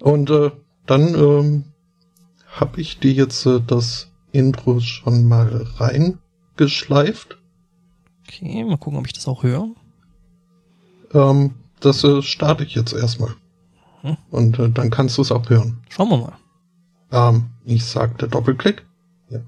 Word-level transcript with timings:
Und 0.00 0.30
äh, 0.30 0.50
dann 0.86 1.14
ähm, 1.14 1.64
habe 2.46 2.80
ich 2.80 2.98
dir 2.98 3.12
jetzt 3.12 3.46
äh, 3.46 3.60
das 3.64 4.10
Intro 4.32 4.80
schon 4.80 5.24
mal 5.24 5.66
reingeschleift. 5.76 7.38
Okay, 8.26 8.64
mal 8.64 8.76
gucken, 8.76 8.98
ob 8.98 9.06
ich 9.06 9.12
das 9.12 9.28
auch 9.28 9.42
höre. 9.42 9.68
Ähm, 11.14 11.54
das 11.80 12.04
äh, 12.04 12.22
starte 12.22 12.64
ich 12.64 12.74
jetzt 12.74 12.92
erstmal. 12.92 13.34
Hm. 14.02 14.16
Und 14.30 14.58
äh, 14.58 14.70
dann 14.70 14.90
kannst 14.90 15.18
du 15.18 15.22
es 15.22 15.32
auch 15.32 15.48
hören. 15.48 15.80
Schauen 15.88 16.10
wir 16.10 16.18
mal. 16.18 16.38
Ähm, 17.10 17.46
ich 17.64 17.84
sagte 17.84 18.28
Doppelklick. 18.28 18.86
Ja. 19.30 19.40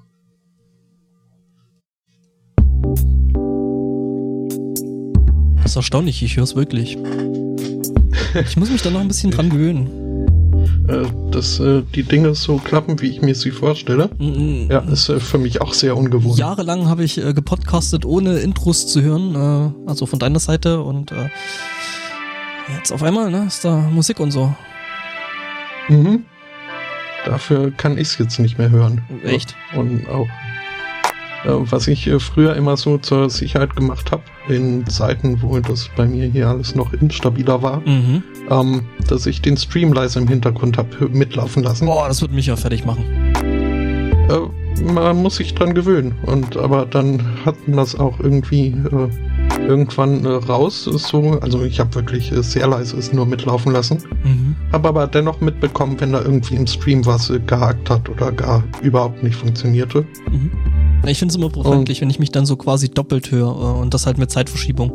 Das 5.57 5.73
ist 5.73 5.77
erstaunlich, 5.77 6.23
ich 6.23 6.37
höre 6.37 6.45
es 6.45 6.57
wirklich. 6.57 6.97
Ich 8.47 8.57
muss 8.57 8.71
mich 8.71 8.83
da 8.83 8.91
noch 8.91 9.01
ein 9.01 9.09
bisschen 9.09 9.31
dran 9.33 9.51
gewöhnen. 9.51 10.00
Äh, 10.91 11.07
dass 11.31 11.61
äh, 11.61 11.83
die 11.95 12.03
Dinge 12.03 12.35
so 12.35 12.57
klappen, 12.57 13.01
wie 13.01 13.09
ich 13.09 13.23
mir 13.23 13.35
sie 13.35 13.53
vorstelle. 13.53 14.11
Mm, 14.19 14.69
Ja, 14.71 14.81
ist 14.81 15.09
äh, 15.09 15.21
für 15.21 15.39
mich 15.39 15.61
auch 15.61 15.73
sehr 15.73 15.97
ungewohnt. 15.97 16.39
Jahrelang 16.39 16.89
habe 16.89 17.05
ich 17.05 17.19
äh, 17.19 17.33
gepodcastet, 17.33 18.05
ohne 18.05 18.39
Intros 18.41 18.89
zu 18.89 19.01
hören, 19.01 19.35
äh, 19.87 19.89
also 19.89 20.07
von 20.07 20.19
deiner 20.19 20.41
Seite 20.41 20.83
und 20.83 21.13
äh, 21.13 21.29
jetzt 22.77 22.93
auf 22.93 23.03
einmal, 23.03 23.31
ne, 23.31 23.45
ist 23.47 23.65
da 23.65 23.77
Musik 23.77 24.19
und 24.19 24.33
so. 24.33 24.53
Mhm. 25.89 26.25
Dafür 27.25 27.71
kann 27.71 27.99
ich 27.99 28.09
es 28.09 28.19
jetzt 28.19 28.39
nicht 28.39 28.59
mehr 28.59 28.71
hören. 28.71 29.03
Echt? 29.25 29.55
Und 29.77 30.09
auch, 30.09 30.29
was 31.45 31.89
ich 31.89 32.07
äh, 32.07 32.19
früher 32.21 32.55
immer 32.57 32.77
so 32.77 32.99
zur 32.99 33.31
Sicherheit 33.31 33.75
gemacht 33.77 34.11
habe, 34.13 34.23
in 34.49 34.87
Zeiten, 34.87 35.41
wo 35.43 35.59
das 35.61 35.89
bei 35.97 36.07
mir 36.07 36.27
hier 36.27 36.49
alles 36.49 36.75
noch 36.75 36.93
instabiler 36.93 37.63
war, 37.63 37.81
Mhm. 37.81 38.23
ähm, 38.51 38.83
dass 39.09 39.27
ich 39.27 39.41
den 39.43 39.57
Stream 39.57 39.93
leise 39.93 40.19
im 40.19 40.29
Hintergrund 40.29 40.77
habe 40.79 41.09
mitlaufen 41.09 41.63
lassen. 41.63 41.87
Boah, 41.87 42.09
das 42.09 42.21
wird 42.21 42.33
mich 42.33 42.47
ja 42.47 42.57
fertig 42.57 42.85
machen. 42.85 43.05
Äh, 44.29 44.83
man 44.93 45.17
muss 45.23 45.37
sich 45.37 45.55
dran 45.55 45.75
gewöhnen. 45.75 46.15
Und 46.27 46.57
aber 46.57 46.87
dann 46.87 47.23
hat 47.45 47.57
man 47.67 47.77
das 47.79 47.99
auch 47.99 48.19
irgendwie 48.21 48.69
äh, 48.69 49.09
irgendwann 49.67 50.25
äh, 50.25 50.29
raus. 50.29 50.85
So, 50.85 51.39
also 51.41 51.63
ich 51.65 51.81
habe 51.81 51.95
wirklich 51.97 52.33
äh, 52.33 52.43
sehr 52.43 52.67
leise 52.67 52.97
es 52.97 53.13
nur 53.13 53.27
mitlaufen 53.27 53.73
lassen. 53.73 53.99
Mhm. 54.25 54.57
Habe 54.73 54.89
aber 54.89 55.07
dennoch 55.07 55.41
mitbekommen, 55.41 55.97
wenn 56.01 56.13
da 56.13 56.23
irgendwie 56.23 56.55
im 56.57 56.67
Stream 56.67 57.05
was 57.05 57.31
äh, 57.31 57.41
gehakt 57.41 57.91
hat 57.91 58.09
oder 58.09 58.33
gar 58.33 58.63
überhaupt 58.83 59.23
nicht 59.23 59.37
funktionierte. 59.37 60.05
Mhm. 60.31 60.51
Ich 61.07 61.19
finde 61.19 61.33
es 61.33 61.37
immer 61.37 61.49
befremdlich, 61.49 62.01
wenn 62.01 62.11
ich 62.11 62.19
mich 62.19 62.31
dann 62.31 62.47
so 62.47 62.57
quasi 62.57 62.89
doppelt 62.91 63.31
höre 63.31 63.49
äh, 63.49 63.81
und 63.81 63.95
das 63.95 64.07
halt 64.07 64.19
mit 64.19 64.31
Zeitverschiebung. 64.31 64.91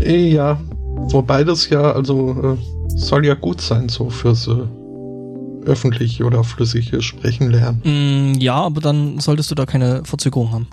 Eh, 0.00 0.28
ja, 0.28 0.60
wobei 1.08 1.44
das 1.44 1.68
ja, 1.70 1.92
also 1.92 2.56
äh, 2.58 2.88
soll 2.96 3.24
ja 3.24 3.34
gut 3.34 3.60
sein, 3.60 3.88
so 3.88 4.10
fürs 4.10 4.48
äh, 4.48 4.64
öffentliche 5.64 6.24
oder 6.24 6.44
flüssige 6.44 7.02
Sprechen 7.02 7.50
lernen. 7.50 7.80
Mm, 7.84 8.40
ja, 8.40 8.54
aber 8.54 8.80
dann 8.80 9.20
solltest 9.20 9.50
du 9.50 9.54
da 9.54 9.64
keine 9.64 10.04
Verzögerung 10.04 10.52
haben. 10.52 10.66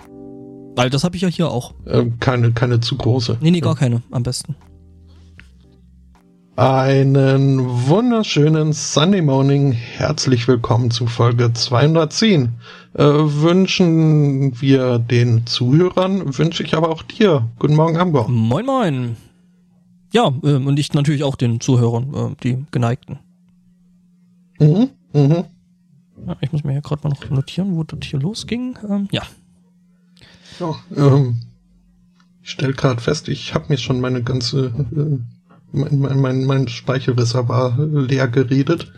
Weil 0.76 0.90
das 0.90 1.04
habe 1.04 1.16
ich 1.16 1.22
ja 1.22 1.28
hier 1.28 1.50
auch. 1.50 1.74
Äh, 1.86 2.06
keine, 2.20 2.52
keine 2.52 2.80
zu 2.80 2.96
große. 2.96 3.38
Nee, 3.40 3.50
nee, 3.50 3.60
gar 3.60 3.76
keine, 3.76 4.02
am 4.10 4.22
besten. 4.22 4.54
Einen 6.56 7.60
wunderschönen 7.88 8.72
Sunday 8.72 9.22
Morning. 9.22 9.72
Herzlich 9.72 10.46
willkommen 10.48 10.90
zu 10.90 11.06
Folge 11.06 11.52
210. 11.52 12.54
Äh, 12.94 13.04
wünschen 13.04 14.60
wir 14.60 14.98
den 14.98 15.46
Zuhörern, 15.46 16.36
wünsche 16.36 16.62
ich 16.64 16.74
aber 16.74 16.90
auch 16.90 17.02
dir. 17.02 17.48
Guten 17.58 17.76
Morgen, 17.76 17.96
Amber. 17.96 18.28
Moin, 18.28 18.66
moin. 18.66 19.16
Ja, 20.12 20.32
ähm, 20.42 20.66
und 20.66 20.78
ich 20.78 20.92
natürlich 20.92 21.22
auch 21.22 21.36
den 21.36 21.60
Zuhörern, 21.60 22.14
äh, 22.14 22.34
die 22.42 22.64
Geneigten. 22.72 23.20
Mhm, 24.58 24.90
mhm. 25.12 25.44
Ja, 26.26 26.36
ich 26.40 26.52
muss 26.52 26.64
mir 26.64 26.72
hier 26.72 26.82
gerade 26.82 27.02
mal 27.04 27.10
noch 27.10 27.30
notieren, 27.30 27.76
wo 27.76 27.84
das 27.84 28.00
hier 28.02 28.18
losging. 28.20 28.76
Ähm, 28.88 29.08
ja. 29.12 29.22
Ja, 30.58 30.74
ähm, 30.96 31.40
ich 32.42 32.50
stelle 32.50 32.74
gerade 32.74 33.00
fest, 33.00 33.28
ich 33.28 33.54
habe 33.54 33.66
mir 33.68 33.78
schon 33.78 34.00
meine 34.00 34.22
ganze, 34.22 34.66
äh, 34.66 35.18
mein, 35.72 35.98
mein, 35.98 36.20
mein, 36.20 36.44
mein 36.44 36.68
Speichelreservoir 36.68 37.76
leer 37.78 38.28
geredet. 38.28 38.92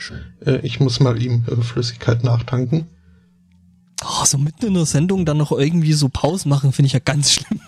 Äh, 0.44 0.58
ich 0.62 0.80
muss 0.80 1.00
mal 1.00 1.20
ihm 1.20 1.44
äh, 1.50 1.62
Flüssigkeit 1.62 2.24
nachtanken. 2.24 2.86
Oh, 4.04 4.24
so 4.24 4.38
mitten 4.38 4.66
in 4.66 4.74
der 4.74 4.86
Sendung 4.86 5.24
dann 5.24 5.36
noch 5.36 5.52
irgendwie 5.52 5.92
so 5.92 6.08
Pause 6.08 6.48
machen, 6.48 6.72
finde 6.72 6.88
ich 6.88 6.92
ja 6.92 6.98
ganz 6.98 7.32
schlimm. 7.32 7.60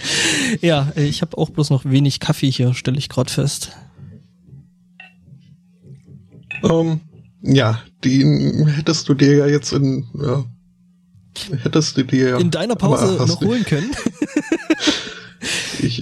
ja, 0.60 0.92
ich 0.94 1.22
habe 1.22 1.38
auch 1.38 1.50
bloß 1.50 1.70
noch 1.70 1.84
wenig 1.84 2.20
Kaffee 2.20 2.50
hier, 2.50 2.74
stelle 2.74 2.98
ich 2.98 3.08
gerade 3.08 3.32
fest. 3.32 3.72
Ähm, 6.62 7.00
ja, 7.42 7.80
den 8.04 8.66
hättest 8.66 9.08
du 9.08 9.14
dir 9.14 9.36
ja 9.36 9.46
jetzt 9.46 9.72
in, 9.72 10.06
ja, 10.14 10.44
hättest 11.62 11.96
du 11.96 12.02
dir 12.02 12.30
ja 12.30 12.38
In 12.38 12.50
deiner 12.50 12.76
Pause 12.76 13.24
noch 13.26 13.40
holen 13.40 13.64
können. 13.64 13.90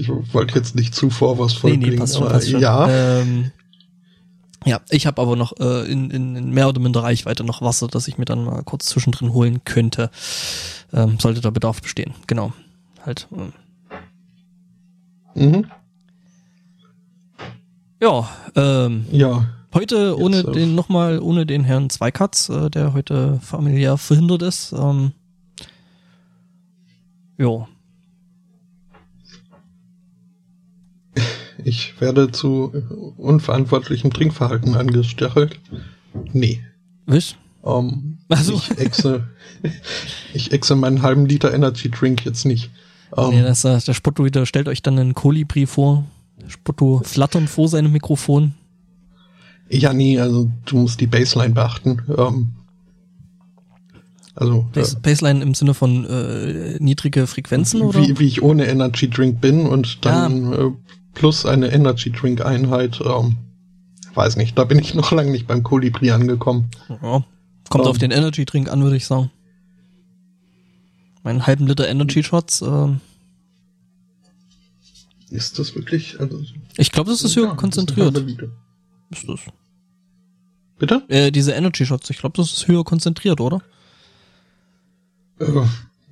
Wollte 0.08 0.54
jetzt 0.56 0.74
nicht 0.74 0.94
zuvor 0.94 1.38
was 1.38 1.54
nee, 1.54 1.58
voll 1.60 1.76
nee, 1.76 1.84
klingen, 1.84 1.98
passt 1.98 2.16
schon, 2.16 2.28
passt 2.28 2.50
schon. 2.50 2.60
ja, 2.60 2.88
Ähm, 2.88 3.50
ja, 4.64 4.80
ich 4.90 5.06
habe 5.06 5.22
aber 5.22 5.36
noch 5.36 5.52
äh, 5.60 5.90
in, 5.90 6.10
in, 6.10 6.50
mehr 6.50 6.68
oder 6.68 6.80
minder 6.80 7.02
Reichweite 7.02 7.44
noch 7.44 7.62
Wasser, 7.62 7.86
das 7.86 8.08
ich 8.08 8.18
mir 8.18 8.24
dann 8.24 8.44
mal 8.44 8.62
kurz 8.64 8.86
zwischendrin 8.86 9.32
holen 9.32 9.62
könnte. 9.64 10.10
Ähm, 10.92 11.18
sollte 11.20 11.40
da 11.40 11.50
Bedarf 11.50 11.80
bestehen. 11.80 12.14
Genau. 12.26 12.52
Halt. 13.04 13.28
Ähm. 13.32 13.52
mhm, 15.34 15.66
Ja, 18.00 18.28
ähm, 18.56 19.06
ja, 19.12 19.46
Heute 19.74 20.18
ohne 20.18 20.38
äh, 20.38 20.52
den 20.52 20.74
nochmal 20.74 21.20
ohne 21.20 21.44
den 21.44 21.62
Herrn 21.62 21.90
Zweikatz, 21.90 22.48
äh, 22.48 22.70
der 22.70 22.94
heute 22.94 23.38
familiär 23.42 23.98
verhindert 23.98 24.42
ist. 24.42 24.72
Ähm, 24.72 25.12
jo. 27.36 27.68
Ich 31.68 32.00
werde 32.00 32.30
zu 32.30 32.72
äh, 32.74 32.94
unverantwortlichem 33.20 34.12
Trinkverhalten 34.12 34.74
angestachelt. 34.74 35.60
Nee. 36.32 36.60
Was? 37.06 37.36
Ähm, 37.64 38.18
Ach 38.28 38.42
so. 38.42 38.54
Ich 38.54 38.78
exe, 38.78 39.28
ich 40.34 40.52
exe 40.52 40.74
meinen 40.76 41.02
halben 41.02 41.26
Liter 41.26 41.52
Energy 41.52 41.90
Drink 41.90 42.24
jetzt 42.24 42.44
nicht. 42.44 42.70
Ähm, 43.16 43.30
nee, 43.30 43.42
das, 43.42 43.64
äh, 43.64 43.78
der 43.80 43.94
Spotto 43.94 44.24
wieder 44.24 44.46
stellt 44.46 44.68
euch 44.68 44.82
dann 44.82 44.98
einen 44.98 45.14
Kolibri 45.14 45.66
vor. 45.66 46.04
Der 46.40 46.50
Spotto 46.50 47.02
flattern 47.04 47.48
vor 47.48 47.68
seinem 47.68 47.92
Mikrofon. 47.92 48.54
ja, 49.70 49.92
nee, 49.92 50.18
also 50.18 50.50
du 50.64 50.78
musst 50.78 51.00
die 51.00 51.06
Baseline 51.06 51.54
beachten. 51.54 52.02
Ähm, 52.16 52.48
also 54.34 54.66
äh, 54.72 54.80
Bas 54.80 54.96
Baseline 54.96 55.42
im 55.42 55.54
Sinne 55.54 55.74
von 55.74 56.04
äh, 56.04 56.76
niedrige 56.78 57.26
Frequenzen 57.26 57.82
oder? 57.82 58.00
wie, 58.00 58.18
wie 58.18 58.26
ich 58.26 58.42
ohne 58.42 58.66
Energy 58.66 59.10
Drink 59.10 59.40
bin 59.40 59.66
und 59.66 60.04
dann 60.04 60.52
äh, 60.52 60.70
plus 61.18 61.44
eine 61.46 61.70
Energy 61.72 62.10
Drink 62.10 62.44
Einheit. 62.44 63.00
Ähm, 63.04 63.36
weiß 64.14 64.36
nicht, 64.36 64.56
da 64.58 64.64
bin 64.64 64.78
ich 64.78 64.94
noch 65.00 65.12
lange 65.12 65.30
nicht 65.30 65.46
beim 65.46 65.62
Kolibri 65.62 66.10
angekommen. 66.10 66.70
Ja, 66.88 67.24
kommt 67.68 67.84
Ähm. 67.84 67.90
auf 67.90 67.98
den 67.98 68.10
Energy 68.10 68.44
Drink 68.44 68.70
an, 68.70 68.82
würde 68.82 68.96
ich 68.96 69.06
sagen. 69.06 69.30
Meinen 71.24 71.46
halben 71.46 71.66
Liter 71.66 71.88
Energy 71.88 72.22
Shots. 72.22 72.62
ähm, 72.62 73.00
Ist 75.30 75.58
das 75.58 75.74
wirklich? 75.74 76.18
Also, 76.20 76.42
ich 76.76 76.92
glaube, 76.92 77.10
das 77.10 77.22
ist 77.22 77.34
ja, 77.34 77.42
das 77.42 77.52
ist 77.52 77.58
konzentriert. 77.58 78.16
ist 79.10 79.28
das. 79.28 79.40
Bitte? 80.78 81.02
Äh, 81.08 81.32
diese 81.32 81.52
Energy 81.52 81.84
Shots, 81.84 82.08
ich 82.10 82.18
glaube, 82.18 82.36
das 82.36 82.52
ist 82.52 82.68
höher 82.68 82.84
konzentriert, 82.84 83.40
oder? 83.40 83.60
Äh, 85.40 85.46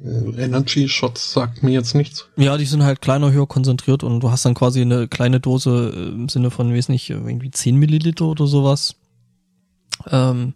Energy 0.05 0.89
Shots 0.89 1.33
sagt 1.33 1.63
mir 1.63 1.71
jetzt 1.73 1.95
nichts. 1.95 2.29
Ja, 2.37 2.57
die 2.59 2.67
sind 2.67 2.83
halt 2.83 3.01
kleiner, 3.01 3.33
höher 3.33 3.47
konzentriert 3.47 4.03
und 4.05 4.21
du 4.21 4.31
hast 4.31 4.45
dann 4.45 4.55
quasi 4.55 4.83
eine 4.83 5.09
kleine 5.09 5.41
Dose 5.41 5.93
äh, 5.95 6.09
im 6.09 6.29
Sinne 6.29 6.51
von, 6.51 6.75
weiß 6.75 6.91
nicht, 6.91 7.09
irgendwie 7.09 7.51
10 7.51 7.77
Milliliter 7.77 8.27
oder 8.27 8.47
sowas. 8.47 8.95
Ähm, 10.11 10.53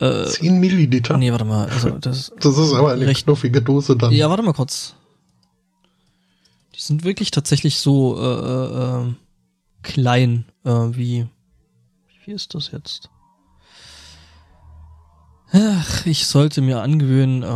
äh, 0.00 0.24
10 0.24 0.58
Milliliter? 0.60 1.18
nee, 1.18 1.30
warte 1.30 1.44
mal, 1.44 1.68
also 1.68 1.90
das, 1.90 2.32
Das 2.40 2.56
ist 2.56 2.72
aber 2.72 2.92
eine 2.92 3.06
Recht- 3.06 3.24
knuffige 3.24 3.60
Dose 3.60 3.96
dann. 3.96 4.12
ja, 4.12 4.30
warte 4.30 4.42
mal 4.42 4.54
kurz. 4.54 4.94
Die 6.74 6.80
sind 6.80 7.04
wirklich 7.04 7.30
tatsächlich 7.30 7.78
so, 7.78 8.18
äh, 8.18 8.22
äh, 9.04 9.08
äh, 9.08 9.12
klein, 9.82 10.46
äh, 10.64 10.70
wie, 10.70 11.26
wie 12.08 12.18
viel 12.24 12.34
ist 12.34 12.54
das 12.54 12.70
jetzt? 12.72 13.10
Ach, 15.52 16.06
ich 16.06 16.26
sollte 16.26 16.60
mir 16.62 16.80
angewöhnen, 16.82 17.42
äh, 17.42 17.46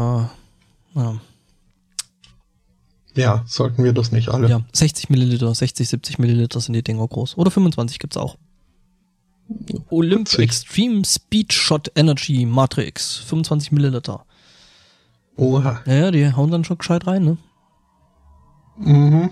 ja, 0.95 1.21
Ja, 3.15 3.43
sollten 3.47 3.83
wir 3.83 3.93
das 3.93 4.13
nicht 4.13 4.29
alle. 4.29 4.49
Ja, 4.49 4.61
60 4.73 5.11
Milliliter, 5.11 5.53
60, 5.55 5.89
70 5.89 6.19
Milliliter 6.19 6.61
sind 6.61 6.75
die 6.75 6.83
Dinger 6.85 7.07
groß. 7.09 7.37
Oder 7.37 7.51
25 7.51 7.99
gibt's 7.99 8.17
auch. 8.17 8.37
Olymp 9.91 10.29
40. 10.29 10.45
Extreme 10.45 11.05
Speed 11.05 11.53
Shot 11.53 11.91
Energy 11.97 12.45
Matrix, 12.47 13.17
25 13.17 13.73
Milliliter. 13.73 14.25
Oha. 15.37 15.81
Naja, 15.87 16.11
die 16.11 16.33
hauen 16.33 16.51
dann 16.51 16.65
schon 16.65 16.79
gescheit 16.79 17.07
rein, 17.07 17.25
ne? 17.25 17.37
Mhm. 18.79 19.31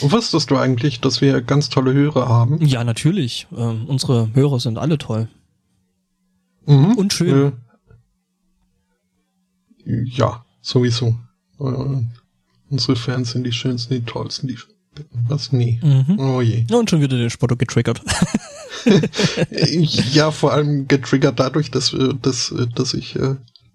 Wusstest 0.00 0.50
du 0.50 0.56
eigentlich, 0.56 1.00
dass 1.00 1.20
wir 1.20 1.40
ganz 1.42 1.68
tolle 1.68 1.92
Hörer 1.92 2.28
haben? 2.28 2.64
Ja, 2.64 2.84
natürlich. 2.84 3.46
Ähm, 3.56 3.84
unsere 3.86 4.34
Hörer 4.34 4.60
sind 4.60 4.78
alle 4.78 4.98
toll. 4.98 5.28
Mhm. 6.66 6.92
Und 6.96 7.12
schön. 7.12 7.52
Äh, 9.84 10.02
ja, 10.04 10.44
sowieso. 10.60 11.16
Äh, 11.58 12.04
unsere 12.70 12.96
Fans 12.96 13.32
sind 13.32 13.44
die 13.44 13.52
schönsten, 13.52 13.94
die 13.94 14.04
tollsten, 14.04 14.48
die 14.48 14.58
was? 15.26 15.52
Nee. 15.52 15.80
Mhm. 15.82 16.18
Oh 16.18 16.42
je. 16.42 16.66
Und 16.70 16.90
schon 16.90 17.00
wieder 17.00 17.16
den 17.16 17.30
Spotto 17.30 17.56
getriggert. 17.56 18.02
ja, 19.50 20.30
vor 20.30 20.52
allem 20.52 20.86
getriggert 20.86 21.40
dadurch, 21.40 21.70
dass, 21.70 21.94
äh, 21.94 22.12
dass, 22.20 22.54
dass 22.74 22.92
ich 22.92 23.18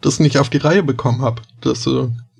das 0.01 0.19
nicht 0.19 0.38
auf 0.38 0.50
die 0.50 0.57
Reihe 0.57 0.84
bekommen 0.84 1.22
habe. 1.22 1.42
Das 1.62 1.89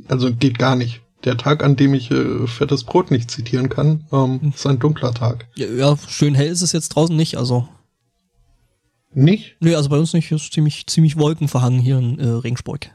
also 0.08 0.34
geht 0.34 0.60
gar 0.60 0.76
nicht. 0.76 1.02
Der 1.24 1.38
Tag, 1.38 1.64
an 1.64 1.76
dem 1.76 1.96
ich 1.96 2.12
fettes 2.46 2.84
Brot 2.84 3.10
nicht 3.10 3.32
zitieren 3.32 3.70
kann, 3.70 4.06
ähm, 4.12 4.40
hm. 4.40 4.54
ist 4.56 4.68
ein 4.68 4.78
dunkler 4.78 5.12
Tag. 5.16 5.48
Ja, 5.56 5.66
ja, 5.66 5.98
schön 6.08 6.36
hell 6.36 6.52
ist 6.52 6.62
es 6.62 6.72
jetzt 6.72 6.90
draußen 6.90 7.16
nicht, 7.16 7.38
also. 7.38 7.68
Nicht? 9.18 9.56
Nee, 9.60 9.74
also 9.74 9.90
bei 9.90 9.98
uns 9.98 10.14
nicht. 10.14 10.32
Ist 10.32 10.54
ziemlich, 10.54 10.86
ziemlich 10.86 11.18
wolkenverhangen 11.18 11.80
hier 11.80 11.98
in 11.98 12.20
äh, 12.20 12.28
Regensburg. 12.28 12.92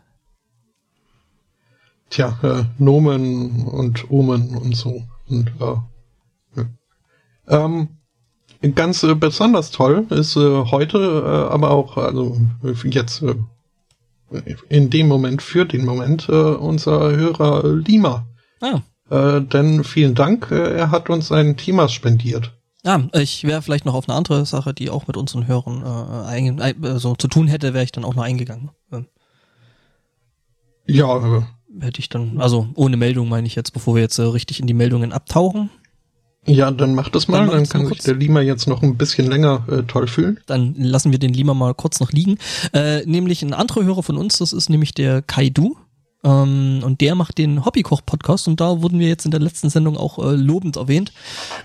Tja, 2.11 2.39
äh, 2.45 2.65
Nomen 2.79 3.67
und 3.67 4.09
Omen 4.09 4.57
und 4.57 4.77
so. 4.77 5.03
Und, 5.29 5.49
äh, 5.61 6.61
ja. 6.61 6.69
ähm, 7.49 7.89
ganz 8.77 9.03
äh, 9.03 9.17
besonders 9.17 9.73
toll 9.73 10.07
ist 10.11 10.37
äh, 10.37 10.65
heute, 10.67 10.99
äh, 10.99 11.53
aber 11.53 11.73
auch, 11.73 11.97
also 11.97 12.41
jetzt 12.85 13.23
äh, 13.23 13.35
in 14.69 14.91
dem 14.91 15.09
Moment, 15.09 15.43
für 15.43 15.65
den 15.65 15.85
Moment, 15.85 16.29
äh, 16.29 16.33
unser 16.33 17.17
Hörer 17.17 17.67
Lima. 17.67 18.29
Ah. 18.61 18.83
Äh, 19.11 19.41
denn 19.41 19.83
vielen 19.83 20.15
Dank, 20.15 20.53
er 20.53 20.93
hat 20.93 21.11
uns 21.11 21.33
ein 21.33 21.57
Thema 21.57 21.89
spendiert. 21.89 22.53
Ah, 22.85 23.01
ich 23.15 23.45
wäre 23.45 23.63
vielleicht 23.63 23.85
noch 23.85 23.95
auf 23.95 24.09
eine 24.09 24.17
andere 24.17 24.45
Sache, 24.45 24.75
die 24.75 24.91
auch 24.91 25.07
mit 25.07 25.17
unseren 25.17 25.47
Hörern 25.47 25.83
äh, 25.83 26.27
ein, 26.27 26.59
äh, 26.59 26.99
so 26.99 27.15
zu 27.15 27.29
tun 27.29 27.47
hätte, 27.47 27.75
wäre 27.75 27.85
ich 27.85 27.93
dann 27.93 28.05
auch 28.05 28.15
noch 28.15 28.25
eingegangen. 28.25 28.71
Ähm, 28.91 29.07
ja, 30.87 31.45
hätte 31.81 32.01
ich 32.01 32.09
dann, 32.09 32.41
also 32.41 32.69
ohne 32.75 32.97
Meldung 32.97 33.29
meine 33.29 33.47
ich 33.47 33.55
jetzt, 33.55 33.73
bevor 33.73 33.95
wir 33.95 34.03
jetzt 34.03 34.19
äh, 34.19 34.23
richtig 34.23 34.59
in 34.59 34.67
die 34.67 34.75
Meldungen 34.75 35.13
abtauchen. 35.13 35.71
Ja, 36.45 36.73
dann 36.73 36.97
mach 36.97 37.09
das 37.09 37.29
mal, 37.29 37.47
dann, 37.47 37.51
dann 37.51 37.69
kann 37.69 37.87
sich 37.87 37.99
der 37.99 38.15
Lima 38.15 38.41
jetzt 38.41 38.67
noch 38.67 38.83
ein 38.83 38.97
bisschen 38.97 39.29
länger 39.29 39.65
äh, 39.71 39.83
toll 39.85 40.09
fühlen. 40.09 40.41
Dann 40.47 40.75
lassen 40.75 41.13
wir 41.13 41.21
den 41.21 41.33
Lima 41.33 41.55
mal 41.55 41.73
kurz 41.73 42.01
noch 42.01 42.11
liegen. 42.11 42.37
Äh, 42.73 43.07
nämlich 43.07 43.43
ein 43.43 43.55
anderer 43.55 43.85
Hörer 43.85 44.03
von 44.03 44.17
uns, 44.17 44.39
das 44.39 44.53
ist 44.53 44.69
nämlich 44.69 44.93
der 44.93 45.23
Kaidu. 45.23 45.77
Ähm, 46.25 46.81
und 46.85 47.01
der 47.01 47.15
macht 47.15 47.39
den 47.39 47.65
Hobbykoch-Podcast 47.65 48.49
und 48.49 48.61
da 48.61 48.83
wurden 48.83 48.99
wir 48.99 49.09
jetzt 49.09 49.25
in 49.25 49.31
der 49.31 49.41
letzten 49.41 49.71
Sendung 49.71 49.97
auch 49.97 50.19
äh, 50.19 50.35
lobend 50.37 50.77
erwähnt, 50.77 51.13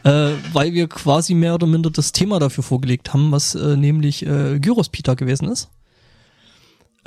äh, 0.04 0.32
weil 0.54 0.74
wir 0.74 0.88
quasi 0.88 1.34
mehr 1.34 1.56
oder 1.56 1.68
minder 1.68 1.92
das 1.92 2.12
Thema 2.12 2.40
dafür 2.40 2.64
vorgelegt 2.64 3.14
haben, 3.14 3.32
was 3.32 3.56
äh, 3.56 3.78
nämlich 3.78 4.26
äh, 4.26 4.60
Gyros 4.60 4.90
Peter 4.90 5.16
gewesen 5.16 5.50
ist. 5.50 5.70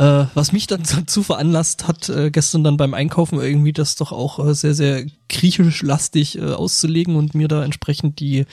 Äh, 0.01 0.29
was 0.33 0.53
mich 0.53 0.67
dann 0.67 0.83
dazu 0.97 1.23
veranlasst 1.23 1.87
hat, 1.87 2.09
äh, 2.09 2.31
gestern 2.31 2.65
dann 2.65 2.79
beim 2.79 2.95
Einkaufen 2.95 3.39
irgendwie 3.39 3.75
das 3.75 3.97
doch 3.97 4.13
auch 4.13 4.39
äh, 4.39 4.55
sehr, 4.55 4.73
sehr 4.73 5.05
griechisch-lastig 5.29 6.39
äh, 6.39 6.53
auszulegen 6.53 7.17
und 7.17 7.35
mir 7.35 7.49
da 7.49 7.63
entsprechend 7.63 8.19
die 8.19 8.47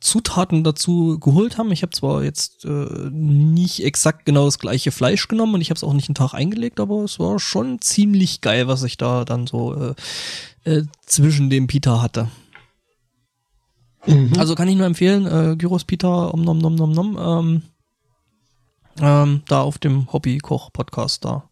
Zutaten 0.00 0.64
dazu 0.64 1.18
geholt 1.20 1.58
haben. 1.58 1.70
Ich 1.70 1.82
habe 1.82 1.92
zwar 1.92 2.24
jetzt 2.24 2.64
äh, 2.64 3.10
nicht 3.10 3.84
exakt 3.84 4.24
genau 4.24 4.46
das 4.46 4.58
gleiche 4.58 4.90
Fleisch 4.90 5.28
genommen 5.28 5.56
und 5.56 5.60
ich 5.60 5.68
habe 5.68 5.76
es 5.76 5.84
auch 5.84 5.92
nicht 5.92 6.08
einen 6.08 6.14
Tag 6.14 6.32
eingelegt, 6.32 6.80
aber 6.80 7.04
es 7.04 7.18
war 7.18 7.38
schon 7.38 7.82
ziemlich 7.82 8.40
geil, 8.40 8.66
was 8.66 8.82
ich 8.82 8.96
da 8.96 9.26
dann 9.26 9.46
so 9.46 9.94
äh, 10.64 10.82
zwischen 11.04 11.50
dem 11.50 11.66
Pita 11.66 12.00
hatte. 12.00 12.28
Mhm. 14.06 14.32
Also 14.38 14.54
kann 14.54 14.68
ich 14.68 14.76
nur 14.76 14.86
empfehlen, 14.86 15.26
äh, 15.26 15.56
Gyros 15.56 15.84
Pita, 15.84 16.28
om 16.28 16.40
nom 16.40 16.56
nom 16.56 16.74
nom 16.74 16.92
nom. 16.92 17.18
Ähm, 17.20 17.62
ähm, 19.00 19.42
da 19.48 19.62
auf 19.62 19.78
dem 19.78 20.12
Hobby-Koch-Podcast 20.12 21.24
da. 21.24 21.48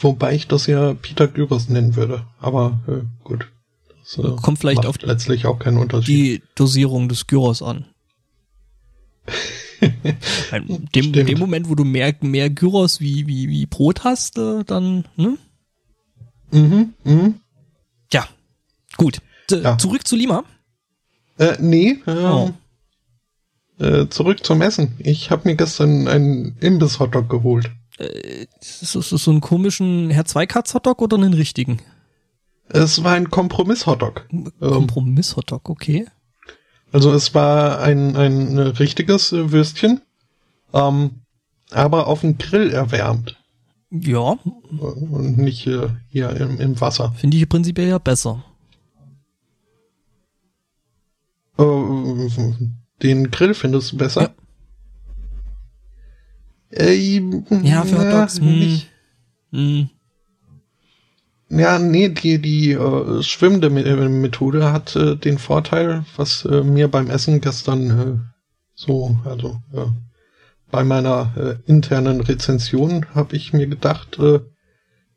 Wobei 0.00 0.34
ich 0.34 0.46
das 0.46 0.66
ja 0.66 0.94
Peter 0.94 1.26
Gyros 1.26 1.68
nennen 1.68 1.96
würde. 1.96 2.24
Aber 2.38 2.80
äh, 2.86 3.04
gut. 3.24 3.48
Das, 3.88 4.18
äh, 4.18 4.36
Kommt 4.42 4.58
vielleicht 4.58 4.86
auf 4.86 5.00
letztlich 5.02 5.46
auch 5.46 5.58
keinen 5.58 5.78
Unterschied. 5.78 6.08
Die 6.08 6.42
Dosierung 6.54 7.08
des 7.08 7.26
Gyros 7.26 7.62
an. 7.62 7.86
In 10.52 10.88
dem, 10.94 11.12
dem 11.12 11.38
Moment, 11.38 11.68
wo 11.68 11.74
du 11.74 11.84
mehr, 11.84 12.14
mehr 12.20 12.50
Gyros 12.50 13.00
wie, 13.00 13.26
wie, 13.26 13.48
wie 13.48 13.66
Brot 13.66 14.04
hast, 14.04 14.38
äh, 14.38 14.64
dann, 14.64 15.04
ne? 15.16 15.38
Mhm, 16.50 16.94
mhm. 17.04 17.34
Ja, 18.12 18.26
gut. 18.96 19.20
Ja. 19.50 19.78
Zurück 19.78 20.06
zu 20.06 20.16
Lima. 20.16 20.44
Äh, 21.38 21.56
nee, 21.60 21.98
ähm, 22.06 22.24
oh. 22.24 22.50
Äh, 23.78 24.08
zurück 24.08 24.44
zum 24.44 24.60
Essen. 24.60 24.94
Ich 24.98 25.30
habe 25.30 25.48
mir 25.48 25.56
gestern 25.56 26.08
einen 26.08 26.56
Imbiss-Hotdog 26.58 27.28
geholt. 27.28 27.70
Äh, 27.98 28.46
ist 28.60 28.94
das 28.94 29.08
so 29.08 29.30
einen 29.30 29.40
komischen 29.40 30.10
Herr 30.10 30.24
Zweikatz-Hotdog 30.24 31.00
oder 31.00 31.16
einen 31.16 31.34
richtigen? 31.34 31.80
Es 32.68 33.02
war 33.04 33.12
ein 33.12 33.30
Kompromiss-Hotdog. 33.30 34.26
Ähm, 34.32 34.50
Kompromiss-Hotdog, 34.60 35.68
okay. 35.70 36.06
Also 36.92 37.12
es 37.12 37.34
war 37.34 37.80
ein, 37.80 38.16
ein 38.16 38.58
richtiges 38.58 39.32
Würstchen, 39.32 40.00
ähm, 40.72 41.22
aber 41.70 42.06
auf 42.06 42.22
dem 42.22 42.38
Grill 42.38 42.70
erwärmt. 42.70 43.36
Ja. 43.90 44.38
Und 44.70 45.38
nicht 45.38 45.66
äh, 45.66 45.88
hier 46.08 46.30
im, 46.30 46.60
im 46.60 46.80
Wasser. 46.80 47.12
Finde 47.12 47.36
ich 47.36 47.48
prinzipiell 47.48 47.88
ja 47.88 47.98
besser. 47.98 48.44
Äh, 51.58 51.62
den 53.02 53.30
Grill 53.30 53.54
findest 53.54 53.92
du 53.92 53.96
besser? 53.96 54.34
Ja, 56.70 56.78
äh, 56.78 57.20
ja 57.62 57.82
für 57.84 57.98
Hotdogs 57.98 58.38
hm. 58.38 58.58
nicht. 58.58 58.90
Hm. 59.52 59.90
Ja, 61.50 61.78
nee, 61.78 62.10
die, 62.10 62.38
die 62.40 62.72
äh, 62.72 63.22
schwimmende 63.22 63.70
Methode 63.70 64.70
hat 64.70 64.94
äh, 64.96 65.16
den 65.16 65.38
Vorteil, 65.38 66.04
was 66.16 66.44
äh, 66.44 66.62
mir 66.62 66.88
beim 66.88 67.08
Essen 67.08 67.40
gestern 67.40 67.90
äh, 67.90 68.18
so, 68.74 69.16
also 69.24 69.60
äh, 69.72 69.86
bei 70.70 70.84
meiner 70.84 71.32
äh, 71.36 71.70
internen 71.70 72.20
Rezension 72.20 73.06
habe 73.14 73.36
ich 73.36 73.54
mir 73.54 73.66
gedacht, 73.66 74.18
äh, 74.18 74.40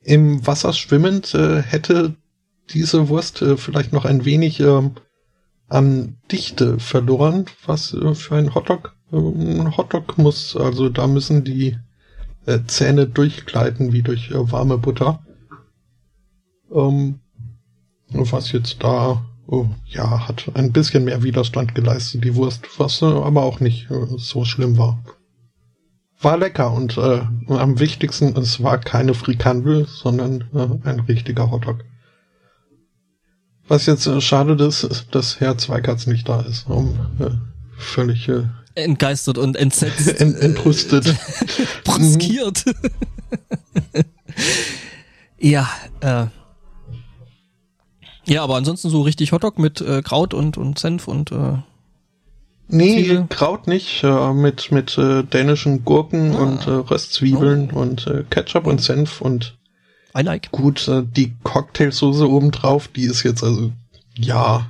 im 0.03 0.47
Wasser 0.47 0.71
schwimmend 0.71 1.35
äh, 1.35 1.61
hätte 1.61 2.15
diese 2.69 3.09
Wurst 3.09 3.41
äh, 3.41 3.57
vielleicht 3.57 3.91
noch 3.91 4.05
ein 4.05 4.23
wenig 4.23 4.61
äh, 4.61 4.89
an 5.71 6.18
Dichte 6.31 6.79
verloren, 6.79 7.45
was 7.65 7.95
für 8.13 8.36
ein 8.36 8.53
Hotdog 8.53 8.95
ein 9.12 9.75
Hotdog 9.77 10.17
muss. 10.17 10.55
Also 10.55 10.89
da 10.89 11.07
müssen 11.07 11.43
die 11.43 11.77
äh, 12.45 12.60
Zähne 12.65 13.07
durchgleiten 13.07 13.93
wie 13.93 14.01
durch 14.01 14.31
äh, 14.31 14.51
warme 14.51 14.77
Butter. 14.77 15.24
Ähm, 16.74 17.19
was 18.13 18.51
jetzt 18.51 18.84
da, 18.84 19.25
oh, 19.48 19.67
ja, 19.86 20.27
hat 20.27 20.51
ein 20.53 20.72
bisschen 20.72 21.05
mehr 21.05 21.24
Widerstand 21.24 21.75
geleistet, 21.75 22.24
die 22.24 22.36
Wurst, 22.36 22.67
was 22.77 23.01
äh, 23.01 23.05
aber 23.05 23.43
auch 23.43 23.60
nicht 23.60 23.88
so 24.17 24.45
schlimm 24.45 24.77
war. 24.77 25.03
War 26.22 26.38
lecker 26.38 26.72
und 26.72 26.98
äh, 26.98 27.22
am 27.48 27.79
wichtigsten, 27.79 28.38
es 28.38 28.62
war 28.62 28.77
keine 28.77 29.13
Frikandel, 29.13 29.88
sondern 29.88 30.43
äh, 30.53 30.88
ein 30.88 31.00
richtiger 31.01 31.50
Hotdog. 31.51 31.84
Was 33.71 33.85
jetzt 33.85 34.05
äh, 34.05 34.19
schade 34.19 34.61
ist, 34.65 34.83
ist, 34.83 35.15
dass 35.15 35.39
Herr 35.39 35.57
Zweikatz 35.57 36.05
nicht 36.05 36.27
da 36.27 36.41
ist, 36.41 36.67
um 36.67 36.89
äh, 37.21 37.29
völlig 37.77 38.27
äh, 38.27 38.43
entgeistert 38.75 39.37
und 39.37 39.55
entsetzt, 39.55 40.09
ent, 40.19 40.37
entrüstet, 40.39 41.15
bruskiert. 41.85 42.65
ja, 45.39 45.69
äh, 46.01 46.25
ja, 48.25 48.43
aber 48.43 48.57
ansonsten 48.57 48.89
so 48.89 49.03
richtig 49.03 49.31
Hotdog 49.31 49.57
mit 49.57 49.79
äh, 49.79 50.01
Kraut 50.01 50.33
und 50.33 50.57
und 50.57 50.77
Senf 50.77 51.07
und 51.07 51.31
äh, 51.31 51.59
Nee, 52.67 53.05
Zwiebel. 53.05 53.25
Kraut 53.29 53.67
nicht, 53.67 54.03
äh, 54.03 54.33
mit 54.33 54.73
mit 54.73 54.97
äh, 54.97 55.23
dänischen 55.23 55.85
Gurken 55.85 56.35
ah. 56.35 56.39
und 56.39 56.67
äh, 56.67 56.71
Röstzwiebeln 56.71 57.69
oh. 57.73 57.79
und 57.79 58.05
äh, 58.05 58.25
Ketchup 58.29 58.67
und 58.67 58.81
Senf 58.81 59.21
und 59.21 59.57
I 60.18 60.22
like. 60.22 60.51
Gut, 60.51 60.88
äh, 60.88 61.03
die 61.03 61.34
Cocktailsoße 61.44 62.30
obendrauf, 62.30 62.88
die 62.89 63.03
ist 63.03 63.24
jetzt 63.24 63.44
also, 63.44 63.72
ja. 64.15 64.68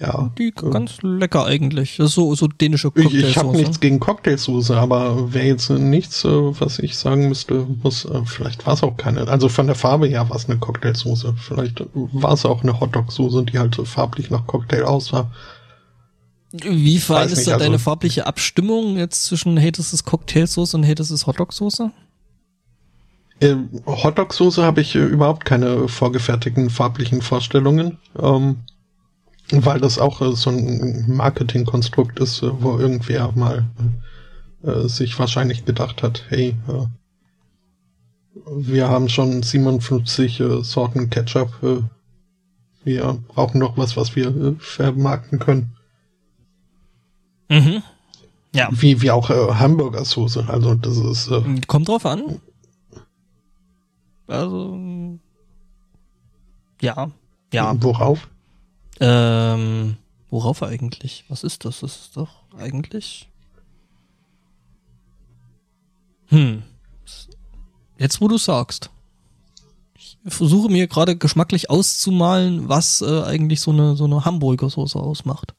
Ja. 0.00 0.32
Die 0.38 0.48
äh, 0.48 0.70
ganz 0.70 0.98
lecker 1.02 1.46
eigentlich. 1.46 1.98
Das 1.98 2.08
ist 2.08 2.14
so, 2.14 2.34
so 2.34 2.48
dänische 2.48 2.90
Cocktailsoße. 2.90 3.16
Ich, 3.18 3.28
ich 3.28 3.36
habe 3.36 3.56
nichts 3.56 3.80
gegen 3.80 4.00
Cocktailsoße, 4.00 4.76
aber 4.76 5.32
wäre 5.32 5.46
jetzt 5.46 5.70
nichts, 5.70 6.24
äh, 6.24 6.28
was 6.28 6.78
ich 6.78 6.96
sagen 6.96 7.28
müsste, 7.28 7.66
muss, 7.82 8.06
vielleicht 8.24 8.66
war 8.66 8.74
es 8.74 8.82
auch 8.82 8.96
keine. 8.96 9.28
Also 9.28 9.48
von 9.48 9.66
der 9.66 9.76
Farbe 9.76 10.08
her 10.08 10.28
war 10.28 10.36
es 10.36 10.48
eine 10.48 10.58
Cocktailsoße. 10.58 11.34
Vielleicht 11.38 11.84
war 11.94 12.32
es 12.32 12.44
auch 12.44 12.62
eine 12.62 12.80
Hotdog-Soße, 12.80 13.44
die 13.44 13.58
halt 13.58 13.76
farblich 13.84 14.30
nach 14.30 14.46
Cocktail 14.46 14.84
aussah. 14.84 15.30
Wie 16.52 16.98
fein 16.98 17.28
ist 17.28 17.48
da 17.48 17.54
also, 17.54 17.64
deine 17.64 17.80
farbliche 17.80 18.26
Abstimmung 18.26 18.96
jetzt 18.96 19.24
zwischen 19.24 19.56
hey, 19.56 19.72
das 19.72 19.92
ist 19.92 20.04
Cocktailsoße 20.04 20.76
und 20.76 20.84
hey, 20.84 20.94
das 20.94 21.10
ist 21.10 21.26
Hotdog-Soße? 21.26 21.90
Äh, 23.44 23.56
Hotdog-Soße 23.86 24.62
habe 24.62 24.80
ich 24.80 24.94
äh, 24.94 25.04
überhaupt 25.04 25.44
keine 25.44 25.88
vorgefertigten 25.88 26.70
farblichen 26.70 27.20
Vorstellungen. 27.20 27.98
Ähm, 28.18 28.56
Weil 29.50 29.78
das 29.80 29.98
auch 29.98 30.22
äh, 30.22 30.32
so 30.34 30.50
ein 30.50 31.04
Marketingkonstrukt 31.08 32.18
ist, 32.20 32.42
äh, 32.42 32.50
wo 32.62 32.78
irgendwer 32.78 33.30
mal 33.34 33.66
äh, 34.62 34.88
sich 34.88 35.18
wahrscheinlich 35.18 35.66
gedacht 35.66 36.02
hat, 36.02 36.24
hey, 36.28 36.56
äh, 36.68 36.86
wir 38.56 38.88
haben 38.88 39.08
schon 39.08 39.42
57 39.42 40.40
äh, 40.40 40.62
Sorten 40.62 41.10
Ketchup, 41.10 41.50
äh, 41.62 41.82
wir 42.84 43.18
brauchen 43.28 43.58
noch 43.58 43.76
was, 43.76 43.96
was 43.96 44.16
wir 44.16 44.28
äh, 44.28 44.54
vermarkten 44.58 45.38
können. 45.38 45.76
Mhm. 47.50 47.82
Ja. 48.54 48.68
Wie, 48.70 49.02
wie 49.02 49.10
auch 49.10 49.30
äh, 49.30 49.54
Hamburgersoße, 49.54 50.46
also 50.48 50.74
das 50.74 50.96
ist... 50.96 51.28
Äh, 51.28 51.42
Kommt 51.66 51.88
drauf 51.88 52.06
an. 52.06 52.40
Also, 54.26 54.78
ja, 56.80 57.10
ja. 57.52 57.82
Worauf? 57.82 58.28
Ähm, 59.00 59.96
worauf 60.30 60.62
eigentlich? 60.62 61.24
Was 61.28 61.44
ist 61.44 61.64
das? 61.64 61.80
Das 61.80 61.96
ist 61.96 62.16
doch 62.16 62.42
eigentlich. 62.58 63.30
Hm. 66.26 66.62
Jetzt, 67.98 68.20
wo 68.20 68.28
du 68.28 68.38
sagst. 68.38 68.90
Ich 69.96 70.18
versuche 70.26 70.70
mir 70.70 70.88
gerade 70.88 71.16
geschmacklich 71.16 71.70
auszumalen, 71.70 72.68
was 72.68 73.02
äh, 73.02 73.22
eigentlich 73.22 73.60
so 73.60 73.70
eine, 73.70 73.94
so 73.94 74.04
eine 74.04 74.24
Hamburger 74.24 74.68
Soße 74.68 74.98
ausmacht. 74.98 75.54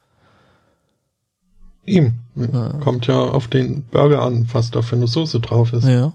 Ihm. 1.86 2.14
Ja. 2.34 2.74
Kommt 2.80 3.06
ja 3.06 3.18
auf 3.18 3.48
den 3.48 3.84
Burger 3.84 4.22
an, 4.22 4.48
was 4.52 4.70
da 4.70 4.82
für 4.82 4.96
eine 4.96 5.06
Soße 5.06 5.40
drauf 5.40 5.72
ist. 5.72 5.86
Ja. 5.86 6.12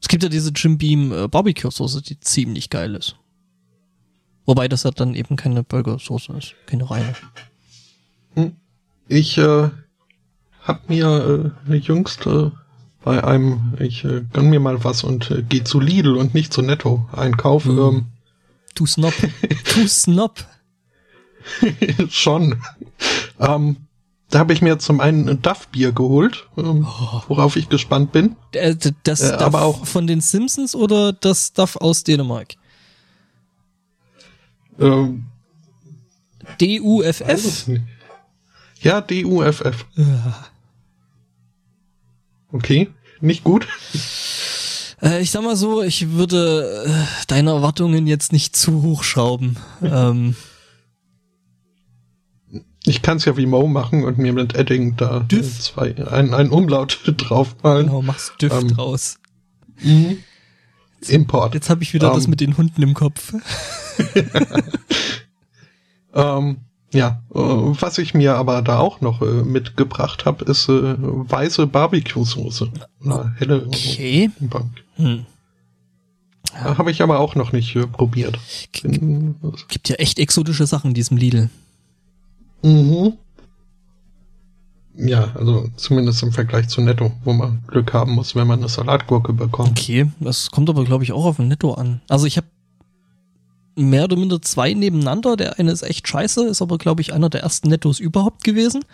Es 0.00 0.08
gibt 0.08 0.22
ja 0.22 0.28
diese 0.28 0.50
Jim 0.50 0.78
Beam 0.78 1.12
äh, 1.12 1.28
Barbecue 1.28 1.70
Soße, 1.70 2.02
die 2.02 2.18
ziemlich 2.20 2.70
geil 2.70 2.94
ist. 2.94 3.16
Wobei 4.46 4.66
das 4.68 4.82
ja 4.82 4.90
dann 4.90 5.14
eben 5.14 5.36
keine 5.36 5.62
Burgersoße 5.62 6.32
ist, 6.32 6.54
keine 6.66 6.90
reine. 6.90 7.14
Hm. 8.34 8.56
Ich 9.06 9.38
äh, 9.38 9.70
hab 10.62 10.88
mir 10.88 11.52
äh, 11.68 11.74
jüngst 11.76 12.26
äh, 12.26 12.50
bei 13.02 13.22
einem, 13.22 13.74
ich 13.78 14.04
äh, 14.04 14.22
gönn 14.32 14.50
mir 14.50 14.60
mal 14.60 14.82
was 14.84 15.04
und 15.04 15.30
äh, 15.30 15.42
geh 15.48 15.64
zu 15.64 15.80
Lidl 15.80 16.16
und 16.16 16.34
nicht 16.34 16.52
zu 16.52 16.62
Netto 16.62 17.08
einkaufen. 17.12 17.74
Mhm. 17.74 17.80
Ähm, 17.80 18.06
du 18.74 18.86
Snob. 18.86 19.14
du 19.74 19.86
Snob. 19.88 20.44
Schon. 22.10 22.60
Ähm, 23.38 23.76
da 24.30 24.38
habe 24.38 24.52
ich 24.52 24.62
mir 24.62 24.78
zum 24.78 25.00
einen 25.00 25.28
ein 25.28 25.42
Duff-Bier 25.42 25.92
geholt, 25.92 26.48
ähm, 26.56 26.86
oh. 26.88 27.22
worauf 27.28 27.56
ich 27.56 27.68
gespannt 27.68 28.12
bin. 28.12 28.36
Äh, 28.52 28.76
das 29.02 29.20
äh, 29.20 29.32
Duff 29.32 29.42
aber 29.42 29.62
auch 29.62 29.86
von 29.86 30.06
den 30.06 30.20
Simpsons 30.20 30.74
oder 30.74 31.12
das 31.12 31.52
Duff 31.52 31.76
aus 31.76 32.04
Dänemark? 32.04 32.54
Ähm, 34.78 35.26
D-U-F-F? 36.60 37.68
Ja, 38.80 39.00
D-U-F-F. 39.00 39.86
Ja. 39.96 40.46
Okay, 42.52 42.88
nicht 43.20 43.44
gut. 43.44 43.66
Äh, 45.02 45.20
ich 45.20 45.30
sag 45.30 45.42
mal 45.42 45.56
so, 45.56 45.82
ich 45.82 46.10
würde 46.10 46.84
äh, 46.86 47.24
deine 47.26 47.50
Erwartungen 47.50 48.06
jetzt 48.06 48.32
nicht 48.32 48.56
zu 48.56 48.82
hoch 48.82 49.02
schrauben. 49.02 49.56
ähm, 49.82 50.36
ich 52.90 53.02
kann 53.02 53.18
es 53.18 53.24
ja 53.24 53.36
wie 53.36 53.46
Mo 53.46 53.68
machen 53.68 54.04
und 54.04 54.18
mir 54.18 54.32
mit 54.32 54.54
Edding 54.56 54.96
da 54.96 55.24
zwei, 55.28 55.94
ein, 56.08 56.34
ein 56.34 56.50
Umlaut 56.50 57.00
draufmalen. 57.16 57.86
Genau, 57.86 58.02
machst 58.02 58.34
Düft 58.42 58.62
ähm, 58.62 58.70
raus. 58.72 59.18
Mhm. 59.80 60.18
Import. 61.06 61.54
Jetzt 61.54 61.70
habe 61.70 61.82
ich 61.82 61.94
wieder 61.94 62.10
um, 62.10 62.16
das 62.16 62.24
ähm. 62.24 62.30
mit 62.30 62.40
den 62.40 62.56
Hunden 62.56 62.82
im 62.82 62.94
Kopf. 62.94 63.32
ähm, 66.14 66.56
ja, 66.92 67.22
äh, 67.32 67.38
was 67.38 67.98
ich 67.98 68.12
mir 68.12 68.34
aber 68.34 68.60
da 68.60 68.80
auch 68.80 69.00
noch 69.00 69.22
äh, 69.22 69.44
mitgebracht 69.44 70.26
habe, 70.26 70.44
ist 70.44 70.68
äh, 70.68 70.96
weiße 70.98 71.68
Barbecue-Soße. 71.68 72.70
Na, 73.00 73.32
helle 73.38 73.66
okay. 73.66 74.30
Hm. 74.96 75.26
Ja. 76.52 76.76
Habe 76.76 76.90
ich 76.90 77.00
aber 77.00 77.20
auch 77.20 77.36
noch 77.36 77.52
nicht 77.52 77.76
äh, 77.76 77.86
probiert. 77.86 78.36
Bin, 78.82 79.36
Gibt 79.68 79.88
ja 79.88 79.94
echt 79.96 80.18
exotische 80.18 80.66
Sachen 80.66 80.88
in 80.88 80.94
diesem 80.94 81.16
Lidl. 81.16 81.50
Mhm. 82.62 83.14
Ja, 84.96 85.32
also 85.34 85.68
zumindest 85.76 86.22
im 86.22 86.32
Vergleich 86.32 86.68
zu 86.68 86.80
Netto, 86.82 87.12
wo 87.24 87.32
man 87.32 87.62
Glück 87.68 87.92
haben 87.94 88.12
muss, 88.12 88.34
wenn 88.34 88.46
man 88.46 88.58
eine 88.58 88.68
Salatgurke 88.68 89.32
bekommt. 89.32 89.70
Okay, 89.70 90.10
das 90.20 90.50
kommt 90.50 90.68
aber 90.68 90.84
glaube 90.84 91.04
ich 91.04 91.12
auch 91.12 91.24
auf 91.24 91.38
ein 91.38 91.48
Netto 91.48 91.72
an. 91.74 92.02
Also 92.08 92.26
ich 92.26 92.36
habe 92.36 92.48
mehr 93.76 94.04
oder 94.04 94.16
minder 94.16 94.42
zwei 94.42 94.74
nebeneinander. 94.74 95.36
Der 95.36 95.58
eine 95.58 95.72
ist 95.72 95.82
echt 95.82 96.06
scheiße, 96.06 96.46
ist 96.46 96.60
aber 96.60 96.76
glaube 96.76 97.00
ich 97.00 97.12
einer 97.12 97.30
der 97.30 97.42
ersten 97.42 97.68
Nettos 97.68 97.98
überhaupt 97.98 98.44
gewesen. 98.44 98.84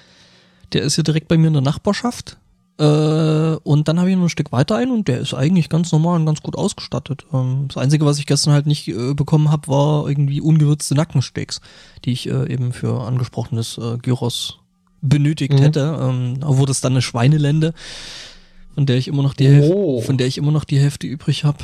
Der 0.72 0.82
ist 0.82 0.94
hier 0.94 1.04
direkt 1.04 1.28
bei 1.28 1.38
mir 1.38 1.48
in 1.48 1.54
der 1.54 1.62
Nachbarschaft. 1.62 2.36
Äh, 2.78 3.56
und 3.62 3.88
dann 3.88 3.98
habe 3.98 4.10
ich 4.10 4.16
noch 4.16 4.24
ein 4.24 4.28
Stück 4.28 4.52
weiter 4.52 4.76
ein 4.76 4.90
und 4.90 5.08
der 5.08 5.18
ist 5.18 5.32
eigentlich 5.32 5.68
ganz 5.68 5.92
normal 5.92 6.20
und 6.20 6.26
ganz 6.26 6.42
gut 6.42 6.56
ausgestattet. 6.56 7.24
Ähm, 7.32 7.66
das 7.68 7.78
Einzige, 7.78 8.04
was 8.04 8.18
ich 8.18 8.26
gestern 8.26 8.52
halt 8.52 8.66
nicht 8.66 8.88
äh, 8.88 9.14
bekommen 9.14 9.50
habe, 9.50 9.68
war 9.68 10.08
irgendwie 10.08 10.40
ungewürzte 10.40 10.94
Nackensteaks, 10.94 11.60
die 12.04 12.12
ich 12.12 12.28
äh, 12.28 12.52
eben 12.52 12.72
für 12.72 13.02
angesprochenes 13.02 13.80
Gyros 14.02 14.58
benötigt 15.00 15.54
mhm. 15.54 15.58
hätte. 15.58 15.98
Ähm, 16.00 16.36
wurde 16.42 16.72
es 16.72 16.80
dann 16.80 16.92
eine 16.92 17.02
Schweinelende, 17.02 17.72
von 18.74 18.84
der 18.84 18.96
ich 18.96 19.08
immer 19.08 19.22
noch 19.22 19.34
die, 19.34 19.60
oh. 19.60 20.02
von 20.02 20.18
der 20.18 20.26
ich 20.26 20.36
immer 20.36 20.52
noch 20.52 20.64
die 20.64 20.78
Hälfte 20.78 21.06
übrig 21.06 21.44
habe. 21.44 21.58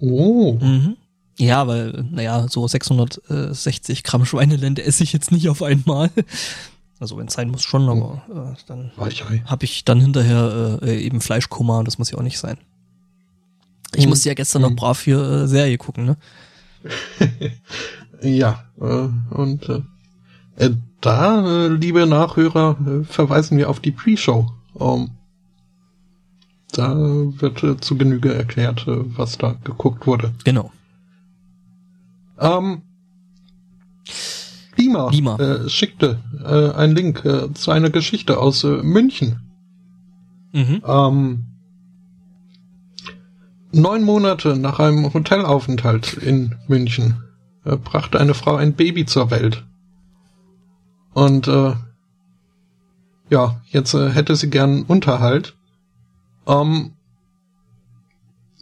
Oh. 0.00 0.58
Mhm. 0.60 0.96
Ja, 1.38 1.66
weil, 1.66 2.04
naja, 2.10 2.46
so 2.50 2.68
660 2.68 4.04
Gramm 4.04 4.26
Schweinelende 4.26 4.84
esse 4.84 5.02
ich 5.02 5.14
jetzt 5.14 5.32
nicht 5.32 5.48
auf 5.48 5.62
einmal. 5.62 6.10
Also 7.00 7.16
wenn 7.16 7.28
es 7.28 7.32
sein 7.32 7.48
muss 7.50 7.62
schon, 7.62 7.88
aber 7.88 8.22
äh, 8.28 8.62
dann 8.66 8.92
habe 8.96 9.64
ich 9.64 9.84
dann 9.84 10.00
hinterher 10.00 10.78
äh, 10.82 11.02
eben 11.02 11.22
Fleischkoma 11.22 11.78
und 11.78 11.86
das 11.86 11.98
muss 11.98 12.10
ja 12.10 12.18
auch 12.18 12.22
nicht 12.22 12.38
sein. 12.38 12.58
Ich 13.94 14.04
hm. 14.04 14.10
musste 14.10 14.28
ja 14.28 14.34
gestern 14.34 14.62
hm. 14.62 14.70
noch 14.70 14.76
brav 14.76 15.00
hier 15.00 15.18
äh, 15.18 15.48
Serie 15.48 15.78
gucken, 15.78 16.04
ne? 16.04 16.16
ja, 18.22 18.64
äh, 18.78 19.08
und 19.34 19.68
äh, 19.68 19.82
äh, 20.56 20.70
da, 21.00 21.64
äh, 21.64 21.68
liebe 21.68 22.06
Nachhörer, 22.06 22.76
äh, 22.86 23.04
verweisen 23.04 23.56
wir 23.56 23.70
auf 23.70 23.80
die 23.80 23.92
Pre-Show. 23.92 24.50
Um, 24.74 25.00
ähm, 25.00 25.10
da 26.72 26.94
wird 26.94 27.62
äh, 27.64 27.78
zu 27.78 27.96
Genüge 27.96 28.32
erklärt, 28.32 28.86
äh, 28.86 29.16
was 29.16 29.38
da 29.38 29.56
geguckt 29.64 30.06
wurde. 30.06 30.34
Genau. 30.44 30.70
Ähm, 32.38 32.82
Lima, 34.90 35.10
Lima. 35.10 35.36
Äh, 35.36 35.68
schickte 35.68 36.18
äh, 36.42 36.76
einen 36.76 36.94
Link 36.94 37.24
äh, 37.24 37.52
zu 37.54 37.70
einer 37.70 37.90
Geschichte 37.90 38.38
aus 38.38 38.64
äh, 38.64 38.82
München. 38.82 39.40
Mhm. 40.52 40.82
Ähm, 40.84 41.46
neun 43.72 44.04
Monate 44.04 44.56
nach 44.56 44.80
einem 44.80 45.12
Hotelaufenthalt 45.12 46.14
in 46.14 46.56
München 46.66 47.22
äh, 47.64 47.76
brachte 47.76 48.18
eine 48.18 48.34
Frau 48.34 48.56
ein 48.56 48.74
Baby 48.74 49.06
zur 49.06 49.30
Welt. 49.30 49.64
Und 51.12 51.48
äh, 51.48 51.74
ja, 53.28 53.60
jetzt 53.68 53.94
hätte 53.94 54.34
sie 54.34 54.50
gern 54.50 54.82
Unterhalt. 54.82 55.56
Ähm, 56.46 56.92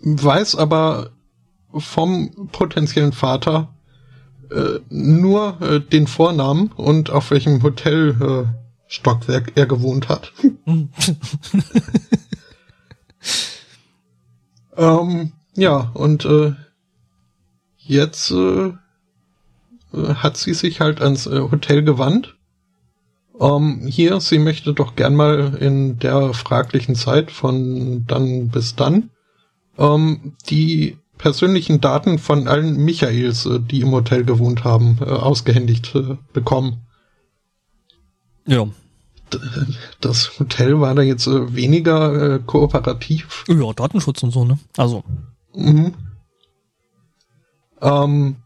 weiß 0.03 0.57
aber 0.57 1.11
vom 1.73 2.49
potenziellen 2.53 3.13
Vater, 3.13 3.75
äh, 4.51 4.81
nur 4.91 5.61
äh, 5.61 5.81
den 5.81 6.07
Vornamen 6.07 6.73
und 6.77 7.11
auf 7.11 7.31
welchem 7.31 7.63
Hotelstockwerk 7.63 9.49
äh, 9.49 9.61
er 9.61 9.67
gewohnt 9.67 10.09
hat. 10.09 10.33
ähm, 14.77 15.33
ja, 15.55 15.91
und 15.95 16.25
äh, 16.25 16.53
jetzt 17.79 18.31
äh, 18.31 18.73
hat 19.93 20.37
sie 20.37 20.55
sich 20.55 20.81
halt 20.81 21.01
ans 21.01 21.27
äh, 21.27 21.41
Hotel 21.51 21.83
gewandt. 21.83 22.37
Ähm, 23.41 23.87
hier, 23.87 24.21
sie 24.21 24.39
möchte 24.39 24.75
doch 24.75 24.97
gern 24.97 25.15
mal 25.15 25.55
in 25.61 25.99
der 25.99 26.35
fraglichen 26.35 26.95
Zeit 26.95 27.31
von 27.31 28.05
dann 28.07 28.49
bis 28.49 28.75
dann 28.77 29.11
ähm, 29.79 30.35
die 30.49 30.99
persönlichen 31.19 31.81
Daten 31.81 32.19
von 32.19 32.49
allen 32.49 32.77
Michaels, 32.85 33.45
äh, 33.47 33.61
die 33.61 33.81
im 33.81 33.91
Hotel 33.91 34.25
gewohnt 34.25 34.65
haben, 34.65 34.99
äh, 35.01 35.05
ausgehändigt 35.05 35.95
äh, 35.95 36.17
bekommen. 36.33 36.87
Ja. 38.47 38.67
Das 40.01 40.39
Hotel 40.39 40.81
war 40.81 40.95
da 40.95 41.03
jetzt 41.03 41.27
weniger 41.27 42.39
kooperativ. 42.39 43.45
Ja, 43.47 43.75
Datenschutz 43.75 44.23
und 44.23 44.31
so, 44.31 44.47
ne? 44.47 44.59
Also. 44.79 45.05
Mhm. 45.55 45.93
Ähm, 47.83 48.37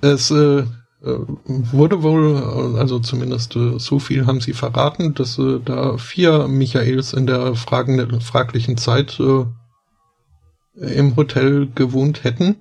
es 0.00 0.30
äh, 0.30 0.64
wurde 1.46 2.02
wohl, 2.02 2.76
also 2.78 2.98
zumindest 2.98 3.56
äh, 3.56 3.78
so 3.78 3.98
viel 3.98 4.26
haben 4.26 4.40
sie 4.40 4.52
verraten, 4.52 5.14
dass 5.14 5.38
äh, 5.38 5.60
da 5.64 5.96
vier 5.98 6.48
Michaels 6.48 7.12
in 7.12 7.26
der 7.26 7.54
fragenden, 7.54 8.20
fraglichen 8.20 8.76
Zeit 8.76 9.20
äh, 9.20 9.44
im 10.80 11.16
Hotel 11.16 11.68
gewohnt 11.74 12.24
hätten. 12.24 12.56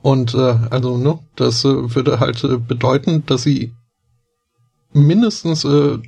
Und 0.00 0.34
äh, 0.34 0.56
also, 0.70 0.96
ne, 0.96 1.18
das 1.36 1.64
äh, 1.64 1.94
würde 1.94 2.20
halt 2.20 2.42
äh, 2.44 2.56
bedeuten, 2.56 3.24
dass 3.26 3.42
sie 3.42 3.72
mindestens 4.92 5.64
äh, 5.64 5.98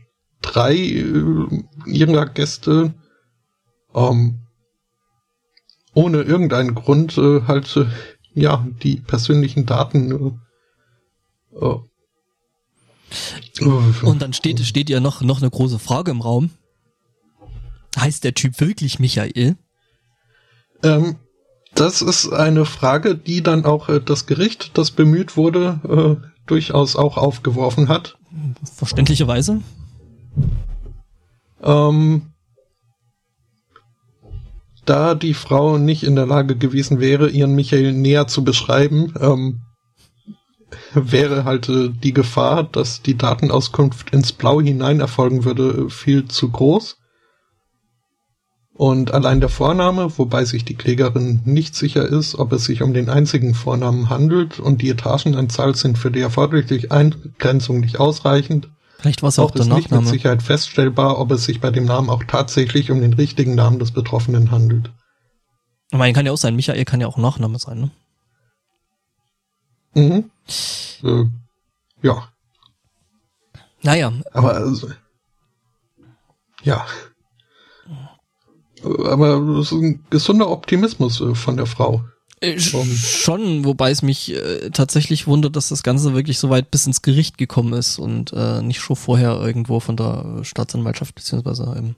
drei 0.42 0.74
äh, 0.74 1.64
ihrer 1.86 2.26
Gäste 2.26 2.94
ähm, 3.94 4.40
ohne 5.94 6.22
irgendeinen 6.22 6.74
Grund 6.74 7.16
äh, 7.18 7.42
halt 7.42 7.76
äh, 7.76 7.86
ja 8.34 8.66
die 8.82 8.96
persönlichen 8.96 9.64
Daten 9.64 10.40
äh, 11.60 11.78
und 14.02 14.22
dann 14.22 14.32
steht, 14.32 14.60
steht 14.60 14.90
ja 14.90 15.00
noch, 15.00 15.20
noch 15.20 15.40
eine 15.40 15.50
große 15.50 15.78
Frage 15.78 16.10
im 16.10 16.20
Raum. 16.20 16.50
Heißt 17.96 18.24
der 18.24 18.34
Typ 18.34 18.60
wirklich 18.60 18.98
Michael? 18.98 19.56
Ähm, 20.82 21.16
das 21.74 22.02
ist 22.02 22.32
eine 22.32 22.64
Frage, 22.64 23.16
die 23.16 23.42
dann 23.42 23.64
auch 23.64 23.88
äh, 23.88 24.00
das 24.00 24.26
Gericht, 24.26 24.76
das 24.76 24.90
bemüht 24.90 25.36
wurde, 25.36 25.80
äh, 26.22 26.26
durchaus 26.46 26.96
auch 26.96 27.16
aufgeworfen 27.16 27.88
hat. 27.88 28.18
Verständlicherweise. 28.74 29.60
Ähm, 31.62 32.32
da 34.84 35.14
die 35.14 35.34
Frau 35.34 35.78
nicht 35.78 36.02
in 36.02 36.16
der 36.16 36.26
Lage 36.26 36.56
gewesen 36.56 37.00
wäre, 37.00 37.30
ihren 37.30 37.54
Michael 37.54 37.92
näher 37.92 38.26
zu 38.26 38.44
beschreiben, 38.44 39.14
ähm, 39.20 39.62
wäre 40.94 41.44
halt 41.44 41.68
äh, 41.68 41.90
die 41.90 42.12
Gefahr, 42.12 42.64
dass 42.64 43.02
die 43.02 43.16
Datenauskunft 43.16 44.10
ins 44.10 44.32
Blau 44.32 44.60
hinein 44.60 45.00
erfolgen 45.00 45.44
würde, 45.44 45.90
viel 45.90 46.26
zu 46.26 46.50
groß. 46.50 46.98
Und 48.76 49.14
allein 49.14 49.40
der 49.40 49.48
Vorname, 49.48 50.18
wobei 50.18 50.44
sich 50.44 50.64
die 50.64 50.74
Klägerin 50.74 51.42
nicht 51.44 51.76
sicher 51.76 52.06
ist, 52.06 52.34
ob 52.34 52.52
es 52.52 52.64
sich 52.64 52.82
um 52.82 52.92
den 52.92 53.08
einzigen 53.08 53.54
Vornamen 53.54 54.10
handelt 54.10 54.58
und 54.58 54.82
die 54.82 54.90
Etagenanzahl 54.90 55.76
sind 55.76 55.96
für 55.96 56.10
die 56.10 56.20
erforderliche 56.20 56.90
Eingrenzung 56.90 57.78
nicht 57.78 58.00
ausreichend. 58.00 58.68
Vielleicht 58.98 59.22
war 59.22 59.28
es 59.28 59.38
auch, 59.38 59.44
auch 59.44 59.50
der 59.52 59.60
ist 59.60 59.68
Nachname. 59.68 59.82
nicht 59.82 59.92
mit 59.92 60.06
Sicherheit 60.08 60.42
feststellbar, 60.42 61.20
ob 61.20 61.30
es 61.30 61.44
sich 61.44 61.60
bei 61.60 61.70
dem 61.70 61.84
Namen 61.84 62.10
auch 62.10 62.24
tatsächlich 62.24 62.90
um 62.90 63.00
den 63.00 63.12
richtigen 63.12 63.54
Namen 63.54 63.78
des 63.78 63.92
Betroffenen 63.92 64.50
handelt. 64.50 64.90
Ich 65.92 65.98
meine, 65.98 66.12
kann 66.12 66.26
ja 66.26 66.32
auch 66.32 66.38
sein, 66.38 66.56
Michael 66.56 66.84
kann 66.84 67.00
ja 67.00 67.06
auch 67.06 67.18
Nachname 67.18 67.60
sein, 67.60 67.78
ne? 67.78 67.90
Mhm. 69.94 70.30
Äh, 71.02 71.24
ja. 72.02 72.28
Naja. 73.82 74.12
Aber 74.32 74.54
also, 74.54 74.90
ja. 76.62 76.86
Aber 78.82 79.36
es 79.60 79.72
ist 79.72 79.72
ein 79.72 80.04
gesunder 80.10 80.50
Optimismus 80.50 81.20
äh, 81.20 81.34
von 81.34 81.56
der 81.56 81.66
Frau. 81.66 82.04
Äh, 82.40 82.58
schon, 82.58 83.64
wobei 83.64 83.90
es 83.90 84.02
mich 84.02 84.34
äh, 84.34 84.70
tatsächlich 84.70 85.26
wundert, 85.26 85.56
dass 85.56 85.68
das 85.68 85.82
Ganze 85.82 86.14
wirklich 86.14 86.38
so 86.38 86.50
weit 86.50 86.70
bis 86.70 86.86
ins 86.86 87.02
Gericht 87.02 87.38
gekommen 87.38 87.72
ist 87.72 87.98
und 87.98 88.32
äh, 88.32 88.60
nicht 88.60 88.80
schon 88.80 88.96
vorher 88.96 89.40
irgendwo 89.40 89.80
von 89.80 89.96
der 89.96 90.40
Staatsanwaltschaft 90.42 91.14
beziehungsweise 91.14 91.74
im 91.78 91.94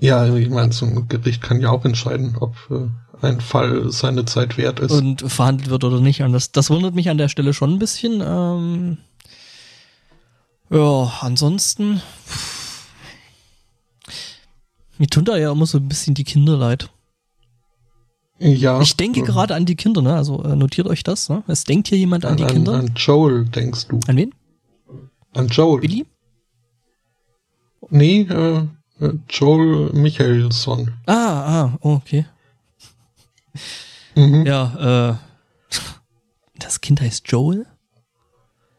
ja, 0.00 0.34
ich 0.34 0.48
meine, 0.48 0.70
zum 0.70 1.08
Gericht 1.08 1.42
kann 1.42 1.60
ja 1.60 1.70
auch 1.70 1.84
entscheiden, 1.84 2.36
ob 2.40 2.56
äh, 2.70 2.88
ein 3.24 3.40
Fall 3.40 3.90
seine 3.92 4.24
Zeit 4.24 4.56
wert 4.56 4.80
ist. 4.80 4.92
Und 4.92 5.30
verhandelt 5.30 5.68
wird 5.68 5.84
oder 5.84 6.00
nicht. 6.00 6.22
Und 6.22 6.32
das, 6.32 6.52
das 6.52 6.70
wundert 6.70 6.94
mich 6.94 7.10
an 7.10 7.18
der 7.18 7.28
Stelle 7.28 7.52
schon 7.52 7.74
ein 7.74 7.78
bisschen. 7.78 8.22
Ähm, 8.24 8.98
ja, 10.70 11.12
ansonsten. 11.20 12.00
Mir 14.96 15.08
tun 15.08 15.24
da 15.24 15.36
ja 15.36 15.52
immer 15.52 15.66
so 15.66 15.78
ein 15.78 15.88
bisschen 15.88 16.14
die 16.14 16.24
Kinder 16.24 16.56
leid. 16.56 16.90
Ja. 18.38 18.80
Ich 18.80 18.96
denke 18.96 19.22
gerade 19.22 19.54
an 19.54 19.66
die 19.66 19.76
Kinder, 19.76 20.00
ne? 20.00 20.14
Also 20.14 20.42
äh, 20.44 20.56
notiert 20.56 20.86
euch 20.86 21.02
das, 21.02 21.28
ne? 21.28 21.42
Es 21.46 21.64
denkt 21.64 21.88
hier 21.88 21.98
jemand 21.98 22.24
an, 22.24 22.32
an 22.32 22.36
die 22.38 22.44
Kinder. 22.46 22.72
An 22.72 22.92
Joel 22.96 23.44
denkst 23.44 23.88
du. 23.88 24.00
An 24.06 24.16
wen? 24.16 24.34
An 25.34 25.48
Joel. 25.48 25.82
Billy? 25.82 26.06
Nee, 27.90 28.22
äh, 28.22 28.66
Joel 29.28 29.92
Michaelson. 29.94 30.92
Ah, 31.06 31.14
ah, 31.14 31.78
okay. 31.80 32.26
Mhm. 34.14 34.44
Ja, 34.44 35.10
äh, 35.10 35.78
das 36.58 36.80
Kind 36.80 37.00
heißt 37.00 37.28
Joel? 37.28 37.66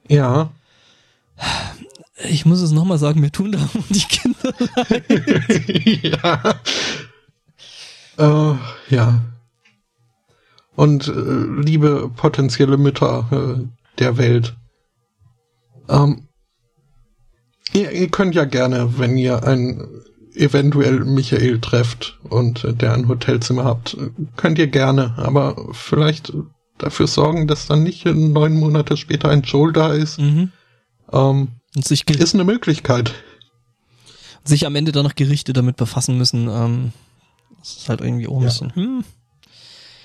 Ja. 0.08 0.52
Ich 2.30 2.46
muss 2.46 2.62
es 2.62 2.72
nochmal 2.72 3.00
sagen, 3.00 3.20
mir 3.20 3.32
tun 3.32 3.52
da 3.52 3.60
um 3.74 3.84
die 3.90 4.00
Kinder 4.02 4.54
leid. 4.76 6.04
ja. 6.04 6.56
Äh, 8.18 8.56
ja. 8.94 9.22
Und 10.76 11.08
äh, 11.08 11.62
liebe 11.64 12.12
potenzielle 12.16 12.78
Mütter 12.78 13.28
äh, 13.32 13.68
der 13.98 14.18
Welt. 14.18 14.56
Ähm, 15.90 16.28
ihr, 17.74 17.92
ihr 17.92 18.10
könnt 18.10 18.36
ja 18.36 18.46
gerne, 18.46 19.00
wenn 19.00 19.18
ihr 19.18 19.44
ein 19.44 19.84
eventuell 20.36 21.02
Michael 21.02 21.60
trefft 21.60 22.20
und 22.30 22.66
der 22.82 22.94
ein 22.94 23.08
Hotelzimmer 23.08 23.64
habt, 23.64 23.98
könnt 24.36 24.60
ihr 24.60 24.68
gerne, 24.68 25.14
aber 25.18 25.70
vielleicht 25.74 26.34
dafür 26.78 27.08
sorgen, 27.08 27.48
dass 27.48 27.68
dann 27.68 27.84
nicht 27.84 28.06
neun 28.06 28.58
Monate 28.58 28.98
später 28.98 29.30
ein 29.30 29.42
Joel 29.42 29.74
da 29.74 29.94
ist. 29.94 30.20
Mhm. 30.20 30.52
Ähm, 31.12 31.50
ist 31.76 32.34
eine 32.34 32.44
Möglichkeit. 32.44 33.14
Sich 34.44 34.66
am 34.66 34.76
Ende 34.76 34.92
dann 34.92 35.06
noch 35.06 35.16
Gerichte 35.16 35.54
damit 35.54 35.78
befassen 35.78 36.18
müssen. 36.18 36.48
Ähm, 36.50 36.94
das 37.60 37.78
ist 37.78 37.90
halt 37.90 38.02
irgendwie 38.02 38.28
auch 38.28 38.38
ein 38.38 38.42
ja. 38.42 38.48
bisschen. 38.48 38.76
Hm. 38.76 39.04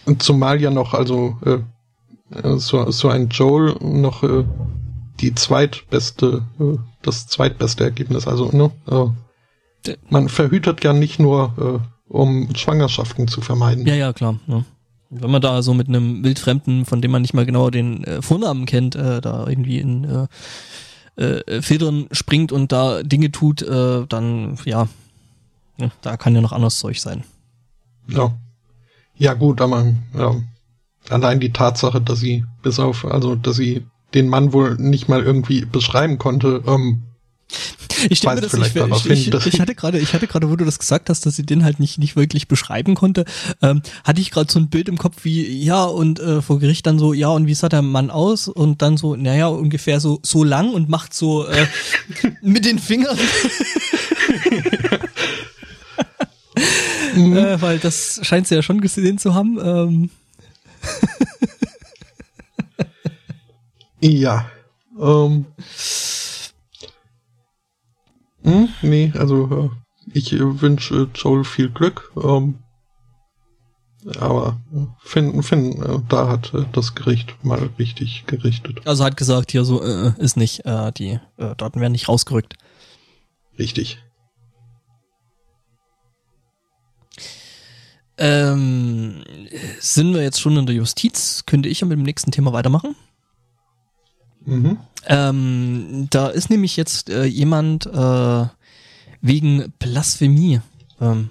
Und 0.04 0.22
zumal 0.22 0.60
ja 0.60 0.70
noch, 0.70 0.92
also 0.94 1.38
äh, 1.44 2.56
so, 2.58 2.90
so 2.90 3.08
ein 3.08 3.28
Joel 3.28 3.76
noch 3.80 4.22
äh, 4.22 4.44
die 5.20 5.34
zweitbeste, 5.34 6.46
äh, 6.60 6.78
das 7.02 7.26
zweitbeste 7.26 7.84
Ergebnis, 7.84 8.26
also 8.26 8.50
ne, 8.52 8.70
äh, 8.88 9.06
man 10.10 10.28
verhütet 10.28 10.84
ja 10.84 10.92
nicht 10.92 11.18
nur, 11.18 11.82
äh, 11.82 12.12
um 12.12 12.54
Schwangerschaften 12.54 13.28
zu 13.28 13.40
vermeiden. 13.40 13.86
Ja, 13.86 13.94
ja, 13.94 14.12
klar. 14.12 14.38
Ja. 14.46 14.64
Wenn 15.10 15.30
man 15.30 15.42
da 15.42 15.62
so 15.62 15.72
mit 15.74 15.88
einem 15.88 16.24
Wildfremden, 16.24 16.84
von 16.84 17.00
dem 17.00 17.10
man 17.10 17.22
nicht 17.22 17.34
mal 17.34 17.46
genau 17.46 17.70
den 17.70 18.04
äh, 18.04 18.22
Vornamen 18.22 18.66
kennt, 18.66 18.96
äh, 18.96 19.20
da 19.20 19.46
irgendwie 19.46 19.78
in 19.78 20.04
äh, 21.16 21.22
äh, 21.22 21.62
Federn 21.62 22.08
springt 22.10 22.52
und 22.52 22.72
da 22.72 23.02
Dinge 23.02 23.30
tut, 23.30 23.62
äh, 23.62 24.06
dann 24.06 24.58
ja, 24.64 24.88
ja, 25.78 25.90
da 26.02 26.16
kann 26.16 26.34
ja 26.34 26.40
noch 26.40 26.52
anderes 26.52 26.78
Zeug 26.78 26.98
sein. 26.98 27.24
Ja. 28.08 28.36
Ja, 29.18 29.32
gut, 29.32 29.60
aber 29.62 29.94
ja, 30.14 30.36
allein 31.08 31.40
die 31.40 31.52
Tatsache, 31.52 32.00
dass 32.00 32.20
sie 32.20 32.44
bis 32.62 32.78
auf, 32.78 33.04
also 33.04 33.34
dass 33.34 33.56
sie 33.56 33.86
den 34.12 34.28
Mann 34.28 34.52
wohl 34.52 34.76
nicht 34.76 35.08
mal 35.08 35.22
irgendwie 35.22 35.64
beschreiben 35.64 36.18
konnte, 36.18 36.62
ähm, 36.66 37.02
ich 38.08 38.18
stelle 38.18 38.36
mir 38.36 38.40
das 38.42 38.54
ich, 38.54 38.76
ich, 39.06 39.32
ich, 39.32 39.46
ich, 39.46 39.60
hatte 39.60 39.74
gerade, 39.74 39.98
ich 39.98 40.14
hatte 40.14 40.26
gerade, 40.26 40.50
wo 40.50 40.56
du 40.56 40.64
das 40.64 40.78
gesagt 40.78 41.10
hast, 41.10 41.26
dass 41.26 41.36
sie 41.36 41.44
den 41.44 41.64
halt 41.64 41.80
nicht 41.80 41.98
nicht 41.98 42.16
wirklich 42.16 42.48
beschreiben 42.48 42.94
konnte, 42.94 43.24
ähm, 43.62 43.82
hatte 44.04 44.20
ich 44.20 44.30
gerade 44.30 44.50
so 44.50 44.58
ein 44.58 44.68
Bild 44.68 44.88
im 44.88 44.98
Kopf 44.98 45.24
wie 45.24 45.62
ja 45.62 45.84
und 45.84 46.20
äh, 46.20 46.42
vor 46.42 46.58
Gericht 46.58 46.86
dann 46.86 46.98
so 46.98 47.12
ja 47.12 47.28
und 47.28 47.46
wie 47.46 47.54
sah 47.54 47.68
der 47.68 47.82
Mann 47.82 48.10
aus 48.10 48.48
und 48.48 48.82
dann 48.82 48.96
so 48.96 49.16
naja 49.16 49.46
ungefähr 49.46 50.00
so 50.00 50.20
so 50.22 50.44
lang 50.44 50.72
und 50.72 50.88
macht 50.88 51.14
so 51.14 51.46
äh, 51.46 51.66
mit 52.42 52.64
den 52.64 52.78
Fingern. 52.78 53.18
mhm. 57.14 57.36
äh, 57.36 57.60
weil 57.60 57.78
das 57.78 58.20
scheint 58.22 58.46
sie 58.46 58.54
ja 58.54 58.62
schon 58.62 58.80
gesehen 58.80 59.18
zu 59.18 59.34
haben. 59.34 59.58
Ähm. 59.62 60.10
ja. 64.00 64.50
Ähm. 65.00 65.46
Hm, 68.46 68.68
nee, 68.82 69.12
also 69.18 69.72
ich 70.12 70.32
wünsche 70.38 71.08
Joel 71.14 71.42
viel 71.42 71.68
Glück. 71.68 72.12
Ähm, 72.22 72.60
aber 74.20 74.60
finden, 75.00 75.42
finden, 75.42 76.06
da 76.08 76.28
hat 76.28 76.52
das 76.72 76.94
Gericht 76.94 77.44
mal 77.44 77.70
richtig 77.76 78.24
gerichtet. 78.26 78.86
Also 78.86 79.04
hat 79.04 79.16
gesagt, 79.16 79.50
hier 79.50 79.64
so 79.64 79.82
äh, 79.82 80.12
ist 80.18 80.36
nicht, 80.36 80.64
äh, 80.64 80.92
die 80.92 81.18
äh, 81.38 81.56
Daten 81.56 81.80
werden 81.80 81.90
nicht 81.90 82.08
rausgerückt. 82.08 82.54
Richtig. 83.58 83.98
Ähm, 88.18 89.24
sind 89.80 90.14
wir 90.14 90.22
jetzt 90.22 90.40
schon 90.40 90.56
in 90.56 90.66
der 90.66 90.76
Justiz? 90.76 91.42
Könnte 91.44 91.68
ich 91.68 91.80
ja 91.80 91.86
mit 91.88 91.98
dem 91.98 92.04
nächsten 92.04 92.30
Thema 92.30 92.52
weitermachen? 92.52 92.94
Mhm. 94.44 94.78
Ähm, 95.06 96.08
da 96.10 96.28
ist 96.28 96.50
nämlich 96.50 96.76
jetzt 96.76 97.10
äh, 97.10 97.24
jemand 97.24 97.86
äh, 97.86 98.46
wegen 99.20 99.72
Blasphemie 99.78 100.60
ähm, 101.00 101.30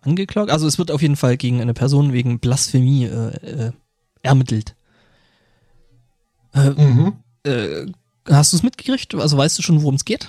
angeklagt. 0.00 0.50
Also 0.50 0.66
es 0.66 0.78
wird 0.78 0.90
auf 0.90 1.02
jeden 1.02 1.16
Fall 1.16 1.36
gegen 1.36 1.60
eine 1.60 1.74
Person 1.74 2.12
wegen 2.12 2.38
Blasphemie 2.38 3.04
äh, 3.04 3.34
äh, 3.46 3.72
ermittelt. 4.22 4.74
Äh, 6.54 6.70
mhm. 6.70 7.14
äh, 7.44 7.86
hast 8.28 8.52
du 8.52 8.56
es 8.56 8.62
mitgekriegt? 8.62 9.14
Also 9.14 9.36
weißt 9.36 9.58
du 9.58 9.62
schon, 9.62 9.82
worum 9.82 9.96
es 9.96 10.04
geht? 10.04 10.28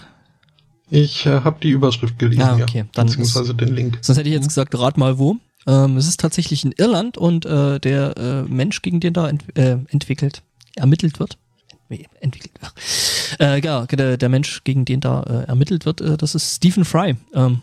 Ich 0.90 1.26
äh, 1.26 1.42
habe 1.42 1.58
die 1.62 1.70
Überschrift 1.70 2.18
gelesen, 2.18 2.42
ah, 2.42 2.58
okay. 2.62 2.80
ja. 2.80 2.86
Dann 2.94 3.08
beziehungsweise 3.08 3.52
ist, 3.52 3.60
den 3.62 3.76
Link. 3.76 4.00
Sonst 4.02 4.18
hätte 4.18 4.30
ich 4.30 4.36
jetzt 4.36 4.48
gesagt, 4.48 4.78
rat 4.78 4.98
mal 4.98 5.20
wo. 5.20 5.38
Ähm, 5.66 5.98
es 5.98 6.08
ist 6.08 6.20
tatsächlich 6.20 6.64
in 6.64 6.72
Irland 6.72 7.18
und 7.18 7.46
äh, 7.46 7.80
der 7.80 8.18
äh, 8.18 8.42
Mensch, 8.44 8.82
gegen 8.82 9.02
den 9.02 9.14
da 9.14 9.28
ent 9.28 9.44
äh, 9.58 9.78
entwickelt, 9.90 10.44
ermittelt 10.76 11.20
wird. 11.20 11.38
Entwickelt. 11.90 12.52
Äh, 13.40 13.60
ja, 13.62 13.86
der, 13.86 14.18
der 14.18 14.30
Mensch, 14.30 14.64
gegen 14.64 14.86
den 14.86 15.00
da 15.00 15.24
äh, 15.24 15.44
ermittelt 15.48 15.86
wird, 15.86 16.02
äh, 16.02 16.18
das 16.18 16.36
ist 16.36 16.56
Stephen 16.56 16.86
Fry. 16.86 17.16
Ähm, 17.34 17.62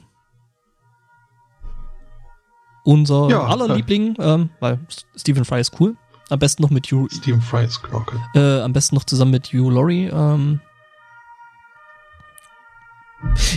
unser 2.85 3.29
Ja, 3.31 3.45
aller. 3.47 3.75
Liebling, 3.75 4.15
ähm, 4.19 4.51
weil 4.61 4.79
Stephen 5.17 5.45
Fry 5.45 5.61
ist 5.61 5.79
cool. 5.81 5.97
Am 6.31 6.39
besten 6.39 6.63
noch 6.63 6.71
mit 6.71 6.87
Hugh, 6.87 7.09
Stephen 7.11 7.41
Fry's 7.43 7.81
Glocke. 7.83 8.19
äh, 8.35 8.61
am 8.61 8.73
besten 8.73 8.95
noch 8.95 9.05
zusammen 9.05 9.31
mit 9.31 9.49
Hugh 9.53 9.71
Laurie. 9.71 10.07
Ähm, 10.07 10.61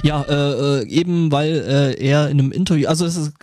ja, 0.03 0.21
äh, 0.23 0.82
äh, 0.82 0.88
eben 0.88 1.32
weil 1.32 1.51
äh, 1.53 1.93
er 2.06 2.30
in 2.30 2.39
einem 2.39 2.51
Interview, 2.51 2.88
also 2.88 3.06
das 3.06 3.17
ist, 3.17 3.34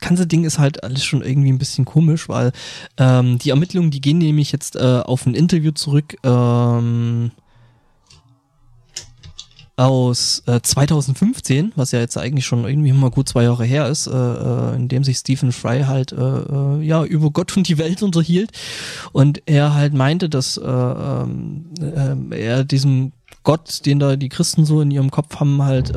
ganze 0.00 0.26
Ding 0.26 0.44
ist 0.44 0.58
halt 0.58 0.82
alles 0.82 1.04
schon 1.04 1.22
irgendwie 1.22 1.52
ein 1.52 1.58
bisschen 1.58 1.84
komisch, 1.84 2.28
weil 2.28 2.52
ähm, 2.96 3.38
die 3.38 3.50
Ermittlungen, 3.50 3.90
die 3.90 4.00
gehen 4.00 4.18
nämlich 4.18 4.52
jetzt 4.52 4.76
äh, 4.76 5.02
auf 5.04 5.26
ein 5.26 5.34
Interview 5.34 5.70
zurück 5.72 6.16
ähm, 6.24 7.30
aus 9.80 10.42
äh, 10.46 10.60
2015, 10.60 11.72
was 11.74 11.92
ja 11.92 12.00
jetzt 12.00 12.18
eigentlich 12.18 12.44
schon 12.44 12.66
irgendwie 12.66 12.92
mal 12.92 13.10
gut 13.10 13.30
zwei 13.30 13.44
Jahre 13.44 13.64
her 13.64 13.88
ist, 13.88 14.08
äh, 14.08 14.10
äh, 14.12 14.76
in 14.76 14.88
dem 14.88 15.04
sich 15.04 15.16
Stephen 15.16 15.52
Fry 15.52 15.84
halt 15.86 16.12
äh, 16.12 16.16
äh, 16.16 16.82
ja 16.82 17.02
über 17.02 17.30
Gott 17.30 17.56
und 17.56 17.66
die 17.66 17.78
Welt 17.78 18.02
unterhielt. 18.02 18.50
Und 19.12 19.40
er 19.46 19.72
halt 19.72 19.94
meinte, 19.94 20.28
dass 20.28 20.58
äh, 20.58 20.66
ähm, 20.66 21.70
äh, 21.80 22.38
er 22.38 22.64
diesem 22.64 23.12
Gott, 23.42 23.86
den 23.86 23.98
da 23.98 24.16
die 24.16 24.28
Christen 24.28 24.66
so 24.66 24.82
in 24.82 24.90
ihrem 24.90 25.10
Kopf 25.10 25.40
haben, 25.40 25.62
halt 25.62 25.94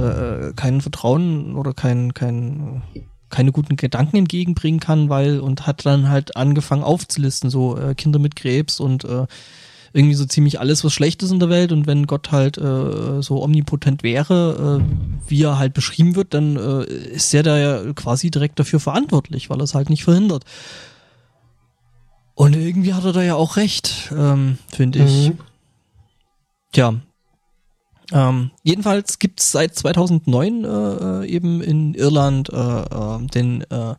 kein 0.56 0.80
Vertrauen 0.80 1.58
oder 1.58 1.74
kein, 1.74 2.13
kein, 2.13 2.84
keine 3.34 3.52
guten 3.52 3.76
Gedanken 3.76 4.17
entgegenbringen 4.17 4.80
kann, 4.80 5.10
weil 5.10 5.39
und 5.39 5.65
hat 5.65 5.86
dann 5.86 6.08
halt 6.08 6.38
angefangen 6.38 6.84
aufzulisten, 6.84 7.50
so 7.50 7.78
äh, 7.78 7.96
Kinder 7.96 8.19
mit 8.19 8.36
Krebs 8.36 8.80
und 8.80 9.06
äh, 9.06 9.26
irgendwie 9.91 10.15
so 10.15 10.26
ziemlich 10.26 10.60
alles, 10.60 10.84
was 10.84 10.93
schlecht 10.93 11.24
ist 11.24 11.32
in 11.32 11.39
der 11.39 11.50
Welt 11.50 11.72
und 11.72 11.88
wenn 11.88 12.06
Gott 12.06 12.32
halt 12.32 12.58
äh, 12.58 13.22
so 13.22 13.43
omnipotent 13.43 14.04
wäre, 14.04 14.82
äh, 14.82 15.30
wie 15.30 15.43
er 15.43 15.58
halt 15.58 15.74
beschrieben 15.74 16.15
wird, 16.15 16.34
dann 16.36 16.58
äh, 16.58 16.84
ist 16.84 17.34
er 17.34 17.43
da 17.43 17.58
ja 17.58 17.93
quasi 17.93 18.30
direkt 18.30 18.60
dafür 18.60 18.80
verantwortlich, 18.80 19.50
weil 19.50 19.60
er 19.60 19.63
es 19.63 19.74
halt 19.74 19.89
nicht 19.89 20.04
verhindert. 20.04 20.46
Und 22.36 22.56
irgendwie 22.56 22.93
hat 22.93 23.06
er 23.06 23.13
da 23.13 23.24
ja 23.24 23.36
auch 23.36 23.58
recht, 23.58 24.12
ähm, 24.15 24.58
finde 24.67 25.06
ich. 25.06 25.30
Mhm. 25.30 25.38
Tja. 26.72 26.96
Ähm, 28.13 28.52
jedenfalls 28.62 29.17
gibt's 29.17 29.52
seit 29.52 29.76
2009 29.76 30.63
äh, 30.63 30.67
äh, 30.67 31.26
eben 31.26 31.62
in 31.62 31.95
Irland 31.95 32.49
äh, 32.49 32.56
äh, 32.56 33.26
den 33.28 33.62
äh, 33.71 33.95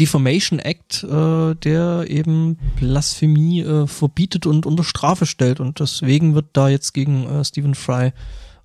Defamation 0.00 0.58
Act, 0.58 1.04
der 1.04 2.04
eben 2.08 2.58
Blasphemie 2.76 3.86
verbietet 3.86 4.46
und 4.46 4.66
unter 4.66 4.82
Strafe 4.82 5.26
stellt. 5.26 5.60
Und 5.60 5.78
deswegen 5.78 6.34
wird 6.34 6.46
da 6.54 6.68
jetzt 6.68 6.92
gegen 6.92 7.44
Stephen 7.44 7.76
Fry 7.76 8.12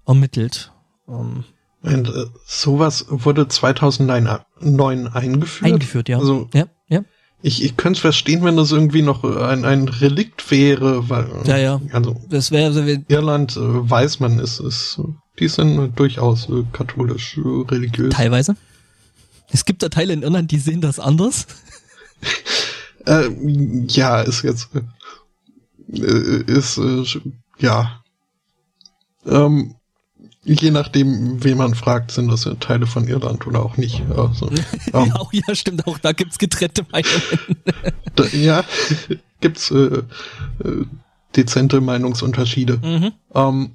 ermittelt. 0.07 0.71
Ähm, 1.07 1.43
Und 1.83 2.11
sowas 2.43 3.05
wurde 3.09 3.47
2009 3.47 5.07
eingeführt. 5.09 5.71
eingeführt, 5.71 6.09
ja. 6.09 6.17
Also 6.17 6.49
ja. 6.55 6.65
Ich, 7.41 7.63
ich 7.63 7.77
könnte 7.77 7.97
es 7.97 8.01
verstehen, 8.01 8.43
wenn 8.43 8.57
das 8.57 8.71
irgendwie 8.71 9.01
noch 9.01 9.23
ein, 9.23 9.63
ein 9.63 9.87
Relikt 9.87 10.49
wäre, 10.51 11.09
weil 11.09 11.29
Ja, 11.45 11.57
ja. 11.57 11.81
also 11.91 12.15
Das 12.29 12.51
wäre 12.51 12.65
also, 12.65 12.81
Irland 12.81 13.55
äh, 13.55 13.59
weiß 13.59 14.19
man, 14.19 14.39
ist, 14.39 14.59
ist 14.59 14.99
die 15.39 15.47
sind 15.47 15.79
äh, 15.79 15.87
durchaus 15.89 16.49
äh, 16.49 16.63
katholisch 16.73 17.37
äh, 17.37 17.41
religiös. 17.71 18.13
teilweise. 18.13 18.55
Es 19.51 19.65
gibt 19.65 19.81
da 19.81 19.89
Teile 19.89 20.13
in 20.13 20.21
Irland, 20.21 20.51
die 20.51 20.59
sehen 20.59 20.81
das 20.81 20.99
anders. 20.99 21.47
Äh, 23.05 23.29
ja, 23.87 24.19
ist 24.21 24.43
jetzt 24.43 24.71
äh, 24.75 26.43
ist 26.45 26.77
äh, 26.77 27.03
ja 27.57 28.03
ähm, 29.25 29.75
je 30.43 30.71
nachdem, 30.71 31.43
wen 31.43 31.57
man 31.57 31.75
fragt, 31.75 32.11
sind 32.11 32.31
das 32.31 32.45
ja 32.45 32.53
Teile 32.55 32.87
von 32.87 33.07
Irland 33.07 33.45
oder 33.47 33.63
auch 33.63 33.77
nicht. 33.77 34.01
Also, 34.15 34.49
ähm, 34.93 35.11
Auch 35.13 35.31
ja, 35.33 35.53
stimmt, 35.55 35.85
auch 35.87 35.97
da 35.97 36.11
gibt's 36.13 36.37
getrennte 36.37 36.85
Meinungen. 36.91 37.21
da, 38.15 38.23
ja, 38.27 38.63
gibt's 39.41 39.71
äh, 39.71 40.03
äh, 40.63 40.85
dezente 41.35 41.81
Meinungsunterschiede. 41.81 42.77
Mhm. 42.77 43.11
Ähm, 43.35 43.71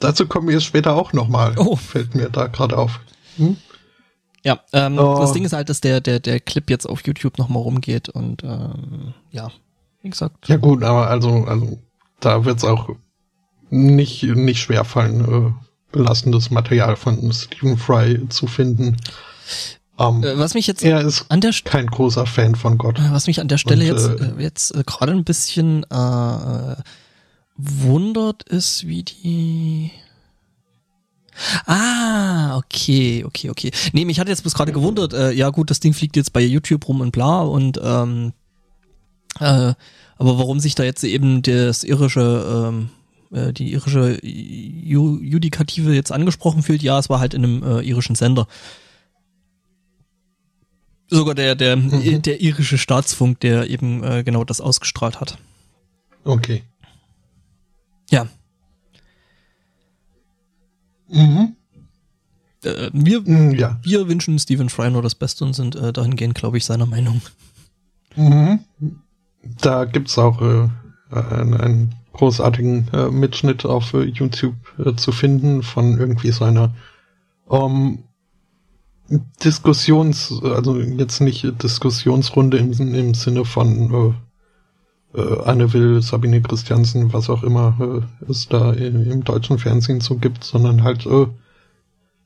dazu 0.00 0.26
kommen 0.26 0.48
wir 0.48 0.60
später 0.60 0.94
auch 0.94 1.12
nochmal. 1.12 1.54
Oh. 1.58 1.76
Fällt 1.76 2.14
mir 2.14 2.28
da 2.28 2.48
gerade 2.48 2.76
auf. 2.76 3.00
Hm? 3.36 3.56
Ja, 4.44 4.60
ähm, 4.72 4.98
Oh. 4.98 5.20
das 5.20 5.32
Ding 5.32 5.44
ist 5.44 5.54
halt, 5.54 5.70
dass 5.70 5.80
der, 5.80 6.00
der, 6.00 6.20
der 6.20 6.38
Clip 6.40 6.68
jetzt 6.68 6.86
auf 6.86 7.06
YouTube 7.06 7.38
nochmal 7.38 7.62
rumgeht 7.62 8.10
und 8.10 8.44
ähm, 8.44 9.14
ja, 9.30 9.50
wie 10.02 10.10
gesagt. 10.10 10.48
Ja 10.48 10.56
gut, 10.58 10.82
aber 10.82 11.08
also, 11.08 11.44
also 11.44 11.78
da 12.20 12.44
wird's 12.44 12.64
auch 12.64 12.90
nicht, 13.70 14.22
nicht 14.22 14.60
schwer 14.60 14.84
fallen, 14.84 15.20
äh, 15.20 15.52
belastendes 15.94 16.50
Material 16.50 16.96
von 16.96 17.32
Stephen 17.32 17.78
Fry 17.78 18.28
zu 18.28 18.46
finden. 18.46 18.96
Ähm, 19.98 20.22
Äh, 20.24 20.36
was 20.38 20.54
mich 20.54 20.66
jetzt 20.66 20.82
er 20.82 21.00
ist 21.02 21.24
an 21.28 21.40
der 21.40 21.52
St- 21.52 21.64
kein 21.64 21.86
großer 21.86 22.26
Fan 22.26 22.54
von 22.56 22.76
Gott. 22.78 22.98
was 23.10 23.26
mich 23.28 23.40
an 23.40 23.48
der 23.48 23.58
Stelle 23.58 23.84
Und, 23.94 24.00
jetzt 24.00 24.20
äh, 24.20 24.24
äh, 24.26 24.42
jetzt 24.42 24.74
äh, 24.74 24.82
gerade 24.84 25.12
ein 25.12 25.24
bisschen 25.24 25.84
äh, 25.84 26.76
wundert, 27.56 28.42
ist, 28.44 28.86
wie 28.86 29.04
die 29.04 29.90
Ah, 31.66 32.56
okay, 32.56 33.24
okay, 33.24 33.50
okay. 33.50 33.72
Nee, 33.92 34.04
mich 34.04 34.20
hat 34.20 34.28
jetzt 34.28 34.44
bis 34.44 34.54
gerade 34.54 34.72
gewundert, 34.72 35.12
äh, 35.14 35.32
ja 35.32 35.50
gut, 35.50 35.70
das 35.70 35.80
Ding 35.80 35.92
fliegt 35.92 36.16
jetzt 36.16 36.32
bei 36.32 36.40
YouTube 36.40 36.86
rum 36.86 37.00
und 37.00 37.10
bla 37.10 37.40
und 37.42 37.78
ähm, 37.82 38.32
äh, 39.40 39.74
aber 40.16 40.38
warum 40.38 40.60
sich 40.60 40.76
da 40.76 40.84
jetzt 40.84 41.02
eben 41.02 41.42
das 41.42 41.82
irische, 41.82 42.66
ähm, 42.68 42.90
äh, 43.34 43.52
die 43.52 43.72
irische 43.72 44.18
Ju 44.24 45.18
Judikative 45.20 45.92
jetzt 45.94 46.12
angesprochen 46.12 46.62
fühlt, 46.62 46.82
ja, 46.82 46.98
es 46.98 47.08
war 47.10 47.20
halt 47.20 47.34
in 47.34 47.44
einem 47.44 47.62
äh, 47.62 47.80
irischen 47.82 48.14
Sender. 48.16 48.46
Sogar 51.10 51.34
der, 51.34 51.54
der, 51.54 51.76
Mhm. 51.76 52.22
der 52.22 52.40
irische 52.40 52.78
Staatsfunk, 52.78 53.40
der 53.40 53.68
eben 53.68 54.02
äh, 54.02 54.24
genau 54.24 54.42
das 54.44 54.60
ausgestrahlt 54.60 55.20
hat. 55.20 55.38
Okay. 56.24 56.62
Ja. 58.10 58.26
Mhm. 61.08 61.56
Äh, 62.64 62.90
wir, 62.92 63.20
Mm, 63.20 63.54
Ja. 63.54 63.78
wir 63.82 64.08
wünschen 64.08 64.38
Stephen 64.38 64.68
Fry 64.70 64.90
nur 64.90 65.02
das 65.02 65.14
Beste 65.14 65.44
und 65.44 65.52
sind 65.52 65.76
äh, 65.76 65.92
dahingehend, 65.92 66.34
glaube 66.34 66.56
ich, 66.56 66.64
seiner 66.64 66.86
Meinung. 66.86 67.20
Mhm. 68.16 68.60
Da 69.60 69.84
gibt's 69.84 70.16
auch 70.18 70.40
äh, 70.40 70.68
einen, 71.10 71.54
einen 71.54 71.94
großartigen 72.14 72.88
äh, 72.92 73.10
Mitschnitt 73.10 73.66
auf 73.66 73.92
äh, 73.92 74.04
YouTube 74.04 74.54
äh, 74.78 74.94
zu 74.94 75.12
finden 75.12 75.62
von 75.62 75.98
irgendwie 75.98 76.30
so 76.30 76.44
einer 76.44 76.74
ähm, 77.50 78.04
Diskussions, 79.44 80.42
also 80.42 80.78
jetzt 80.80 81.20
nicht 81.20 81.62
Diskussionsrunde 81.62 82.56
im, 82.56 82.72
im 82.94 83.14
Sinne 83.14 83.44
von 83.44 84.14
äh, 85.14 85.20
äh, 85.20 85.42
Anne 85.44 85.72
Will, 85.72 86.00
Sabine 86.00 86.40
Christiansen, 86.40 87.12
was 87.12 87.28
auch 87.28 87.42
immer 87.42 88.02
äh, 88.28 88.30
es 88.30 88.48
da 88.48 88.72
im, 88.72 89.10
im 89.10 89.24
deutschen 89.24 89.58
Fernsehen 89.58 90.00
so 90.00 90.16
gibt, 90.16 90.44
sondern 90.44 90.82
halt 90.82 91.04
äh, 91.06 91.26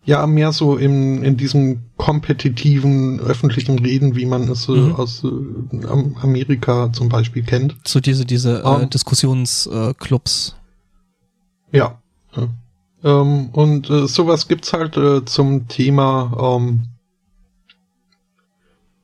ja 0.08 0.26
mehr 0.26 0.52
so 0.52 0.76
im, 0.76 1.22
in 1.22 1.36
diesem 1.36 1.82
kompetitiven 1.98 3.20
öffentlichen 3.20 3.78
Reden, 3.78 4.16
wie 4.16 4.26
man 4.26 4.48
es 4.48 4.68
äh, 4.68 4.72
Mhm. 4.72 4.94
aus 4.96 5.22
äh, 5.22 5.86
Am- 5.86 6.16
Amerika 6.22 6.90
zum 6.92 7.08
Beispiel 7.08 7.42
kennt. 7.42 7.76
So 7.86 8.00
diese, 8.00 8.24
diese 8.24 8.62
äh, 8.64 8.82
Ähm. 8.82 8.90
Diskussionsclubs. 8.90 10.56
Ja. 11.72 12.00
ja. 12.34 12.48
Ähm, 13.04 13.50
und 13.52 13.90
äh, 13.90 14.08
sowas 14.08 14.48
gibt's 14.48 14.72
halt 14.72 14.96
äh, 14.96 15.24
zum 15.26 15.68
Thema 15.68 16.56
ähm, 16.56 16.84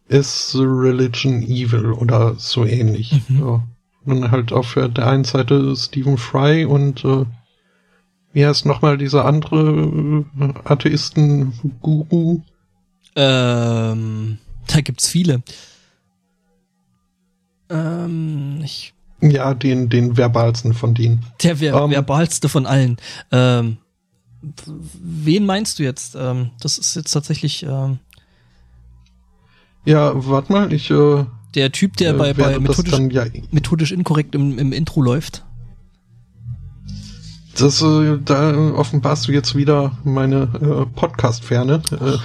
Is 0.08 0.54
Religion 0.58 1.42
Evil 1.42 1.92
oder 1.92 2.34
so 2.38 2.64
ähnlich. 2.64 3.12
Mhm. 3.28 3.38
Ja. 3.40 3.62
Und 4.06 4.20
dann 4.20 4.30
halt 4.30 4.52
auf 4.52 4.76
äh, 4.76 4.88
der 4.88 5.06
einen 5.08 5.24
Seite 5.24 5.74
Stephen 5.76 6.18
Fry 6.18 6.64
und 6.66 7.04
äh, 7.04 7.24
wie 8.34 8.44
heißt 8.44 8.66
nochmal 8.66 8.98
dieser 8.98 9.24
andere 9.24 10.24
äh, 10.38 10.52
Atheisten-Guru? 10.64 12.40
Ähm, 13.16 14.38
da 14.66 14.80
gibt's 14.82 15.08
viele. 15.08 15.42
Ähm, 17.70 18.60
ich, 18.62 18.92
Ja, 19.20 19.54
den, 19.54 19.88
den 19.88 20.16
verbalsten 20.16 20.74
von 20.74 20.94
denen. 20.94 21.24
der 21.42 21.56
ver 21.56 21.74
Ähm. 21.82 21.90
verbalste 21.92 22.48
von 22.48 22.66
allen. 22.66 22.96
Ähm, 23.32 23.78
wen 25.00 25.46
meinst 25.46 25.78
du 25.78 25.82
jetzt? 25.84 26.14
Ähm, 26.18 26.50
das 26.60 26.76
ist 26.76 26.96
jetzt 26.96 27.12
tatsächlich 27.12 27.62
ähm, 27.62 27.98
Ja, 29.86 30.12
warte 30.14 30.52
mal, 30.52 30.72
ich 30.72 30.90
äh, 30.90 31.24
der 31.54 31.70
Typ, 31.72 31.96
der 31.96 32.14
bei, 32.14 32.30
äh, 32.30 32.34
bei 32.34 32.52
das 32.54 32.60
methodisch, 32.60 32.98
ja 33.14 33.24
methodisch 33.52 33.92
inkorrekt 33.92 34.34
im, 34.34 34.58
im 34.58 34.72
Intro 34.72 35.00
läuft. 35.00 35.44
Das, 37.56 37.82
äh, 37.82 38.18
da 38.24 38.72
offenbarst 38.72 39.28
du 39.28 39.32
jetzt 39.32 39.54
wieder 39.54 39.96
meine 40.04 40.42
äh, 40.60 40.86
Podcast-Ferne. 40.94 41.82
Äh, 41.92 41.98
du 41.98 42.18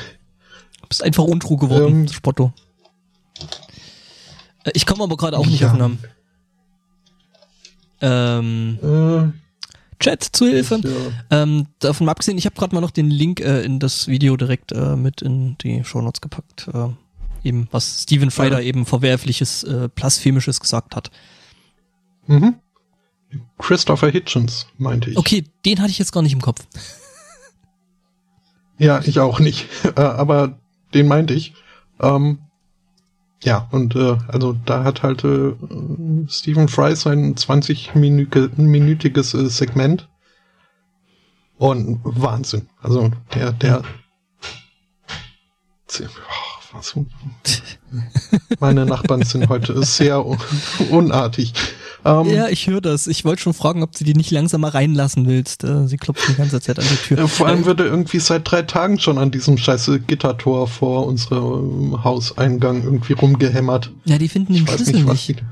bist 0.88 1.04
einfach 1.04 1.24
untrue 1.24 1.58
geworden, 1.58 2.02
ähm, 2.02 2.08
Spotto. 2.08 2.52
Äh, 4.64 4.72
ich 4.74 4.86
komme 4.86 5.04
aber 5.04 5.18
gerade 5.18 5.38
auch 5.38 5.46
nicht 5.46 5.62
ja. 5.62 5.68
auf 5.68 5.74
den 5.74 5.80
Namen. 5.80 6.00
Ähm, 8.02 8.80
äh, 8.82 9.50
Chat 10.00 10.24
zu 10.24 10.48
Hilfe. 10.48 10.80
Ja. 10.84 11.44
Ähm, 11.44 11.68
davon 11.80 12.06
mal 12.06 12.12
abgesehen, 12.12 12.38
ich 12.38 12.46
habe 12.46 12.56
gerade 12.56 12.74
mal 12.74 12.82
noch 12.82 12.92
den 12.92 13.10
Link 13.10 13.42
äh, 13.42 13.62
in 13.62 13.80
das 13.80 14.08
Video 14.08 14.38
direkt 14.38 14.72
äh, 14.72 14.96
mit 14.96 15.22
in 15.22 15.58
die 15.60 15.84
Shownotes 15.84 16.22
gepackt. 16.22 16.70
Äh, 16.74 16.88
eben, 17.44 17.68
was 17.72 18.04
Stephen 18.04 18.32
Fry 18.32 18.50
ja. 18.50 18.60
eben 18.60 18.86
verwerfliches, 18.86 19.64
äh, 19.64 19.90
blasphemisches 19.94 20.60
gesagt 20.60 20.96
hat. 20.96 21.12
Mhm. 22.28 22.56
Christopher 23.58 24.10
Hitchens, 24.10 24.68
meinte 24.78 25.12
ich. 25.12 25.18
Okay, 25.18 25.46
den 25.66 25.80
hatte 25.80 25.92
ich 25.92 26.00
jetzt 26.00 26.12
gar 26.12 26.24
nicht 26.24 26.34
im 26.34 26.42
Kopf. 26.42 26.66
ja, 28.78 29.02
ich 29.04 29.20
auch 29.20 29.40
nicht. 29.40 29.68
Äh, 29.96 30.02
aber 30.02 30.60
den 30.94 31.08
meinte 31.08 31.34
ich. 31.34 31.54
Ähm, 32.00 32.40
ja, 33.44 33.68
und 33.72 33.96
äh, 33.96 34.18
also 34.28 34.54
da 34.66 34.84
hat 34.84 35.04
halt 35.04 35.24
äh, 35.24 35.54
Stephen 36.28 36.68
Fry 36.68 36.96
sein 36.96 37.36
20-minütiges 37.36 39.38
äh, 39.38 39.50
Segment. 39.50 40.10
Und 41.58 42.00
Wahnsinn. 42.04 42.70
Also 42.82 43.12
der, 43.34 43.52
der 43.52 43.84
meine 48.60 48.86
Nachbarn 48.86 49.24
sind 49.24 49.50
heute 49.50 49.84
sehr 49.84 50.24
unartig. 50.92 51.54
Ähm, 52.06 52.30
ja, 52.30 52.48
ich 52.48 52.68
höre 52.68 52.82
das. 52.82 53.08
Ich 53.08 53.26
wollte 53.26 53.42
schon 53.42 53.54
fragen, 53.54 53.84
ob 53.84 53.92
du 53.92 54.04
die 54.04 54.14
nicht 54.14 54.32
langsam 54.32 54.62
mal 54.62 54.70
reinlassen 54.70 55.28
willst. 55.28 55.64
Äh, 55.64 55.88
sie 55.88 55.98
klopft 55.98 56.28
die 56.30 56.36
ganze 56.36 56.62
Zeit 56.62 56.80
an 56.80 56.86
die 56.90 56.96
Tür. 56.96 57.28
Vor 57.28 57.48
allem 57.48 57.66
wird 57.66 57.80
er 57.80 57.88
irgendwie 57.88 58.20
seit 58.20 58.50
drei 58.50 58.62
Tagen 58.62 59.00
schon 59.00 59.18
an 59.18 59.32
diesem 59.32 59.58
scheiße 59.58 60.00
Gittertor 60.02 60.68
vor 60.68 61.08
unserem 61.08 62.04
Hauseingang 62.04 62.84
irgendwie 62.84 63.14
rumgehämmert. 63.14 63.92
Ja, 64.06 64.18
die 64.18 64.30
finden 64.30 64.54
den 64.54 64.68
Schlüssel 64.68 65.04
nicht. 65.04 65.30
nicht. 65.30 65.44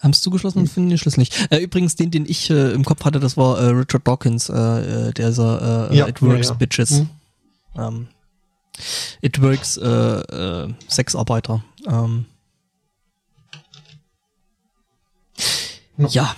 Haben 0.00 0.10
es 0.10 0.22
zugeschlossen 0.22 0.60
und 0.60 0.68
finden 0.68 0.90
den 0.90 0.98
Schlüssel 0.98 1.20
nicht. 1.20 1.50
Äh, 1.50 1.58
übrigens, 1.58 1.96
den, 1.96 2.10
den 2.10 2.26
ich 2.26 2.50
äh, 2.50 2.72
im 2.72 2.84
Kopf 2.84 3.04
hatte, 3.04 3.18
das 3.18 3.36
war 3.36 3.58
äh, 3.58 3.70
Richard 3.70 4.06
Dawkins, 4.06 4.48
äh, 4.48 5.08
äh 5.08 5.12
der 5.12 5.32
so 5.32 5.42
äh, 5.42 5.96
ja, 5.96 6.06
It 6.06 6.22
Works 6.22 6.48
ja, 6.48 6.52
ja. 6.52 6.58
Bitches. 6.58 6.90
Hm. 6.90 7.08
Ähm, 7.76 8.06
It 9.20 9.40
Works 9.42 9.76
äh, 9.78 9.88
äh, 9.88 10.68
Sexarbeiter. 10.88 11.64
Ähm, 11.86 12.26
No. 15.96 16.08
Ja. 16.08 16.34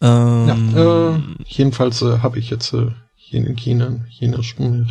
Ähm, 0.00 0.72
ja 0.74 1.16
äh, 1.16 1.20
jedenfalls 1.46 2.02
äh, 2.02 2.18
habe 2.18 2.38
ich 2.38 2.50
jetzt 2.50 2.72
äh, 2.72 2.88
jene, 3.16 3.54
jene, 3.58 4.04
jene 4.08 4.38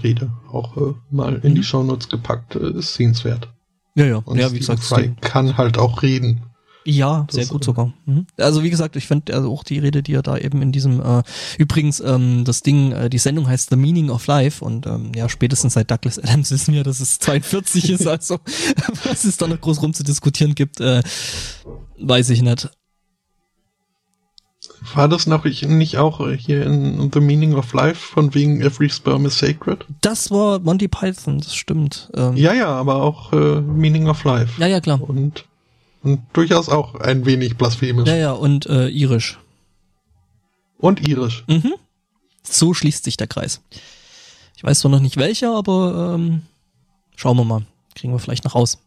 Rede 0.04 0.32
auch 0.51 0.78
äh, 0.78 0.93
mal 1.10 1.36
in 1.43 1.51
mhm. 1.51 1.56
die 1.56 1.63
Shownotes 1.63 2.10
gepackt. 2.10 2.56
Äh, 2.56 2.71
ist 2.78 2.95
sehenswert. 2.95 3.49
Ja, 3.95 4.06
ja. 4.06 4.17
Und 4.17 4.38
ja, 4.38 4.51
wie 4.51 4.60
gesagt, 4.60 4.84
Fry 4.84 5.15
kann 5.21 5.58
halt 5.58 5.78
auch 5.78 6.01
reden. 6.01 6.43
Ja, 6.88 7.25
sehr 7.32 7.43
das, 7.43 7.49
gut 7.49 7.63
sogar. 7.63 7.93
Mhm. 8.06 8.28
Also 8.38 8.62
wie 8.62 8.69
gesagt, 8.69 8.95
ich 8.95 9.08
finde 9.08 9.34
also 9.34 9.51
auch 9.51 9.63
die 9.63 9.80
Rede, 9.80 10.04
die 10.04 10.13
er 10.13 10.21
da 10.21 10.38
eben 10.38 10.62
in 10.62 10.71
diesem 10.71 11.01
äh, 11.01 11.23
übrigens 11.58 11.99
ähm, 11.99 12.45
das 12.45 12.62
Ding, 12.62 12.91
äh, 12.91 13.10
die 13.10 13.17
Sendung 13.17 13.47
heißt 13.47 13.71
The 13.71 13.75
Meaning 13.75 14.12
of 14.12 14.28
Life 14.28 14.63
und 14.63 14.86
ähm, 14.86 15.12
ja 15.15 15.28
spätestens 15.28 15.73
seit 15.73 15.89
Douglas 15.89 16.19
Adams 16.19 16.51
wissen 16.51 16.75
wir, 16.75 16.84
dass 16.84 16.99
es 16.99 17.17
42 17.17 17.89
ist, 17.89 18.08
also 18.08 18.38
was 19.04 19.25
es 19.25 19.38
da 19.38 19.47
noch 19.47 19.60
groß 19.60 19.82
rum 19.82 19.95
zu 19.95 20.04
diskutieren 20.04 20.54
gibt, 20.54 20.80
äh, 20.80 21.01
weiß 21.99 22.30
ich 22.30 22.43
nicht. 22.43 22.69
War 24.93 25.08
das 25.08 25.26
noch 25.26 25.45
nicht 25.45 25.98
auch 25.98 26.28
hier 26.38 26.65
in 26.65 27.12
The 27.12 27.19
Meaning 27.19 27.56
of 27.56 27.74
Life 27.74 28.13
von 28.13 28.34
wegen 28.34 28.62
Every 28.62 28.89
Sperm 28.89 29.26
is 29.26 29.38
Sacred? 29.39 29.86
Das 30.02 30.30
war 30.32 30.60
Monty 30.60 30.88
Python, 30.88 31.39
das 31.39 31.56
stimmt. 31.56 32.12
Ähm 32.15 32.36
ja, 32.36 32.54
ja, 32.54 32.67
aber 32.67 33.02
auch 33.02 33.34
äh, 33.34 33.62
Meaning 33.62 34.08
of 34.08 34.24
Life. 34.24 34.62
Ja, 34.62 34.67
ja, 34.67 34.82
klar. 34.82 35.02
Und, 35.02 35.45
und 36.04 36.21
durchaus 36.34 36.69
auch 36.69 36.95
ein 36.95 37.26
wenig 37.26 37.58
blasphemisch. 37.58 38.08
Ja, 38.08 38.15
ja, 38.15 38.32
und 38.34 38.67
äh, 38.67 38.88
irisch. 38.89 39.39
Und 40.78 41.08
irisch. 41.08 41.43
Mhm. 41.48 41.74
So 42.43 42.74
schließt 42.74 43.04
sich 43.04 43.17
der 43.17 43.28
Kreis. 43.28 43.62
Ich 44.56 44.63
weiß 44.63 44.80
zwar 44.80 44.91
noch 44.91 45.00
nicht 45.00 45.17
welcher, 45.17 45.56
aber 45.56 46.13
ähm, 46.15 46.43
schauen 47.15 47.38
wir 47.38 47.45
mal. 47.45 47.65
Kriegen 47.95 48.13
wir 48.13 48.19
vielleicht 48.19 48.43
noch 48.43 48.56
raus. 48.56 48.78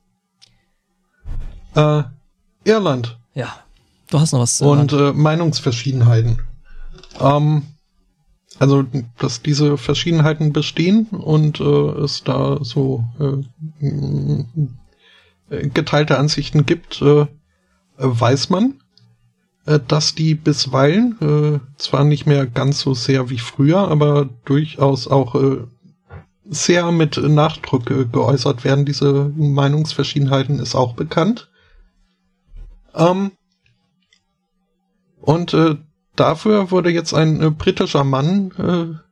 Äh, 1.74 2.02
Irland. 2.64 3.18
Ja. 3.34 3.56
Du 4.10 4.18
hast 4.18 4.32
noch 4.32 4.40
was. 4.40 4.60
Und 4.60 4.92
äh, 4.92 5.12
Meinungsverschiedenheiten. 5.12 6.40
Ähm, 7.20 7.62
also, 8.58 8.84
dass 9.18 9.42
diese 9.42 9.76
Verschiedenheiten 9.76 10.52
bestehen 10.52 11.06
und 11.06 11.60
äh, 11.60 11.64
es 11.64 12.24
da 12.24 12.58
so 12.62 13.04
äh, 13.20 14.44
geteilte 15.50 16.18
Ansichten 16.18 16.66
gibt, 16.66 17.00
äh, 17.02 17.26
weiß 17.98 18.50
man, 18.50 18.80
äh, 19.66 19.78
dass 19.86 20.14
die 20.14 20.34
bisweilen 20.34 21.16
äh, 21.20 21.60
zwar 21.76 22.04
nicht 22.04 22.26
mehr 22.26 22.46
ganz 22.46 22.80
so 22.80 22.94
sehr 22.94 23.30
wie 23.30 23.38
früher, 23.38 23.88
aber 23.88 24.28
durchaus 24.44 25.06
auch 25.06 25.34
äh, 25.34 25.58
sehr 26.48 26.90
mit 26.90 27.16
Nachdruck 27.16 27.90
äh, 27.90 28.06
geäußert 28.06 28.64
werden. 28.64 28.86
Diese 28.86 29.30
Meinungsverschiedenheiten 29.36 30.58
ist 30.58 30.74
auch 30.74 30.94
bekannt. 30.94 31.48
Ähm, 32.94 33.32
und 35.20 35.54
äh, 35.54 35.76
dafür 36.16 36.70
wurde 36.70 36.90
jetzt 36.90 37.14
ein 37.14 37.42
äh, 37.42 37.50
britischer 37.50 38.04
Mann 38.04 38.50
äh, 38.58 39.08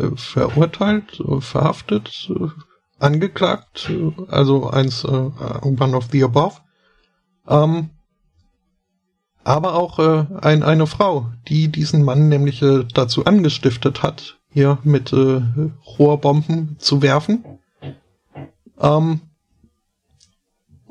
äh, 0.00 0.16
verurteilt, 0.16 1.20
äh, 1.20 1.40
verhaftet, 1.40 2.30
äh, 2.30 2.48
angeklagt, 2.98 3.90
also 4.28 4.68
eins, 4.68 5.04
äh, 5.04 5.08
one 5.08 5.96
of 5.96 6.08
the 6.12 6.22
above. 6.22 6.56
Ähm, 7.48 7.90
aber 9.42 9.74
auch 9.74 9.98
ein, 9.98 10.62
eine 10.62 10.86
Frau, 10.86 11.32
die 11.48 11.68
diesen 11.68 12.04
Mann 12.04 12.28
nämlich 12.28 12.62
dazu 12.92 13.24
angestiftet 13.24 14.02
hat, 14.02 14.38
hier 14.50 14.76
mit 14.84 15.14
äh, 15.14 15.40
Rohrbomben 15.98 16.76
zu 16.78 17.00
werfen. 17.00 17.58
Ähm, 18.78 19.22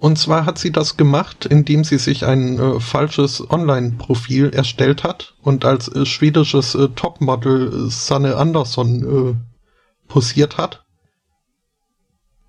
und 0.01 0.17
zwar 0.17 0.45
hat 0.45 0.57
sie 0.57 0.71
das 0.71 0.95
gemacht, 0.95 1.45
indem 1.45 1.83
sie 1.83 1.97
sich 1.97 2.25
ein 2.25 2.57
äh, 2.57 2.79
falsches 2.79 3.51
Online-Profil 3.51 4.51
erstellt 4.51 5.03
hat 5.03 5.35
und 5.41 5.65
als 5.65 5.89
äh, 5.89 6.05
schwedisches 6.05 6.73
äh, 6.73 6.87
Topmodel 6.95 7.67
äh, 7.67 7.89
Sanne 7.89 8.37
Andersson 8.37 9.03
äh, 9.03 9.35
posiert 10.07 10.57
hat. 10.57 10.85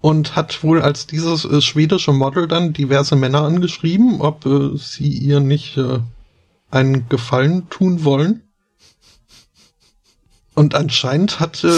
Und 0.00 0.36
hat 0.36 0.62
wohl 0.62 0.80
als 0.80 1.08
dieses 1.08 1.44
äh, 1.44 1.60
schwedische 1.60 2.12
Model 2.12 2.46
dann 2.46 2.72
diverse 2.72 3.16
Männer 3.16 3.42
angeschrieben, 3.42 4.20
ob 4.20 4.44
sie 4.76 5.08
ihr 5.08 5.40
nicht 5.40 5.76
einen 6.70 7.08
Gefallen 7.08 7.68
tun 7.68 8.04
wollen. 8.04 8.44
Und 10.60 10.74
anscheinend 10.74 11.40
hat 11.40 11.64
äh, 11.64 11.70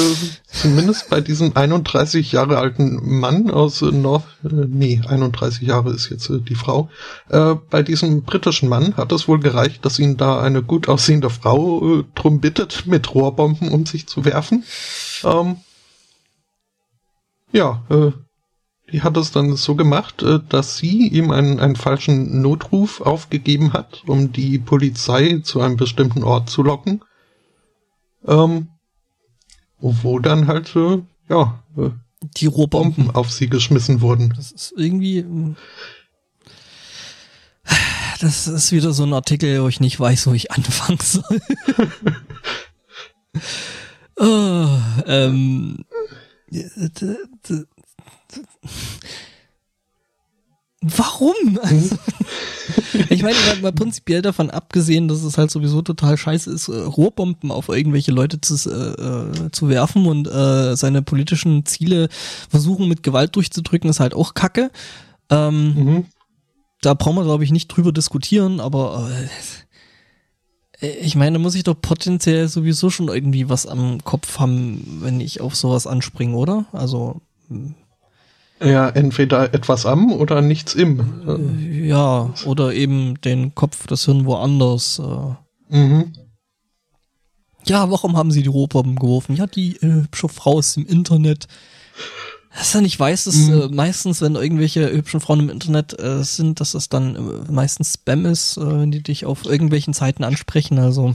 zumindest 0.48 1.08
bei 1.08 1.20
diesem 1.20 1.56
31 1.56 2.32
Jahre 2.32 2.58
alten 2.58 3.20
Mann 3.20 3.48
aus 3.48 3.80
äh, 3.80 3.92
North, 3.92 4.24
äh, 4.42 4.48
nee, 4.66 5.00
31 5.06 5.62
Jahre 5.68 5.90
ist 5.90 6.10
jetzt 6.10 6.28
äh, 6.30 6.40
die 6.40 6.56
Frau, 6.56 6.90
äh, 7.28 7.54
bei 7.70 7.84
diesem 7.84 8.24
britischen 8.24 8.68
Mann 8.68 8.96
hat 8.96 9.12
es 9.12 9.28
wohl 9.28 9.38
gereicht, 9.38 9.84
dass 9.84 10.00
ihn 10.00 10.16
da 10.16 10.40
eine 10.42 10.64
gut 10.64 10.88
aussehende 10.88 11.30
Frau 11.30 12.00
äh, 12.00 12.04
drum 12.16 12.40
bittet, 12.40 12.84
mit 12.88 13.14
Rohrbomben 13.14 13.68
um 13.68 13.86
sich 13.86 14.08
zu 14.08 14.24
werfen. 14.24 14.64
Ähm, 15.22 15.58
ja, 17.52 17.84
äh, 17.88 18.10
die 18.90 19.02
hat 19.02 19.16
es 19.16 19.30
dann 19.30 19.54
so 19.54 19.76
gemacht, 19.76 20.24
äh, 20.24 20.40
dass 20.48 20.76
sie 20.76 21.06
ihm 21.06 21.30
einen, 21.30 21.60
einen 21.60 21.76
falschen 21.76 22.42
Notruf 22.42 23.00
aufgegeben 23.00 23.74
hat, 23.74 24.02
um 24.08 24.32
die 24.32 24.58
Polizei 24.58 25.38
zu 25.44 25.60
einem 25.60 25.76
bestimmten 25.76 26.24
Ort 26.24 26.50
zu 26.50 26.64
locken. 26.64 27.04
Ähm, 28.26 28.71
wo 29.82 30.18
dann 30.18 30.46
halt, 30.46 30.74
äh, 30.76 31.02
ja, 31.28 31.62
äh, 31.76 31.90
die 32.36 32.46
Rohrbomben 32.46 33.10
auf 33.10 33.30
sie 33.30 33.48
geschmissen 33.48 34.00
wurden. 34.00 34.32
Das 34.36 34.52
ist 34.52 34.72
irgendwie. 34.76 35.18
Äh, 37.64 37.74
das 38.20 38.46
ist 38.46 38.70
wieder 38.72 38.92
so 38.92 39.02
ein 39.02 39.12
Artikel, 39.12 39.62
wo 39.62 39.68
ich 39.68 39.80
nicht 39.80 39.98
weiß, 39.98 40.28
wo 40.28 40.32
ich 40.32 40.52
anfangen 40.52 40.98
soll. 41.02 41.42
oh, 44.16 44.78
ähm, 45.06 45.84
Warum? 50.82 51.34
Also, 51.62 51.96
ich 53.10 53.22
meine, 53.22 53.36
mal, 53.46 53.60
mal 53.60 53.72
prinzipiell 53.72 54.22
davon 54.22 54.50
abgesehen, 54.50 55.08
dass 55.08 55.22
es 55.22 55.36
halt 55.36 55.50
sowieso 55.50 55.82
total 55.82 56.16
scheiße 56.16 56.50
ist, 56.50 56.68
äh, 56.68 56.76
Rohrbomben 56.76 57.50
auf 57.50 57.68
irgendwelche 57.68 58.12
Leute 58.12 58.40
zu, 58.40 58.54
äh, 58.54 59.50
zu 59.50 59.68
werfen 59.68 60.06
und 60.06 60.28
äh, 60.28 60.76
seine 60.76 61.02
politischen 61.02 61.66
Ziele 61.66 62.08
versuchen 62.48 62.88
mit 62.88 63.02
Gewalt 63.02 63.36
durchzudrücken, 63.36 63.90
ist 63.90 64.00
halt 64.00 64.14
auch 64.14 64.34
Kacke. 64.34 64.70
Ähm, 65.30 65.74
mhm. 65.74 66.04
Da 66.80 66.94
brauchen 66.94 67.16
wir, 67.16 67.24
glaube 67.24 67.44
ich, 67.44 67.50
nicht 67.50 67.68
drüber 67.68 67.92
diskutieren, 67.92 68.60
aber 68.60 69.10
ich 70.80 71.14
meine, 71.14 71.38
muss 71.38 71.54
ich 71.54 71.62
doch 71.62 71.80
potenziell 71.80 72.48
sowieso 72.48 72.90
schon 72.90 73.08
irgendwie 73.08 73.48
was 73.48 73.66
am 73.66 74.02
Kopf 74.02 74.38
haben, 74.38 74.98
wenn 75.00 75.20
ich 75.20 75.40
auf 75.40 75.54
sowas 75.54 75.86
anspringe, 75.86 76.36
oder? 76.36 76.66
Also. 76.72 77.20
Ja, 78.64 78.88
entweder 78.88 79.52
etwas 79.54 79.86
am 79.86 80.12
oder 80.12 80.40
nichts 80.40 80.74
im. 80.74 81.84
Ja, 81.84 82.32
oder 82.44 82.74
eben 82.74 83.20
den 83.20 83.54
Kopf, 83.54 83.86
das 83.86 84.04
Hirn 84.04 84.24
woanders. 84.24 85.00
Äh. 85.00 85.76
Mhm. 85.76 86.12
Ja, 87.64 87.90
warum 87.90 88.16
haben 88.16 88.30
sie 88.30 88.42
die 88.42 88.48
Rohbomben 88.48 88.96
geworfen? 88.96 89.36
Ja, 89.36 89.46
die 89.46 89.76
äh, 89.76 90.02
hübsche 90.02 90.28
Frau 90.28 90.58
ist 90.58 90.76
im 90.76 90.86
Internet. 90.86 91.46
Was 92.54 92.74
er 92.74 92.82
nicht 92.82 93.00
weiß, 93.00 93.28
ist 93.28 93.48
mhm. 93.48 93.60
äh, 93.62 93.68
meistens, 93.68 94.20
wenn 94.20 94.34
irgendwelche 94.34 94.92
hübschen 94.92 95.20
Frauen 95.20 95.40
im 95.40 95.48
Internet 95.48 95.98
äh, 95.98 96.22
sind, 96.22 96.60
dass 96.60 96.74
es 96.74 96.90
dann 96.90 97.16
äh, 97.16 97.50
meistens 97.50 97.94
Spam 97.94 98.26
ist, 98.26 98.58
äh, 98.58 98.80
wenn 98.80 98.90
die 98.90 99.02
dich 99.02 99.24
auf 99.24 99.46
irgendwelchen 99.46 99.94
Seiten 99.94 100.22
ansprechen. 100.22 100.78
Also, 100.78 101.14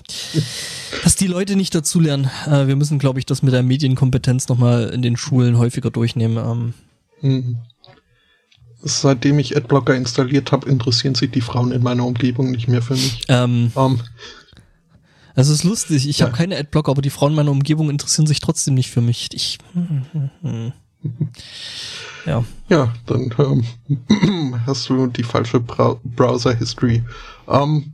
dass 1.03 1.15
die 1.15 1.27
Leute 1.27 1.55
nicht 1.55 1.75
dazulernen. 1.75 2.31
Äh, 2.47 2.67
wir 2.67 2.75
müssen, 2.75 2.97
glaube 2.97 3.19
ich, 3.19 3.25
das 3.27 3.43
mit 3.43 3.53
der 3.53 3.62
Medienkompetenz 3.62 4.47
nochmal 4.47 4.89
in 4.89 5.03
den 5.03 5.15
Schulen 5.15 5.60
häufiger 5.60 5.91
durchnehmen. 5.91 6.38
Ähm. 6.38 6.73
Mhm. 7.21 7.58
Seitdem 8.84 9.39
ich 9.39 9.58
Adblocker 9.58 9.95
installiert 9.95 10.51
habe, 10.51 10.69
interessieren 10.69 11.15
sich 11.15 11.32
die 11.32 11.41
Frauen 11.41 11.71
in 11.71 11.84
meiner 11.84 12.06
Umgebung 12.06 12.51
nicht 12.51 12.67
mehr 12.67 12.82
für 12.82 12.93
mich. 12.93 13.23
Ähm, 13.27 13.71
um. 13.75 13.93
Ähm. 13.93 14.01
Es 15.36 15.49
ist 15.49 15.63
lustig, 15.63 16.08
ich 16.08 16.19
ja. 16.19 16.25
habe 16.25 16.36
keine 16.36 16.58
Adblocker, 16.58 16.89
aber 16.89 17.03
die 17.03 17.12
Frauen 17.12 17.32
in 17.32 17.36
meiner 17.36 17.51
Umgebung 17.51 17.91
interessieren 17.91 18.25
sich 18.25 18.39
trotzdem 18.39 18.73
nicht 18.73 18.89
für 18.89 19.01
mich. 19.01 19.30
Ich. 19.34 19.60
Ja. 22.25 22.43
Ja, 22.69 22.93
dann 23.06 23.34
ähm, 23.38 24.56
hast 24.65 24.89
du 24.89 25.08
die 25.08 25.23
falsche 25.23 25.60
Bra 25.60 25.99
Browser 26.03 26.56
History. 26.56 27.03
Ähm, 27.47 27.93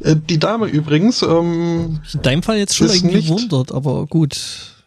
äh, 0.00 0.16
die 0.16 0.38
Dame 0.38 0.66
übrigens. 0.66 1.22
Ähm, 1.22 2.00
In 2.12 2.22
deinem 2.22 2.42
Fall 2.42 2.58
jetzt 2.58 2.76
schon 2.76 2.88
irgendwie 2.88 3.16
nicht, 3.16 3.28
wundert, 3.28 3.72
aber 3.72 4.06
gut. 4.06 4.84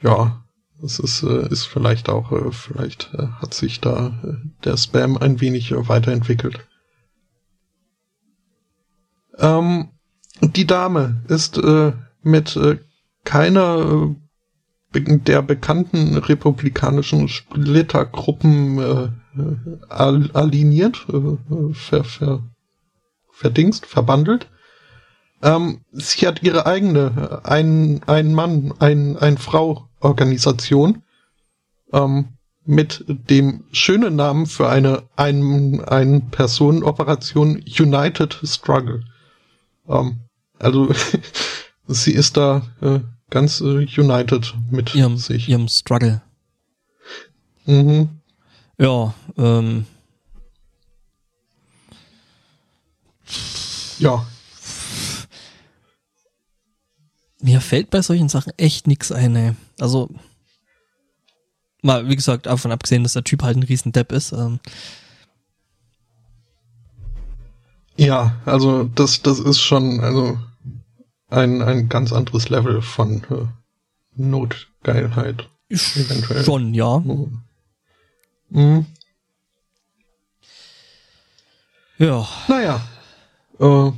Ja, 0.00 0.44
es 0.82 0.98
ist, 0.98 1.22
äh, 1.22 1.48
ist 1.48 1.64
vielleicht 1.64 2.08
auch, 2.08 2.32
äh, 2.32 2.52
vielleicht 2.52 3.12
äh, 3.14 3.28
hat 3.40 3.54
sich 3.54 3.80
da 3.80 4.12
der 4.64 4.76
Spam 4.76 5.16
ein 5.16 5.40
wenig 5.40 5.72
weiterentwickelt. 5.72 6.66
Ähm, 9.38 9.88
die 10.40 10.66
Dame 10.66 11.22
ist 11.28 11.58
äh, 11.58 11.92
mit 12.22 12.56
äh, 12.56 12.78
keiner 13.24 14.14
der 14.92 15.42
bekannten 15.42 16.16
republikanischen 16.16 17.26
Splittergruppen 17.26 18.78
aligniert, 19.88 21.04
ver, 21.72 22.04
ver, 22.04 22.44
verdingst, 23.32 23.86
verbandelt. 23.86 24.48
Ähm, 25.44 25.82
sie 25.92 26.26
hat 26.26 26.42
ihre 26.42 26.64
eigene, 26.64 27.42
ein, 27.44 28.02
ein 28.06 28.32
Mann, 28.32 28.72
ein, 28.78 29.18
ein 29.18 29.36
Frau 29.36 29.90
Organisation 30.00 31.02
ähm, 31.92 32.28
mit 32.64 33.04
dem 33.06 33.64
schönen 33.70 34.16
Namen 34.16 34.46
für 34.46 34.70
eine 34.70 35.02
ein, 35.16 35.84
ein 35.84 36.30
Personenoperation 36.30 37.62
United 37.78 38.40
Struggle. 38.42 39.04
Ähm, 39.86 40.20
also 40.58 40.88
sie 41.86 42.12
ist 42.12 42.38
da 42.38 42.62
äh, 42.80 43.00
ganz 43.28 43.60
äh, 43.60 43.86
united 43.98 44.54
mit 44.70 44.94
ihrem, 44.94 45.18
sich. 45.18 45.46
Ihrem 45.46 45.68
Struggle. 45.68 46.22
Mhm. 47.66 48.08
Ja, 48.78 49.12
ähm. 49.36 49.84
Ja. 53.98 54.26
Mir 57.44 57.60
fällt 57.60 57.90
bei 57.90 58.00
solchen 58.00 58.30
Sachen 58.30 58.54
echt 58.56 58.86
nix 58.86 59.12
ein, 59.12 59.36
ey. 59.36 59.52
Also, 59.78 60.08
mal, 61.82 62.08
wie 62.08 62.16
gesagt, 62.16 62.46
davon 62.46 62.72
abgesehen, 62.72 63.02
dass 63.02 63.12
der 63.12 63.22
Typ 63.22 63.42
halt 63.42 63.58
ein 63.58 63.62
Riesendepp 63.62 64.12
ist. 64.12 64.32
Ähm. 64.32 64.60
Ja, 67.98 68.40
also 68.46 68.84
das, 68.84 69.20
das 69.20 69.40
ist 69.40 69.60
schon, 69.60 70.00
also 70.00 70.38
ein, 71.28 71.60
ein 71.60 71.90
ganz 71.90 72.14
anderes 72.14 72.48
Level 72.48 72.80
von 72.80 73.22
äh, 73.24 73.46
Notgeilheit. 74.16 75.50
Eventuell. 75.68 76.44
Schon, 76.44 76.72
ja. 76.72 76.98
Mhm. 77.00 77.42
Mhm. 78.48 78.86
Ja. 81.98 82.26
Naja. 82.48 82.80
Äh, 83.60 83.92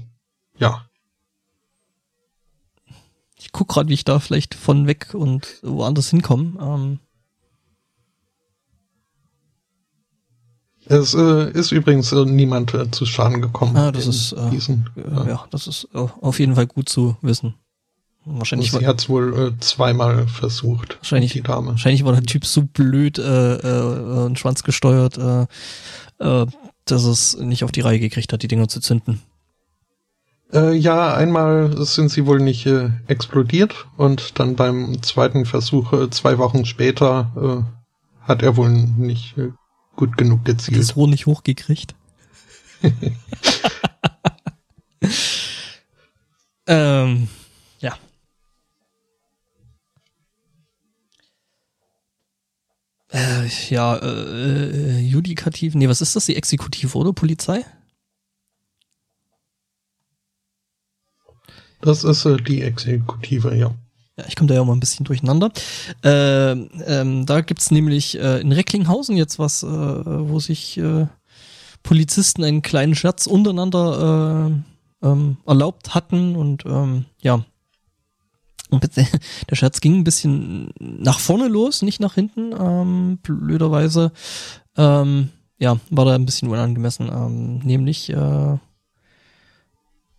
Ich 3.57 3.59
guck 3.59 3.69
gerade, 3.69 3.89
wie 3.89 3.95
ich 3.95 4.05
da 4.05 4.19
vielleicht 4.19 4.55
von 4.55 4.87
weg 4.87 5.15
und 5.15 5.61
woanders 5.63 6.11
hinkomme. 6.11 6.59
Ähm, 6.61 6.99
Es 10.85 11.15
äh, 11.15 11.51
ist 11.53 11.73
übrigens 11.73 12.13
äh, 12.13 12.27
niemand 12.27 12.75
äh, 12.75 12.91
zu 12.91 13.07
Schaden 13.07 13.41
gekommen. 13.41 13.75
Ah, 13.75 13.93
das 13.93 14.07
ist 14.07 14.33
äh, 14.33 14.51
diesen, 14.51 14.91
äh, 14.95 15.31
ja, 15.31 15.47
das 15.51 15.69
ist 15.69 15.89
äh, 15.95 15.99
auf 15.99 16.39
jeden 16.39 16.55
Fall 16.55 16.67
gut 16.67 16.91
zu 16.91 17.17
wissen. 17.23 17.55
Wahrscheinlich 18.27 18.73
sie 18.73 18.87
hat 18.87 19.01
es 19.01 19.09
wohl 19.09 19.55
äh, 19.57 19.61
zweimal 19.61 20.29
versucht. 20.29 20.99
Wahrscheinlich, 20.99 21.33
die 21.33 21.41
Dame. 21.41 21.69
wahrscheinlich 21.69 22.05
war 22.05 22.13
der 22.13 22.25
Typ 22.25 22.45
so 22.45 22.61
blöd 22.61 23.19
äh, 23.19 23.55
äh, 23.55 24.27
und 24.27 24.39
Schwanz 24.39 24.65
gesteuert, 24.65 25.17
äh, 25.17 25.47
äh, 26.19 26.47
dass 26.85 27.05
es 27.05 27.39
nicht 27.39 27.65
auf 27.65 27.73
die 27.73 27.81
Reihe 27.81 28.01
gekriegt 28.01 28.35
hat, 28.35 28.43
die 28.43 28.49
Dinger 28.49 28.69
zu 28.69 28.81
zünden. 28.81 29.23
Äh, 30.53 30.75
ja, 30.75 31.15
einmal 31.15 31.85
sind 31.85 32.11
sie 32.11 32.27
wohl 32.27 32.39
nicht 32.39 32.67
äh, 32.67 32.91
explodiert 33.09 33.87
und 33.97 34.39
dann 34.39 34.55
beim 34.55 35.03
zweiten 35.03 35.45
Versuch 35.45 35.93
äh, 35.93 36.09
zwei 36.11 36.39
Wochen 36.39 36.65
später 36.65 37.33
äh, 37.37 38.27
hat 38.27 38.43
er 38.43 38.57
wohl 38.57 38.71
nicht 38.71 39.37
äh, 39.39 39.51
gut 39.97 40.17
genug 40.17 40.45
gezielt. 40.45 40.81
Das 40.81 40.95
Rohr 40.95 41.09
nicht 41.09 41.27
hochgekriegt. 41.27 41.97
ähm, 46.67 47.29
ja. 47.81 47.97
Äh, 53.13 53.49
ja, 53.69 53.97
äh, 53.97 55.01
Judikativ, 55.01 55.75
nee, 55.75 55.89
was 55.89 56.01
ist 56.01 56.15
das? 56.15 56.27
Die 56.27 56.37
Exekutive 56.37 56.97
oder 56.97 57.13
Polizei? 57.13 57.65
Das 61.81 62.05
ist 62.05 62.25
äh, 62.25 62.37
die 62.37 62.63
Exekutive, 62.63 63.55
ja. 63.57 63.73
Ja, 64.19 64.25
ich 64.27 64.35
komme 64.35 64.49
da 64.49 64.55
ja 64.55 64.65
mal 64.65 64.73
ein 64.73 64.81
bisschen 64.81 65.05
durcheinander. 65.05 65.51
Äh, 66.03 66.53
ähm, 66.53 67.27
da 67.27 67.43
gibt's 67.43 67.71
nämlich 67.71 68.19
äh, 68.19 68.41
in 68.41 68.53
Recklinghausen 68.53 69.17
jetzt 69.17 69.39
was, 69.39 69.63
äh, 69.63 69.67
wo 69.67 70.41
sich 70.41 70.79
äh, 70.79 71.07
Polizisten 71.83 72.43
einen 72.43 72.63
kleinen 72.63 72.95
Scherz 72.95 73.27
untereinander 73.27 74.51
äh, 75.03 75.07
ähm, 75.07 75.37
erlaubt 75.47 75.95
hatten 75.95 76.35
und 76.35 76.65
ähm, 76.67 77.05
ja. 77.21 77.45
Der 79.51 79.55
Scherz 79.55 79.81
ging 79.81 79.99
ein 79.99 80.05
bisschen 80.05 80.71
nach 80.81 81.21
vorne 81.21 81.47
los, 81.47 81.83
nicht 81.83 82.01
nach 82.01 82.15
hinten. 82.15 82.53
Ähm, 82.59 83.19
blöderweise 83.23 84.13
ähm, 84.77 85.29
ja, 85.59 85.79
war 85.91 86.05
da 86.05 86.15
ein 86.15 86.27
bisschen 86.27 86.49
unangemessen. 86.49 87.09
Ähm, 87.09 87.59
nämlich 87.59 88.11
äh, 88.11 88.59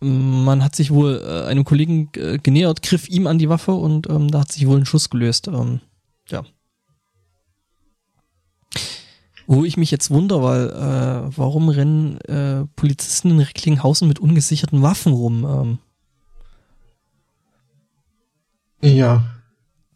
man 0.00 0.62
hat 0.62 0.76
sich 0.76 0.92
wohl 0.92 1.22
äh, 1.24 1.46
einem 1.48 1.64
Kollegen 1.64 2.10
äh, 2.16 2.38
genähert, 2.38 2.82
griff 2.82 3.08
ihm 3.08 3.26
an 3.26 3.38
die 3.38 3.48
Waffe 3.48 3.72
und 3.72 4.08
ähm, 4.08 4.30
da 4.30 4.40
hat 4.40 4.52
sich 4.52 4.66
wohl 4.66 4.78
ein 4.78 4.86
Schuss 4.86 5.10
gelöst. 5.10 5.48
Ähm, 5.48 5.80
ja. 6.28 6.44
Wo 9.46 9.64
ich 9.64 9.76
mich 9.76 9.90
jetzt 9.90 10.10
wundere, 10.10 10.42
weil 10.42 10.68
äh, 10.68 11.36
warum 11.36 11.68
rennen 11.68 12.20
äh, 12.22 12.66
Polizisten 12.76 13.30
in 13.30 13.40
Recklinghausen 13.40 14.06
mit 14.06 14.18
ungesicherten 14.18 14.82
Waffen 14.82 15.12
rum? 15.12 15.78
Ähm. 18.82 18.96
Ja. 18.96 19.24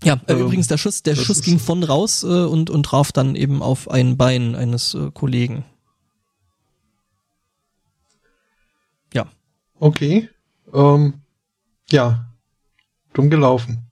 Ja, 0.02 0.14
äh, 0.26 0.32
ähm, 0.32 0.40
übrigens 0.40 0.66
der 0.66 0.78
Schuss, 0.78 1.02
der 1.04 1.14
Schuss 1.14 1.42
ging 1.42 1.60
von 1.60 1.84
raus 1.84 2.24
äh, 2.24 2.26
und 2.26 2.70
und 2.70 2.82
traf 2.84 3.12
dann 3.12 3.36
eben 3.36 3.62
auf 3.62 3.88
ein 3.88 4.16
Bein 4.16 4.56
eines 4.56 4.94
äh, 4.94 5.10
Kollegen. 5.12 5.64
Okay. 9.82 10.28
Ähm, 10.72 11.14
ja. 11.90 12.28
Dumm 13.14 13.30
gelaufen. 13.30 13.90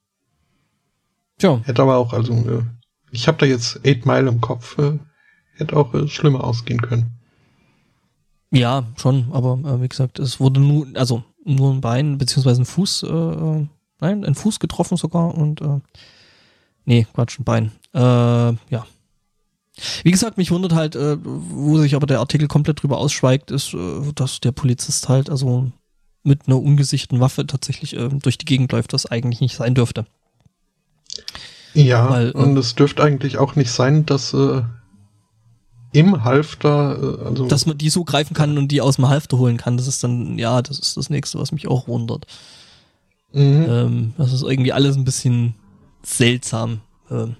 Tja. 1.36 1.60
Hätte 1.64 1.82
aber 1.82 1.96
auch, 1.96 2.12
also, 2.12 2.32
äh, 2.32 2.62
ich 3.10 3.26
habe 3.26 3.38
da 3.38 3.46
jetzt 3.46 3.84
Eight 3.84 4.06
Mile 4.06 4.28
im 4.28 4.40
Kopf. 4.40 4.78
Äh, 4.78 5.00
hätte 5.56 5.76
auch 5.76 5.92
äh, 5.94 6.06
schlimmer 6.06 6.44
ausgehen 6.44 6.80
können. 6.80 7.18
Ja, 8.52 8.84
schon, 8.96 9.32
aber 9.32 9.58
äh, 9.68 9.82
wie 9.82 9.88
gesagt, 9.88 10.20
es 10.20 10.38
wurde 10.38 10.60
nur, 10.60 10.86
also 10.94 11.24
nur 11.44 11.72
ein 11.72 11.80
Bein 11.80 12.18
beziehungsweise 12.18 12.62
ein 12.62 12.66
Fuß, 12.66 13.02
äh, 13.02 13.66
nein, 14.00 14.24
ein 14.24 14.36
Fuß 14.36 14.60
getroffen 14.60 14.96
sogar 14.96 15.34
und 15.34 15.60
äh, 15.60 15.80
nee, 16.84 17.04
Quatsch, 17.12 17.40
ein 17.40 17.44
Bein. 17.44 17.72
Äh, 17.94 17.98
ja. 18.00 18.86
Wie 20.04 20.10
gesagt, 20.12 20.36
mich 20.36 20.52
wundert 20.52 20.72
halt, 20.72 20.94
äh, 20.94 21.16
wo 21.20 21.78
sich 21.78 21.96
aber 21.96 22.06
der 22.06 22.20
Artikel 22.20 22.46
komplett 22.46 22.80
drüber 22.80 22.98
ausschweigt, 22.98 23.50
ist, 23.50 23.74
äh, 23.74 24.12
dass 24.14 24.38
der 24.38 24.52
Polizist 24.52 25.08
halt 25.08 25.28
also 25.28 25.72
mit 26.22 26.46
einer 26.46 26.60
ungesicherten 26.60 27.20
Waffe 27.20 27.46
tatsächlich 27.46 27.96
äh, 27.96 28.08
durch 28.08 28.38
die 28.38 28.44
Gegend 28.44 28.72
läuft, 28.72 28.92
was 28.92 29.06
eigentlich 29.06 29.40
nicht 29.40 29.56
sein 29.56 29.74
dürfte. 29.74 30.06
Ja, 31.74 32.10
Weil, 32.10 32.30
und 32.32 32.56
äh, 32.56 32.60
es 32.60 32.74
dürfte 32.74 33.02
eigentlich 33.02 33.38
auch 33.38 33.56
nicht 33.56 33.70
sein, 33.70 34.04
dass 34.06 34.34
äh, 34.34 34.62
im 35.92 36.24
Halfter, 36.24 37.20
äh, 37.20 37.24
also 37.24 37.46
dass 37.46 37.66
man 37.66 37.78
die 37.78 37.90
so 37.90 38.04
greifen 38.04 38.34
kann 38.34 38.58
und 38.58 38.68
die 38.68 38.80
aus 38.80 38.96
dem 38.96 39.08
Halfter 39.08 39.38
holen 39.38 39.56
kann. 39.56 39.76
Das 39.76 39.86
ist 39.86 40.02
dann, 40.04 40.38
ja, 40.38 40.62
das 40.62 40.78
ist 40.78 40.96
das 40.96 41.10
nächste, 41.10 41.38
was 41.38 41.52
mich 41.52 41.68
auch 41.68 41.88
wundert. 41.88 42.26
Mhm. 43.32 43.66
Ähm, 43.68 44.14
das 44.18 44.32
ist 44.32 44.42
irgendwie 44.42 44.72
alles 44.72 44.96
ein 44.96 45.04
bisschen 45.04 45.54
seltsam. 46.02 46.80
Ähm, 47.10 47.36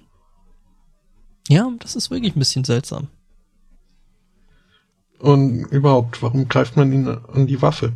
ja, 1.49 1.69
das 1.79 1.95
ist 1.95 2.11
wirklich 2.11 2.35
ein 2.35 2.39
bisschen 2.39 2.63
seltsam. 2.63 3.07
Und 5.19 5.65
überhaupt, 5.65 6.21
warum 6.23 6.47
greift 6.47 6.77
man 6.77 6.91
ihn 6.91 7.07
an 7.07 7.45
die 7.45 7.61
Waffe? 7.61 7.93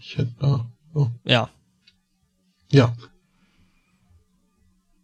Ich 0.00 0.18
hätte 0.18 0.34
da. 0.38 0.66
Oh. 0.94 1.08
Ja. 1.24 1.48
Ja. 2.70 2.94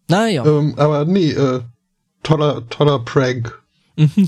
Naja. 0.08 0.44
Ähm, 0.44 0.74
aber 0.76 1.04
nee, 1.04 1.30
äh, 1.30 1.62
toller, 2.22 2.68
toller 2.68 2.98
Prank. 3.00 3.56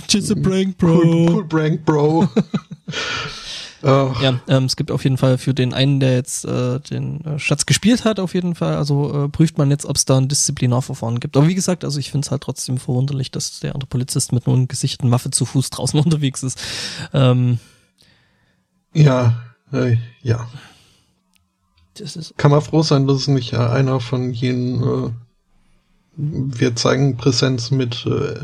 Just 0.08 0.30
a 0.30 0.34
prank, 0.34 0.76
bro. 0.76 1.00
Cool, 1.00 1.30
cool 1.30 1.44
prank, 1.48 1.84
bro. 1.84 2.28
Ja, 3.84 4.40
ähm, 4.46 4.66
es 4.66 4.76
gibt 4.76 4.92
auf 4.92 5.02
jeden 5.02 5.18
Fall 5.18 5.38
für 5.38 5.54
den 5.54 5.74
einen, 5.74 5.98
der 5.98 6.14
jetzt 6.14 6.44
äh, 6.44 6.78
den 6.78 7.24
äh, 7.24 7.38
Schatz 7.40 7.66
gespielt 7.66 8.04
hat, 8.04 8.20
auf 8.20 8.34
jeden 8.34 8.54
Fall, 8.54 8.76
also 8.76 9.24
äh, 9.24 9.28
prüft 9.28 9.58
man 9.58 9.70
jetzt, 9.70 9.86
ob 9.86 9.96
es 9.96 10.04
da 10.04 10.18
ein 10.18 10.28
Disziplinarverfahren 10.28 11.18
gibt. 11.18 11.36
Aber 11.36 11.48
wie 11.48 11.54
gesagt, 11.54 11.84
also 11.84 11.98
ich 11.98 12.12
finde 12.12 12.24
es 12.24 12.30
halt 12.30 12.42
trotzdem 12.42 12.78
verwunderlich, 12.78 13.32
dass 13.32 13.58
der 13.58 13.74
andere 13.74 13.88
Polizist 13.88 14.32
mit 14.32 14.46
einer 14.46 14.66
gesicherten 14.66 15.10
Waffe 15.10 15.30
zu 15.30 15.44
Fuß 15.44 15.70
draußen 15.70 15.98
unterwegs 16.04 16.44
ist. 16.44 16.60
Ähm, 17.12 17.58
ja, 18.94 19.34
äh, 19.72 19.96
ja. 20.22 20.48
Das 21.94 22.16
ist 22.16 22.36
Kann 22.38 22.50
man 22.50 22.62
froh 22.62 22.82
sein, 22.82 23.06
dass 23.06 23.18
es 23.18 23.28
nicht 23.28 23.52
äh, 23.52 23.56
einer 23.56 24.00
von 24.00 24.32
jenen 24.32 24.82
äh, 24.82 25.10
wir 26.16 26.76
zeigen 26.76 27.16
Präsenz 27.16 27.70
mit, 27.70 28.04
äh, 28.06 28.34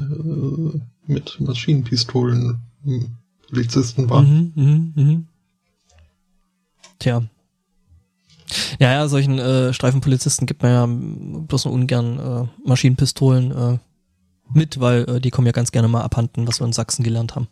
mit 1.07 1.39
Maschinenpistolen 1.41 2.61
hm, 2.83 3.17
Polizisten 3.49 4.09
war. 4.09 4.23
Mhm, 4.23 4.53
mh, 4.55 5.03
mh. 5.03 5.23
Tja. 6.99 7.23
Ja, 8.79 8.93
ja, 8.93 9.09
solchen 9.09 9.39
äh, 9.39 9.75
Streifenpolizisten 9.75 10.47
gibt 10.47 10.63
man 10.63 10.73
ja 10.73 10.87
bloß 11.47 11.67
nur 11.67 11.75
ungern 11.75 12.19
äh, 12.19 12.67
Maschinenpistolen 12.67 13.53
äh, 13.53 13.79
mit, 14.55 14.81
weil 14.81 15.05
äh, 15.05 15.21
die 15.21 15.31
kommen 15.31 15.47
ja 15.47 15.53
ganz 15.53 15.71
gerne 15.71 15.89
mal 15.89 16.01
abhanden, 16.03 16.49
was 16.49 16.61
wir 16.61 16.67
in 16.67 16.73
Sachsen 16.73 17.03
gelernt 17.03 17.35
haben. 17.35 17.49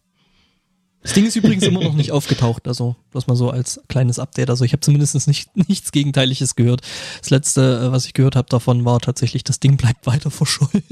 Das 1.07 1.15
Ding 1.15 1.25
ist 1.25 1.37
übrigens 1.37 1.63
immer 1.63 1.85
noch 1.85 1.95
nicht 1.95 2.11
aufgetaucht, 2.13 2.67
also 2.67 2.97
bloß 3.13 3.29
mal 3.29 3.37
so 3.37 3.49
als 3.49 3.81
kleines 3.87 4.19
Update. 4.19 4.51
Also 4.51 4.65
ich 4.65 4.73
habe 4.73 4.81
zumindest 4.81 5.29
nicht, 5.29 5.57
nichts 5.69 5.93
Gegenteiliges 5.93 6.57
gehört. 6.57 6.81
Das 7.21 7.31
letzte, 7.31 7.87
äh, 7.87 7.93
was 7.93 8.07
ich 8.07 8.13
gehört 8.13 8.35
habe 8.35 8.49
davon, 8.49 8.85
war 8.85 8.99
tatsächlich, 8.99 9.45
das 9.45 9.61
Ding 9.61 9.77
bleibt 9.77 10.05
weiter 10.09 10.33
verschollen. 10.33 10.83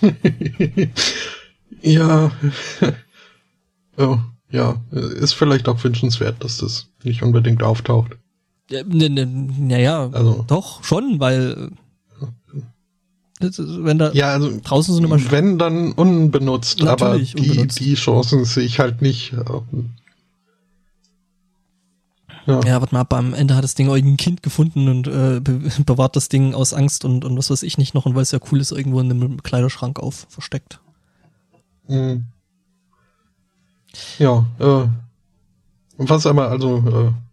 ja. 1.82 2.30
oh, 3.98 4.18
ja, 4.50 4.80
ist 4.90 5.34
vielleicht 5.34 5.68
auch 5.68 5.84
wünschenswert, 5.84 6.42
dass 6.42 6.56
das 6.56 6.88
nicht 7.04 7.22
unbedingt 7.22 7.62
auftaucht. 7.62 8.16
Naja, 8.70 8.84
ne, 8.86 9.82
ja, 9.82 10.08
also. 10.08 10.46
doch, 10.48 10.82
schon, 10.82 11.20
weil 11.20 11.72
wenn 13.40 13.98
da 13.98 14.12
ja, 14.12 14.32
also 14.32 14.50
draußen 14.62 14.94
so 14.94 15.00
eine 15.00 15.08
Maschine. 15.08 15.30
Wenn 15.30 15.58
dann 15.58 15.92
unbenutzt, 15.92 16.82
aber 16.82 17.18
die, 17.18 17.34
unbenutzt. 17.36 17.80
die 17.80 17.94
Chancen 17.94 18.44
sehe 18.44 18.64
ich 18.64 18.78
halt 18.78 19.02
nicht. 19.02 19.32
Ja. 22.46 22.60
ja, 22.64 22.80
warte 22.80 22.94
mal 22.94 23.00
ab, 23.00 23.12
am 23.12 23.34
Ende 23.34 23.56
hat 23.56 23.64
das 23.64 23.74
Ding 23.74 23.88
irgendein 23.88 24.16
Kind 24.16 24.42
gefunden 24.42 24.88
und 24.88 25.08
äh, 25.08 25.40
be 25.40 25.60
bewahrt 25.84 26.16
das 26.16 26.28
Ding 26.28 26.54
aus 26.54 26.72
Angst 26.72 27.04
und, 27.04 27.24
und 27.24 27.36
was 27.36 27.50
weiß 27.50 27.62
ich 27.62 27.76
nicht 27.76 27.94
noch 27.94 28.06
und 28.06 28.14
weil 28.14 28.22
es 28.22 28.30
ja 28.30 28.38
cool 28.50 28.60
ist, 28.60 28.72
irgendwo 28.72 29.00
in 29.00 29.10
einem 29.10 29.42
Kleiderschrank 29.42 29.98
auf 29.98 30.26
versteckt. 30.30 30.80
Mhm. 31.88 32.24
Ja, 34.18 34.46
äh, 34.58 34.88
was 35.98 36.26
aber 36.26 36.50
also 36.50 36.76
äh, 36.78 37.25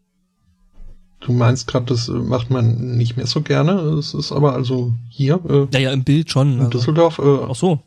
Du 1.26 1.32
meinst 1.32 1.68
gerade, 1.68 1.86
das 1.86 2.10
äh, 2.10 2.12
macht 2.12 2.50
man 2.50 2.98
nicht 2.98 3.16
mehr 3.16 3.28
so 3.28 3.42
gerne. 3.42 3.74
Es 3.98 4.14
ist 4.14 4.32
aber 4.32 4.54
also 4.54 4.94
hier. 5.10 5.40
Äh, 5.50 5.68
ja, 5.74 5.80
ja, 5.80 5.92
im 5.92 6.04
Bild 6.04 6.30
schon. 6.30 6.54
In 6.54 6.60
also. 6.60 6.72
Düsseldorf. 6.72 7.20
Äh, 7.20 7.48
Ach 7.50 7.56
so. 7.56 7.80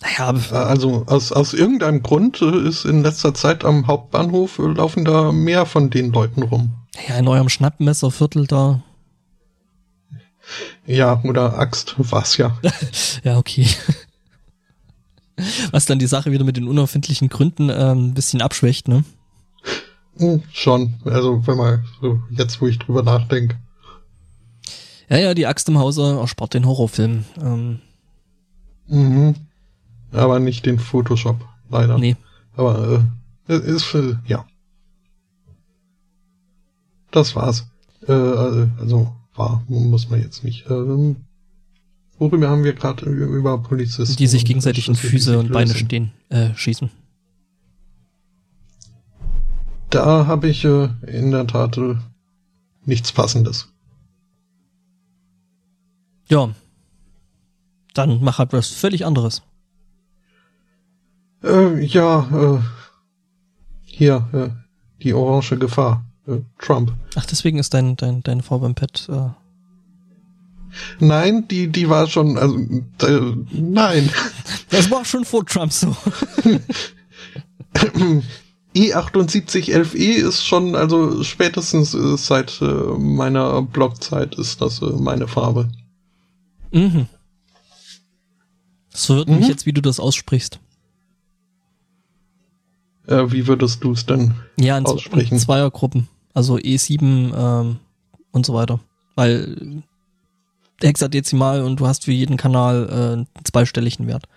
Naja, 0.00 0.34
äh, 0.50 0.54
also 0.54 1.04
aus, 1.06 1.32
aus 1.32 1.52
irgendeinem 1.52 2.02
Grund 2.02 2.40
äh, 2.40 2.68
ist 2.68 2.84
in 2.84 3.02
letzter 3.02 3.34
Zeit 3.34 3.64
am 3.64 3.86
Hauptbahnhof 3.86 4.58
äh, 4.58 4.62
laufen 4.62 5.04
da 5.04 5.32
mehr 5.32 5.66
von 5.66 5.90
den 5.90 6.12
Leuten 6.12 6.42
rum. 6.42 6.72
Ja, 7.08 7.18
in 7.18 7.28
eurem 7.28 7.48
Schnappmesserviertel 7.48 8.46
da. 8.46 8.82
Ja, 10.86 11.20
oder 11.24 11.58
Axt 11.58 11.96
war's 11.98 12.38
ja. 12.38 12.56
ja, 13.24 13.36
okay. 13.36 13.66
Was 15.70 15.84
dann 15.84 15.98
die 15.98 16.06
Sache 16.06 16.32
wieder 16.32 16.44
mit 16.44 16.56
den 16.56 16.66
unerfindlichen 16.66 17.28
Gründen 17.28 17.68
ähm, 17.68 18.08
ein 18.08 18.14
bisschen 18.14 18.40
abschwächt, 18.40 18.88
ne? 18.88 19.04
Hm, 20.18 20.42
schon. 20.52 20.94
Also, 21.04 21.46
wenn 21.46 21.56
man 21.56 21.84
so 22.00 22.20
jetzt, 22.30 22.60
wo 22.60 22.66
ich 22.66 22.78
drüber 22.78 23.02
nachdenke. 23.02 23.56
Ja, 25.08 25.18
ja, 25.18 25.34
die 25.34 25.46
Axt 25.46 25.68
im 25.68 25.78
Hause 25.78 26.18
erspart 26.20 26.54
den 26.54 26.66
Horrorfilm. 26.66 27.24
Ähm. 27.40 27.80
Mhm. 28.88 29.34
Aber 30.12 30.38
nicht 30.40 30.66
den 30.66 30.78
Photoshop, 30.78 31.36
leider. 31.70 31.98
Nee. 31.98 32.16
Aber 32.56 33.04
äh, 33.48 33.56
ist, 33.56 33.94
äh, 33.94 34.16
ja. 34.26 34.44
Das 37.10 37.36
war's. 37.36 37.66
Äh, 38.06 38.12
also, 38.12 39.12
war, 39.34 39.62
muss 39.68 40.10
man 40.10 40.20
jetzt 40.20 40.44
nicht. 40.44 40.66
Äh, 40.66 41.14
worüber 42.18 42.48
haben 42.48 42.64
wir 42.64 42.72
gerade 42.72 43.06
über 43.06 43.58
Polizisten? 43.58 44.16
Die 44.16 44.26
sich 44.26 44.44
gegenseitig 44.44 44.88
in 44.88 44.96
Füße 44.96 45.38
und 45.38 45.52
Beine 45.52 45.74
stehen, 45.74 46.10
äh, 46.28 46.52
schießen. 46.54 46.90
Da 49.90 50.26
habe 50.26 50.48
ich 50.48 50.64
äh, 50.64 50.88
in 51.06 51.30
der 51.30 51.46
Tat 51.46 51.78
äh, 51.78 51.96
nichts 52.84 53.12
Passendes. 53.12 53.68
Ja. 56.28 56.50
Dann 57.94 58.22
mach 58.22 58.38
halt 58.38 58.52
was 58.52 58.68
völlig 58.68 59.06
anderes. 59.06 59.42
Äh, 61.42 61.82
ja, 61.84 62.28
äh, 62.32 62.58
hier, 63.84 64.28
äh, 64.32 64.50
die 65.02 65.14
orange 65.14 65.56
Gefahr. 65.58 66.04
Äh, 66.26 66.40
Trump. 66.58 66.92
Ach, 67.14 67.24
deswegen 67.24 67.58
ist 67.58 67.72
dein, 67.72 67.96
dein, 67.96 68.22
deine 68.22 68.42
Frau 68.42 68.58
beim 68.58 68.74
Pet. 68.74 69.08
Äh 69.08 69.30
Nein, 71.00 71.48
die, 71.48 71.68
die 71.68 71.88
war 71.88 72.06
schon, 72.06 72.36
also, 72.36 72.58
nein. 73.50 74.10
Das 74.70 74.90
war 74.90 75.02
schon 75.06 75.24
vor 75.24 75.46
Trump 75.46 75.72
so. 75.72 75.96
E7811E 78.78 79.96
e 79.96 80.12
ist 80.12 80.44
schon, 80.44 80.76
also 80.76 81.24
spätestens 81.24 81.94
äh, 81.94 82.16
seit 82.16 82.60
äh, 82.60 82.64
meiner 82.64 83.62
Blogzeit 83.62 84.36
ist 84.36 84.60
das 84.60 84.80
äh, 84.82 84.86
meine 84.86 85.26
Farbe. 85.26 85.68
Mhm. 86.70 87.06
Das 88.92 89.06
verwirrt 89.06 89.28
mhm. 89.28 89.38
mich 89.38 89.48
jetzt, 89.48 89.66
wie 89.66 89.72
du 89.72 89.80
das 89.80 89.98
aussprichst. 89.98 90.60
Äh, 93.06 93.32
wie 93.32 93.46
würdest 93.48 93.82
du 93.82 93.92
es 93.92 94.06
denn 94.06 94.34
ja, 94.56 94.78
in 94.78 94.86
aussprechen? 94.86 95.34
In 95.34 95.40
Zweiergruppen. 95.40 96.08
Also 96.34 96.56
E7 96.56 97.34
ähm, 97.34 97.76
und 98.30 98.46
so 98.46 98.54
weiter. 98.54 98.78
Weil 99.16 99.82
hexadezimal 100.80 101.62
und 101.62 101.80
du 101.80 101.86
hast 101.88 102.04
für 102.04 102.12
jeden 102.12 102.36
Kanal 102.36 102.88
äh, 102.88 103.12
einen 103.14 103.26
zweistelligen 103.42 104.06
Wert. 104.06 104.28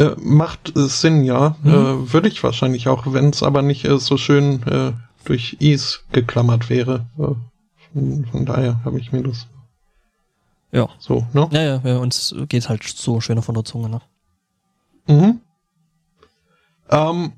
Äh, 0.00 0.16
macht 0.16 0.74
äh, 0.76 0.88
Sinn, 0.88 1.24
ja. 1.24 1.56
Mhm. 1.62 1.70
Äh, 1.70 2.12
Würde 2.14 2.28
ich 2.28 2.42
wahrscheinlich 2.42 2.88
auch, 2.88 3.12
wenn 3.12 3.28
es 3.28 3.42
aber 3.42 3.60
nicht 3.60 3.84
äh, 3.84 3.98
so 3.98 4.16
schön 4.16 4.62
äh, 4.66 4.92
durch 5.26 5.58
Is 5.60 6.04
geklammert 6.10 6.70
wäre. 6.70 7.06
Äh, 7.18 7.34
von, 7.92 8.26
von, 8.32 8.46
daher 8.46 8.82
habe 8.82 8.98
ich 8.98 9.12
mir 9.12 9.22
das. 9.22 9.46
Ja. 10.72 10.88
So, 10.98 11.26
ne? 11.34 11.48
Ja, 11.52 11.62
ja, 11.62 11.80
ja, 11.84 11.98
uns 11.98 12.34
geht 12.48 12.70
halt 12.70 12.82
so 12.84 13.20
schöner 13.20 13.42
von 13.42 13.54
der 13.54 13.64
Zunge, 13.64 13.90
ne? 13.90 14.00
Mhm. 15.06 15.40
Ähm, 16.88 17.32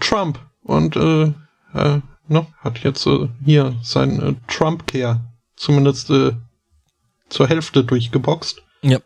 Trump 0.00 0.38
und 0.64 0.96
äh, 0.96 1.32
äh, 1.72 2.00
ne, 2.28 2.46
hat 2.58 2.78
jetzt 2.80 3.06
äh, 3.06 3.28
hier 3.42 3.74
sein 3.82 4.20
äh, 4.20 4.34
Trump-Care 4.48 5.20
zumindest 5.56 6.10
äh, 6.10 6.32
zur 7.30 7.48
Hälfte 7.48 7.84
durchgeboxt. 7.84 8.62
Ja. 8.82 8.98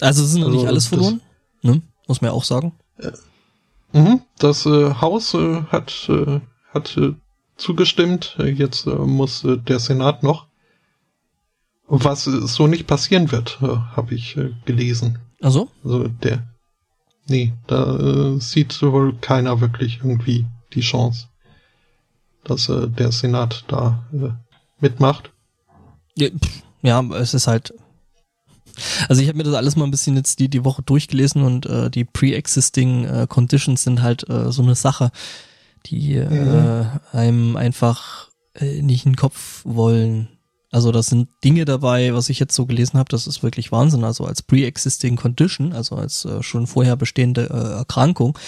Also 0.00 0.24
sind 0.24 0.40
noch 0.40 0.48
also, 0.48 0.58
nicht 0.58 0.68
alles 0.68 0.86
verloren, 0.86 1.20
ne? 1.62 1.82
muss 2.06 2.20
man 2.20 2.30
ja 2.30 2.34
auch 2.34 2.44
sagen. 2.44 2.72
Äh, 2.98 3.12
mh, 3.92 4.20
das 4.38 4.66
äh, 4.66 4.94
Haus 5.00 5.34
äh, 5.34 5.62
hat, 5.64 6.08
äh, 6.08 6.40
hat 6.72 6.96
äh, 6.96 7.14
zugestimmt, 7.56 8.36
jetzt 8.38 8.86
äh, 8.86 8.90
muss 8.90 9.44
äh, 9.44 9.58
der 9.58 9.78
Senat 9.78 10.22
noch. 10.22 10.46
Was 11.86 12.26
äh, 12.26 12.46
so 12.46 12.66
nicht 12.66 12.86
passieren 12.86 13.32
wird, 13.32 13.58
äh, 13.62 13.66
habe 13.66 14.14
ich 14.14 14.36
äh, 14.36 14.52
gelesen. 14.64 15.18
Also? 15.40 15.68
Also 15.84 16.08
der. 16.08 16.46
Nee, 17.28 17.52
da 17.66 17.96
äh, 17.96 18.40
sieht 18.40 18.80
wohl 18.82 19.14
keiner 19.18 19.60
wirklich 19.60 19.98
irgendwie 19.98 20.46
die 20.72 20.80
Chance, 20.80 21.26
dass 22.44 22.68
äh, 22.68 22.88
der 22.88 23.12
Senat 23.12 23.64
da 23.68 24.04
äh, 24.12 24.30
mitmacht. 24.80 25.30
Ja, 26.14 26.28
ja, 26.82 27.02
es 27.16 27.34
ist 27.34 27.46
halt. 27.46 27.74
Also 29.08 29.22
ich 29.22 29.28
habe 29.28 29.38
mir 29.38 29.44
das 29.44 29.54
alles 29.54 29.76
mal 29.76 29.84
ein 29.84 29.90
bisschen 29.90 30.16
jetzt 30.16 30.38
die, 30.38 30.48
die 30.48 30.64
Woche 30.64 30.82
durchgelesen 30.82 31.42
und 31.42 31.66
äh, 31.66 31.90
die 31.90 32.04
pre-existing 32.04 33.04
äh, 33.04 33.26
Conditions 33.28 33.82
sind 33.82 34.02
halt 34.02 34.28
äh, 34.28 34.50
so 34.52 34.62
eine 34.62 34.74
Sache, 34.74 35.10
die 35.86 36.16
äh, 36.16 36.28
mhm. 36.28 37.00
einem 37.12 37.56
einfach 37.56 38.30
äh, 38.54 38.82
nicht 38.82 39.06
in 39.06 39.12
den 39.12 39.16
Kopf 39.16 39.62
wollen. 39.64 40.28
Also 40.70 40.92
das 40.92 41.06
sind 41.06 41.28
Dinge 41.44 41.64
dabei, 41.64 42.12
was 42.12 42.28
ich 42.28 42.38
jetzt 42.38 42.54
so 42.54 42.66
gelesen 42.66 42.98
habe, 42.98 43.08
das 43.08 43.26
ist 43.26 43.42
wirklich 43.42 43.72
Wahnsinn. 43.72 44.04
Also 44.04 44.24
als 44.24 44.42
pre-existing 44.42 45.16
Condition, 45.16 45.72
also 45.72 45.96
als 45.96 46.24
äh, 46.24 46.42
schon 46.42 46.66
vorher 46.66 46.96
bestehende 46.96 47.48
äh, 47.48 47.78
Erkrankung, 47.78 48.38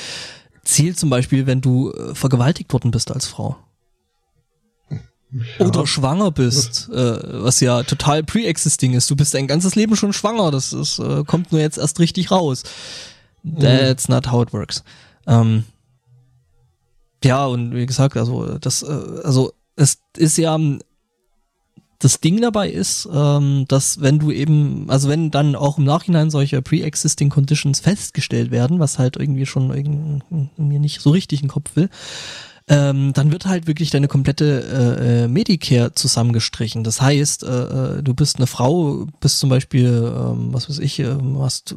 zählt 0.65 0.99
zum 0.99 1.09
Beispiel, 1.11 1.47
wenn 1.47 1.61
du 1.61 1.93
äh, 1.93 2.15
vergewaltigt 2.15 2.73
worden 2.73 2.91
bist 2.91 3.11
als 3.11 3.27
Frau. 3.27 3.57
Ja. 5.33 5.67
Oder 5.67 5.87
schwanger 5.87 6.31
bist, 6.31 6.89
äh, 6.93 7.43
was 7.45 7.61
ja 7.61 7.83
total 7.83 8.23
pre-existing 8.23 8.95
ist. 8.95 9.11
Du 9.11 9.17
bist 9.17 9.35
dein 9.35 9.47
ganzes 9.47 9.75
Leben 9.75 9.97
schon 9.97 10.13
schwanger, 10.13 10.51
das 10.51 10.73
ist, 10.73 10.99
äh, 10.99 11.25
kommt 11.25 11.53
nur 11.53 11.61
jetzt 11.61 11.79
erst 11.79 12.01
richtig 12.01 12.31
raus. 12.31 12.63
That's 13.59 14.09
mhm. 14.09 14.15
not 14.15 14.31
how 14.31 14.43
it 14.43 14.53
works. 14.53 14.83
Ähm, 15.27 15.65
ja, 17.25 17.47
und 17.47 17.75
wie 17.75 17.87
gesagt, 17.87 18.17
also 18.17 18.59
das, 18.59 18.83
äh, 18.83 19.21
also 19.23 19.53
es 19.77 19.99
ist 20.17 20.37
ja 20.37 20.59
das 22.01 22.19
Ding 22.19 22.41
dabei 22.41 22.71
ist, 22.71 23.09
ähm, 23.13 23.67
dass 23.69 24.01
wenn 24.01 24.19
du 24.19 24.31
eben, 24.31 24.89
also 24.89 25.09
wenn 25.09 25.31
dann 25.31 25.55
auch 25.55 25.77
im 25.77 25.85
Nachhinein 25.85 26.31
solche 26.31 26.63
pre-existing 26.63 27.29
Conditions 27.29 27.81
festgestellt 27.81 28.51
werden, 28.51 28.81
was 28.81 28.99
halt 28.99 29.17
irgendwie 29.17 29.45
schon 29.45 29.71
irgendwie 29.71 30.49
mir 30.57 30.81
nicht 30.81 31.03
so 31.03 31.11
richtig 31.11 31.41
in 31.41 31.47
den 31.47 31.53
Kopf 31.53 31.77
will, 31.77 31.91
ähm, 32.71 33.13
dann 33.13 33.33
wird 33.33 33.47
halt 33.47 33.67
wirklich 33.67 33.91
deine 33.91 34.07
komplette 34.07 34.63
äh, 34.63 35.25
äh, 35.25 35.29
Medicare 35.29 35.93
zusammengestrichen. 35.93 36.85
Das 36.85 37.01
heißt, 37.01 37.43
äh, 37.43 37.99
äh, 37.99 38.03
du 38.03 38.15
bist 38.15 38.37
eine 38.37 38.47
Frau, 38.47 39.07
bist 39.19 39.41
zum 39.41 39.51
Beispiel, 39.51 39.89
äh, 39.89 40.53
was 40.55 40.71
weiß 40.71 40.79
ich, 40.79 41.01
äh, 41.01 41.17
hast, 41.41 41.75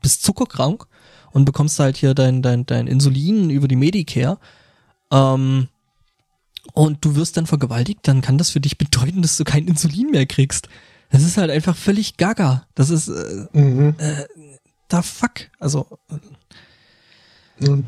bist 0.00 0.22
zuckerkrank 0.22 0.86
und 1.32 1.44
bekommst 1.44 1.78
halt 1.78 1.98
hier 1.98 2.14
dein, 2.14 2.40
dein, 2.40 2.64
dein 2.64 2.86
Insulin 2.86 3.50
über 3.50 3.68
die 3.68 3.76
Medicare. 3.76 4.38
Ähm, 5.12 5.68
und 6.72 7.04
du 7.04 7.14
wirst 7.14 7.36
dann 7.36 7.46
vergewaltigt, 7.46 8.00
dann 8.04 8.22
kann 8.22 8.38
das 8.38 8.48
für 8.48 8.60
dich 8.60 8.78
bedeuten, 8.78 9.20
dass 9.20 9.36
du 9.36 9.44
kein 9.44 9.68
Insulin 9.68 10.10
mehr 10.10 10.24
kriegst. 10.24 10.68
Das 11.10 11.22
ist 11.22 11.36
halt 11.36 11.50
einfach 11.50 11.76
völlig 11.76 12.16
gaga. 12.16 12.66
Das 12.74 12.88
ist 12.88 13.08
äh, 13.08 13.46
mhm. 13.52 13.94
äh, 13.98 14.24
da 14.88 15.02
fuck. 15.02 15.50
Also 15.60 15.86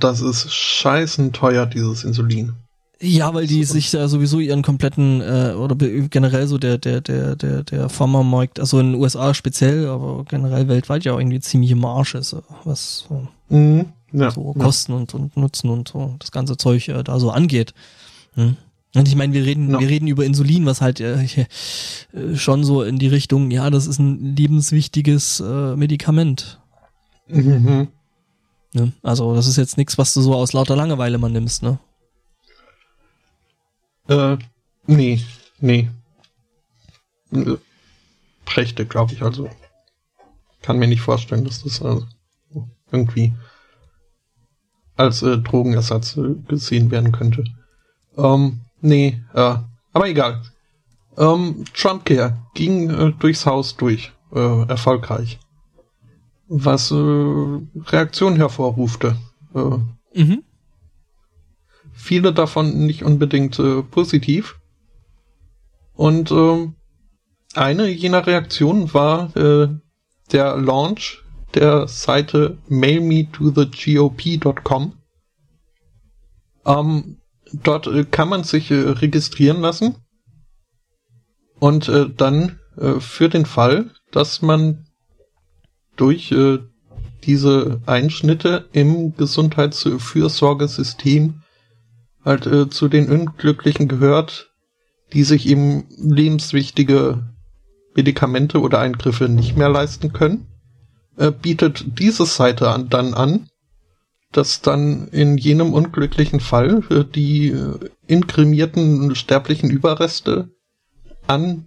das 0.01 0.21
ist 0.21 0.51
scheißen 0.51 1.33
teuer, 1.33 1.66
dieses 1.66 2.05
Insulin. 2.05 2.55
Ja, 3.01 3.33
weil 3.33 3.47
die 3.47 3.62
so. 3.64 3.75
sich 3.75 3.93
da 3.93 4.09
sowieso 4.09 4.41
ihren 4.41 4.62
kompletten 4.62 5.21
äh, 5.21 5.55
oder 5.57 5.77
generell 5.77 6.49
so 6.49 6.59
der 6.59 6.79
der 6.79 7.01
der 7.01 7.37
der 7.37 7.62
der 7.62 7.89
Pharmamarkt, 7.89 8.59
also 8.59 8.81
in 8.81 8.93
den 8.93 9.01
USA 9.01 9.35
speziell, 9.35 9.87
aber 9.87 10.25
generell 10.25 10.66
weltweit 10.66 11.05
ja 11.05 11.12
auch 11.12 11.21
irgendwie 11.21 11.39
ziemlich 11.39 11.71
im 11.71 11.85
Arsch 11.85 12.16
ist, 12.16 12.35
was 12.64 13.07
mhm. 13.51 13.87
ja, 14.12 14.33
so 14.33 14.53
Kosten 14.55 14.93
ja. 14.93 14.99
und, 14.99 15.14
und 15.14 15.37
Nutzen 15.37 15.71
und 15.71 15.89
so 15.89 16.16
das 16.19 16.33
ganze 16.33 16.57
Zeug 16.57 16.89
äh, 16.89 17.05
da 17.05 17.21
so 17.21 17.31
angeht. 17.31 17.73
Hm? 18.35 18.57
Und 18.95 19.07
ich 19.07 19.14
meine, 19.14 19.33
wir 19.33 19.45
reden, 19.45 19.69
no. 19.69 19.81
wir 19.81 19.89
reden 19.89 20.09
über 20.09 20.25
Insulin, 20.25 20.66
was 20.66 20.81
halt 20.81 20.99
äh, 21.01 21.23
äh, 21.23 22.37
schon 22.37 22.64
so 22.64 22.83
in 22.83 22.99
die 22.99 23.09
Richtung, 23.09 23.51
ja, 23.51 23.71
das 23.71 23.87
ist 23.87 24.01
ein 24.01 24.35
lebenswichtiges 24.35 25.41
äh, 25.41 25.77
Medikament. 25.77 26.59
Mhm. 27.29 27.89
Ne? 28.73 28.93
Also 29.03 29.35
das 29.35 29.47
ist 29.47 29.57
jetzt 29.57 29.77
nichts, 29.77 29.99
was 29.99 30.14
du 30.14 30.21
so 30.21 30.35
aus 30.35 30.53
lauter 30.53 30.77
Langeweile 30.77 31.19
mal 31.19 31.31
nimmst, 31.31 31.62
ne? 31.62 31.79
Äh, 34.09 34.37
nee, 34.87 35.23
nee. 35.61 35.91
Prächte, 38.45 38.87
glaube 38.87 39.12
ich, 39.12 39.23
also. 39.23 39.49
Kann 40.62 40.79
mir 40.79 40.89
nicht 40.89 41.03
vorstellen, 41.03 41.45
dass 41.45 41.62
das 41.62 41.81
also 41.83 42.07
irgendwie 42.91 43.33
als 44.97 45.23
äh, 45.23 45.39
Drogenersatz 45.39 46.16
äh, 46.16 46.35
gesehen 46.49 46.91
werden 46.91 47.12
könnte. 47.12 47.45
Ähm, 48.16 48.61
Nee, 48.81 49.21
ja. 49.35 49.64
Aber 49.93 50.09
egal. 50.09 50.43
Ähm, 51.16 51.64
Trumpcare 51.75 52.37
ging 52.55 52.91
äh, 52.91 53.12
durchs 53.19 53.47
Haus 53.47 53.77
durch. 53.77 54.12
Äh, 54.33 54.69
erfolgreich. 54.69 55.39
Was 56.49 56.90
äh, 56.90 56.94
Reaktionen 56.94 58.36
hervorrufte. 58.36 59.16
Äh, 59.55 59.78
mhm. 60.14 60.44
Viele 61.92 62.32
davon 62.32 62.86
nicht 62.86 63.03
unbedingt 63.03 63.59
äh, 63.59 63.82
positiv. 63.82 64.59
Und 65.94 66.30
äh, 66.30 66.68
eine 67.55 67.88
jener 67.88 68.26
Reaktionen 68.26 68.94
war 68.94 69.36
äh, 69.36 69.68
der 70.32 70.57
Launch 70.57 71.22
der 71.55 71.86
Seite 71.88 72.59
mailmetothegop.com. 72.68 74.92
Ähm, 76.66 77.20
dort 77.53 77.86
äh, 77.86 78.05
kann 78.05 78.28
man 78.28 78.44
sich 78.44 78.70
äh, 78.70 78.74
registrieren 78.74 79.61
lassen 79.61 79.96
und 81.59 81.88
äh, 81.88 82.11
dann 82.11 82.61
äh, 82.76 83.01
für 83.01 83.28
den 83.28 83.46
Fall, 83.46 83.90
dass 84.12 84.42
man 84.42 84.88
durch 85.99 86.32
äh, 86.32 86.59
diese 87.24 87.80
Einschnitte 87.86 88.68
im 88.72 89.14
Gesundheitsfürsorgesystem 89.16 91.42
halt 92.24 92.46
äh, 92.46 92.70
zu 92.70 92.88
den 92.88 93.11
Unglücklichen 93.11 93.88
gehört, 93.88 94.51
die 95.12 95.24
sich 95.24 95.46
eben 95.46 95.84
lebenswichtige 95.96 97.28
Medikamente 97.94 98.61
oder 98.61 98.80
Eingriffe 98.80 99.28
nicht 99.28 99.57
mehr 99.57 99.68
leisten 99.68 100.12
können, 100.12 100.46
äh, 101.16 101.32
bietet 101.32 101.99
diese 101.99 102.26
Seite 102.26 102.70
an, 102.70 102.88
dann 102.88 103.14
an, 103.14 103.49
dass 104.32 104.61
dann 104.61 105.09
in 105.09 105.38
jenem 105.38 105.72
unglücklichen 105.72 106.40
Fall 106.40 106.82
äh, 106.90 107.05
die 107.05 107.49
äh, 107.49 107.78
inkrimierten 108.07 109.14
sterblichen 109.14 109.70
Überreste 109.70 110.51
an 111.26 111.66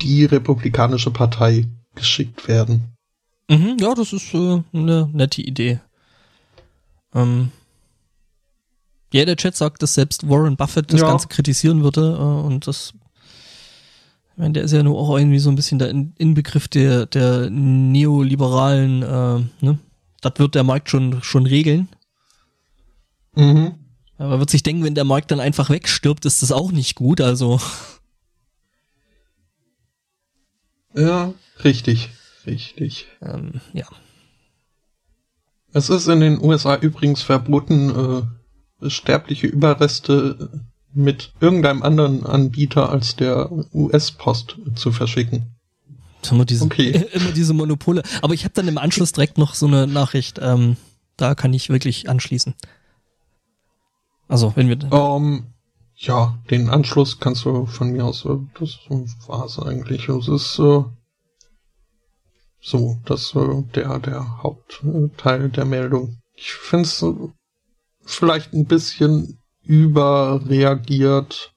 die 0.00 0.24
Republikanische 0.24 1.10
Partei 1.10 1.66
geschickt 1.94 2.48
werden. 2.48 2.96
Mhm, 3.52 3.76
ja, 3.78 3.94
das 3.94 4.12
ist 4.12 4.32
äh, 4.34 4.62
eine 4.72 5.10
nette 5.12 5.42
Idee. 5.42 5.80
Ähm, 7.14 7.50
ja, 9.12 9.24
der 9.26 9.36
Chat 9.36 9.54
sagt, 9.56 9.82
dass 9.82 9.94
selbst 9.94 10.28
Warren 10.28 10.56
Buffett 10.56 10.92
das 10.92 11.00
ja. 11.00 11.08
Ganze 11.08 11.28
kritisieren 11.28 11.82
würde 11.82 12.16
äh, 12.18 12.46
und 12.46 12.66
das 12.66 12.94
ich 14.32 14.38
meine, 14.38 14.54
der 14.54 14.62
ist 14.62 14.72
ja 14.72 14.82
nur 14.82 14.98
auch 14.98 15.18
irgendwie 15.18 15.38
so 15.38 15.50
ein 15.50 15.56
bisschen 15.56 15.78
der 15.78 15.90
Inbegriff 15.90 16.66
der, 16.66 17.04
der 17.04 17.50
neoliberalen 17.50 19.02
äh, 19.02 19.64
ne, 19.64 19.78
das 20.22 20.32
wird 20.36 20.54
der 20.54 20.64
Markt 20.64 20.88
schon, 20.88 21.22
schon 21.22 21.44
regeln. 21.44 21.88
Mhm. 23.34 23.74
Aber 24.16 24.38
wird 24.38 24.50
sich 24.50 24.62
denken, 24.62 24.84
wenn 24.84 24.94
der 24.94 25.04
Markt 25.04 25.30
dann 25.30 25.40
einfach 25.40 25.68
wegstirbt, 25.68 26.24
ist 26.24 26.42
das 26.42 26.52
auch 26.52 26.72
nicht 26.72 26.94
gut, 26.94 27.20
also. 27.20 27.60
Ja, 30.94 31.34
richtig, 31.64 32.10
richtig. 32.46 33.06
Ähm, 33.20 33.60
ja. 33.72 33.86
Es 35.72 35.88
ist 35.88 36.08
in 36.08 36.20
den 36.20 36.40
USA 36.40 36.76
übrigens 36.76 37.22
verboten, 37.22 38.26
äh, 38.82 38.90
sterbliche 38.90 39.46
Überreste 39.46 40.50
mit 40.92 41.32
irgendeinem 41.40 41.82
anderen 41.82 42.26
Anbieter 42.26 42.90
als 42.90 43.16
der 43.16 43.50
US-Post 43.72 44.58
zu 44.74 44.92
verschicken. 44.92 45.54
Immer 46.30 46.44
diese, 46.44 46.64
okay. 46.64 46.90
immer 47.12 47.32
diese 47.32 47.54
Monopole. 47.54 48.02
Aber 48.20 48.34
ich 48.34 48.44
habe 48.44 48.54
dann 48.54 48.68
im 48.68 48.78
Anschluss 48.78 49.12
direkt 49.12 49.38
noch 49.38 49.54
so 49.54 49.66
eine 49.66 49.86
Nachricht. 49.86 50.38
Ähm, 50.40 50.76
da 51.16 51.34
kann 51.34 51.52
ich 51.52 51.68
wirklich 51.68 52.08
anschließen. 52.08 52.54
Also, 54.28 54.52
wenn 54.54 54.68
wir. 54.68 54.92
Um, 54.92 55.34
ähm, 55.34 55.46
ja, 55.96 56.38
den 56.50 56.68
Anschluss 56.68 57.20
kannst 57.20 57.44
du 57.44 57.66
von 57.66 57.90
mir 57.90 58.04
aus, 58.04 58.24
äh, 58.24 58.36
das 58.58 58.78
war's 59.26 59.58
eigentlich. 59.58 60.08
Es 60.08 60.28
ist 60.28 60.58
äh, 60.58 60.82
so, 62.62 62.98
das 63.04 63.34
äh, 63.34 63.62
der, 63.74 63.98
der 63.98 64.42
Hauptteil 64.42 65.50
der 65.50 65.64
Meldung. 65.64 66.18
Ich 66.34 66.52
finde 66.52 66.84
es 66.84 67.04
vielleicht 68.04 68.54
ein 68.54 68.66
bisschen 68.66 69.38
überreagiert 69.64 71.52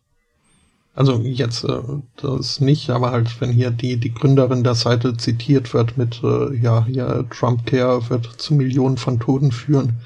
also 0.95 1.19
jetzt 1.19 1.65
äh, 1.65 1.81
das 2.15 2.61
nicht, 2.61 2.89
aber 2.89 3.11
halt, 3.11 3.41
wenn 3.41 3.51
hier 3.51 3.69
die, 3.69 3.97
die 3.97 4.13
Gründerin 4.13 4.63
der 4.63 4.75
Seite 4.75 5.17
zitiert 5.17 5.73
wird 5.73 5.97
mit, 5.97 6.21
äh, 6.23 6.55
ja, 6.55 6.87
ja, 6.89 7.23
Trump 7.23 7.65
Care 7.65 8.09
wird 8.09 8.25
zu 8.25 8.53
Millionen 8.53 8.95
von 8.95 9.19
Toten 9.19 9.51
führen. 9.51 9.99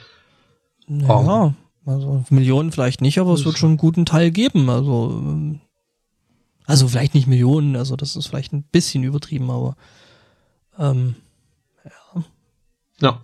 Ja, 0.88 1.14
um, 1.14 1.56
also 1.86 2.26
Millionen 2.32 2.72
vielleicht 2.72 3.02
nicht, 3.02 3.20
aber 3.20 3.34
es 3.34 3.46
wird 3.46 3.60
schon 3.60 3.70
einen 3.70 3.78
guten 3.78 4.08
Teil 4.08 4.32
geben. 4.32 4.68
Also, 4.72 5.12
ähm, 5.12 5.62
also 6.66 6.88
vielleicht 6.88 7.14
nicht 7.14 7.28
Millionen, 7.28 7.76
also 7.76 7.96
das 7.96 8.16
ist 8.16 8.26
vielleicht 8.26 8.52
ein 8.52 8.64
bisschen 8.64 9.04
übertrieben, 9.04 9.52
aber 9.52 9.76
ähm, 10.80 11.16
Ja. 13.02 13.22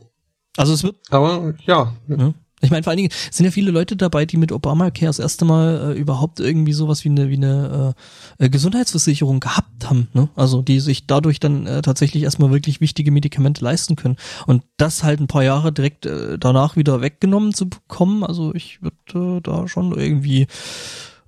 Also 0.58 0.74
es 0.74 0.84
wird. 0.84 0.96
Aber 1.10 1.54
ja. 1.66 1.94
ja. 2.08 2.34
Ich 2.62 2.72
meine, 2.72 2.84
vor 2.84 2.92
allen 2.92 2.98
Dingen 2.98 3.12
sind 3.32 3.46
ja 3.46 3.52
viele 3.52 3.70
Leute 3.70 3.96
dabei, 3.96 4.26
die 4.26 4.38
mit 4.38 4.52
Obamacare 4.52 5.06
das 5.06 5.20
erste 5.20 5.46
Mal 5.46 5.92
äh, 5.92 6.00
überhaupt 6.00 6.40
irgendwie 6.40 6.74
sowas 6.74 7.04
wie 7.04 7.10
eine, 7.10 7.30
wie 7.30 7.36
eine 7.36 7.96
äh, 8.40 8.46
äh, 8.46 8.50
Gesundheitsversicherung 8.50 9.40
gehabt 9.40 9.88
haben. 9.88 10.08
Ne? 10.14 10.30
Also 10.36 10.62
die 10.62 10.80
sich 10.80 11.06
dadurch 11.06 11.40
dann 11.40 11.68
äh, 11.68 11.82
tatsächlich 11.82 12.24
erstmal 12.24 12.52
wirklich 12.52 12.82
wichtige 12.82 13.12
Medikamente 13.12 13.64
leisten 13.64 13.96
können. 13.98 14.16
Und 14.48 14.64
das 14.78 15.04
halt 15.04 15.20
ein 15.20 15.28
paar 15.28 15.44
Jahre 15.44 15.72
direkt 15.74 16.06
äh, 16.06 16.40
danach 16.40 16.76
wieder 16.78 17.02
weggenommen 17.02 17.54
zu 17.54 17.70
bekommen, 17.70 18.24
also 18.24 18.56
ich 18.56 18.80
würde 18.82 19.38
äh, 19.38 19.42
da 19.42 19.68
schon 19.68 19.92
irgendwie 19.92 20.48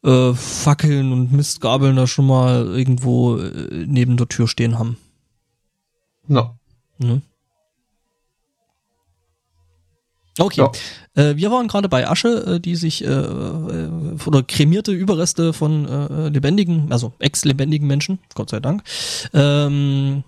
äh, 0.03 0.34
Fackeln 0.34 1.11
und 1.11 1.34
Mistgabeln 1.34 1.97
da 1.97 2.07
schon 2.07 2.25
mal 2.25 2.65
irgendwo 2.67 3.38
äh, 3.38 3.86
neben 3.86 4.17
der 4.17 4.30
Tür 4.30 4.47
stehen 4.47 4.80
haben. 4.80 4.97
No. 6.28 6.55
Ne? 6.97 7.21
Okay. 10.39 10.61
Ja. 10.61 10.71
Äh, 11.23 11.36
wir 11.36 11.51
waren 11.51 11.67
gerade 11.67 11.89
bei 11.89 12.07
Asche, 12.07 12.55
äh, 12.55 12.59
die 12.59 12.75
sich 12.75 13.03
äh, 13.03 13.07
äh, 13.07 13.89
oder 14.25 14.43
kremierte 14.43 14.91
Überreste 14.91 15.53
von 15.53 15.88
äh, 15.88 16.30
lebendigen, 16.30 16.91
also 16.91 17.13
ex-lebendigen 17.19 17.88
Menschen, 17.88 18.19
Gott 18.36 18.49
sei 18.49 18.59
Dank. 18.59 18.84
Ähm, 19.34 20.23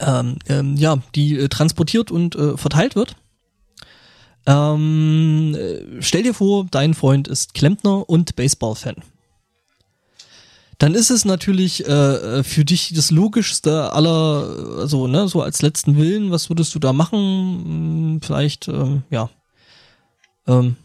ähm, 0.00 0.38
ähm, 0.48 0.76
ja, 0.76 0.98
die 1.14 1.38
äh, 1.38 1.48
transportiert 1.48 2.10
und 2.10 2.36
äh, 2.36 2.56
verteilt 2.56 2.96
wird. 2.96 3.16
Ähm, 4.46 5.54
äh, 5.54 6.02
stell 6.02 6.22
dir 6.22 6.34
vor, 6.34 6.66
dein 6.70 6.94
Freund 6.94 7.28
ist 7.28 7.54
Klempner 7.54 8.08
und 8.08 8.36
Baseball-Fan 8.36 8.96
dann 10.78 10.94
ist 10.94 11.10
es 11.10 11.24
natürlich 11.24 11.86
äh, 11.86 12.42
für 12.42 12.64
dich 12.64 12.92
das 12.94 13.10
Logischste 13.10 13.92
aller, 13.92 14.78
also 14.78 15.06
ne, 15.06 15.28
so 15.28 15.42
als 15.42 15.62
letzten 15.62 15.96
Willen, 15.96 16.30
was 16.30 16.50
würdest 16.50 16.74
du 16.74 16.78
da 16.78 16.92
machen? 16.92 17.18
Hm, 17.18 18.20
vielleicht, 18.22 18.68
ähm, 18.68 19.02
ja. 19.10 19.30
Ähm, 20.46 20.76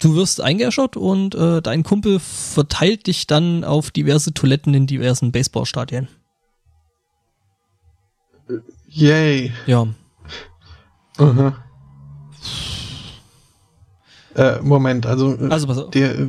du 0.00 0.14
wirst 0.16 0.40
eingeäschert 0.40 0.96
und 0.96 1.34
äh, 1.34 1.62
dein 1.62 1.82
Kumpel 1.82 2.18
verteilt 2.18 3.06
dich 3.06 3.26
dann 3.26 3.64
auf 3.64 3.90
diverse 3.90 4.34
Toiletten 4.34 4.74
in 4.74 4.86
diversen 4.86 5.32
Baseballstadien. 5.32 6.08
Yay. 8.88 9.52
Ja. 9.66 9.82
Uh 9.82 9.92
-huh. 11.18 11.52
Äh, 14.34 14.60
Moment, 14.62 15.06
also, 15.06 15.34
äh, 15.34 15.48
also 15.48 15.84
der 15.90 16.18
äh, 16.18 16.28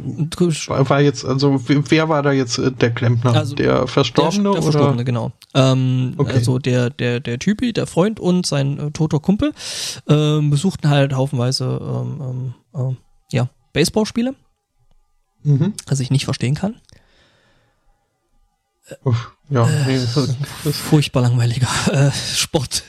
war 0.90 1.02
jetzt, 1.02 1.26
also 1.26 1.60
wer 1.66 2.08
war 2.08 2.22
da 2.22 2.32
jetzt 2.32 2.60
äh, 2.60 2.72
der 2.72 2.92
Klempner? 2.92 3.34
Also, 3.34 3.56
der 3.56 3.88
Verstorbene? 3.88 4.44
Der, 4.44 4.54
der 4.54 4.62
Verstorbene, 4.62 5.04
genau. 5.04 5.32
Ähm, 5.56 6.14
okay. 6.18 6.34
Also 6.34 6.60
der, 6.60 6.92
der, 6.92 7.20
der 7.20 7.40
Typi, 7.40 7.74
der 7.74 7.88
Freund 7.88 8.20
und 8.20 8.46
sein 8.46 8.78
äh, 8.80 8.92
toter 8.92 9.20
Kumpel 9.20 9.54
ähm, 10.08 10.52
besuchten 10.52 10.90
halt 10.90 11.14
haufenweise 11.14 11.80
ähm, 11.82 12.54
ähm, 12.76 12.92
äh, 12.92 13.36
ja, 13.36 13.50
Baseballspiele, 13.74 14.36
mhm. 15.42 15.74
was 15.88 16.00
ich 16.00 16.12
nicht 16.12 16.26
verstehen 16.26 16.54
kann. 16.54 16.76
Uff, 19.04 19.36
ja, 19.50 19.68
nee, 19.88 19.98
das, 19.98 20.14
das 20.64 20.78
furchtbar 20.78 21.24
langweiliger 21.24 21.68
äh, 21.92 22.12
Sport. 22.12 22.84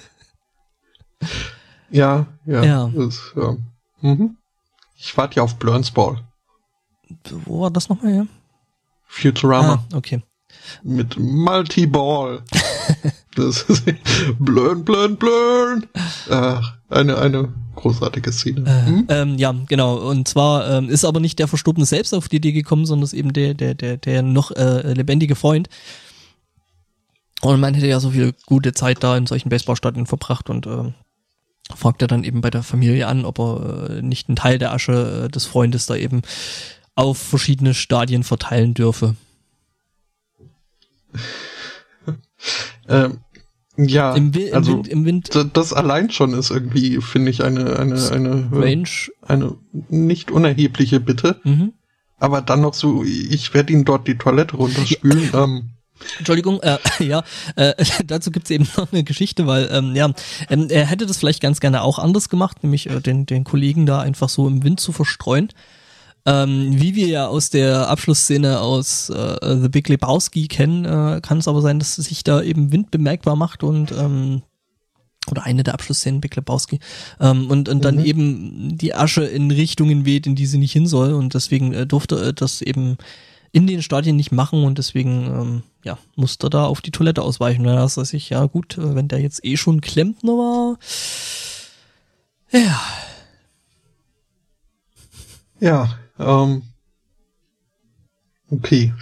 Ja, 1.91 2.27
ja. 2.45 2.63
ja. 2.63 2.93
Das, 2.95 3.33
ja. 3.35 3.57
Mhm. 4.03 4.37
Ich 4.99 5.17
warte 5.17 5.37
ja 5.37 5.43
auf 5.43 5.57
Blurns 5.57 5.91
Ball. 5.91 6.23
Wo 7.45 7.63
war 7.63 7.71
das 7.71 7.89
nochmal 7.89 8.13
her? 8.13 8.27
Futurama. 9.07 9.85
Ah, 9.93 9.97
okay. 9.97 10.23
Mit 10.83 11.19
Multi-Ball. 11.19 12.43
das 13.37 13.63
ist 13.63 13.85
Blurn, 14.39 14.85
Blurn, 14.85 15.17
Blurn. 15.17 15.87
Ach, 16.31 16.77
eine, 16.89 17.19
eine 17.19 17.53
großartige 17.75 18.33
Szene. 18.33 18.69
Äh, 18.69 18.87
hm? 18.87 19.07
ähm, 19.09 19.39
ja, 19.39 19.55
genau. 19.69 19.97
Und 19.97 20.27
zwar 20.29 20.69
ähm, 20.69 20.89
ist 20.89 21.05
aber 21.05 21.21
nicht 21.21 21.39
der 21.39 21.49
Verstorbene 21.49 21.87
selbst 21.87 22.15
auf 22.15 22.29
die 22.29 22.37
Idee 22.37 22.53
gekommen, 22.53 22.87
sondern 22.87 23.05
ist 23.05 23.13
eben 23.13 23.33
der, 23.33 23.55
der, 23.55 23.75
der, 23.75 23.99
der 23.99 24.23
noch 24.23 24.51
äh, 24.51 24.93
lebendige 24.93 25.37
Freund. 25.37 25.69
Und 27.43 27.61
man 27.61 27.75
hätte 27.75 27.87
ja 27.87 28.01
so 28.01 28.11
viel 28.11 28.35
gute 28.47 28.73
Zeit 28.73 29.03
da 29.03 29.17
in 29.17 29.27
solchen 29.27 29.51
Baseballstadien 29.51 30.07
verbracht 30.07 30.49
und 30.49 30.67
äh, 30.67 30.93
fragt 31.75 32.03
er 32.03 32.09
dann 32.09 32.25
eben 32.25 32.41
bei 32.41 32.51
der 32.51 32.63
Familie 32.63 33.07
an, 33.07 33.25
ob 33.25 33.39
er 33.39 33.91
äh, 33.91 34.03
nicht 34.03 34.29
einen 34.29 34.37
Teil 34.37 34.59
der 34.59 34.73
Asche 34.73 35.25
äh, 35.25 35.29
des 35.29 35.47
Freundes 35.47 35.87
da 35.87 35.97
eben 35.97 36.23
auf 36.95 37.19
verschiedene 37.19 37.75
Stadien 37.75 38.23
verteilen 38.23 38.75
dürfe. 38.75 39.17
ähm, 42.89 43.19
ja, 43.79 44.15
Im, 44.15 44.35
Wi 44.35 44.53
also 44.53 44.73
im 44.73 44.77
Wind, 44.79 44.89
im 44.89 45.05
Wind. 45.05 45.51
Das 45.53 45.73
allein 45.73 46.11
schon 46.11 46.33
ist 46.33 46.51
irgendwie, 46.51 47.01
finde 47.03 47.31
ich, 47.31 47.45
eine 47.45 47.79
eine 47.79 48.11
eine 48.11 48.49
Range, 48.51 48.89
eine 49.21 49.55
nicht 49.91 50.31
unerhebliche 50.31 50.99
Bitte. 50.99 51.41
Mhm. 51.45 51.75
Aber 52.19 52.41
dann 52.41 52.63
noch 52.63 52.73
so, 52.73 53.05
ich 53.05 53.53
werde 53.53 53.75
ihn 53.75 53.85
dort 53.85 54.09
die 54.09 54.17
Toilette 54.17 54.57
runterspülen. 54.57 55.31
Ja. 55.33 55.45
Ähm, 55.45 55.71
Entschuldigung, 56.19 56.61
äh, 56.63 56.79
ja, 57.05 57.25
äh, 57.57 57.75
dazu 58.07 58.31
gibt's 58.31 58.51
eben 58.51 58.69
noch 58.77 58.93
eine 58.93 59.05
Geschichte, 59.05 59.47
weil 59.47 59.69
ähm, 59.73 59.95
ja, 59.95 60.11
ähm, 60.51 60.69
er 60.71 60.87
hätte 60.87 61.07
das 61.07 61.19
vielleicht 61.19 61.41
ganz 61.41 61.61
gerne 61.61 61.83
auch 61.83 61.99
anders 61.99 62.29
gemacht, 62.29 62.63
nämlich 62.63 62.89
äh, 62.91 63.01
den, 63.01 63.27
den 63.27 63.45
Kollegen 63.45 63.87
da 63.87 64.01
einfach 64.01 64.29
so 64.29 64.47
im 64.47 64.63
Wind 64.63 64.81
zu 64.81 64.93
verstreuen. 64.93 65.49
Ähm, 66.29 66.81
wie 66.81 66.97
wir 66.97 67.07
ja 67.07 67.29
aus 67.29 67.51
der 67.51 67.89
Abschlussszene 67.89 68.61
aus 68.61 69.11
äh, 69.11 69.61
The 69.61 69.69
Big 69.69 69.89
Lebowski 69.89 70.49
kennen, 70.49 70.85
äh, 70.85 71.21
kann 71.21 71.39
es 71.39 71.47
aber 71.47 71.63
sein, 71.63 71.79
dass 71.79 71.95
sich 71.95 72.25
da 72.25 72.43
eben 72.43 72.73
Wind 72.73 72.91
bemerkbar 72.91 73.37
macht 73.37 73.63
und 73.63 73.93
ähm, 73.93 74.43
oder 75.31 75.45
eine 75.45 75.63
der 75.63 75.75
Abschlussszenen 75.75 76.21
Big 76.21 76.35
Lebowski 76.35 76.81
ähm, 77.21 77.49
und 77.49 77.69
und 77.69 77.85
dann 77.85 77.97
mhm. 77.97 78.05
eben 78.05 78.77
die 78.77 78.95
Asche 78.95 79.25
in 79.25 79.53
Richtungen 79.53 80.05
weht, 80.05 80.27
in 80.27 80.35
die 80.35 80.47
sie 80.47 80.59
nicht 80.59 80.73
hin 80.73 80.89
soll 80.89 81.13
und 81.13 81.35
deswegen 81.35 81.73
äh, 81.73 81.87
durfte 81.87 82.17
äh, 82.17 82.35
das 82.35 82.61
eben 82.61 82.97
in 83.57 83.67
den 83.67 83.81
Stadien 83.81 84.17
nicht 84.17 84.33
machen 84.33 84.65
und 84.65 84.77
deswegen 84.77 85.25
ähm, 85.29 85.63
ja, 85.83 85.97
musste 86.15 86.51
da 86.51 86.67
auf 86.67 86.83
die 86.83 86.91
Toilette 86.91 87.23
ausweichen. 87.23 87.65
Da 87.65 87.83
weiß 87.85 88.13
ich, 88.13 88.29
ja 88.29 88.45
gut, 88.45 88.77
äh, 88.77 88.95
wenn 88.95 89.09
der 89.09 89.19
jetzt 89.21 89.43
eh 89.47 89.57
schon 89.57 89.81
Klempner 89.81 90.33
war. 90.33 90.79
Ja. 92.53 92.79
Ja, 95.59 95.99
ähm. 96.19 96.65
Okay. 98.51 98.93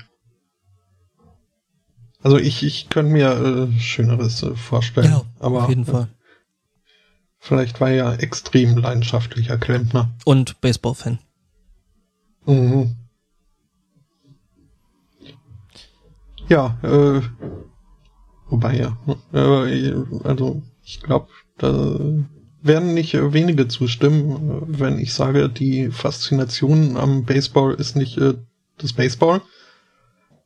Also 2.23 2.39
ich, 2.39 2.63
ich 2.63 2.89
könnte 2.91 3.13
mir 3.13 3.33
äh, 3.33 3.81
Schöneres 3.81 4.45
äh, 4.45 4.55
vorstellen. 4.55 5.11
Ja, 5.11 5.23
aber, 5.41 5.65
auf 5.65 5.69
jeden 5.69 5.83
äh, 5.83 5.91
Fall. 5.91 6.09
Vielleicht 7.41 7.81
war 7.81 7.89
er 7.89 7.97
ja 7.97 8.15
extrem 8.15 8.77
leidenschaftlicher 8.77 9.59
Klempner. 9.59 10.15
Und 10.25 10.61
Baseball-Fan. 10.61 11.19
Mhm. 12.47 12.95
Ja, 16.49 16.79
äh, 16.83 17.21
wobei 18.49 18.77
ja, 18.77 18.99
äh, 19.33 19.95
also 20.25 20.63
ich 20.83 21.01
glaube, 21.01 21.29
da 21.59 21.99
werden 22.63 22.95
nicht 22.95 23.15
wenige 23.15 23.69
zustimmen, 23.69 24.63
wenn 24.67 24.99
ich 24.99 25.15
sage, 25.15 25.49
die 25.49 25.91
Faszination 25.91 26.97
am 26.97 27.25
Baseball 27.25 27.75
ist 27.75 27.97
nicht 27.97 28.17
äh, 28.19 28.35
das 28.79 28.93
Baseball, 28.93 29.43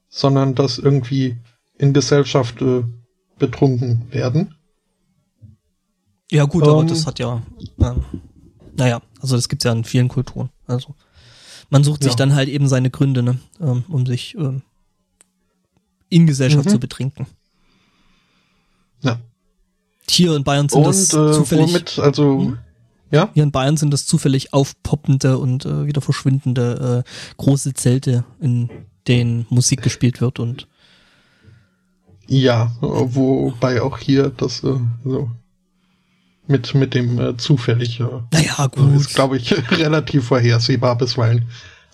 sondern 0.09 0.55
das 0.55 0.79
irgendwie 0.79 1.37
in 1.79 1.93
Gesellschaft 1.93 2.61
äh, 2.61 2.85
betrunken 3.39 4.07
werden. 4.11 4.55
Ja 6.31 6.45
gut, 6.45 6.65
ähm, 6.65 6.71
aber 6.71 6.85
das 6.85 7.07
hat 7.07 7.19
ja, 7.19 7.43
äh, 7.79 7.95
naja, 8.77 9.01
also 9.21 9.37
das 9.37 9.49
gibt's 9.49 9.65
ja 9.65 9.73
in 9.73 9.85
vielen 9.85 10.09
Kulturen. 10.09 10.51
Also 10.67 10.95
man 11.71 11.85
sucht 11.85 12.03
sich 12.03 12.13
ja. 12.13 12.17
dann 12.17 12.35
halt 12.35 12.49
eben 12.49 12.69
seine 12.69 12.91
Gründe, 12.91 13.23
ne, 13.23 13.39
ähm, 13.61 13.85
um 13.89 14.07
sich 14.07 14.35
ähm, 14.37 14.63
in 16.09 16.27
Gesellschaft 16.27 16.67
mhm. 16.67 16.71
zu 16.71 16.81
betrinken. 16.81 17.27
Ja. 19.03 19.19
Hier 20.09 20.35
in 20.35 20.45
Bayern 20.45 20.69
sind 20.69 20.81
und, 20.81 20.87
das 20.87 21.13
äh, 21.13 21.33
zufällig. 21.33 21.69
Womit, 21.69 21.99
also, 21.99 22.41
hm? 22.41 22.59
ja? 23.11 23.31
Hier 23.35 23.43
in 23.43 23.53
Bayern 23.53 23.77
sind 23.77 23.93
das 23.93 24.07
zufällig 24.07 24.53
aufpoppende 24.53 25.39
und 25.39 25.65
äh, 25.65 25.87
wieder 25.87 26.01
verschwindende 26.01 27.05
äh, 27.05 27.35
große 27.37 27.75
Zelte, 27.75 28.25
in 28.41 28.71
denen 29.07 29.47
Musik 29.51 29.83
gespielt 29.83 30.21
wird 30.21 30.39
und. 30.39 30.67
Ja, 32.31 32.73
wobei 32.81 33.81
auch 33.81 33.99
hier 33.99 34.29
das 34.29 34.63
äh, 34.63 34.77
so 35.03 35.31
mit 36.47 36.75
mit 36.75 36.95
dem 36.95 37.19
äh, 37.19 37.37
zufällig 37.39 38.01
äh, 38.01 38.07
naja, 38.33 38.67
gut. 38.67 38.97
ist, 38.97 39.15
glaube 39.15 39.39
ich, 39.39 39.55
relativ 39.71 40.27
vorhersehbar 40.27 40.97
bisweilen. 40.99 41.49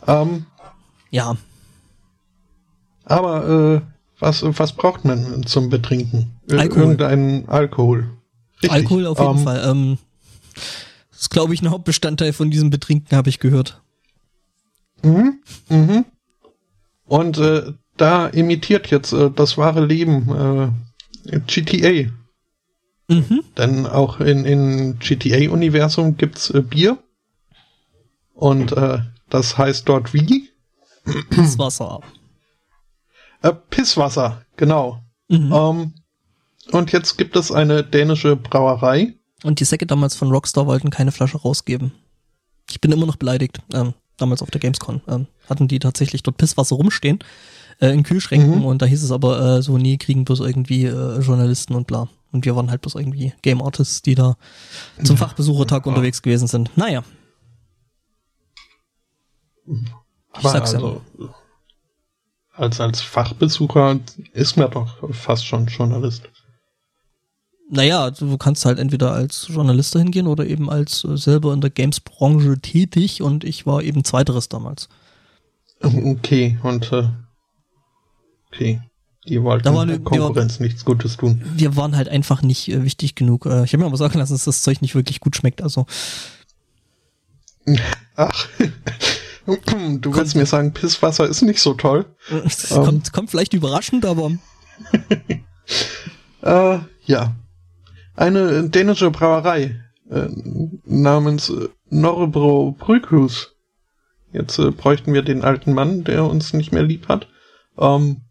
Ähm, 0.07 0.47
ja. 1.11 1.37
Aber 3.05 3.77
äh, 3.77 3.94
was, 4.19 4.43
was 4.43 4.73
braucht 4.73 5.05
man 5.05 5.45
zum 5.47 5.71
Betrinken? 5.71 6.37
Alkohol. 6.51 6.83
Irgendeinen 6.83 7.49
Alkohol. 7.49 8.11
Richtig. 8.55 8.71
Alkohol 8.71 9.07
auf 9.07 9.19
jeden 9.19 9.31
um, 9.31 9.39
ähm, 9.39 9.45
Fall. 9.45 9.71
Ähm, 9.71 9.99
das 11.11 11.21
ist, 11.21 11.31
glaube 11.31 11.55
ich, 11.55 11.63
ein 11.63 11.71
Hauptbestandteil 11.71 12.33
von 12.33 12.51
diesem 12.51 12.71
Betrinken, 12.71 13.17
habe 13.17 13.29
ich 13.29 13.41
gehört. 13.41 13.81
Mhm, 15.03 15.41
mhm. 15.69 16.05
Und 17.07 17.39
äh, 17.39 17.73
da 17.97 18.27
imitiert 18.29 18.91
jetzt 18.91 19.13
äh, 19.13 19.31
das 19.31 19.59
wahre 19.59 19.85
Leben 19.85 20.75
äh, 21.31 21.41
GTA. 21.47 22.11
Mhm. 23.09 23.45
Denn 23.59 23.87
auch 23.87 24.21
in, 24.21 24.45
in 24.45 24.99
GTA-Universum 24.99 26.17
gibt's 26.17 26.51
äh, 26.51 26.63
Bier. 26.63 26.99
Und 28.33 28.73
äh, 28.73 29.01
das 29.29 29.59
heißt 29.59 29.89
dort 29.89 30.15
wie? 30.15 30.51
Pisswasser. 31.31 32.01
Äh, 33.45 33.53
Pisswasser, 33.53 34.43
genau. 34.57 35.03
Mhm. 35.29 35.53
Ähm, 35.53 35.95
und 36.73 36.93
jetzt 36.93 37.19
gibt 37.19 37.37
es 37.37 37.53
eine 37.53 37.85
dänische 37.85 38.37
Brauerei. 38.37 39.15
Und 39.45 39.61
die 39.61 39.65
Säcke 39.65 39.87
damals 39.87 40.17
von 40.17 40.31
Rockstar 40.31 40.67
wollten 40.67 40.89
keine 40.89 41.13
Flasche 41.13 41.37
rausgeben. 41.37 41.93
Ich 42.71 42.81
bin 42.81 42.91
immer 42.91 43.05
noch 43.05 43.17
beleidigt. 43.17 43.59
Ähm, 43.75 43.93
damals 44.17 44.41
auf 44.41 44.51
der 44.51 44.63
Gamescon 44.63 45.03
ähm, 45.09 45.27
hatten 45.47 45.69
die 45.69 45.79
tatsächlich 45.79 46.23
dort 46.23 46.39
Pisswasser 46.39 46.77
rumstehen 46.77 47.19
äh, 47.81 47.89
in 47.89 48.03
Kühlschränken 48.03 48.61
mhm. 48.61 48.65
und 48.65 48.81
da 48.81 48.87
hieß 48.87 49.03
es 49.03 49.13
aber 49.13 49.59
äh, 49.59 49.63
so, 49.63 49.77
nie 49.77 49.99
kriegen 49.99 50.25
bloß 50.25 50.41
irgendwie 50.41 50.87
äh, 50.87 51.21
Journalisten 51.21 51.75
und 51.75 51.87
bla. 51.87 52.09
Und 52.33 52.47
wir 52.47 52.57
waren 52.57 52.71
halt 52.71 52.81
bloß 52.81 52.95
irgendwie 52.95 53.35
Game 53.43 53.61
Artists, 53.61 54.01
die 54.01 54.15
da 54.15 54.37
zum 55.03 55.19
Fachbesuchertag 55.19 55.85
ja. 55.85 55.91
unterwegs 55.91 56.23
gewesen 56.23 56.49
sind. 56.49 56.75
Naja. 56.79 57.05
Ich 59.67 60.43
sag's 60.43 60.75
also, 60.75 61.03
ja. 61.19 61.35
Als, 62.57 62.81
als 62.81 63.01
Fachbesucher 63.01 63.99
ist 64.33 64.57
man 64.57 64.71
doch 64.71 65.13
fast 65.13 65.45
schon 65.47 65.67
Journalist. 65.67 66.29
Naja, 67.71 68.11
du 68.11 68.37
kannst 68.37 68.65
halt 68.67 68.79
entweder 68.79 69.13
als 69.13 69.49
Journalist 69.49 69.95
hingehen 69.95 70.27
oder 70.27 70.47
eben 70.47 70.71
als 70.71 71.05
äh, 71.05 71.17
selber 71.17 71.53
in 71.53 71.61
der 71.61 71.71
Games-Branche 71.71 72.61
tätig 72.61 73.23
und 73.23 73.43
ich 73.43 73.67
war 73.67 73.83
eben 73.83 74.05
zweiteres 74.05 74.49
damals. 74.49 74.89
Okay, 75.81 76.59
und 76.63 76.93
äh, 76.93 77.09
okay. 78.49 78.81
Die 79.27 79.43
wollten 79.43 79.65
da 79.65 79.75
war 79.75 79.83
eine, 79.83 79.99
Konkurrenz 80.01 80.61
wir, 80.61 80.67
nichts 80.67 80.85
Gutes 80.85 81.17
tun. 81.17 81.43
Wir 81.55 81.77
waren 81.77 81.97
halt 81.97 82.09
einfach 82.09 82.43
nicht 82.43 82.69
äh, 82.69 82.85
wichtig 82.85 83.15
genug. 83.15 83.47
Äh, 83.47 83.65
ich 83.65 83.73
habe 83.73 83.79
mir 83.79 83.87
aber 83.87 83.97
sagen 83.97 84.19
lassen, 84.19 84.35
dass 84.35 84.45
das 84.45 84.63
Zeug 84.63 84.83
nicht 84.83 84.95
wirklich 84.95 85.21
gut 85.21 85.35
schmeckt. 85.35 85.63
Also. 85.63 85.87
Ach. 88.17 88.47
du 89.47 89.57
kommt, 89.57 90.17
willst 90.17 90.37
mir 90.37 90.47
sagen, 90.47 90.73
Pisswasser 90.73 91.29
ist 91.29 91.43
nicht 91.43 91.61
so 91.61 91.75
toll. 91.75 92.07
Es 92.45 92.71
ähm. 92.71 92.85
kommt, 92.85 93.13
kommt 93.13 93.31
vielleicht 93.31 93.55
überraschend, 93.55 94.05
aber. 94.07 94.33
äh, 96.43 96.79
ja. 97.05 97.37
Eine 98.17 98.69
dänische 98.69 99.11
Brauerei 99.11 99.81
äh, 100.11 100.29
namens 100.85 101.51
äh, 101.51 101.69
Norbro 101.91 102.73
Bryghus. 102.79 103.55
Jetzt 104.33 104.59
äh, 104.59 104.71
bräuchten 104.71 105.13
wir 105.13 105.23
den 105.23 105.43
alten 105.43 105.73
Mann, 105.73 106.05
der 106.05 106.25
uns 106.25 106.53
nicht 106.53 106.73
mehr 106.73 106.83
lieb 106.83 107.09
hat. 107.09 107.29
Ähm, 107.79 108.23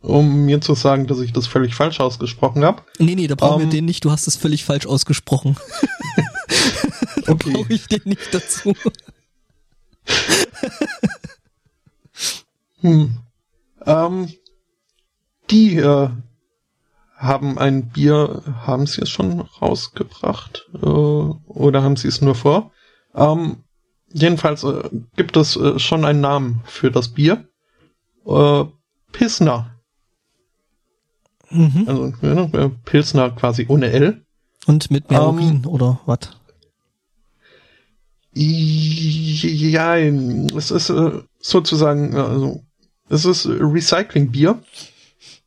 um 0.00 0.44
mir 0.46 0.60
zu 0.60 0.74
sagen, 0.74 1.06
dass 1.06 1.20
ich 1.20 1.32
das 1.32 1.46
völlig 1.46 1.74
falsch 1.74 2.00
ausgesprochen 2.00 2.64
habe. 2.64 2.82
Nee, 2.98 3.14
nee, 3.14 3.28
da 3.28 3.36
brauchen 3.36 3.54
um, 3.54 3.60
wir 3.60 3.64
ähm, 3.64 3.70
den 3.70 3.84
nicht. 3.84 4.04
Du 4.04 4.10
hast 4.10 4.26
es 4.26 4.36
völlig 4.36 4.64
falsch 4.64 4.86
ausgesprochen. 4.86 5.56
da 7.24 7.32
okay. 7.32 7.52
brauche 7.52 7.72
ich 7.72 7.86
den 7.86 8.02
nicht 8.04 8.32
dazu. 8.32 8.74
Hm. 12.80 13.18
Ähm, 13.84 14.28
die 15.50 15.76
äh, 15.76 16.08
haben 17.16 17.58
ein 17.58 17.88
Bier, 17.90 18.42
haben 18.66 18.86
sie 18.86 19.02
es 19.02 19.10
schon 19.10 19.40
rausgebracht 19.40 20.68
äh, 20.74 20.86
oder 20.86 21.82
haben 21.82 21.96
sie 21.96 22.08
es 22.08 22.20
nur 22.20 22.34
vor? 22.34 22.72
Ähm, 23.14 23.64
jedenfalls 24.12 24.64
äh, 24.64 24.88
gibt 25.16 25.36
es 25.36 25.56
äh, 25.56 25.78
schon 25.78 26.04
einen 26.04 26.20
Namen 26.20 26.62
für 26.64 26.90
das 26.90 27.08
Bier. 27.08 27.48
Äh, 28.26 28.64
Pissner. 29.12 29.72
Mhm. 31.50 31.84
Also 31.86 32.12
ja, 32.22 32.70
Pilsner 32.84 33.30
quasi 33.30 33.66
ohne 33.68 33.90
L. 33.90 34.24
Und 34.66 34.90
mit 34.90 35.10
mehr 35.10 35.26
Urin 35.26 35.66
oder 35.66 36.00
was? 36.06 36.30
Ja, 38.34 39.96
es 39.96 40.70
ist 40.70 40.90
äh, 40.90 41.20
sozusagen, 41.38 42.16
also 42.16 42.62
es 43.08 43.24
ist 43.24 43.46
Recyclingbier. 43.46 44.62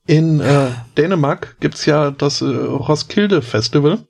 In 0.07 0.39
äh, 0.39 0.69
Dänemark 0.95 1.57
gibt's 1.59 1.85
ja 1.85 2.11
das 2.11 2.41
äh, 2.41 2.45
Roskilde 2.45 3.41
Festival. 3.41 4.05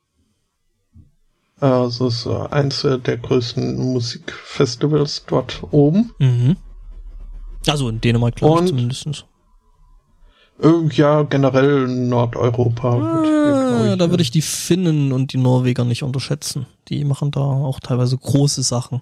Also 1.59 2.07
es 2.07 2.19
ist 2.19 2.26
äh, 2.26 2.47
eins 2.51 2.82
der 2.82 3.17
größten 3.17 3.78
Musikfestivals 3.78 5.23
dort 5.26 5.63
oben. 5.71 6.11
Mhm. 6.19 6.57
Also 7.67 7.88
in 7.88 8.01
Dänemark, 8.01 8.36
glaube 8.36 8.63
ich 8.63 8.69
zumindest. 8.69 9.26
Äh, 10.62 10.88
ja, 10.93 11.24
generell 11.24 11.88
Nordeuropa. 11.88 12.95
Ah, 12.95 13.91
ich, 13.91 13.97
da 13.97 14.10
würde 14.10 14.24
ich 14.24 14.32
die 14.32 14.41
Finnen 14.41 15.12
und 15.12 15.34
die 15.34 15.38
Norweger 15.38 15.84
nicht 15.84 16.03
unterschätzen. 16.03 16.66
Die 16.88 17.03
machen 17.03 17.32
da 17.32 17.41
auch 17.41 17.80
teilweise 17.80 18.18
große 18.18 18.64
Sachen. 18.64 19.01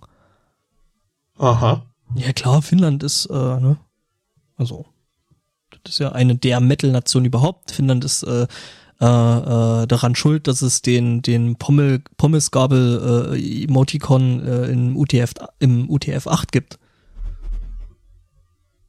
Aha. 1.37 1.83
Ja 2.15 2.31
klar, 2.33 2.61
Finnland 2.61 3.03
ist, 3.03 3.25
äh, 3.27 3.33
ne? 3.33 3.77
Also, 4.55 4.85
das 5.83 5.93
ist 5.93 5.99
ja 5.99 6.11
eine 6.11 6.35
der 6.35 6.59
Metal-Nationen 6.59 7.25
überhaupt. 7.25 7.71
Finnland 7.71 8.05
ist 8.05 8.23
äh, 8.23 8.47
äh, 9.01 9.05
äh, 9.05 9.87
daran 9.87 10.15
schuld, 10.15 10.47
dass 10.47 10.61
es 10.61 10.81
den, 10.81 11.21
den 11.21 11.57
Pommel, 11.57 12.01
Pommesgabel 12.17 13.33
äh, 13.33 13.63
Emoticon 13.63 14.45
äh, 14.45 14.65
im 14.67 14.95
UTF, 14.95 15.33
im 15.59 15.89
UTF 15.89 16.27
8 16.27 16.51
gibt. 16.51 16.79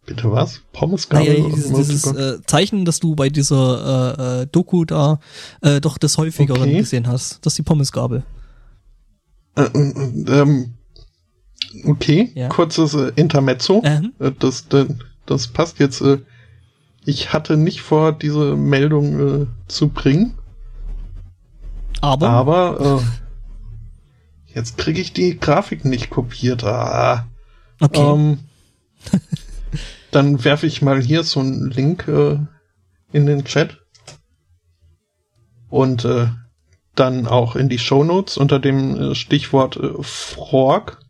Bitte 0.07 0.31
was? 0.31 0.61
Pommesgabel? 0.73 1.41
Naja, 1.41 1.55
dieses, 1.55 1.73
dieses 1.73 2.07
äh, 2.07 2.43
Zeichen, 2.47 2.85
das 2.85 3.01
du 3.01 3.15
bei 3.15 3.31
dieser 3.31 4.19
äh, 4.19 4.43
äh, 4.43 4.47
Doku 4.47 4.85
da 4.85 5.19
äh, 5.63 5.81
doch 5.81 5.97
des 5.97 6.19
häufigeren 6.19 6.63
okay. 6.63 6.79
gesehen 6.79 7.07
hast. 7.07 7.45
Das 7.45 7.55
ist 7.55 7.59
die 7.59 7.63
Pommesgabel. 7.63 8.23
Äh, 9.57 9.63
äh, 9.63 10.41
ähm, 10.41 10.75
okay, 11.85 12.31
ja. 12.35 12.49
kurzes 12.49 12.95
äh, 12.95 13.13
Intermezzo. 13.17 13.81
Ähm. 13.85 14.13
Das, 14.39 14.69
das, 14.69 14.89
das 15.25 15.49
passt 15.49 15.79
jetzt. 15.79 16.03
Äh, 16.03 16.19
ich 17.07 17.33
hatte 17.33 17.57
nicht 17.57 17.81
vor, 17.81 18.13
diese 18.13 18.57
Meldung 18.57 19.43
äh, 19.43 19.47
zu 19.69 19.89
bringen. 19.89 20.35
Aber? 22.01 22.29
Aber 22.29 23.01
äh, 23.01 24.55
jetzt 24.55 24.77
kriege 24.77 25.01
ich 25.01 25.13
die 25.15 25.39
Grafik 25.39 25.85
nicht 25.85 26.11
kopiert. 26.11 26.65
Ah. 26.65 27.27
Okay. 27.81 28.01
Ähm, 28.01 28.39
Dann 30.15 30.45
werfe 30.45 30.67
ich 30.67 30.81
mal 30.81 31.03
hier 31.03 31.25
so 31.25 31.41
einen 31.41 31.71
Link 31.71 32.07
äh, 32.07 32.39
in 33.13 33.27
den 33.27 33.45
Chat. 33.45 33.81
Und 35.69 36.05
äh, 36.05 36.29
dann 36.95 37.27
auch 37.27 37.57
in 37.57 37.69
die 37.69 37.79
Show 37.79 38.05
Notes 38.05 38.37
unter 38.37 38.61
dem 38.61 39.11
äh, 39.11 39.15
Stichwort 39.17 39.77
äh, 39.77 40.03
Frog. 40.03 41.01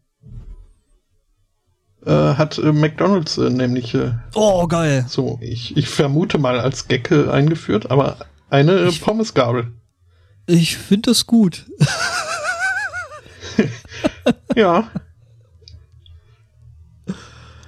Äh, 2.07 2.11
hat 2.11 2.59
äh, 2.59 2.73
McDonalds 2.73 3.37
äh, 3.37 3.51
nämlich 3.51 3.95
äh, 3.95 4.13
Oh, 4.35 4.67
geil. 4.67 5.05
So, 5.09 5.39
ich, 5.43 5.77
ich 5.77 5.89
vermute 5.89 6.39
mal 6.39 6.59
als 6.59 6.89
Gecke 6.89 7.31
eingeführt, 7.31 7.91
aber 7.91 8.17
eine 8.49 8.73
äh, 8.73 8.93
Pommesgabel. 8.93 9.73
Ich 10.47 10.77
finde 10.77 11.11
das 11.11 11.27
gut. 11.27 11.67
ja. 14.57 14.91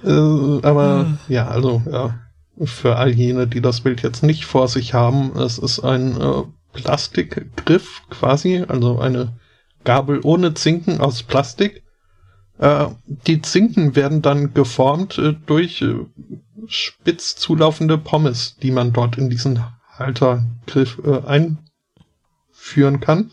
Äh, 0.03 0.09
aber 0.09 1.05
hm. 1.05 1.17
ja, 1.27 1.47
also 1.47 1.81
ja, 1.89 2.19
für 2.63 2.95
all 2.97 3.11
jene, 3.11 3.47
die 3.47 3.61
das 3.61 3.81
Bild 3.81 4.01
jetzt 4.03 4.23
nicht 4.23 4.45
vor 4.45 4.67
sich 4.67 4.93
haben, 4.93 5.37
es 5.37 5.57
ist 5.57 5.79
ein 5.79 6.19
äh, 6.19 6.43
Plastikgriff 6.73 8.03
quasi, 8.09 8.63
also 8.67 8.99
eine 8.99 9.33
Gabel 9.83 10.19
ohne 10.23 10.53
Zinken 10.53 10.99
aus 10.99 11.23
Plastik. 11.23 11.83
Äh, 12.59 12.87
die 13.05 13.41
Zinken 13.41 13.95
werden 13.95 14.21
dann 14.21 14.53
geformt 14.53 15.17
äh, 15.17 15.33
durch 15.45 15.81
äh, 15.81 16.05
spitz 16.67 17.35
zulaufende 17.35 17.97
Pommes, 17.97 18.57
die 18.61 18.71
man 18.71 18.93
dort 18.93 19.17
in 19.17 19.29
diesen 19.29 19.63
Haltergriff 19.97 20.99
äh, 21.03 21.21
einführen 21.25 22.99
kann. 22.99 23.31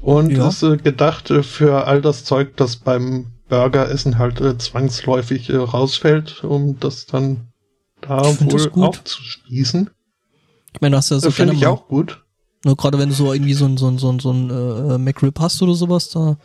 Und 0.00 0.30
ja. 0.30 0.48
ist 0.48 0.62
äh, 0.62 0.76
gedacht 0.76 1.30
äh, 1.30 1.42
für 1.42 1.86
all 1.86 2.02
das 2.02 2.24
Zeug, 2.24 2.56
das 2.56 2.76
beim 2.76 3.33
Burgeressen 3.48 4.18
halt 4.18 4.40
äh, 4.40 4.56
zwangsläufig 4.58 5.50
äh, 5.50 5.56
rausfällt, 5.56 6.44
um 6.44 6.78
das 6.80 7.06
dann 7.06 7.48
da 8.00 8.22
wohl 8.40 8.70
aufzuspießen. 8.72 9.90
Ich 10.72 10.80
meine, 10.80 10.92
du 10.92 10.96
hast 10.98 11.10
ja 11.10 11.20
so 11.20 11.30
Finde 11.30 11.54
ich 11.54 11.66
auch 11.66 11.86
gut. 11.88 12.24
Nur 12.64 12.76
gerade 12.76 12.98
wenn 12.98 13.10
du 13.10 13.14
so 13.14 13.32
irgendwie 13.32 13.54
so 13.54 13.66
ein, 13.66 13.76
so 13.76 13.88
ein, 13.88 13.98
so 13.98 14.10
ein, 14.10 14.18
so 14.18 14.32
ein 14.32 14.50
äh, 14.50 14.98
McRib 14.98 15.38
hast 15.38 15.62
oder 15.62 15.74
sowas, 15.74 16.08
da 16.08 16.36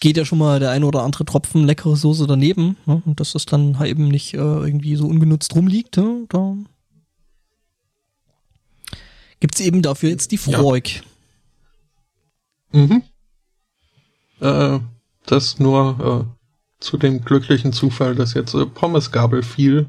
geht 0.00 0.16
ja 0.16 0.24
schon 0.24 0.38
mal 0.38 0.60
der 0.60 0.70
ein 0.70 0.84
oder 0.84 1.02
andere 1.02 1.24
Tropfen 1.24 1.64
leckere 1.64 1.96
Soße 1.96 2.26
daneben. 2.26 2.76
Ne? 2.86 3.02
Und 3.04 3.18
dass 3.18 3.32
das 3.32 3.44
dann 3.44 3.78
halt 3.78 3.90
eben 3.90 4.08
nicht 4.08 4.34
äh, 4.34 4.38
irgendwie 4.38 4.96
so 4.96 5.06
ungenutzt 5.06 5.54
rumliegt, 5.54 5.96
ne? 5.96 6.26
da 6.28 6.56
gibt's 9.40 9.60
eben 9.60 9.82
dafür 9.82 10.10
jetzt 10.10 10.30
die 10.30 10.38
Freuk. 10.38 10.88
Ja. 10.88 11.02
Mhm. 12.72 13.02
Äh, 14.40 14.80
das 15.30 15.58
nur 15.58 16.26
äh, 16.30 16.38
zu 16.80 16.96
dem 16.96 17.24
glücklichen 17.24 17.72
Zufall, 17.72 18.14
dass 18.14 18.34
jetzt 18.34 18.54
äh, 18.54 18.66
Pommesgabel 18.66 19.42
fiel. 19.42 19.88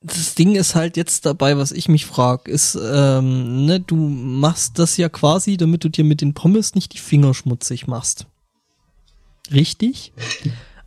das 0.00 0.34
Ding 0.34 0.54
ist 0.54 0.74
halt 0.74 0.96
jetzt 0.96 1.26
dabei, 1.26 1.56
was 1.56 1.72
ich 1.72 1.88
mich 1.88 2.06
frage, 2.06 2.50
ist, 2.50 2.78
ähm, 2.80 3.66
ne, 3.66 3.80
du 3.80 3.96
machst 3.96 4.78
das 4.78 4.96
ja 4.96 5.08
quasi, 5.08 5.56
damit 5.56 5.84
du 5.84 5.88
dir 5.88 6.04
mit 6.04 6.20
den 6.20 6.34
Pommes 6.34 6.74
nicht 6.74 6.92
die 6.94 6.98
Finger 6.98 7.34
schmutzig 7.34 7.86
machst. 7.86 8.26
Richtig? 9.50 10.12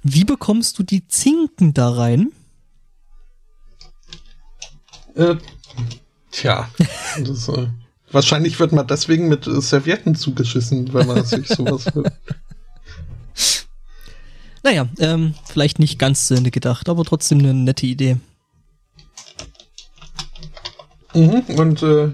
Wie 0.04 0.24
bekommst 0.24 0.78
du 0.80 0.84
die 0.84 1.08
Zinken 1.08 1.74
da 1.74 1.90
rein? 1.90 2.32
Äh, 5.16 5.36
tja, 6.32 6.70
das, 7.24 7.50
äh, 7.50 7.68
wahrscheinlich 8.12 8.60
wird 8.60 8.72
man 8.72 8.88
deswegen 8.88 9.28
mit 9.28 9.48
äh, 9.48 9.60
Servietten 9.62 10.16
zugeschissen, 10.16 10.94
wenn 10.94 11.08
man 11.08 11.26
sich 11.26 11.48
sowas. 11.48 11.86
naja, 14.64 14.88
ähm, 15.00 15.34
vielleicht 15.46 15.80
nicht 15.80 16.00
ganz 16.00 16.28
zu 16.28 16.36
Ende 16.36 16.52
gedacht, 16.52 16.90
aber 16.90 17.04
trotzdem 17.04 17.40
eine 17.40 17.54
nette 17.54 17.86
Idee. 17.86 18.18
Mhm, 21.14 21.44
und 21.58 21.84
äh, 21.84 22.12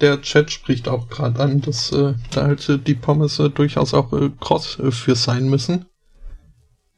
der 0.00 0.20
Chat 0.20 0.50
spricht 0.50 0.88
auch 0.88 1.08
gerade 1.08 1.38
an, 1.40 1.60
dass 1.60 1.92
äh, 1.92 2.14
da 2.32 2.42
halt 2.42 2.68
äh, 2.68 2.78
die 2.78 2.94
Pommes 2.94 3.38
äh, 3.38 3.50
durchaus 3.50 3.94
auch 3.94 4.12
äh, 4.12 4.30
cross 4.40 4.78
äh, 4.80 4.90
für 4.90 5.14
sein 5.14 5.48
müssen. 5.48 5.86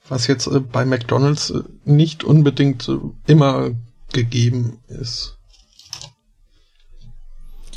Was 0.08 0.26
jetzt 0.26 0.46
äh, 0.46 0.60
bei 0.60 0.86
McDonalds 0.86 1.50
äh, 1.50 1.62
nicht 1.84 2.24
unbedingt 2.24 2.88
äh, 2.88 2.96
immer 3.26 3.72
gegeben 4.12 4.78
ist. 4.88 5.36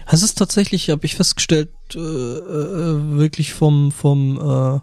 Es 0.10 0.24
ist 0.24 0.38
tatsächlich, 0.38 0.90
habe 0.90 1.06
ich 1.06 1.16
festgestellt, 1.16 1.70
äh, 1.94 2.00
äh, 2.00 3.18
wirklich 3.18 3.54
vom 3.54 3.92
vom 3.92 4.40
äh, 4.40 4.76
äh, 4.76 4.80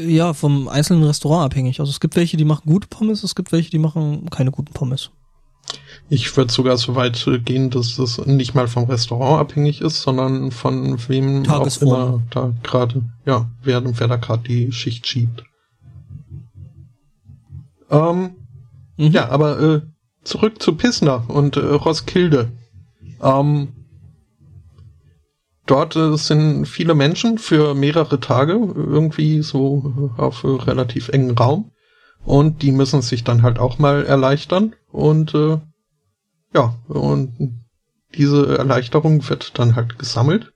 ja 0.00 0.32
vom 0.34 0.68
einzelnen 0.68 1.04
Restaurant 1.04 1.46
abhängig. 1.52 1.80
Also 1.80 1.90
es 1.90 2.00
gibt 2.00 2.16
welche, 2.16 2.36
die 2.36 2.44
machen 2.44 2.62
gute 2.66 2.88
Pommes, 2.88 3.22
es 3.22 3.34
gibt 3.34 3.52
welche, 3.52 3.70
die 3.70 3.78
machen 3.78 4.28
keine 4.30 4.50
guten 4.50 4.72
Pommes. 4.72 5.10
Ich 6.08 6.36
würde 6.36 6.52
sogar 6.52 6.76
so 6.76 6.94
weit 6.94 7.28
gehen, 7.44 7.70
dass 7.70 7.96
das 7.96 8.24
nicht 8.24 8.54
mal 8.54 8.68
vom 8.68 8.84
Restaurant 8.84 9.40
abhängig 9.40 9.80
ist, 9.80 10.02
sondern 10.02 10.52
von 10.52 10.96
wem 11.08 11.42
Tagesform. 11.42 11.90
auch 11.92 12.08
immer 12.08 12.22
da 12.30 12.52
gerade, 12.62 13.02
ja, 13.24 13.50
wer, 13.62 13.82
wer 13.98 14.08
da 14.08 14.16
gerade 14.16 14.44
die 14.44 14.70
Schicht 14.70 15.06
schiebt. 15.06 15.42
Ähm, 17.90 18.36
Mhm. 18.96 19.10
Ja, 19.10 19.28
aber 19.28 19.60
äh, 19.60 19.80
zurück 20.24 20.62
zu 20.62 20.74
Pissner 20.74 21.24
und 21.28 21.56
äh, 21.56 21.60
Roskilde. 21.60 22.52
Ähm, 23.22 23.68
dort 25.66 25.96
äh, 25.96 26.16
sind 26.16 26.66
viele 26.66 26.94
Menschen 26.94 27.38
für 27.38 27.74
mehrere 27.74 28.20
Tage 28.20 28.52
irgendwie 28.52 29.42
so 29.42 30.12
auf 30.16 30.44
relativ 30.44 31.08
engen 31.08 31.36
Raum. 31.36 31.72
Und 32.24 32.62
die 32.62 32.72
müssen 32.72 33.02
sich 33.02 33.22
dann 33.22 33.42
halt 33.42 33.58
auch 33.58 33.78
mal 33.78 34.04
erleichtern. 34.04 34.74
Und 34.90 35.34
äh, 35.34 35.58
ja, 36.54 36.74
und 36.88 37.62
diese 38.14 38.58
Erleichterung 38.58 39.28
wird 39.28 39.58
dann 39.58 39.76
halt 39.76 39.98
gesammelt. 39.98 40.52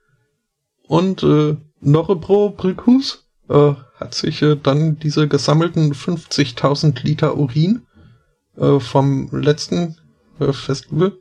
Und 0.86 1.22
äh, 1.22 1.56
Norebro 1.80 2.50
Bricus 2.50 3.28
äh, 3.48 3.74
hat 3.96 4.14
sich 4.14 4.42
äh, 4.42 4.56
dann 4.56 4.98
diese 4.98 5.28
gesammelten 5.28 5.92
50.000 5.92 7.04
Liter 7.04 7.36
Urin 7.36 7.86
äh, 8.56 8.80
vom 8.80 9.28
letzten 9.30 9.96
äh, 10.40 10.52
Festival, 10.52 11.16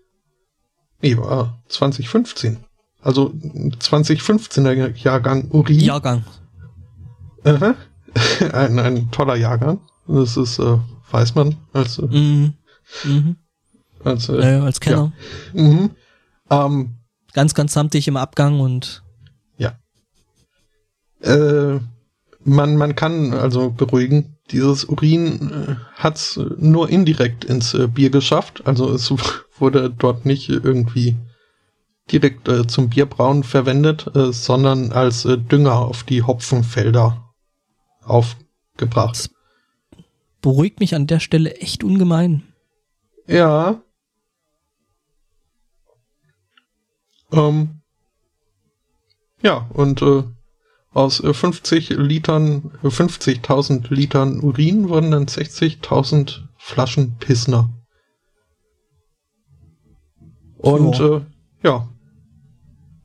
nee, 1.01 1.17
war 1.17 1.61
2015, 1.67 2.65
also 3.01 3.33
2015er 3.33 4.95
Jahrgang 4.95 5.49
Urin. 5.51 5.79
Jahrgang. 5.79 6.23
Aha. 7.43 7.75
ein, 8.53 8.79
ein 8.79 9.11
toller 9.11 9.35
Jahrgang. 9.35 9.79
Das 10.07 10.37
ist, 10.37 10.59
äh, 10.59 10.77
weiß 11.11 11.35
man, 11.35 11.55
als, 11.73 11.99
äh, 11.99 12.05
Mhm. 12.05 12.53
Mhm. 13.03 13.35
als, 14.03 14.29
äh, 14.29 14.33
Äh, 14.57 14.59
als 14.61 14.79
Kenner. 14.79 15.11
mhm. 15.53 15.91
ähm, 16.49 16.95
Ganz, 17.33 17.53
ganz 17.53 17.73
samtig 17.73 18.07
im 18.07 18.17
Abgang 18.17 18.59
und 18.59 19.03
Äh, 21.21 21.79
man, 22.43 22.77
man 22.77 22.95
kann 22.95 23.33
also 23.33 23.71
beruhigen, 23.71 24.37
dieses 24.51 24.85
Urin 24.85 25.51
äh, 25.51 25.75
hat's 25.95 26.37
äh, 26.37 26.45
nur 26.57 26.89
indirekt 26.89 27.43
ins 27.43 27.73
äh, 27.73 27.87
Bier 27.87 28.09
geschafft. 28.09 28.65
Also 28.65 28.91
es 28.91 29.11
wurde 29.59 29.89
dort 29.89 30.25
nicht 30.25 30.49
irgendwie 30.49 31.17
direkt 32.11 32.47
äh, 32.47 32.67
zum 32.67 32.89
Bierbrauen 32.89 33.43
verwendet, 33.43 34.07
äh, 34.15 34.31
sondern 34.31 34.91
als 34.91 35.25
äh, 35.25 35.37
Dünger 35.37 35.79
auf 35.79 36.03
die 36.03 36.23
Hopfenfelder 36.23 37.33
aufgebracht. 38.03 39.29
beruhigt 40.41 40.79
mich 40.79 40.95
an 40.95 41.07
der 41.07 41.19
Stelle 41.19 41.55
echt 41.57 41.83
ungemein. 41.83 42.43
Ja. 43.27 43.81
Ähm, 47.31 47.81
ja, 49.41 49.69
und 49.73 50.01
äh, 50.01 50.23
aus 50.91 51.19
äh, 51.23 51.33
50 51.33 51.89
Litern, 51.89 52.71
äh, 52.83 52.87
50.000 52.87 53.93
Litern 53.93 54.39
Urin 54.41 54.89
wurden 54.89 55.11
dann 55.11 55.27
60.000 55.27 56.41
Flaschen 56.57 57.17
Pissner. 57.19 57.69
Und 60.57 60.97
Ja. 60.99 61.17
äh, 61.17 61.21
ja, 61.63 61.89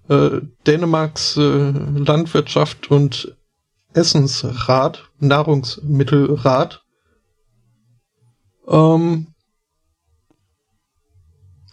äh, 0.08 0.40
Dänemarks 0.66 1.36
äh, 1.36 1.70
Landwirtschaft 1.70 2.90
und 2.90 3.34
Essensrat, 3.92 5.10
Nahrungsmittelrat, 5.20 6.82
ähm, 8.68 9.28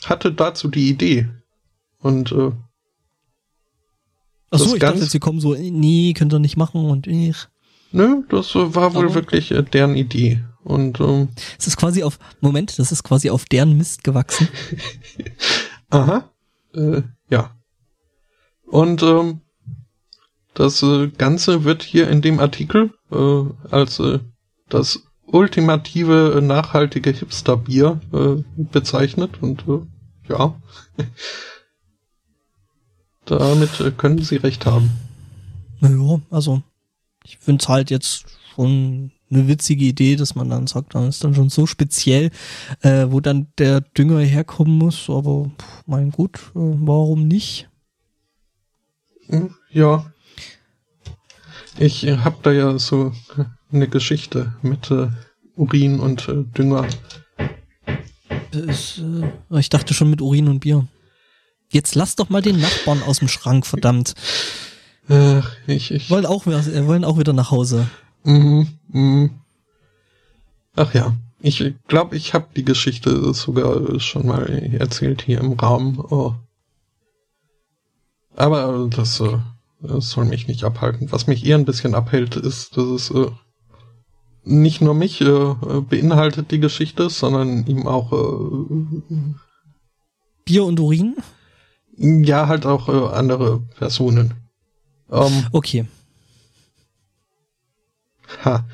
hatte 0.05 0.31
dazu 0.33 0.67
die 0.67 0.89
Idee. 0.89 1.29
Und 1.99 2.31
äh, 2.31 2.51
Achso, 4.53 4.65
Das 4.65 4.73
ich 4.73 4.79
dachte, 4.79 5.05
sie 5.05 5.19
kommen 5.19 5.39
so, 5.39 5.53
äh, 5.53 5.71
nee, 5.71 6.13
könnt 6.13 6.33
ihr 6.33 6.39
nicht 6.39 6.57
machen 6.57 6.85
und 6.85 7.07
ich. 7.07 7.47
ne, 7.91 8.23
das 8.29 8.53
äh, 8.55 8.75
war 8.75 8.93
wohl 8.93 9.05
Aber- 9.05 9.15
wirklich 9.15 9.51
äh, 9.51 9.63
deren 9.63 9.95
Idee. 9.95 10.43
Und 10.63 10.99
ähm, 10.99 11.29
Es 11.57 11.65
ist 11.65 11.77
quasi 11.77 12.03
auf, 12.03 12.19
Moment, 12.39 12.77
das 12.77 12.91
ist 12.91 13.01
quasi 13.03 13.31
auf 13.31 13.45
deren 13.45 13.77
Mist 13.77 14.03
gewachsen. 14.03 14.47
aha, 15.89 16.29
äh, 16.75 17.01
ja. 17.29 17.55
Und 18.71 19.03
ähm, 19.03 19.41
das 20.53 20.81
äh, 20.81 21.09
Ganze 21.09 21.65
wird 21.65 21.83
hier 21.83 22.09
in 22.09 22.21
dem 22.21 22.39
Artikel 22.39 22.93
äh, 23.11 23.43
als 23.69 23.99
äh, 23.99 24.19
das 24.69 25.03
ultimative 25.25 26.35
äh, 26.37 26.41
nachhaltige 26.41 27.11
Hipsterbier 27.11 27.99
äh, 28.13 28.41
bezeichnet 28.55 29.41
und 29.41 29.65
äh, 29.67 29.81
ja. 30.29 30.55
Damit 33.25 33.81
äh, 33.81 33.91
können 33.91 34.19
Sie 34.19 34.37
recht 34.37 34.65
haben. 34.65 34.91
Naja, 35.81 36.21
also, 36.29 36.63
ich 37.25 37.39
finde 37.39 37.61
es 37.61 37.67
halt 37.67 37.91
jetzt 37.91 38.25
schon 38.55 39.11
eine 39.29 39.49
witzige 39.49 39.83
Idee, 39.83 40.15
dass 40.15 40.35
man 40.35 40.49
dann 40.49 40.67
sagt, 40.67 40.95
dann 40.95 41.09
ist 41.09 41.25
dann 41.25 41.35
schon 41.35 41.49
so 41.49 41.65
speziell, 41.65 42.31
äh, 42.81 43.07
wo 43.09 43.19
dann 43.19 43.47
der 43.57 43.81
Dünger 43.81 44.19
herkommen 44.19 44.77
muss, 44.77 45.09
aber 45.09 45.51
pff, 45.57 45.83
mein 45.87 46.11
gut, 46.11 46.39
äh, 46.55 46.59
warum 46.59 47.27
nicht? 47.27 47.67
Hm, 49.31 49.55
Ja. 49.71 50.05
Ich 51.79 52.05
äh, 52.05 52.17
hab 52.17 52.43
da 52.43 52.51
ja 52.51 52.77
so 52.77 53.13
äh, 53.37 53.45
eine 53.73 53.87
Geschichte 53.87 54.53
mit 54.61 54.91
äh, 54.91 55.07
Urin 55.55 55.99
und 55.99 56.27
äh, 56.27 56.43
Dünger. 56.57 56.85
Das, 58.51 58.99
äh, 59.49 59.59
ich 59.59 59.69
dachte 59.69 59.93
schon 59.93 60.09
mit 60.09 60.21
Urin 60.21 60.47
und 60.49 60.59
Bier. 60.59 60.87
Jetzt 61.69 61.95
lass 61.95 62.17
doch 62.17 62.29
mal 62.29 62.41
den 62.41 62.59
Nachbarn 62.59 63.01
aus 63.03 63.19
dem 63.19 63.29
Schrank, 63.29 63.65
verdammt. 63.65 64.13
Ach, 65.07 65.55
ich, 65.67 65.91
ich. 65.91 66.09
Wollen 66.09 66.25
auch, 66.25 66.45
wieder- 66.45 66.59
äh, 66.67 66.85
wollen 66.85 67.05
auch 67.05 67.17
wieder 67.17 67.31
nach 67.33 67.51
Hause. 67.51 67.87
Mhm, 68.23 68.67
mhm. 68.89 69.31
Ach 70.75 70.93
ja. 70.93 71.15
Ich 71.39 71.63
glaube, 71.87 72.15
ich 72.17 72.33
habe 72.33 72.47
die 72.55 72.65
Geschichte 72.65 73.33
sogar 73.33 73.99
schon 73.99 74.27
mal 74.27 74.45
erzählt 74.77 75.21
hier 75.23 75.39
im 75.39 75.53
Raum. 75.53 76.05
Oh. 76.09 76.35
Aber 78.35 78.87
das, 78.89 79.19
äh, 79.19 79.37
das 79.81 80.09
soll 80.09 80.25
mich 80.25 80.47
nicht 80.47 80.63
abhalten. 80.63 81.11
Was 81.11 81.27
mich 81.27 81.45
eher 81.45 81.57
ein 81.57 81.65
bisschen 81.65 81.95
abhält, 81.95 82.35
ist, 82.35 82.77
dass 82.77 82.85
es 82.85 83.11
äh, 83.11 83.27
nicht 84.43 84.81
nur 84.81 84.93
mich 84.93 85.21
äh, 85.21 85.53
beinhaltet, 85.89 86.51
die 86.51 86.59
Geschichte, 86.59 87.09
sondern 87.09 87.65
ihm 87.67 87.87
auch 87.87 88.11
äh, 88.13 89.05
Bier 90.45 90.65
und 90.65 90.79
Urin? 90.79 91.15
Ja, 91.97 92.47
halt 92.47 92.65
auch 92.65 92.89
äh, 92.89 93.15
andere 93.15 93.59
Personen. 93.77 94.33
Ähm, 95.11 95.45
Okay. 95.51 95.85
ha. 98.45 98.65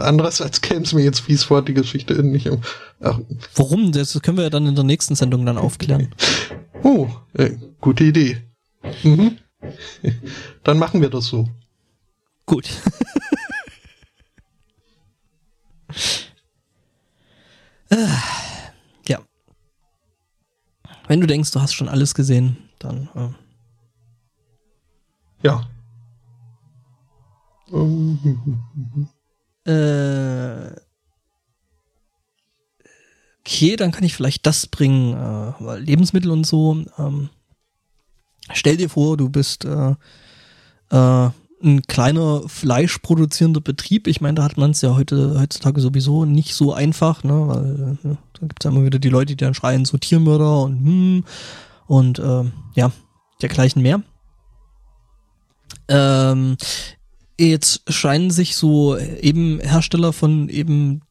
Andererseits 0.00 0.60
käme 0.60 0.82
es 0.82 0.92
mir 0.92 1.02
jetzt 1.02 1.20
fies 1.20 1.42
vor, 1.44 1.62
die 1.62 1.74
Geschichte 1.74 2.22
nicht 2.22 2.48
um. 2.50 2.60
Ach, 3.00 3.18
Warum? 3.54 3.92
Das 3.92 4.20
können 4.22 4.36
wir 4.36 4.44
ja 4.44 4.50
dann 4.50 4.66
in 4.66 4.74
der 4.74 4.84
nächsten 4.84 5.14
Sendung 5.14 5.46
dann 5.46 5.58
aufklären. 5.58 6.14
oh, 6.82 7.08
äh, 7.34 7.52
gute 7.80 8.04
Idee. 8.04 8.42
Mhm. 9.02 9.38
Dann 10.64 10.78
machen 10.78 11.00
wir 11.00 11.10
das 11.10 11.26
so. 11.26 11.48
Gut. 12.46 12.68
Ja. 19.08 19.18
Wenn 21.08 21.20
du 21.20 21.26
denkst, 21.26 21.50
du 21.50 21.60
hast 21.60 21.72
schon 21.74 21.88
alles 21.88 22.14
gesehen, 22.14 22.56
dann. 22.78 23.08
Äh, 23.14 23.30
ja. 25.42 25.68
Äh, 29.64 30.80
okay, 33.40 33.76
dann 33.76 33.90
kann 33.92 34.04
ich 34.04 34.14
vielleicht 34.14 34.46
das 34.46 34.66
bringen, 34.66 35.14
äh, 35.14 35.52
weil 35.58 35.80
Lebensmittel 35.82 36.30
und 36.30 36.46
so. 36.46 36.84
Ähm, 36.98 37.30
stell 38.52 38.76
dir 38.76 38.88
vor, 38.88 39.16
du 39.16 39.28
bist 39.28 39.64
äh, 39.64 39.94
äh, 40.90 41.30
ein 41.62 41.82
kleiner 41.82 42.42
fleischproduzierender 42.48 43.60
Betrieb. 43.60 44.06
Ich 44.06 44.20
meine, 44.20 44.36
da 44.36 44.44
hat 44.44 44.56
man 44.56 44.70
es 44.70 44.80
ja 44.80 44.94
heute 44.94 45.38
heutzutage 45.38 45.80
sowieso 45.80 46.24
nicht 46.24 46.54
so 46.54 46.72
einfach, 46.72 47.22
ne? 47.22 47.48
Weil 47.48 47.98
äh, 48.04 48.16
da 48.32 48.46
gibt 48.46 48.62
es 48.62 48.64
ja 48.64 48.70
immer 48.70 48.84
wieder 48.84 48.98
die 48.98 49.10
Leute, 49.10 49.36
die 49.36 49.44
dann 49.44 49.54
schreien, 49.54 49.84
so 49.84 49.98
Tiermörder 49.98 50.62
und 50.62 50.84
hm, 50.84 51.24
und 51.86 52.18
äh, 52.18 52.44
ja, 52.74 52.92
dergleichen 53.42 53.82
mehr. 53.82 54.02
Ähm, 55.88 56.56
jetzt 57.38 57.82
scheinen 57.88 58.30
sich 58.30 58.56
so 58.56 58.96
eben 58.96 59.60
Hersteller 59.60 60.12
von 60.12 60.48
eben 60.48 61.02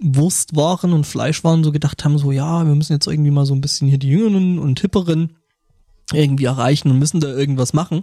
Wurstwaren 0.00 0.92
und 0.92 1.06
Fleischwaren 1.06 1.64
so 1.64 1.72
gedacht 1.72 2.04
haben, 2.04 2.18
so 2.18 2.32
ja, 2.32 2.66
wir 2.66 2.74
müssen 2.74 2.92
jetzt 2.92 3.06
irgendwie 3.06 3.30
mal 3.30 3.46
so 3.46 3.54
ein 3.54 3.60
bisschen 3.60 3.88
hier 3.88 3.98
die 3.98 4.08
Jüngeren 4.08 4.58
und 4.58 4.80
Hipperen 4.80 5.36
irgendwie 6.12 6.44
erreichen 6.44 6.90
und 6.90 6.98
müssen 6.98 7.20
da 7.20 7.28
irgendwas 7.28 7.72
machen. 7.72 8.02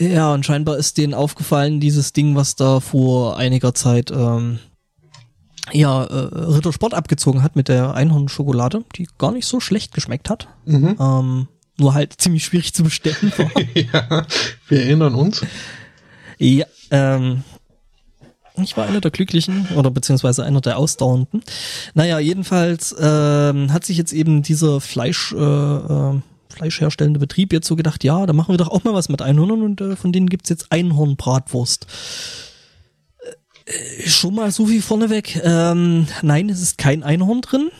Ja, 0.00 0.32
und 0.32 0.46
scheinbar 0.46 0.76
ist 0.76 0.96
denen 0.96 1.14
aufgefallen, 1.14 1.80
dieses 1.80 2.12
Ding, 2.12 2.36
was 2.36 2.54
da 2.54 2.80
vor 2.80 3.36
einiger 3.36 3.74
Zeit 3.74 4.10
ähm, 4.10 4.60
ja, 5.72 6.04
äh, 6.04 6.14
Rittersport 6.34 6.94
abgezogen 6.94 7.42
hat 7.42 7.56
mit 7.56 7.68
der 7.68 7.94
Einhornschokolade, 7.94 8.84
die 8.96 9.08
gar 9.18 9.32
nicht 9.32 9.46
so 9.46 9.60
schlecht 9.60 9.92
geschmeckt 9.92 10.30
hat. 10.30 10.48
Mhm. 10.64 10.96
Ähm, 11.00 11.48
nur 11.78 11.94
halt 11.94 12.14
ziemlich 12.18 12.44
schwierig 12.44 12.74
zu 12.74 12.84
bestellen 12.84 13.32
war. 13.36 13.50
ja, 13.74 14.26
wir 14.68 14.82
erinnern 14.82 15.14
uns. 15.14 15.44
Ja, 16.38 16.66
ähm, 16.90 17.42
ich 18.62 18.76
war 18.76 18.86
einer 18.86 19.00
der 19.00 19.10
Glücklichen 19.10 19.68
oder 19.76 19.90
beziehungsweise 19.90 20.44
einer 20.44 20.60
der 20.60 20.78
Ausdauernden. 20.78 21.42
Naja, 21.94 22.18
jedenfalls 22.18 22.94
ähm, 22.98 23.72
hat 23.72 23.84
sich 23.84 23.96
jetzt 23.96 24.12
eben 24.12 24.42
dieser 24.42 24.80
Fleisch, 24.80 25.32
äh, 25.32 25.36
äh, 25.36 26.20
fleischherstellende 26.50 27.20
Betrieb 27.20 27.52
jetzt 27.52 27.66
so 27.66 27.76
gedacht, 27.76 28.04
ja, 28.04 28.26
da 28.26 28.32
machen 28.32 28.52
wir 28.52 28.58
doch 28.58 28.68
auch 28.68 28.84
mal 28.84 28.94
was 28.94 29.08
mit 29.08 29.22
Einhörnern 29.22 29.62
und 29.62 29.80
äh, 29.80 29.96
von 29.96 30.12
denen 30.12 30.28
gibt's 30.28 30.48
jetzt 30.48 30.70
Einhornbratwurst. 30.70 31.86
Äh, 33.64 34.08
schon 34.08 34.34
mal 34.34 34.50
so 34.50 34.66
viel 34.66 34.82
vorneweg. 34.82 35.40
Ähm, 35.42 36.06
nein, 36.22 36.48
es 36.48 36.60
ist 36.60 36.78
kein 36.78 37.02
Einhorn 37.02 37.40
drin. 37.40 37.70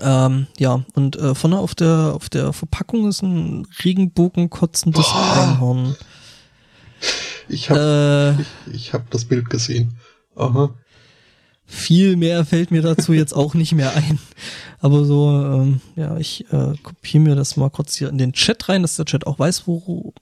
Ähm, 0.00 0.46
ja, 0.58 0.84
und 0.94 1.16
äh, 1.16 1.34
vorne 1.34 1.58
auf 1.58 1.74
der 1.74 2.12
auf 2.14 2.28
der 2.28 2.52
Verpackung 2.52 3.08
ist 3.08 3.22
ein 3.22 3.66
Regenbogenkotzendes 3.84 5.06
Einhorn. 5.12 5.96
Ich 7.48 7.70
habe 7.70 8.36
äh, 8.38 8.70
ich, 8.70 8.74
ich 8.74 8.92
hab 8.94 9.10
das 9.10 9.24
Bild 9.24 9.50
gesehen. 9.50 9.98
Aha. 10.36 10.74
Viel 11.70 12.16
mehr 12.16 12.44
fällt 12.44 12.72
mir 12.72 12.82
dazu 12.82 13.12
jetzt 13.12 13.32
auch 13.32 13.54
nicht 13.54 13.72
mehr 13.72 13.94
ein. 13.94 14.18
Aber 14.80 15.04
so, 15.04 15.30
ähm, 15.30 15.80
ja, 15.94 16.16
ich 16.16 16.52
äh, 16.52 16.74
kopiere 16.82 17.22
mir 17.22 17.36
das 17.36 17.56
mal 17.56 17.70
kurz 17.70 17.94
hier 17.94 18.08
in 18.08 18.18
den 18.18 18.32
Chat 18.32 18.68
rein, 18.68 18.82
dass 18.82 18.96
der 18.96 19.04
Chat 19.04 19.24
auch 19.24 19.38
weiß, 19.38 19.68
wo. 19.68 20.12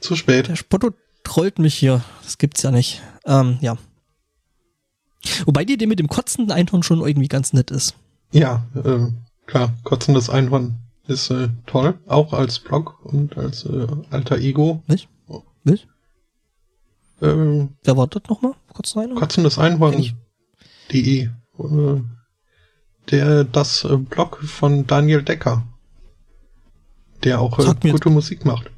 Zu 0.00 0.16
spät. 0.16 0.48
Der 0.48 0.56
Spotto 0.56 0.90
trollt 1.22 1.60
mich 1.60 1.76
hier. 1.76 2.04
Das 2.24 2.38
gibt's 2.38 2.62
ja 2.62 2.72
nicht. 2.72 3.00
Ähm, 3.24 3.58
ja. 3.60 3.78
Wobei 5.46 5.64
die 5.64 5.74
Idee 5.74 5.86
mit 5.86 6.00
dem 6.00 6.08
kotzenden 6.08 6.50
Einhorn 6.52 6.82
schon 6.82 7.00
irgendwie 7.00 7.28
ganz 7.28 7.52
nett 7.52 7.70
ist. 7.70 7.94
Ja, 8.32 8.66
äh, 8.74 9.06
klar, 9.46 9.72
kotzendes 9.84 10.28
Einhorn 10.28 10.80
ist 11.06 11.30
äh, 11.30 11.50
toll, 11.66 11.94
auch 12.08 12.32
als 12.32 12.58
Blog 12.58 12.98
und 13.04 13.38
als 13.38 13.64
äh, 13.64 13.86
alter 14.10 14.38
Ego. 14.38 14.82
Nicht? 14.88 15.08
Nicht? 15.62 15.86
Ähm, 17.24 17.70
Wer 17.82 17.96
war 17.96 18.06
das 18.06 18.22
nochmal? 18.28 18.52
Kotzendes 18.72 19.04
Einhorn? 19.04 19.20
Kotzendes 19.20 19.58
Einhorn.de. 19.58 21.22
Äh, 21.22 21.30
der, 23.10 23.44
das 23.44 23.84
äh, 23.84 23.96
Blog 23.96 24.42
von 24.44 24.86
Daniel 24.86 25.22
Decker. 25.22 25.66
Der 27.22 27.40
auch 27.40 27.58
äh, 27.58 27.90
gute 27.90 28.10
Musik 28.10 28.44
macht. 28.44 28.70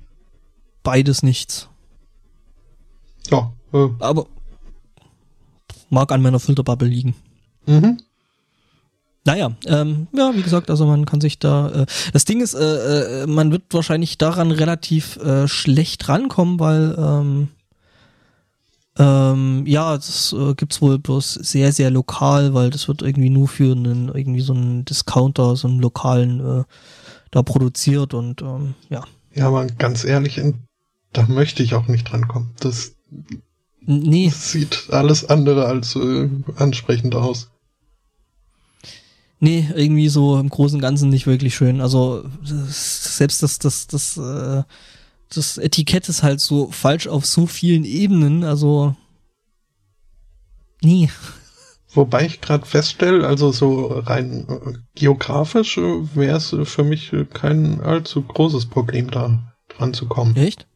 Beides 0.83 1.23
nichts. 1.23 1.69
Ja. 3.31 3.53
Äh, 3.73 3.89
Aber 3.99 4.27
mag 5.91 6.13
an 6.13 6.23
meiner 6.23 6.39
Filterbubble 6.41 6.89
liegen. 6.89 7.15
Mhm. 7.67 7.99
Naja, 9.25 9.57
ähm, 9.67 10.07
ja, 10.13 10.33
wie 10.37 10.43
gesagt, 10.43 10.71
also 10.71 10.87
man 10.87 11.05
kann 11.05 11.21
sich 11.21 11.41
da. 11.41 11.83
Äh, 11.83 11.87
das 12.13 12.25
Ding 12.25 12.41
ist, 12.41 12.55
äh, 12.55 13.23
äh, 13.23 13.27
man 13.27 13.51
wird 13.51 13.65
wahrscheinlich 13.75 14.19
daran 14.19 14.53
relativ 14.53 15.17
äh, 15.17 15.49
schlecht 15.49 16.09
rankommen, 16.09 16.61
weil 16.61 16.95
ähm, 16.97 17.49
ähm, 18.99 19.65
ja, 19.67 19.95
das 19.95 20.35
äh, 20.37 20.55
gibt's 20.55 20.81
wohl 20.81 20.99
bloß 20.99 21.35
sehr, 21.35 21.73
sehr 21.73 21.91
lokal, 21.91 22.55
weil 22.55 22.71
das 22.71 22.89
wird 22.89 23.03
irgendwie 23.03 23.31
nur 23.31 23.49
für 23.49 23.73
einen 23.73 24.09
irgendwie 24.09 24.41
so 24.41 24.55
einen 24.55 24.85
Discounter, 24.85 25.57
so 25.57 25.69
einen 25.69 25.81
lokalen 25.81 26.61
äh, 26.61 26.65
da 27.31 27.43
produziert 27.43 28.15
und 28.15 28.43
ähm, 28.43 28.75
ja. 28.89 29.05
Ja, 29.35 29.49
aber 29.49 29.67
ganz 29.67 30.05
ehrlich, 30.05 30.41
da 31.13 31.27
möchte 31.27 31.63
ich 31.63 31.75
auch 31.75 31.89
nicht 31.89 32.11
drankommen. 32.11 32.51
Das 32.61 32.97
Nee. 33.87 34.31
Sieht 34.31 34.89
alles 34.91 35.25
andere 35.25 35.67
als 35.67 35.95
äh, 35.95 36.29
ansprechend 36.57 37.15
aus. 37.15 37.51
Nee, 39.39 39.69
irgendwie 39.75 40.09
so 40.09 40.39
im 40.39 40.49
Großen 40.49 40.77
und 40.77 40.83
Ganzen 40.83 41.09
nicht 41.09 41.27
wirklich 41.27 41.55
schön. 41.55 41.81
Also 41.81 42.25
selbst 42.43 43.43
das, 43.43 43.59
das, 43.59 43.87
das, 43.87 44.17
äh, 44.17 44.63
das 45.29 45.59
Etikett 45.59 46.09
ist 46.09 46.23
halt 46.23 46.41
so 46.41 46.71
falsch 46.71 47.07
auf 47.07 47.27
so 47.27 47.47
vielen 47.47 47.85
Ebenen. 47.85 48.45
Also 48.45 48.95
nee. 50.83 51.11
Wobei 51.93 52.27
ich 52.27 52.41
gerade 52.41 52.67
feststelle, 52.67 53.27
also 53.27 53.53
so 53.53 53.87
rein 53.87 54.47
äh, 54.49 54.73
geografisch 54.95 55.79
äh, 55.79 56.15
wäre 56.15 56.37
es 56.37 56.55
für 56.65 56.85
mich 56.85 57.13
kein 57.33 57.81
allzu 57.81 58.23
großes 58.23 58.67
Problem 58.67 59.11
da 59.11 59.55
dran 59.69 59.95
zu 59.95 60.07
kommen. 60.07 60.37
Echt? 60.37 60.67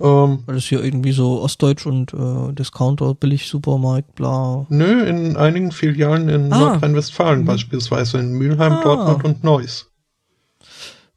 Ähm, 0.00 0.42
Weil 0.46 0.56
es 0.56 0.64
hier 0.64 0.82
irgendwie 0.82 1.12
so 1.12 1.40
Ostdeutsch 1.40 1.86
und 1.86 2.12
äh, 2.12 2.52
Discounter, 2.52 3.14
Billig-Supermarkt, 3.14 4.14
bla. 4.16 4.66
Nö, 4.68 5.04
in 5.04 5.36
einigen 5.36 5.70
Filialen 5.70 6.28
in 6.28 6.52
ah. 6.52 6.58
Nordrhein-Westfalen, 6.58 7.40
mhm. 7.40 7.44
beispielsweise 7.46 8.18
in 8.18 8.32
Mülheim, 8.32 8.72
ah. 8.72 8.82
Dortmund 8.82 9.24
und 9.24 9.44
Neuss. 9.44 9.90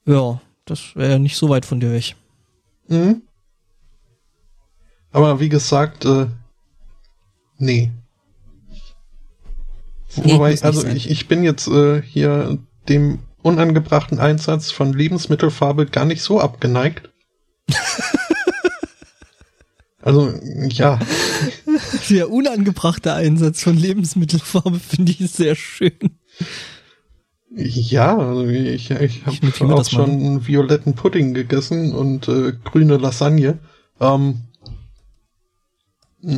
Ja, 0.05 0.39
das 0.69 0.95
wäre 0.95 1.13
ja 1.13 1.19
nicht 1.19 1.37
so 1.37 1.49
weit 1.49 1.65
von 1.65 1.79
dir 1.79 1.91
weg. 1.91 2.15
Mhm. 2.87 3.23
Aber 5.11 5.39
wie 5.39 5.49
gesagt, 5.49 6.05
äh, 6.05 6.27
nee. 7.57 7.91
nee 10.15 10.33
Wobei, 10.33 10.61
also 10.61 10.85
ich, 10.87 11.09
ich 11.09 11.27
bin 11.27 11.43
jetzt 11.43 11.67
äh, 11.67 12.01
hier 12.01 12.59
dem 12.87 13.19
unangebrachten 13.41 14.19
Einsatz 14.19 14.71
von 14.71 14.93
Lebensmittelfarbe 14.93 15.85
gar 15.85 16.05
nicht 16.05 16.21
so 16.21 16.39
abgeneigt. 16.39 17.09
Also, 20.07 20.33
ja. 20.69 20.99
Der 22.09 22.31
unangebrachte 22.31 23.13
Einsatz 23.13 23.61
von 23.61 23.75
Lebensmittelfarbe 23.75 24.79
finde 24.79 25.11
ich 25.11 25.29
sehr 25.31 25.53
schön. 25.53 26.17
Ja, 27.49 28.17
also 28.17 28.45
ich, 28.45 28.91
ich 28.91 29.25
habe 29.25 29.75
auch 29.75 29.89
schon 29.89 30.09
einen 30.09 30.47
violetten 30.47 30.93
Pudding 30.95 31.33
gegessen 31.33 31.93
und 31.93 32.27
äh, 32.27 32.53
grüne 32.63 32.97
Lasagne. 32.97 33.59
Ähm, 33.99 34.43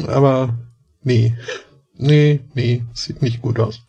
aber 0.07 0.57
nee. 1.01 1.35
Nee, 1.95 2.41
nee, 2.53 2.83
sieht 2.93 3.21
nicht 3.21 3.41
gut 3.41 3.59
aus. 3.59 3.81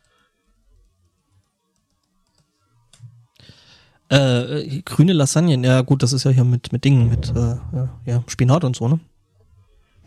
Äh, 4.08 4.82
grüne 4.84 5.12
Lasagne, 5.12 5.56
ja 5.64 5.82
gut, 5.82 6.02
das 6.02 6.12
ist 6.12 6.24
ja 6.24 6.32
hier 6.32 6.42
mit, 6.42 6.72
mit 6.72 6.84
Dingen, 6.84 7.08
mit 7.08 7.28
äh, 7.28 7.56
ja, 8.06 8.24
Spinat 8.26 8.64
und 8.64 8.74
so, 8.74 8.88
ne? 8.88 8.98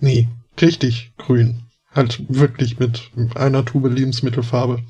Nee, 0.01 0.27
richtig 0.59 1.13
grün. 1.17 1.61
Halt 1.91 2.25
wirklich 2.27 2.79
mit 2.79 3.11
einer 3.35 3.63
Tube 3.63 3.87
Lebensmittelfarbe. 3.87 4.83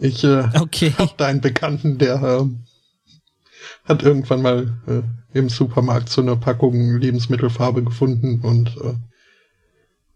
Ich 0.00 0.24
äh, 0.24 0.48
okay. 0.58 0.94
hab 0.98 1.16
da 1.18 1.26
einen 1.26 1.42
Bekannten, 1.42 1.98
der 1.98 2.22
äh, 2.22 2.46
hat 3.84 4.02
irgendwann 4.02 4.42
mal 4.42 4.72
äh, 4.86 5.02
im 5.38 5.48
Supermarkt 5.50 6.08
so 6.08 6.22
eine 6.22 6.36
Packung 6.36 6.96
Lebensmittelfarbe 6.96 7.84
gefunden 7.84 8.40
und 8.40 8.76
äh, 8.78 8.94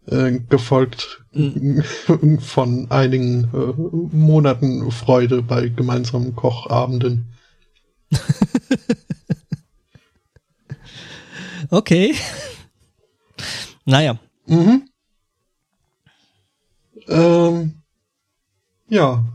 äh, 0.07 0.39
gefolgt 0.49 1.23
mhm. 1.33 1.83
von 2.39 2.89
einigen 2.89 3.43
äh, 3.53 3.73
Monaten 4.15 4.91
Freude 4.91 5.43
bei 5.43 5.69
gemeinsamen 5.69 6.35
Kochabenden. 6.35 7.31
okay. 11.69 12.15
Naja. 13.85 14.17
Mhm. 14.47 14.89
Ähm, 17.07 17.83
Ja. 18.87 19.34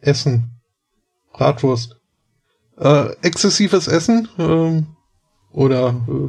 Essen. 0.00 0.60
Bratwurst. 1.32 1.96
Äh, 2.76 3.14
exzessives 3.22 3.86
Essen 3.88 4.28
äh, 4.38 4.82
oder 5.52 5.88
äh, 6.08 6.28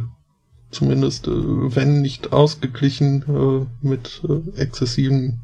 zumindest, 0.72 1.28
äh, 1.28 1.32
wenn 1.32 2.02
nicht 2.02 2.34
ausgeglichen, 2.34 3.24
äh, 3.24 3.86
mit 3.86 4.22
äh, 4.28 4.60
exzessiven 4.60 5.42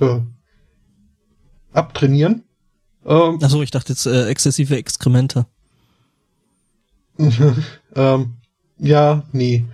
äh, 0.00 0.20
Abtrainieren. 1.72 2.44
Ähm, 3.04 3.38
Achso, 3.42 3.62
ich 3.62 3.70
dachte 3.70 3.92
jetzt 3.92 4.06
äh, 4.06 4.26
exzessive 4.28 4.76
Exkremente. 4.76 5.46
ähm, 7.94 8.36
ja, 8.78 9.24
nee. 9.32 9.64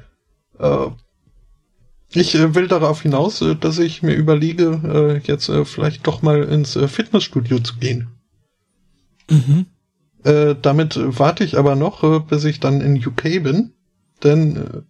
Ich 2.15 2.35
äh, 2.35 2.55
will 2.55 2.69
darauf 2.69 3.03
hinaus, 3.03 3.43
äh, 3.43 3.57
dass 3.57 3.79
ich 3.79 4.03
mir 4.03 4.15
überlege, 4.15 4.81
äh, 4.85 5.27
jetzt 5.27 5.51
vielleicht 5.65 6.07
doch 6.07 6.23
mal 6.23 6.45
ins 6.45 6.79
Fitnessstudio 6.87 7.59
zu 7.59 7.77
gehen. 7.77 8.09
Mhm. 9.29 9.67
Damit 10.63 10.99
warte 10.99 11.45
ich 11.45 11.59
aber 11.59 11.77
noch, 11.77 12.25
bis 12.25 12.45
ich 12.45 12.59
dann 12.59 12.81
in 12.81 12.97
UK 12.97 13.43
bin. 13.43 13.75
Denn 14.23 14.85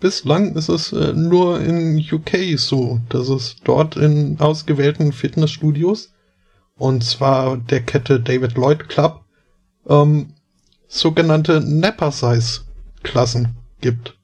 bislang 0.00 0.56
ist 0.56 0.68
es 0.68 0.90
nur 0.90 1.60
in 1.60 1.96
UK 1.96 2.58
so, 2.58 3.00
dass 3.08 3.28
es 3.28 3.54
dort 3.62 3.94
in 3.94 4.40
ausgewählten 4.40 5.12
Fitnessstudios, 5.12 6.12
und 6.76 7.04
zwar 7.04 7.56
der 7.56 7.82
Kette 7.82 8.18
David 8.18 8.56
Lloyd 8.56 8.88
Club, 8.88 9.24
ähm, 9.86 10.34
sogenannte 10.88 11.60
Napper-Size-Klassen 11.60 13.54
gibt. 13.80 14.18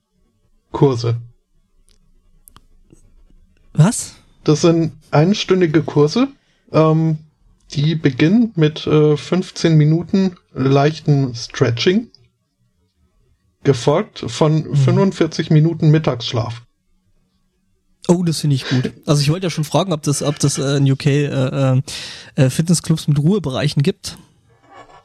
Kurse. 0.73 1.21
Was? 3.77 4.15
Das 4.45 4.63
sind 4.63 4.93
einstündige 5.11 5.83
Kurse, 5.83 6.29
ähm, 6.73 7.19
die 7.73 7.95
beginnen 7.95 8.53
mit 8.55 8.87
äh, 8.87 9.17
15 9.17 9.77
Minuten 9.77 10.37
leichten 10.55 11.35
Stretching, 11.35 12.09
gefolgt 13.65 14.25
von 14.29 14.69
mhm. 14.69 14.77
45 14.77 15.51
Minuten 15.51 15.91
Mittagsschlaf. 15.91 16.63
Oh, 18.09 18.23
das 18.23 18.41
finde 18.41 18.55
ich 18.55 18.69
gut. 18.69 18.93
Also 19.05 19.21
ich 19.21 19.31
wollte 19.31 19.47
ja 19.47 19.51
schon 19.51 19.65
fragen, 19.65 19.93
ob 19.93 20.03
das, 20.03 20.23
ob 20.23 20.39
das 20.39 20.59
äh, 20.59 20.77
in 20.77 20.91
UK 20.91 21.07
äh, 21.07 21.25
äh, 21.25 21.83
äh, 22.37 22.51
Fitnessclubs 22.51 23.09
mit 23.09 23.19
Ruhebereichen 23.19 23.83
gibt. 23.83 24.17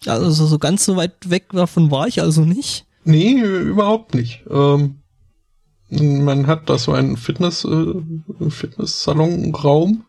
Also 0.05 0.45
so 0.45 0.59
ganz 0.59 0.86
so 0.86 0.95
weit 0.95 1.30
weg 1.30 1.49
davon 1.51 1.89
war 1.91 2.07
ich 2.07 2.22
also 2.22 2.41
nicht. 2.41 2.86
Nee, 3.03 3.39
überhaupt 3.41 4.13
nicht. 4.13 4.43
Ähm, 4.49 5.01
man 5.91 6.47
hat 6.47 6.69
da 6.69 6.77
so 6.77 6.93
einen 6.93 7.17
Fitness, 7.17 7.65
äh, 7.65 8.49
Fitnesssalon-Raum, 8.49 10.05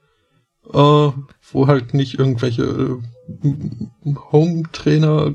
äh, 0.72 1.10
wo 1.52 1.66
halt 1.66 1.92
nicht 1.94 2.18
irgendwelche 2.18 2.62
äh, 2.62 4.14
Home-Trainer 4.32 5.34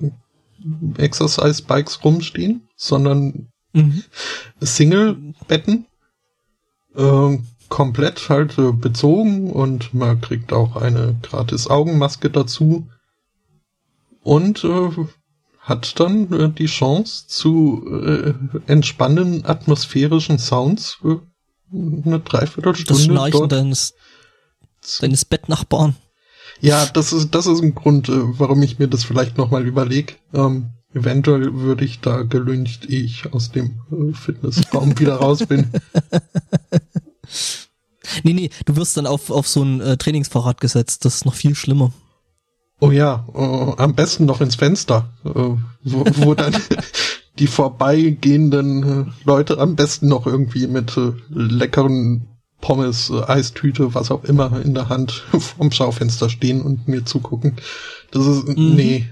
Exercise-Bikes 0.98 2.04
rumstehen, 2.04 2.68
sondern 2.76 3.50
mhm. 3.74 4.04
Single-Betten. 4.60 5.86
Äh, 6.96 7.38
komplett 7.70 8.30
halt 8.30 8.58
äh, 8.58 8.72
bezogen 8.72 9.52
und 9.52 9.94
man 9.94 10.22
kriegt 10.22 10.54
auch 10.54 10.76
eine 10.76 11.18
gratis 11.22 11.68
Augenmaske 11.68 12.30
dazu 12.30 12.88
und 14.24 14.64
äh, 14.64 14.90
hat 15.68 16.00
dann 16.00 16.32
äh, 16.32 16.50
die 16.50 16.68
Chance 16.68 17.26
zu 17.28 17.86
äh, 17.86 18.34
entspannenden 18.68 19.46
atmosphärischen 19.46 20.40
Sounds 20.40 20.98
äh, 21.04 21.18
eine 21.74 22.22
Dreiviertelstunde. 22.22 22.94
Das 22.94 23.04
Schnarchen 23.04 23.50
deines, 23.50 23.94
deines 25.02 25.26
Bettnachbarn. 25.26 25.98
Ja, 26.62 26.86
das 26.86 27.12
ist, 27.12 27.36
das 27.36 27.48
ist 27.48 27.62
ein 27.62 27.76
Grund, 27.76 28.08
äh, 28.08 28.14
warum 28.40 28.64
ich 28.64 28.80
mir 28.80 28.88
das 28.88 29.04
vielleicht 29.04 29.38
nochmal 29.38 29.68
überlege. 29.68 30.14
Ähm, 30.34 30.70
eventuell 30.94 31.54
würde 31.54 31.84
ich 31.84 32.00
da 32.00 32.22
gelüncht, 32.22 32.86
ehe 32.86 33.04
ich 33.04 33.34
aus 33.34 33.52
dem 33.52 33.82
äh, 33.92 34.14
Fitnessraum 34.14 34.98
wieder 34.98 35.16
raus 35.16 35.46
bin. 35.46 35.70
Nee, 38.24 38.32
nee, 38.32 38.50
du 38.66 38.78
wirst 38.78 38.96
dann 38.96 39.06
auf, 39.06 39.30
auf 39.30 39.50
so 39.50 39.62
ein 39.62 40.00
Trainingsfahrrad 40.00 40.62
gesetzt. 40.62 41.04
Das 41.04 41.16
ist 41.16 41.26
noch 41.26 41.34
viel 41.34 41.56
schlimmer. 41.56 41.92
Oh 42.80 42.92
ja, 42.92 43.26
uh, 43.34 43.74
am 43.78 43.96
besten 43.96 44.26
noch 44.26 44.40
ins 44.40 44.56
Fenster, 44.56 45.10
uh, 45.26 45.58
wo, 45.84 46.06
wo 46.18 46.36
dann 46.36 46.56
die 47.40 47.48
vorbeigehenden 47.48 48.84
uh, 48.84 49.06
Leute 49.26 49.58
am 49.58 49.76
besten 49.76 50.08
noch 50.08 50.28
irgendwie 50.28 50.68
mit 50.68 51.00
leckeren 51.30 52.28
Pommes, 52.62 53.12
Eistüte, 53.12 53.94
was 53.94 54.12
auch 54.12 54.24
immer 54.24 54.62
in 54.64 54.74
der 54.74 54.90
Hand 54.90 55.12
vorm 55.40 55.72
Schaufenster 55.72 56.30
stehen 56.30 56.62
und 56.62 56.88
mir 56.88 57.06
zugucken. 57.06 57.56
Das 58.12 58.26
ist, 58.26 58.48
mhm. 58.48 58.76
nee. 58.76 59.10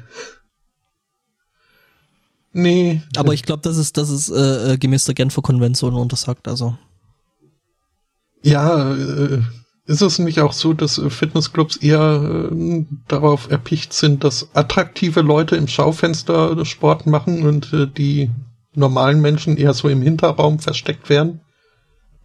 Nee. 2.53 3.01
Aber 3.18 3.34
ich 3.34 3.43
glaube, 3.43 3.61
das 3.63 3.78
ist, 3.78 3.97
das 3.97 4.09
ist 4.09 4.30
äh, 4.30 4.78
gemäß 4.80 5.03
der 5.03 5.13
Genfer 5.13 5.41
Konvention 5.41 5.93
untersagt, 5.93 6.47
also. 6.47 6.78
Ja, 8.41 8.93
äh, 8.93 9.41
ist 9.86 10.01
es 10.01 10.19
nicht 10.19 10.39
auch 10.41 10.53
so, 10.53 10.73
dass 10.73 10.97
äh, 10.97 11.09
Fitnessclubs 11.09 11.77
eher 11.77 12.49
äh, 12.51 12.86
darauf 13.07 13.49
erpicht 13.51 13.93
sind, 13.93 14.23
dass 14.23 14.49
attraktive 14.55 15.21
Leute 15.21 15.55
im 15.55 15.67
Schaufenster 15.67 16.65
Sport 16.65 17.05
machen 17.05 17.45
und 17.45 17.71
äh, 17.73 17.88
die 17.88 18.31
normalen 18.73 19.21
Menschen 19.21 19.57
eher 19.57 19.73
so 19.73 19.88
im 19.88 20.01
Hinterraum 20.01 20.59
versteckt 20.59 21.09
werden? 21.09 21.41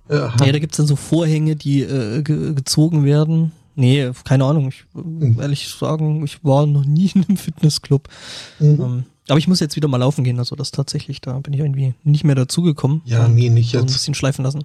Äh, 0.09 0.17
ja, 0.17 0.53
da 0.53 0.59
gibt's 0.59 0.79
dann 0.79 0.87
so 0.87 0.97
Vorhänge, 0.97 1.55
die 1.55 1.83
äh, 1.83 2.23
ge 2.23 2.55
gezogen 2.55 3.05
werden. 3.05 3.53
Nee, 3.77 4.11
keine 4.25 4.45
Ahnung. 4.45 4.69
Ich 4.69 4.85
mhm. 4.95 5.39
ehrlich 5.41 5.69
sagen, 5.69 6.25
ich 6.25 6.43
war 6.45 6.67
noch 6.67 6.85
nie 6.85 7.11
in 7.15 7.25
einem 7.25 7.37
Fitnessclub. 7.37 8.09
Mhm. 8.59 8.81
Ähm, 8.81 9.05
aber 9.29 9.39
ich 9.39 9.47
muss 9.47 9.61
jetzt 9.61 9.77
wieder 9.77 9.87
mal 9.87 9.99
laufen 9.99 10.25
gehen, 10.25 10.39
also 10.39 10.57
das 10.57 10.73
tatsächlich, 10.73 11.21
da 11.21 11.39
bin 11.39 11.53
ich 11.53 11.61
irgendwie 11.61 11.95
nicht 12.03 12.25
mehr 12.25 12.35
dazugekommen. 12.35 13.03
Ja, 13.05 13.29
nee, 13.29 13.49
nicht 13.49 13.73
jetzt. 13.73 13.83
Ein 13.83 13.87
bisschen 13.87 14.15
schleifen 14.15 14.45
lassen. 14.45 14.65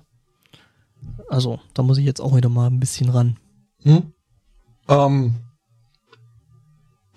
Also, 1.30 1.60
da 1.74 1.84
muss 1.84 1.98
ich 1.98 2.06
jetzt 2.06 2.22
auch 2.22 2.36
wieder 2.36 2.50
mal 2.50 2.68
ein 2.68 2.80
bisschen 2.80 3.10
ran. 3.10 3.38
Hm? 3.82 4.14
Ähm, 4.88 5.36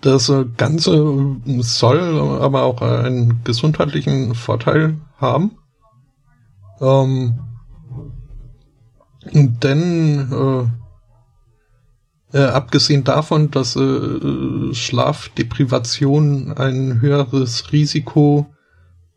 das 0.01 0.31
Ganze 0.57 1.37
soll 1.59 2.39
aber 2.41 2.63
auch 2.63 2.81
einen 2.81 3.43
gesundheitlichen 3.43 4.33
Vorteil 4.33 4.97
haben. 5.17 5.57
Ähm, 6.79 7.39
denn 9.33 10.31
äh, 10.31 10.63
äh, 12.37 12.45
abgesehen 12.45 13.03
davon, 13.03 13.51
dass 13.51 13.75
äh, 13.75 14.73
Schlafdeprivation 14.73 16.53
ein 16.53 17.01
höheres 17.01 17.73
Risiko 17.73 18.47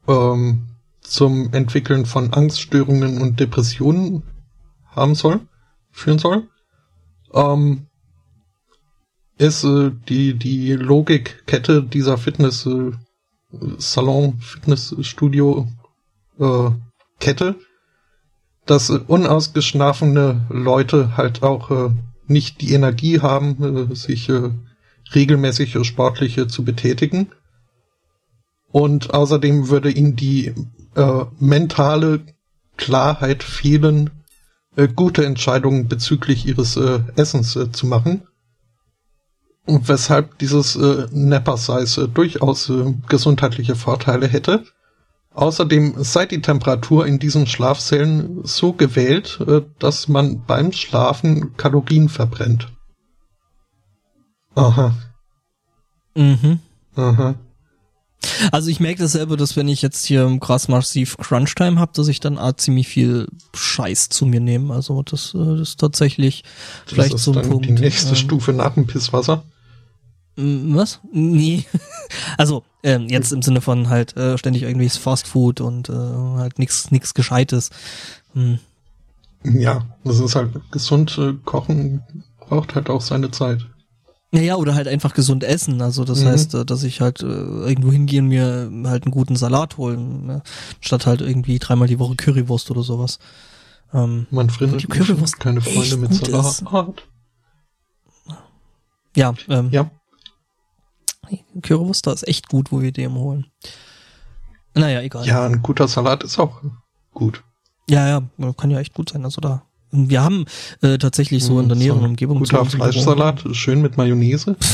ähm, 0.09 0.67
zum 1.01 1.53
Entwickeln 1.53 2.07
von 2.07 2.33
Angststörungen 2.33 3.21
und 3.21 3.39
Depressionen 3.39 4.25
haben 4.95 5.15
soll, 5.15 5.41
führen 5.91 6.19
soll, 6.19 6.49
ähm, 7.35 7.87
ist 9.39 9.65
äh, 9.65 9.91
die, 10.09 10.35
die 10.35 10.73
Logikkette 10.73 11.83
dieser 11.83 12.19
Fitness 12.19 12.67
äh, 12.67 12.93
Salon, 13.79 14.39
Fitnessstudio 14.41 15.69
äh, 16.39 16.71
Kette, 17.19 17.57
dass 18.67 18.91
äh, 18.91 19.01
unausgeschlafene 19.07 20.47
Leute 20.49 21.17
halt 21.17 21.43
auch 21.43 21.71
äh, 21.71 21.91
nicht 22.27 22.61
die 22.61 22.73
Energie 22.73 23.21
haben, 23.21 23.91
äh, 23.91 23.95
sich 23.95 24.29
äh, 24.29 24.51
regelmäßig 25.15 25.75
äh, 25.75 25.85
sportliche 25.85 26.47
zu 26.47 26.65
betätigen. 26.65 27.33
Und 28.71 29.13
außerdem 29.13 29.69
würde 29.69 29.91
ihnen 29.91 30.17
die 30.17 30.55
äh, 30.95 31.25
mentale 31.39 32.21
Klarheit 32.77 33.43
fehlen, 33.43 34.11
äh, 34.77 34.89
gute 34.89 35.25
Entscheidungen 35.25 35.89
bezüglich 35.89 36.47
ihres 36.47 36.77
äh, 36.77 37.01
Essens 37.17 37.57
äh, 37.57 37.71
zu 37.73 37.87
machen. 37.87 38.23
Und 39.65 39.89
weshalb 39.89 40.39
dieses 40.39 40.77
äh, 40.77 41.07
Napper-Size 41.13 42.05
äh, 42.05 42.09
durchaus 42.09 42.69
äh, 42.69 42.95
gesundheitliche 43.09 43.77
Vorteile 43.77 44.27
hätte. 44.27 44.65
Außerdem 45.35 45.95
sei 46.03 46.27
die 46.27 46.43
Temperatur 46.43 47.07
in 47.07 47.19
diesen 47.19 47.47
Schlafzellen 47.47 48.41
so 48.45 48.73
gewählt, 48.73 49.39
äh, 49.47 49.63
dass 49.79 50.09
man 50.09 50.45
beim 50.45 50.73
Schlafen 50.73 51.57
Kalorien 51.57 52.09
verbrennt. 52.09 52.69
Aha. 54.55 54.95
Mhm. 56.15 56.61
Aha. 56.97 57.37
Also 58.51 58.71
ich 58.71 58.81
merke 58.81 59.03
das 59.03 59.13
selber, 59.13 59.37
dass 59.37 59.57
wenn 59.57 59.69
ich 59.69 59.83
jetzt 59.83 60.05
hier 60.07 60.39
krass 60.41 60.69
massiv 60.69 61.17
Crunch-Time 61.19 61.79
habe, 61.79 61.93
dass 61.95 62.09
ich 62.09 62.21
dann 62.21 62.39
auch 62.39 62.53
ziemlich 62.55 62.89
viel 62.89 63.29
Scheiß 63.55 64.09
zu 64.09 64.27
mir 64.27 64.41
nehme. 64.41 64.73
Also 64.73 65.03
das, 65.03 65.35
äh, 65.35 65.39
das 65.39 65.71
ist 65.71 65.81
tatsächlich 65.81 66.43
das 66.85 66.95
vielleicht 66.95 67.15
ist 67.15 67.25
so 67.25 67.33
ein 67.33 67.49
Punkt. 67.49 67.67
Die 67.67 67.73
nächste 67.73 68.11
ähm, 68.11 68.17
Stufe 68.17 68.53
nach 68.53 68.75
dem 68.75 68.87
Pisswasser. 68.87 69.45
Was? 70.37 71.01
Nee. 71.13 71.65
Also 72.37 72.63
ähm, 72.83 73.09
jetzt 73.09 73.33
im 73.33 73.41
Sinne 73.41 73.63
von 73.63 73.89
halt 73.89 74.17
äh, 74.19 74.37
ständig 74.37 74.65
irgendwie 74.65 74.89
Fast 74.89 75.27
Food 75.27 75.63
und 75.63 75.89
äh, 75.89 75.93
halt 75.93 76.59
nichts 76.59 76.91
nix 76.91 77.15
Gescheites. 77.15 77.71
Hm. 78.35 78.59
Ja, 79.45 79.87
das 80.05 80.19
ist 80.21 80.35
halt 80.35 80.51
gesund 80.71 81.17
äh, 81.19 81.35
kochen 81.45 82.03
braucht 82.53 82.75
halt 82.75 82.91
auch 82.91 83.01
seine 83.01 83.31
Zeit. 83.31 83.65
Naja, 84.35 84.57
oder 84.57 84.75
halt 84.75 84.89
einfach 84.89 85.13
gesund 85.13 85.45
essen. 85.45 85.83
Also 85.83 86.05
das 86.05 86.23
mhm. 86.23 86.29
heißt, 86.29 86.55
äh, 86.55 86.65
dass 86.65 86.83
ich 86.85 87.03
halt 87.03 87.23
äh, 87.23 87.27
irgendwo 87.27 87.93
hingehen 87.93 88.29
mir 88.29 88.71
halt 88.87 89.05
einen 89.05 89.13
guten 89.13 89.37
Salat 89.37 89.77
holen, 89.77 90.25
ne? 90.27 90.43
statt 90.81 91.07
halt 91.07 91.21
irgendwie 91.21 91.59
dreimal 91.59 91.87
die 91.87 91.99
Woche 91.99 92.17
Currywurst 92.17 92.71
oder 92.71 92.83
sowas. 92.83 93.19
Ähm, 93.93 94.27
Man 94.31 94.49
findet 94.49 94.89
Currywurst 94.89 95.39
keine 95.39 95.61
Freunde 95.61 95.99
mit 95.99 96.15
Salat. 96.15 96.47
Ist. 96.47 96.65
Ja, 99.15 99.35
ähm, 99.49 99.69
ja. 99.71 99.91
Currywurst 101.63 102.07
da 102.07 102.13
ist 102.13 102.27
echt 102.27 102.49
gut, 102.49 102.73
wo 102.73 102.81
wir 102.81 102.93
den 102.93 103.13
holen. 103.13 103.47
Naja, 104.75 105.03
egal. 105.03 105.27
Ja, 105.27 105.45
ein 105.45 105.61
guter 105.61 105.89
Salat 105.89 106.25
ist 106.25 106.39
auch 106.39 106.63
gut. 107.13 107.45
Ja, 107.91 108.09
ja, 108.09 108.53
kann 108.55 108.71
ja 108.71 108.81
echt 108.81 108.95
gut 108.95 109.11
sein. 109.11 109.25
Also 109.27 109.43
da 109.43 109.67
wir 109.93 110.23
haben 110.23 110.47
äh, 110.81 110.99
tatsächlich 110.99 111.45
so 111.45 111.61
in 111.61 111.69
der 111.69 111.77
näheren 111.77 112.01
so 112.01 112.07
Umgebung. 112.07 112.39
Guter 112.39 112.65
Fleischsalat, 112.65 113.45
schön 113.53 113.83
mit 113.83 113.97
Mayonnaise. 113.97 114.57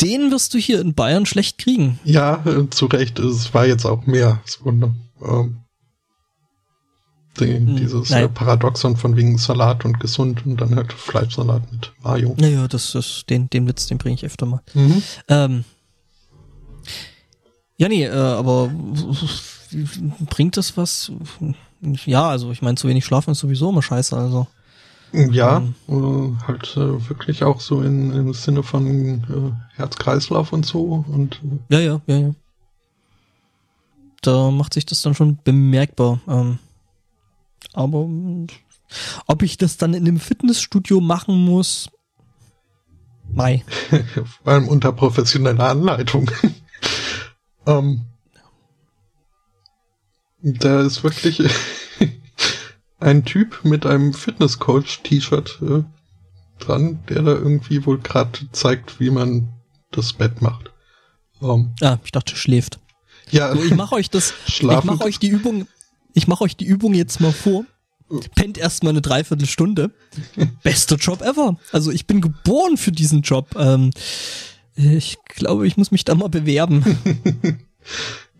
Den 0.00 0.30
wirst 0.30 0.54
du 0.54 0.58
hier 0.58 0.80
in 0.80 0.94
Bayern 0.94 1.26
schlecht 1.26 1.58
kriegen. 1.58 1.98
Ja, 2.04 2.44
äh, 2.46 2.70
zu 2.70 2.86
Recht. 2.86 3.18
Es 3.18 3.52
war 3.54 3.66
jetzt 3.66 3.86
auch 3.86 4.06
mehr. 4.06 4.40
So, 4.44 4.68
ähm, 4.68 5.56
die, 7.40 7.54
hm, 7.54 7.76
dieses 7.76 8.10
äh, 8.10 8.28
Paradoxon 8.28 8.96
von 8.96 9.16
wegen 9.16 9.38
Salat 9.38 9.84
und 9.84 9.98
gesund 9.98 10.46
und 10.46 10.60
dann 10.60 10.76
halt 10.76 10.92
Fleischsalat 10.92 11.72
mit 11.72 11.92
Mayo. 12.02 12.34
Naja, 12.38 12.68
das 12.68 12.94
ist 12.94 13.24
den, 13.28 13.50
den 13.50 13.66
Witz, 13.66 13.86
den 13.86 13.98
bringe 13.98 14.14
ich 14.14 14.24
öfter 14.24 14.46
mal. 14.46 14.60
Mhm. 14.74 15.02
Ähm, 15.28 15.64
ja, 17.78 17.88
nee, 17.88 18.04
äh, 18.04 18.10
aber 18.10 18.70
bringt 20.30 20.56
das 20.56 20.76
was? 20.76 21.12
Ja, 21.80 22.28
also 22.28 22.50
ich 22.50 22.62
meine, 22.62 22.76
zu 22.76 22.88
wenig 22.88 23.04
schlafen 23.04 23.30
ist 23.32 23.38
sowieso 23.38 23.70
immer 23.70 23.82
scheiße, 23.82 24.16
also. 24.16 24.46
Ja, 25.12 25.62
ähm, 25.88 26.38
äh, 26.38 26.46
halt 26.46 26.76
äh, 26.76 27.08
wirklich 27.08 27.44
auch 27.44 27.60
so 27.60 27.80
in, 27.80 28.12
im 28.12 28.34
Sinne 28.34 28.62
von 28.62 28.86
äh, 28.86 29.76
Herz-Kreislauf 29.76 30.52
und 30.52 30.66
so 30.66 31.04
und. 31.08 31.40
Äh, 31.68 31.74
ja, 31.74 31.80
ja, 31.80 32.00
ja, 32.06 32.16
ja. 32.16 32.34
Da 34.22 34.50
macht 34.50 34.74
sich 34.74 34.84
das 34.84 35.02
dann 35.02 35.14
schon 35.14 35.38
bemerkbar. 35.44 36.20
Ähm, 36.26 36.58
aber 37.72 38.08
ob 39.26 39.42
ich 39.42 39.56
das 39.56 39.76
dann 39.76 39.94
in 39.94 40.06
einem 40.06 40.18
Fitnessstudio 40.18 41.00
machen 41.00 41.44
muss, 41.44 41.90
Mai. 43.32 43.64
Vor 44.42 44.52
allem 44.52 44.68
unter 44.68 44.92
professioneller 44.92 45.68
Anleitung. 45.68 46.30
ähm, 47.66 48.02
da 50.52 50.82
ist 50.82 51.02
wirklich 51.02 51.42
ein 53.00 53.24
Typ 53.24 53.64
mit 53.64 53.84
einem 53.84 54.12
Fitnesscoach-T-Shirt 54.12 55.58
äh, 55.62 55.82
dran, 56.58 57.00
der 57.08 57.22
da 57.22 57.32
irgendwie 57.32 57.84
wohl 57.84 57.98
gerade 57.98 58.38
zeigt, 58.52 59.00
wie 59.00 59.10
man 59.10 59.48
das 59.90 60.12
Bett 60.12 60.40
macht. 60.42 60.70
Um, 61.40 61.74
ähm, 61.80 61.88
ah, 61.88 61.98
ich 62.04 62.12
dachte, 62.12 62.36
schläft. 62.36 62.78
Ja. 63.30 63.54
So, 63.54 63.62
ich 63.62 63.74
mache 63.74 63.96
euch 63.96 64.08
das. 64.08 64.34
Schlafend. 64.46 64.84
Ich 64.84 64.98
mache 64.98 65.04
euch 65.04 65.18
die 65.18 65.28
Übung. 65.28 65.66
Ich 66.14 66.28
mache 66.28 66.44
euch 66.44 66.56
die 66.56 66.64
Übung 66.64 66.94
jetzt 66.94 67.20
mal 67.20 67.32
vor. 67.32 67.64
Pennt 68.36 68.56
erstmal 68.56 68.90
eine 68.90 69.02
Dreiviertelstunde. 69.02 69.90
Bester 70.62 70.96
Job 70.96 71.22
ever. 71.22 71.58
Also 71.72 71.90
ich 71.90 72.06
bin 72.06 72.20
geboren 72.20 72.76
für 72.76 72.92
diesen 72.92 73.22
Job. 73.22 73.56
Ähm, 73.58 73.90
ich 74.76 75.18
glaube, 75.26 75.66
ich 75.66 75.76
muss 75.76 75.90
mich 75.90 76.04
da 76.04 76.14
mal 76.14 76.28
bewerben. 76.28 76.84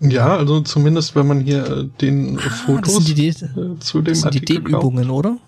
Ja, 0.01 0.37
also 0.37 0.61
zumindest 0.61 1.17
wenn 1.17 1.27
man 1.27 1.41
hier 1.41 1.67
äh, 1.67 1.89
den 2.01 2.39
ah, 2.39 2.51
Fotos 2.51 3.05
die, 3.05 3.29
äh, 3.29 3.79
zu 3.81 4.03
dem 4.03 4.05
das 4.05 4.21
sind 4.21 4.27
Artikel 4.27 4.47
die 4.47 4.55
Dehnübungen, 4.63 5.11
oder? 5.11 5.39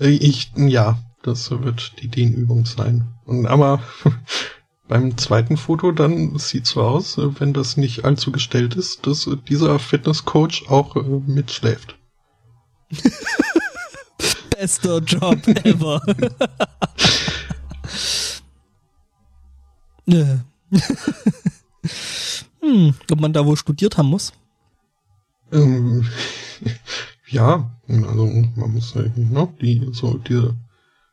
Äh, 0.00 0.08
ich, 0.08 0.50
ja, 0.56 0.98
das 1.22 1.50
wird 1.50 1.92
die 2.00 2.08
Dehnübung 2.08 2.64
sein. 2.64 3.06
Und 3.26 3.46
aber 3.46 3.80
beim 4.88 5.18
zweiten 5.18 5.56
Foto 5.56 5.92
dann 5.92 6.38
sieht 6.38 6.66
so 6.66 6.82
aus, 6.82 7.18
wenn 7.18 7.52
das 7.52 7.76
nicht 7.76 8.04
allzu 8.04 8.32
gestellt 8.32 8.76
ist, 8.76 9.06
dass 9.06 9.28
dieser 9.48 9.78
Fitnesscoach 9.78 10.68
auch 10.68 10.96
mitschläft. 11.26 11.96
Bester 14.50 15.00
Job 15.00 15.46
ever. 15.64 16.00
Hm, 22.66 22.94
ob 23.10 23.20
man 23.20 23.32
da 23.32 23.46
wohl 23.46 23.56
studiert 23.56 23.96
haben 23.96 24.08
muss? 24.08 24.32
Ähm, 25.52 26.06
ja, 27.28 27.70
also 27.88 28.26
man 28.56 28.72
muss 28.72 28.94
ne, 28.94 29.12
die 29.60 29.88
so 29.92 30.18
diese 30.18 30.56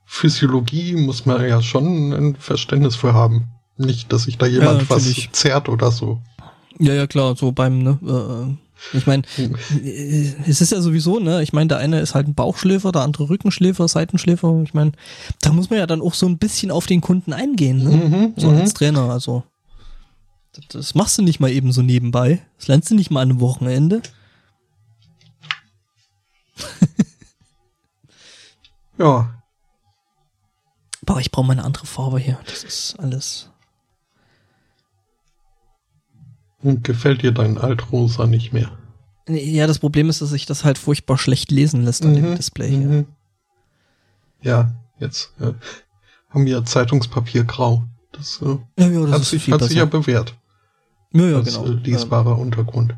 Physiologie 0.05 0.95
muss 0.95 1.25
man 1.25 1.47
ja 1.47 1.61
schon 1.61 2.11
ein 2.11 2.35
Verständnis 2.35 2.95
für 2.95 3.13
haben. 3.13 3.49
Nicht, 3.77 4.11
dass 4.11 4.23
sich 4.23 4.37
da 4.37 4.45
jemand 4.45 4.81
ja, 4.81 4.89
was 4.89 5.27
zerrt 5.31 5.69
oder 5.69 5.91
so. 5.91 6.21
Ja, 6.79 6.93
ja, 6.93 7.07
klar, 7.07 7.35
so 7.35 7.51
beim, 7.51 7.79
ne, 7.79 7.99
äh, 8.03 8.97
ich 8.97 9.07
meine, 9.07 9.23
hm. 9.35 9.55
äh, 9.83 10.33
es 10.47 10.61
ist 10.61 10.71
ja 10.71 10.81
sowieso, 10.81 11.19
ne, 11.19 11.41
ich 11.41 11.53
meine, 11.53 11.69
der 11.69 11.77
eine 11.77 11.99
ist 11.99 12.13
halt 12.13 12.27
ein 12.27 12.35
Bauchschläfer, 12.35 12.91
der 12.91 13.01
andere 13.01 13.29
Rückenschläfer, 13.29 13.87
Seitenschläfer. 13.87 14.61
Ich 14.63 14.73
meine, 14.73 14.91
da 15.41 15.51
muss 15.53 15.69
man 15.69 15.79
ja 15.79 15.87
dann 15.87 16.01
auch 16.01 16.13
so 16.13 16.27
ein 16.27 16.37
bisschen 16.37 16.71
auf 16.71 16.85
den 16.85 17.01
Kunden 17.01 17.33
eingehen, 17.33 17.83
ne? 17.83 17.89
Mhm, 17.89 18.33
so 18.37 18.49
als 18.49 18.73
mhm. 18.73 18.75
Trainer, 18.75 19.09
also. 19.09 19.43
Das 20.69 20.93
machst 20.93 21.17
du 21.17 21.23
nicht 21.23 21.39
mal 21.39 21.49
eben 21.51 21.71
so 21.71 21.81
nebenbei. 21.81 22.45
Das 22.57 22.67
lernst 22.67 22.91
du 22.91 22.95
nicht 22.95 23.09
mal 23.09 23.21
an 23.21 23.31
einem 23.31 23.39
Wochenende. 23.39 24.01
ja. 28.97 29.33
Boah, 31.01 31.19
ich 31.19 31.31
brauche 31.31 31.47
mal 31.47 31.53
eine 31.53 31.63
andere 31.63 31.85
Farbe 31.85 32.19
hier. 32.19 32.39
Das 32.45 32.63
ist 32.63 32.99
alles. 32.99 33.49
Und 36.61 36.83
gefällt 36.83 37.23
dir 37.23 37.31
dein 37.31 37.57
Altrosa 37.57 38.25
nicht 38.25 38.53
mehr? 38.53 38.71
Ja, 39.27 39.67
das 39.67 39.79
Problem 39.79 40.09
ist, 40.09 40.21
dass 40.21 40.29
sich 40.29 40.45
das 40.45 40.63
halt 40.63 40.77
furchtbar 40.77 41.17
schlecht 41.17 41.51
lesen 41.51 41.83
lässt 41.83 42.05
an 42.05 42.11
mhm, 42.11 42.15
dem 42.15 42.35
Display 42.35 42.69
hier. 42.69 42.79
Mhm. 42.79 43.05
Ja, 44.41 44.73
jetzt 44.99 45.33
äh, 45.39 45.53
haben 46.29 46.45
wir 46.45 46.63
Zeitungspapier 46.63 47.43
grau. 47.43 47.83
Das, 48.11 48.41
äh, 48.41 48.57
ja, 48.79 48.87
ja, 48.87 49.01
das 49.01 49.11
hat, 49.11 49.23
sich, 49.23 49.51
hat 49.51 49.63
sich 49.63 49.77
ja 49.77 49.85
bewährt. 49.85 50.35
Ja, 51.13 51.25
ja, 51.25 51.41
genau. 51.41 51.65
Äh, 51.65 51.69
lesbarer 51.69 52.37
Untergrund. 52.37 52.95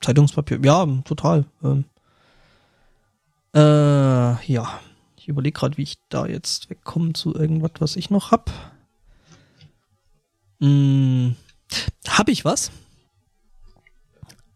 Zeitungspapier, 0.00 0.60
ja, 0.62 0.86
total. 1.04 1.44
Ähm, 1.62 1.84
äh, 3.54 4.52
ja, 4.52 4.80
ich 5.16 5.28
überlege 5.28 5.58
gerade, 5.58 5.76
wie 5.76 5.82
ich 5.82 5.98
da 6.08 6.26
jetzt 6.26 6.70
wegkomme 6.70 7.12
zu 7.12 7.34
irgendwas, 7.34 7.72
was 7.80 7.96
ich 7.96 8.10
noch 8.10 8.30
hab. 8.30 8.50
Hm, 10.60 11.34
hab 12.06 12.28
ich 12.28 12.44
was? 12.44 12.70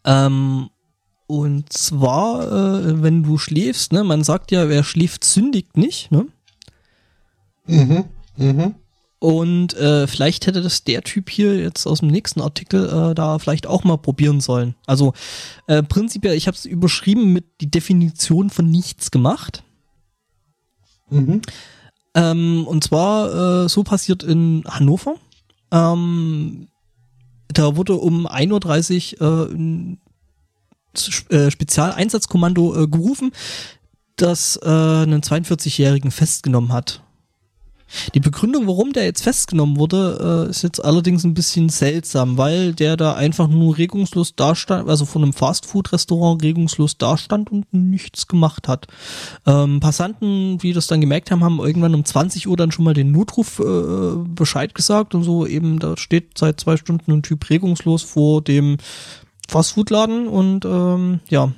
Ähm, 0.04 0.70
und 1.26 1.72
zwar, 1.72 2.46
äh, 2.46 3.02
wenn 3.02 3.22
du 3.22 3.38
schläfst, 3.38 3.92
ne, 3.92 4.04
man 4.04 4.22
sagt 4.22 4.50
ja, 4.50 4.68
wer 4.68 4.84
schläft, 4.84 5.24
sündigt 5.24 5.76
nicht, 5.76 6.10
ne? 6.10 6.26
Mhm, 7.66 8.04
mhm. 8.36 8.74
Und 9.22 9.74
äh, 9.74 10.08
vielleicht 10.08 10.48
hätte 10.48 10.62
das 10.62 10.82
der 10.82 11.02
Typ 11.02 11.30
hier 11.30 11.56
jetzt 11.56 11.86
aus 11.86 12.00
dem 12.00 12.08
nächsten 12.08 12.40
Artikel 12.40 12.88
äh, 12.88 13.14
da 13.14 13.38
vielleicht 13.38 13.68
auch 13.68 13.84
mal 13.84 13.96
probieren 13.96 14.40
sollen. 14.40 14.74
Also 14.84 15.12
äh, 15.68 15.84
prinzipiell, 15.84 16.34
ich 16.34 16.48
habe 16.48 16.56
es 16.56 16.64
überschrieben 16.64 17.32
mit 17.32 17.44
die 17.60 17.70
Definition 17.70 18.50
von 18.50 18.68
nichts 18.68 19.12
gemacht. 19.12 19.62
Mhm. 21.08 21.40
Ähm, 22.14 22.66
und 22.66 22.82
zwar 22.82 23.62
äh, 23.62 23.68
so 23.68 23.84
passiert 23.84 24.24
in 24.24 24.64
Hannover. 24.66 25.14
Ähm, 25.70 26.66
da 27.46 27.76
wurde 27.76 27.94
um 27.94 28.26
1.30 28.26 29.20
Uhr 29.20 29.50
äh, 29.50 29.54
ein 29.54 30.00
äh, 31.28 31.48
Spezialeinsatzkommando 31.48 32.82
äh, 32.82 32.88
gerufen, 32.88 33.30
das 34.16 34.58
äh, 34.60 34.68
einen 34.68 35.20
42-Jährigen 35.20 36.10
festgenommen 36.10 36.72
hat. 36.72 37.04
Die 38.14 38.20
Begründung, 38.20 38.66
warum 38.66 38.92
der 38.92 39.04
jetzt 39.04 39.22
festgenommen 39.22 39.76
wurde, 39.76 40.46
äh, 40.46 40.50
ist 40.50 40.62
jetzt 40.62 40.84
allerdings 40.84 41.24
ein 41.24 41.34
bisschen 41.34 41.68
seltsam, 41.68 42.38
weil 42.38 42.72
der 42.72 42.96
da 42.96 43.14
einfach 43.14 43.48
nur 43.48 43.78
regungslos 43.78 44.34
dastand, 44.34 44.88
also 44.88 45.04
von 45.04 45.22
einem 45.22 45.32
Fastfood-Restaurant 45.32 46.42
regungslos 46.42 46.98
dastand 46.98 47.50
und 47.50 47.72
nichts 47.72 48.28
gemacht 48.28 48.68
hat. 48.68 48.86
Ähm, 49.46 49.80
Passanten, 49.80 50.58
die 50.58 50.72
das 50.72 50.86
dann 50.86 51.00
gemerkt 51.00 51.30
haben, 51.30 51.44
haben 51.44 51.58
irgendwann 51.58 51.94
um 51.94 52.04
20 52.04 52.48
Uhr 52.48 52.56
dann 52.56 52.72
schon 52.72 52.84
mal 52.84 52.94
den 52.94 53.12
Notruf 53.12 53.58
äh, 53.58 54.16
Bescheid 54.34 54.74
gesagt 54.74 55.14
und 55.14 55.22
so 55.22 55.46
eben, 55.46 55.78
da 55.78 55.96
steht 55.96 56.38
seit 56.38 56.60
zwei 56.60 56.76
Stunden 56.76 57.12
ein 57.12 57.22
Typ 57.22 57.48
regungslos 57.50 58.02
vor 58.02 58.42
dem 58.42 58.78
Fastfood-Laden 59.48 60.28
und 60.28 60.64
ähm, 60.64 61.20
ja, 61.28 61.52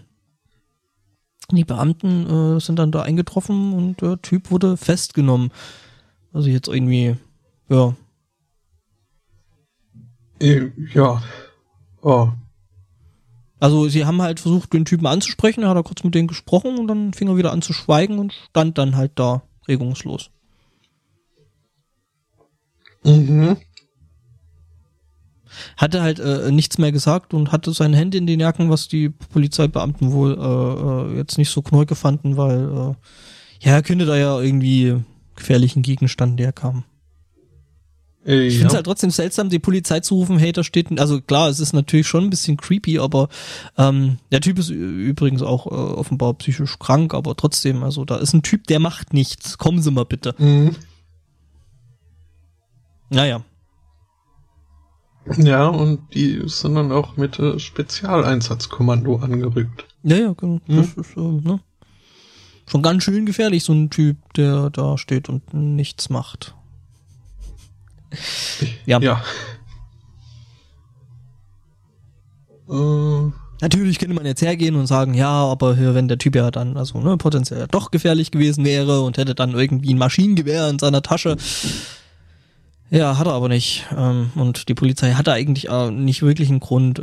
die 1.53 1.65
Beamten 1.65 2.57
äh, 2.57 2.61
sind 2.61 2.79
dann 2.79 2.91
da 2.91 3.03
eingetroffen 3.03 3.75
und 3.75 4.01
der 4.01 4.21
Typ 4.23 4.51
wurde 4.51 4.77
festgenommen. 4.77 5.51
Also 6.35 6.51
jetzt 6.51 6.67
irgendwie, 6.67 7.17
ja. 7.69 7.95
Äh, 10.41 10.73
ja. 10.93 11.23
Oh. 12.03 12.29
Also 13.61 13.89
sie 13.89 14.05
haben 14.05 14.21
halt 14.21 14.41
versucht, 14.41 14.73
den 14.73 14.85
Typen 14.85 15.07
anzusprechen, 15.07 15.63
er 15.63 15.71
hat 15.71 15.77
er 15.77 15.85
kurz 15.85 16.03
mit 16.03 16.15
denen 16.15 16.27
gesprochen 16.27 16.77
und 16.77 16.89
dann 16.89 17.15
fing 17.15 17.29
er 17.29 17.37
wieder 17.37 17.53
an 17.53 17.63
zu 17.63 17.73
schweigen 17.73 18.19
und 18.19 18.33
stand 18.51 18.77
dann 18.79 18.97
halt 18.97 19.13
da. 19.15 19.43
regungslos. 19.69 20.31
Mhm. 23.05 23.57
Hatte 25.77 26.03
halt 26.03 26.19
äh, 26.19 26.51
nichts 26.51 26.79
mehr 26.79 26.91
gesagt 26.91 27.33
und 27.33 27.53
hatte 27.53 27.73
seine 27.73 27.97
Hände 27.97 28.19
in 28.19 28.27
den 28.27 28.41
Jacken, 28.41 28.71
was 28.71 28.89
die 28.89 29.09
Polizeibeamten 29.09 30.11
wohl 30.11 30.37
äh, 30.37 31.15
äh, 31.15 31.17
jetzt 31.17 31.39
nicht 31.39 31.51
so 31.51 31.63
knorke 31.63 31.95
fanden, 31.95 32.37
weil 32.37 32.65
äh, 32.65 32.95
ja, 33.61 33.73
er 33.73 33.83
könnte 33.83 34.05
da 34.05 34.17
ja 34.17 34.41
irgendwie 34.41 35.01
gefährlichen 35.35 35.83
Gegenstand 35.83 36.39
der 36.39 36.53
kam. 36.53 36.85
Äh, 38.27 38.47
Ich 38.47 38.55
finde 38.55 38.69
es 38.69 38.75
halt 38.75 38.87
trotzdem 38.87 39.11
seltsam, 39.11 39.51
die 39.51 39.59
Polizei 39.59 40.01
zu 40.01 40.15
rufen, 40.15 40.39
hey, 40.39 40.53
da 40.53 40.65
steht, 40.65 40.99
also 40.99 41.21
klar, 41.21 41.49
es 41.49 41.61
ist 41.61 41.73
natürlich 41.73 42.07
schon 42.07 42.25
ein 42.25 42.31
bisschen 42.31 42.57
creepy, 42.57 42.99
aber 42.99 43.29
ähm, 43.77 44.19
der 44.33 44.41
Typ 44.41 44.59
ist 44.59 44.71
übrigens 44.71 45.43
auch 45.43 45.67
äh, 45.67 45.71
offenbar 45.71 46.35
psychisch 46.35 46.79
krank, 46.79 47.15
aber 47.15 47.37
trotzdem, 47.37 47.83
also 47.83 48.05
da 48.05 48.17
ist 48.17 48.33
ein 48.33 48.43
Typ, 48.43 48.67
der 48.67 48.81
macht 48.81 49.13
nichts. 49.13 49.59
Kommen 49.59 49.83
Sie 49.83 49.91
mal 49.91 50.05
bitte. 50.05 50.35
Mhm. 50.39 50.77
Naja. 53.11 53.45
Ja, 55.39 55.69
und 55.69 56.01
die 56.13 56.43
sind 56.47 56.75
dann 56.75 56.93
auch 56.93 57.17
mit 57.17 57.39
äh, 57.39 57.59
Spezialeinsatzkommando 57.59 59.17
angerückt. 59.17 59.87
Ja, 60.03 60.17
ja, 60.17 60.33
genau. 60.35 60.61
Das 60.67 60.95
ist, 60.95 61.17
äh, 61.17 61.21
ne? 61.21 61.61
Schon 62.67 62.83
ganz 62.83 63.03
schön 63.03 63.27
gefährlich, 63.27 63.65
so 63.65 63.73
ein 63.73 63.91
Typ, 63.91 64.17
der 64.35 64.71
da 64.71 64.97
steht 64.99 65.29
und 65.29 65.53
nichts 65.53 66.09
macht. 66.09 66.55
Ja. 68.87 69.01
Ja. 69.01 69.23
Äh, 72.71 73.33
Natürlich 73.61 73.99
könnte 73.99 74.15
man 74.15 74.27
jetzt 74.27 74.43
hergehen 74.43 74.75
und 74.75 74.87
sagen, 74.87 75.15
ja, 75.15 75.31
aber 75.31 75.79
wenn 75.79 76.09
der 76.09 76.19
Typ 76.19 76.35
ja 76.35 76.51
dann, 76.51 76.77
also 76.77 77.01
ne, 77.01 77.17
potenziell 77.17 77.61
ja 77.61 77.67
doch 77.67 77.91
gefährlich 77.91 78.31
gewesen 78.31 78.65
wäre 78.65 79.01
und 79.01 79.17
hätte 79.17 79.35
dann 79.35 79.55
irgendwie 79.55 79.95
ein 79.95 79.99
Maschinengewehr 79.99 80.69
in 80.69 80.79
seiner 80.79 81.03
Tasche. 81.03 81.37
Ja, 82.91 83.17
hat 83.17 83.27
er 83.27 83.33
aber 83.33 83.49
nicht. 83.49 83.87
Ähm, 83.97 84.33
und 84.35 84.69
die 84.69 84.75
Polizei 84.75 85.13
hatte 85.13 85.33
eigentlich 85.33 85.71
äh, 85.71 85.91
nicht 85.91 86.23
wirklich 86.23 86.51
einen 86.51 86.61
Grund. 86.61 87.01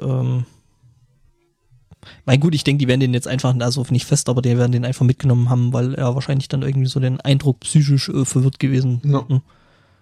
Mein 2.26 2.40
gut, 2.40 2.56
ich 2.56 2.64
denke, 2.64 2.80
die 2.80 2.88
werden 2.88 3.00
den 3.00 3.14
jetzt 3.14 3.28
einfach, 3.28 3.56
also 3.60 3.86
nicht 3.90 4.06
fest, 4.06 4.30
aber 4.30 4.42
die 4.42 4.58
werden 4.58 4.72
den 4.72 4.86
einfach 4.86 5.06
mitgenommen 5.06 5.50
haben, 5.50 5.74
weil 5.74 5.94
er 5.96 6.16
wahrscheinlich 6.16 6.48
dann 6.48 6.62
irgendwie 6.64 6.88
so 6.88 7.00
den 7.00 7.20
Eindruck 7.22 7.60
psychisch 7.62 8.10
äh, 8.10 8.26
verwirrt 8.26 8.60
gewesen 8.60 9.02
no. 9.04 9.28
hm, 9.28 9.42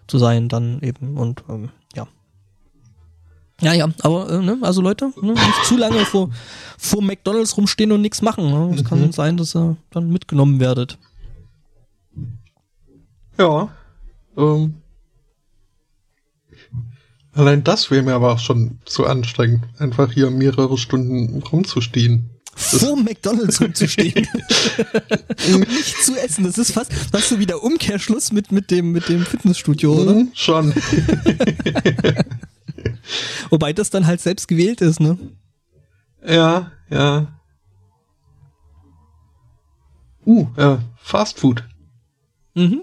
zu 0.08 0.18
sein 0.18 0.50
dann 0.50 0.82
eben 0.82 1.18
und 1.18 1.44
ähm, 1.50 1.70
ja. 1.96 2.08
Ja, 3.62 3.74
ja, 3.74 3.90
aber 4.02 4.30
äh, 4.30 4.42
ne, 4.42 4.58
also 4.62 4.82
Leute, 4.82 5.12
ne, 5.22 5.34
nicht 5.34 5.66
zu 5.66 5.76
lange 5.76 6.06
vor, 6.06 6.30
vor 6.78 7.02
McDonalds 7.02 7.58
rumstehen 7.58 7.92
und 7.92 8.02
nichts 8.02 8.22
machen. 8.22 8.50
Ne? 8.50 8.74
Es 8.76 8.86
kann 8.86 9.02
Mhm. 9.02 9.12
sein, 9.12 9.36
dass 9.36 9.56
ihr 9.56 9.76
dann 9.92 10.10
mitgenommen 10.10 10.60
werdet. 10.62 10.98
Ja. 13.38 13.70
Ähm, 14.38 14.76
allein 17.34 17.64
das 17.64 17.92
wäre 17.92 18.04
mir 18.04 18.14
aber 18.14 18.34
auch 18.34 18.40
schon 18.40 18.80
zu 18.86 19.06
anstrengend, 19.06 19.64
einfach 19.78 20.12
hier 20.12 20.30
mehrere 20.30 20.78
Stunden 20.78 21.42
rumzustehen. 21.42 22.30
Vor 22.56 22.98
McDonalds 22.98 23.62
rumzustehen 23.62 24.28
und 25.54 25.68
nicht 25.70 26.04
zu 26.04 26.16
essen. 26.18 26.44
Das 26.44 26.58
ist 26.58 26.72
fast, 26.72 26.92
fast 26.94 27.30
so 27.30 27.40
wie 27.40 27.46
der 27.46 27.64
Umkehrschluss 27.64 28.34
mit, 28.34 28.52
mit 28.52 28.70
dem, 28.70 28.92
mit 28.92 29.08
dem 29.08 29.26
Fitnessstudio, 29.26 29.94
oder? 29.94 30.16
Mhm, 30.16 30.32
schon. 30.34 30.74
Wobei 33.50 33.72
das 33.72 33.90
dann 33.90 34.08
halt 34.08 34.20
selbst 34.20 34.48
gewählt 34.48 34.82
ist, 34.82 35.00
ne? 35.00 35.18
ja, 36.26 36.72
ja. 36.90 37.40
Uh, 40.26 40.48
äh, 40.58 40.78
Fast 40.98 41.40
Food. 41.40 41.64
Mhm. 42.54 42.82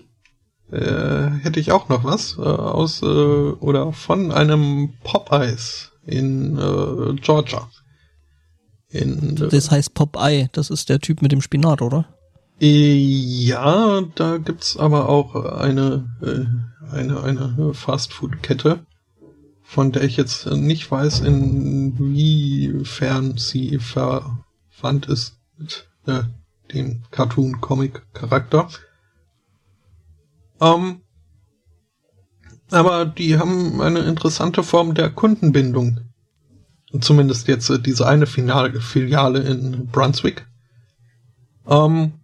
Äh, 0.77 1.31
hätte 1.43 1.59
ich 1.59 1.73
auch 1.73 1.89
noch 1.89 2.05
was 2.05 2.36
äh, 2.36 2.43
aus 2.43 3.01
äh, 3.01 3.07
oder 3.07 3.94
von 3.94 4.31
einem 4.31 4.93
Popeyes 5.03 5.93
in 6.05 6.59
äh, 6.59 7.15
Georgia. 7.15 7.66
In, 8.90 9.39
äh, 9.39 9.48
Das 9.48 9.70
heißt 9.70 9.94
Popeye, 9.94 10.48
das 10.53 10.69
ist 10.69 10.90
der 10.90 11.01
Typ 11.01 11.23
mit 11.23 11.32
dem 11.32 11.40
Spinat, 11.40 11.81
oder? 11.81 12.05
Äh, 12.61 12.94
Ja, 12.94 14.03
da 14.16 14.36
gibt's 14.36 14.77
aber 14.77 15.09
auch 15.09 15.35
eine, 15.35 16.11
äh, 16.20 16.44
eine, 16.94 17.23
eine 17.23 17.73
Fastfood-Kette, 17.73 18.81
von 19.62 19.93
der 19.93 20.03
ich 20.05 20.19
jetzt 20.19 20.44
nicht 20.47 20.90
weiß, 20.90 21.20
inwiefern 21.20 22.85
sie 23.39 23.78
verwandt 23.78 25.07
ist 25.09 25.39
mit 25.57 25.89
äh, 26.07 26.24
dem 26.74 27.03
Cartoon-Comic-Charakter. 27.12 28.69
Ähm, 30.60 31.02
aber 32.70 33.06
die 33.06 33.38
haben 33.38 33.80
eine 33.80 34.00
interessante 34.00 34.62
Form 34.62 34.94
der 34.94 35.10
Kundenbindung. 35.10 36.00
Zumindest 37.00 37.48
jetzt 37.48 37.68
äh, 37.70 37.78
diese 37.78 38.06
eine 38.06 38.26
Final 38.26 38.80
Filiale 38.80 39.40
in 39.40 39.86
Brunswick. 39.86 40.46
Ähm, 41.68 42.14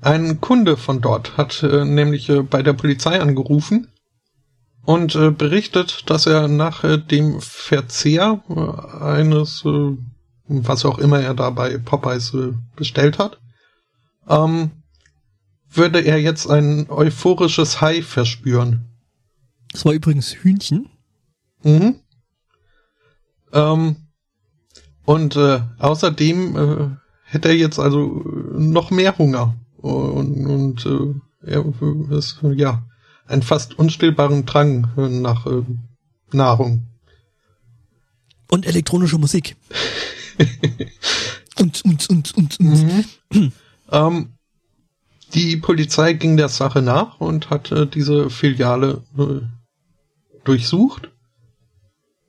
ein 0.00 0.40
Kunde 0.40 0.76
von 0.76 1.00
dort 1.00 1.36
hat 1.36 1.62
äh, 1.62 1.84
nämlich 1.84 2.28
äh, 2.28 2.42
bei 2.42 2.62
der 2.62 2.72
Polizei 2.72 3.20
angerufen 3.20 3.88
und 4.84 5.14
äh, 5.14 5.30
berichtet, 5.30 6.08
dass 6.08 6.26
er 6.26 6.48
nach 6.48 6.84
äh, 6.84 6.98
dem 6.98 7.40
Verzehr 7.40 8.42
äh, 8.48 9.04
eines, 9.04 9.64
äh, 9.64 9.96
was 10.48 10.84
auch 10.84 10.98
immer 10.98 11.20
er 11.20 11.34
da 11.34 11.50
bei 11.50 11.78
Popeyes 11.78 12.36
bestellt 12.76 13.18
hat, 13.18 13.40
ähm, 14.28 14.70
würde 15.70 16.00
er 16.00 16.20
jetzt 16.20 16.48
ein 16.48 16.90
euphorisches 16.90 17.80
High 17.80 18.04
verspüren. 18.04 18.86
Das 19.72 19.84
war 19.84 19.92
übrigens 19.92 20.34
Hühnchen. 20.34 20.88
Mhm. 21.62 22.00
Ähm, 23.52 23.96
und 25.04 25.36
äh, 25.36 25.60
außerdem 25.78 26.56
äh, 26.56 26.96
hätte 27.24 27.48
er 27.48 27.56
jetzt 27.56 27.78
also 27.78 28.24
noch 28.52 28.90
mehr 28.90 29.16
Hunger 29.18 29.56
und, 29.76 30.46
und 30.46 30.86
äh, 30.86 31.50
er 31.50 31.64
ist 32.10 32.40
ja 32.54 32.82
einen 33.26 33.42
fast 33.42 33.78
unstillbaren 33.78 34.44
Drang 34.44 34.88
nach 35.22 35.46
äh, 35.46 35.62
Nahrung. 36.32 36.86
Und 38.48 38.66
elektronische 38.66 39.18
Musik. 39.18 39.56
und, 41.58 41.84
und, 41.84 42.10
und, 42.10 42.36
und, 42.36 42.60
und. 42.60 43.50
Ähm, 43.92 44.32
die 45.34 45.56
Polizei 45.56 46.12
ging 46.14 46.36
der 46.36 46.48
Sache 46.48 46.82
nach 46.82 47.20
und 47.20 47.50
hat 47.50 47.72
äh, 47.72 47.86
diese 47.86 48.30
Filiale 48.30 49.02
äh, 49.18 49.40
durchsucht 50.44 51.10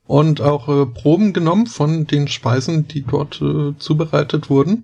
und 0.06 0.42
auch 0.42 0.68
äh, 0.68 0.86
Proben 0.86 1.34
genommen 1.34 1.68
von 1.68 2.06
den 2.06 2.28
Speisen, 2.28 2.88
die 2.88 3.04
dort 3.04 3.42
äh, 3.42 3.78
zubereitet 3.78 4.50
wurden. 4.50 4.84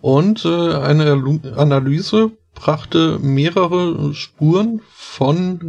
Und 0.00 0.44
äh, 0.44 0.74
eine 0.74 1.04
Erlu- 1.04 1.52
Analyse 1.54 2.32
brachte 2.54 3.18
mehrere 3.20 4.14
Spuren 4.14 4.80
von 4.90 5.60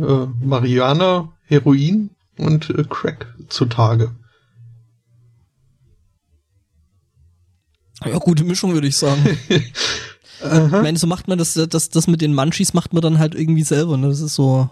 äh, 0.42 0.46
Marihuana, 0.46 1.34
Heroin 1.46 2.10
und 2.38 2.74
Crack 2.90 3.34
zutage. 3.50 4.16
Ja, 8.06 8.18
gute 8.18 8.44
Mischung, 8.44 8.74
würde 8.74 8.88
ich 8.88 8.98
sagen. 8.98 9.22
Ich 10.44 10.72
meine, 10.72 10.98
so 10.98 11.08
macht 11.08 11.28
man 11.28 11.38
das, 11.38 11.54
das, 11.54 11.90
das 11.90 12.08
mit 12.08 12.22
den 12.22 12.34
Munchies 12.34 12.74
macht 12.74 12.94
man 12.94 13.02
dann 13.02 13.20
halt 13.20 13.36
irgendwie 13.36 13.64
selber, 13.64 13.98
ne? 13.98 14.10
Das 14.10 14.20
ist 14.20 14.36
so, 14.36 14.70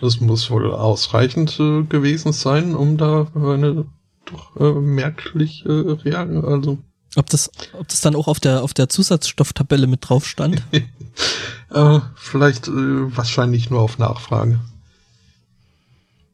das 0.00 0.20
muss 0.20 0.50
wohl 0.50 0.74
ausreichend 0.74 1.56
äh, 1.60 1.84
gewesen 1.84 2.32
sein, 2.32 2.74
um 2.74 2.96
da 2.96 3.28
eine 3.36 3.84
doch 4.24 4.56
äh, 4.56 4.72
merklich 4.72 5.64
äh, 5.66 5.70
real, 5.70 6.44
also 6.44 6.78
ob 7.14 7.30
das, 7.30 7.52
ob 7.78 7.86
das 7.86 8.00
dann 8.00 8.16
auch 8.16 8.26
auf 8.26 8.40
der 8.40 8.64
auf 8.64 8.74
der 8.74 8.88
Zusatzstofftabelle 8.88 9.86
mit 9.86 10.08
drauf 10.08 10.26
stand? 10.26 10.64
äh, 11.70 12.00
vielleicht 12.16 12.66
äh, 12.66 12.72
wahrscheinlich 13.16 13.70
nur 13.70 13.82
auf 13.82 13.98
Nachfrage. 13.98 14.58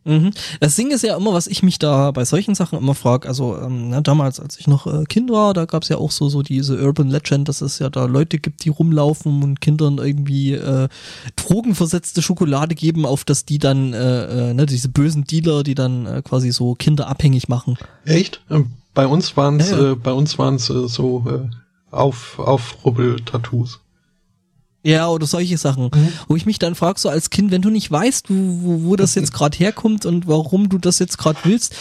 Mhm. 0.04 0.30
Das 0.60 0.76
Ding 0.76 0.90
ist 0.90 1.02
ja 1.02 1.16
immer, 1.16 1.32
was 1.32 1.46
ich 1.46 1.62
mich 1.62 1.78
da 1.78 2.10
bei 2.12 2.24
solchen 2.24 2.54
Sachen 2.54 2.78
immer 2.78 2.94
frage. 2.94 3.28
Also 3.28 3.58
ähm, 3.58 3.90
na, 3.90 4.00
damals, 4.00 4.40
als 4.40 4.58
ich 4.58 4.66
noch 4.66 4.86
äh, 4.86 5.04
Kind 5.04 5.30
war, 5.30 5.54
da 5.54 5.64
gab 5.66 5.82
es 5.82 5.88
ja 5.88 5.98
auch 5.98 6.10
so 6.10 6.28
so 6.28 6.42
diese 6.42 6.82
Urban 6.82 7.08
Legend, 7.08 7.48
dass 7.48 7.60
es 7.60 7.78
ja 7.78 7.90
da 7.90 8.06
Leute 8.06 8.38
gibt, 8.38 8.64
die 8.64 8.70
rumlaufen 8.70 9.42
und 9.42 9.60
Kindern 9.60 9.98
irgendwie 9.98 10.54
äh, 10.54 10.88
drogenversetzte 11.36 12.22
Schokolade 12.22 12.74
geben, 12.74 13.04
auf 13.04 13.24
dass 13.24 13.44
die 13.44 13.58
dann 13.58 13.92
äh, 13.92 14.50
äh, 14.50 14.54
ne, 14.54 14.66
diese 14.66 14.88
bösen 14.88 15.24
Dealer, 15.24 15.62
die 15.62 15.74
dann 15.74 16.06
äh, 16.06 16.22
quasi 16.22 16.52
so 16.52 16.74
Kinder 16.74 17.08
abhängig 17.08 17.48
machen. 17.48 17.76
Echt? 18.04 18.40
Ähm, 18.50 18.72
bei 18.94 19.06
uns 19.06 19.36
waren 19.36 19.60
es 19.60 19.70
ja, 19.70 19.78
ja. 19.78 19.92
äh, 19.92 19.94
bei 19.94 20.12
uns 20.12 20.38
waren 20.38 20.54
es 20.54 20.70
äh, 20.70 20.88
so 20.88 21.24
äh, 21.28 21.94
auf 21.94 22.38
Aufrubbel-Tattoos. 22.38 23.80
Ja, 24.84 25.09
oder 25.09 25.26
solche 25.26 25.59
Sachen. 25.59 25.84
Mhm. 25.84 26.12
Wo 26.28 26.36
ich 26.36 26.46
mich 26.46 26.59
dann 26.59 26.74
frage, 26.74 27.00
so 27.00 27.09
als 27.09 27.30
Kind, 27.30 27.50
wenn 27.50 27.62
du 27.62 27.70
nicht 27.70 27.90
weißt, 27.90 28.26
wo, 28.30 28.84
wo, 28.84 28.96
das 28.96 29.14
jetzt 29.14 29.32
gerade 29.32 29.56
herkommt 29.59 30.06
und 30.06 30.28
warum 30.28 30.68
du 30.68 30.78
das 30.78 30.98
jetzt 30.98 31.18
gerade 31.18 31.38
willst, 31.42 31.74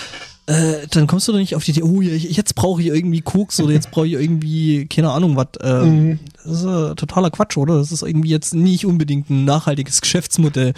äh, 0.48 0.88
dann 0.90 1.08
kommst 1.08 1.28
du 1.28 1.34
doch 1.34 1.40
nicht 1.40 1.56
auf 1.56 1.64
die 1.64 1.72
Idee, 1.72 1.84
oh, 1.84 2.02
jetzt 2.02 2.56
brauche 2.56 2.82
ich 2.82 2.88
irgendwie 2.88 3.22
Koks 3.22 3.60
oder 3.60 3.74
jetzt 3.74 3.92
brauche 3.92 4.08
ich 4.08 4.14
irgendwie, 4.14 4.88
keine 4.88 5.12
Ahnung 5.12 5.36
was. 5.36 5.48
Äh, 5.62 5.86
mhm. 5.86 6.20
Das 6.44 6.54
ist 6.54 6.64
äh, 6.64 6.96
totaler 6.96 7.30
Quatsch, 7.30 7.58
oder? 7.58 7.78
Das 7.78 7.92
ist 7.92 8.02
irgendwie 8.02 8.30
jetzt 8.30 8.56
nicht 8.56 8.86
unbedingt 8.86 9.30
ein 9.30 9.46
nachhaltiges 9.46 10.02
Geschäftsmodell. 10.02 10.74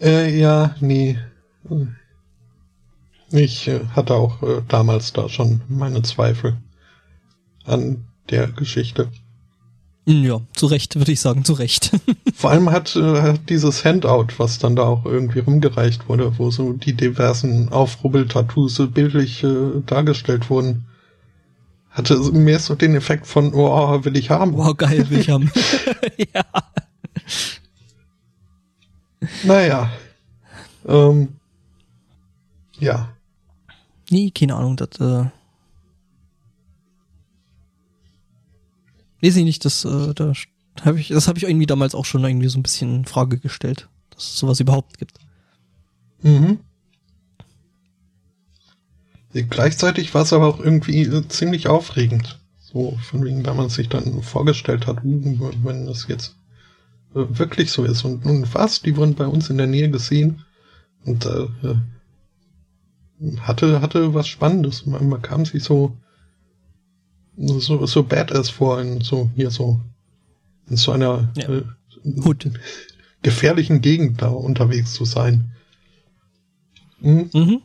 Äh, 0.00 0.38
ja, 0.38 0.74
nee. 0.80 1.18
Ich 3.32 3.68
äh, 3.68 3.80
hatte 3.94 4.14
auch 4.14 4.42
äh, 4.42 4.62
damals 4.68 5.12
da 5.12 5.28
schon 5.28 5.62
meine 5.68 6.02
Zweifel 6.02 6.56
an 7.64 8.04
der 8.28 8.48
Geschichte. 8.48 9.08
Ja, 10.10 10.40
zu 10.54 10.66
Recht, 10.66 10.96
würde 10.96 11.12
ich 11.12 11.20
sagen, 11.20 11.44
zu 11.44 11.52
Recht. 11.52 11.92
Vor 12.34 12.50
allem 12.50 12.70
hat, 12.72 12.96
äh, 12.96 13.34
dieses 13.48 13.84
Handout, 13.84 14.26
was 14.38 14.58
dann 14.58 14.74
da 14.74 14.82
auch 14.82 15.04
irgendwie 15.04 15.38
rumgereicht 15.38 16.08
wurde, 16.08 16.36
wo 16.36 16.50
so 16.50 16.72
die 16.72 16.94
diversen 16.94 17.68
Aufrubbel-Tattoos 17.68 18.74
so 18.74 18.88
bildlich 18.88 19.44
äh, 19.44 19.82
dargestellt 19.86 20.50
wurden, 20.50 20.86
hatte 21.90 22.16
mehr 22.32 22.58
so 22.58 22.74
den 22.74 22.96
Effekt 22.96 23.28
von, 23.28 23.54
oh, 23.54 24.04
will 24.04 24.16
ich 24.16 24.30
haben. 24.30 24.56
Wow, 24.56 24.76
geil, 24.76 25.08
will 25.10 25.20
ich 25.20 25.30
haben. 25.30 25.48
ja. 26.34 26.44
Naja. 29.44 29.92
Ähm, 30.88 31.28
ja. 32.80 33.10
Nee, 34.10 34.32
keine 34.32 34.56
Ahnung, 34.56 34.76
das, 34.76 34.98
äh, 34.98 35.30
Weiß 39.22 39.36
ich 39.36 39.44
nicht, 39.44 39.64
das, 39.64 39.84
äh, 39.84 40.14
da 40.14 40.32
hab 40.82 40.96
ich, 40.96 41.08
das 41.08 41.28
habe 41.28 41.38
ich 41.38 41.44
irgendwie 41.44 41.66
damals 41.66 41.94
auch 41.94 42.04
schon 42.04 42.24
irgendwie 42.24 42.48
so 42.48 42.58
ein 42.58 42.62
bisschen 42.62 42.94
in 42.94 43.04
Frage 43.04 43.38
gestellt, 43.38 43.88
dass 44.10 44.24
es 44.24 44.38
sowas 44.38 44.60
überhaupt 44.60 44.98
gibt. 44.98 45.18
Mhm. 46.22 46.60
Gleichzeitig 49.32 50.12
war 50.12 50.22
es 50.22 50.32
aber 50.32 50.48
auch 50.48 50.58
irgendwie 50.58 51.02
äh, 51.02 51.28
ziemlich 51.28 51.68
aufregend. 51.68 52.40
So, 52.58 52.96
von 53.02 53.24
wegen, 53.24 53.44
weil 53.44 53.54
man 53.54 53.68
sich 53.68 53.88
dann 53.88 54.22
vorgestellt 54.22 54.86
hat, 54.86 55.04
uh, 55.04 55.50
wenn 55.64 55.86
das 55.86 56.06
jetzt 56.08 56.36
äh, 57.14 57.24
wirklich 57.28 57.72
so 57.72 57.84
ist. 57.84 58.04
Und 58.04 58.24
nun 58.24 58.46
was, 58.52 58.82
die 58.82 58.96
wurden 58.96 59.14
bei 59.14 59.26
uns 59.26 59.50
in 59.50 59.58
der 59.58 59.66
Nähe 59.66 59.90
gesehen 59.90 60.44
und 61.04 61.26
äh, 61.26 61.46
hatte, 63.40 63.80
hatte 63.80 64.14
was 64.14 64.28
Spannendes. 64.28 64.86
Man, 64.86 65.08
man 65.08 65.22
kam 65.22 65.44
sich 65.44 65.62
so 65.62 65.96
so, 67.40 67.86
so 67.86 68.02
badass 68.02 68.50
vor, 68.50 68.80
in 68.80 69.00
so, 69.00 69.30
hier 69.34 69.50
so, 69.50 69.80
in 70.68 70.76
so 70.76 70.92
einer 70.92 71.32
ja. 71.36 71.48
äh, 71.48 71.62
gefährlichen 73.22 73.80
Gegend 73.80 74.22
da 74.22 74.28
unterwegs 74.28 74.92
zu 74.94 75.04
sein. 75.04 75.52
Hm? 77.00 77.30
Mhm. 77.32 77.62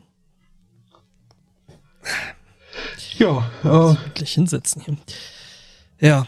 Ja, 3.17 3.49
äh, 3.63 4.25
hinsetzen 4.25 4.81
hier. 4.81 4.97
Ja. 5.99 6.27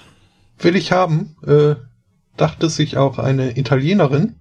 Will 0.60 0.76
ich 0.76 0.92
haben, 0.92 1.36
äh, 1.46 1.76
dachte 2.38 2.70
sich 2.70 2.98
auch 2.98 3.20
eine 3.20 3.58
Italienerin. 3.58 4.36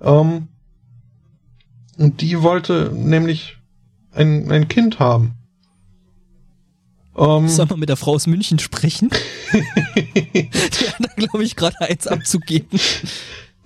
Ähm, 0.00 0.48
und 1.96 2.20
die 2.20 2.42
wollte 2.42 2.90
nämlich 2.92 3.56
ein, 4.12 4.50
ein 4.50 4.68
Kind 4.68 4.98
haben. 4.98 5.34
Um, 7.14 7.48
Soll 7.48 7.66
man 7.66 7.78
mit 7.78 7.88
der 7.88 7.96
Frau 7.96 8.14
aus 8.14 8.26
München 8.26 8.58
sprechen? 8.58 9.08
Die 9.52 10.88
hat 10.88 10.96
da, 10.98 11.08
glaube 11.16 11.44
ich, 11.44 11.54
gerade 11.54 11.80
eins 11.80 12.08
abzugeben. 12.08 12.80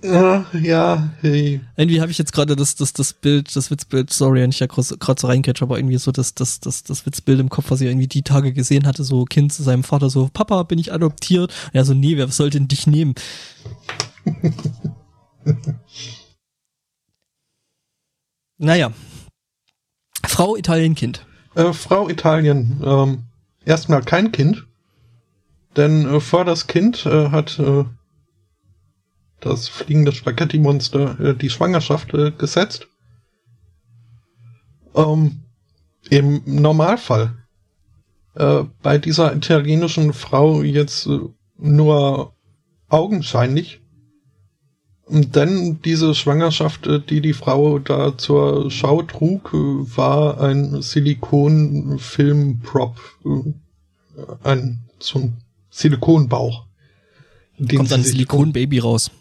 Ja, 0.01 0.45
ja, 0.53 1.09
hey. 1.19 1.59
Irgendwie 1.75 1.99
habe 1.99 2.09
ich 2.09 2.17
jetzt 2.17 2.31
gerade 2.31 2.55
das, 2.55 2.75
das, 2.75 2.93
das 2.93 3.11
Bild, 3.11 3.53
das 3.55 3.69
Witzbild, 3.69 4.13
sorry, 4.13 4.41
wenn 4.41 4.51
ich 4.51 4.59
ja 4.59 4.67
gerade 4.67 5.19
so 5.19 5.27
reinkatsch, 5.27 5.61
aber 5.61 5.77
irgendwie 5.77 5.97
so 5.97 6.11
das, 6.11 6.33
das, 6.35 6.61
das, 6.61 6.83
das 6.83 7.05
Witzbild 7.05 7.41
im 7.41 7.49
Kopf, 7.49 7.65
was 7.69 7.81
ich 7.81 7.87
irgendwie 7.87 8.07
die 8.07 8.21
Tage 8.21 8.53
gesehen 8.53 8.85
hatte, 8.85 9.03
so 9.03 9.25
Kind 9.25 9.51
zu 9.51 9.61
seinem 9.61 9.83
Vater, 9.83 10.09
so, 10.09 10.29
Papa, 10.31 10.63
bin 10.63 10.79
ich 10.79 10.93
adoptiert? 10.93 11.53
Ja, 11.73 11.83
so, 11.83 11.93
nee, 11.93 12.15
wer 12.15 12.29
sollte 12.29 12.59
denn 12.59 12.69
dich 12.69 12.87
nehmen? 12.87 13.13
naja. 18.57 18.93
Frau 20.25 20.55
Italien 20.55 20.95
Kind. 20.95 21.25
Äh, 21.55 21.73
Frau 21.73 22.07
Italien, 22.07 22.81
ähm, 22.85 23.23
erstmal 23.65 24.01
kein 24.01 24.31
Kind, 24.31 24.67
denn 25.75 26.07
äh, 26.07 26.19
vor 26.19 26.45
das 26.45 26.67
Kind 26.67 27.05
äh, 27.05 27.29
hat 27.29 27.59
äh, 27.59 27.85
das 29.39 29.67
fliegende 29.67 30.11
Spaghetti-Monster 30.11 31.19
äh, 31.19 31.35
die 31.35 31.49
Schwangerschaft 31.49 32.13
äh, 32.13 32.31
gesetzt. 32.31 32.87
Ähm, 34.95 35.43
Im 36.09 36.41
Normalfall 36.45 37.35
äh, 38.35 38.63
bei 38.81 38.97
dieser 38.97 39.35
italienischen 39.35 40.13
Frau 40.13 40.61
jetzt 40.61 41.07
nur 41.57 42.33
augenscheinlich. 42.87 43.81
Denn 45.11 45.79
diese 45.83 46.13
Schwangerschaft, 46.13 46.85
äh, 46.85 47.01
die 47.01 47.21
die 47.21 47.33
Frau 47.33 47.79
da 47.79 48.15
zur 48.17 48.69
Schau 48.69 49.01
trug, 49.01 49.51
äh, 49.53 49.57
war 49.97 50.39
ein 50.39 50.83
Silikonfilmprop, 50.83 52.95
äh, 53.25 53.53
ein 54.43 54.81
so 54.99 55.17
ein 55.19 55.37
Silikonbauch. 55.71 56.67
Kommt 57.57 57.89
dann 57.91 58.03
Silikonbaby 58.03 58.77
raus? 58.79 59.11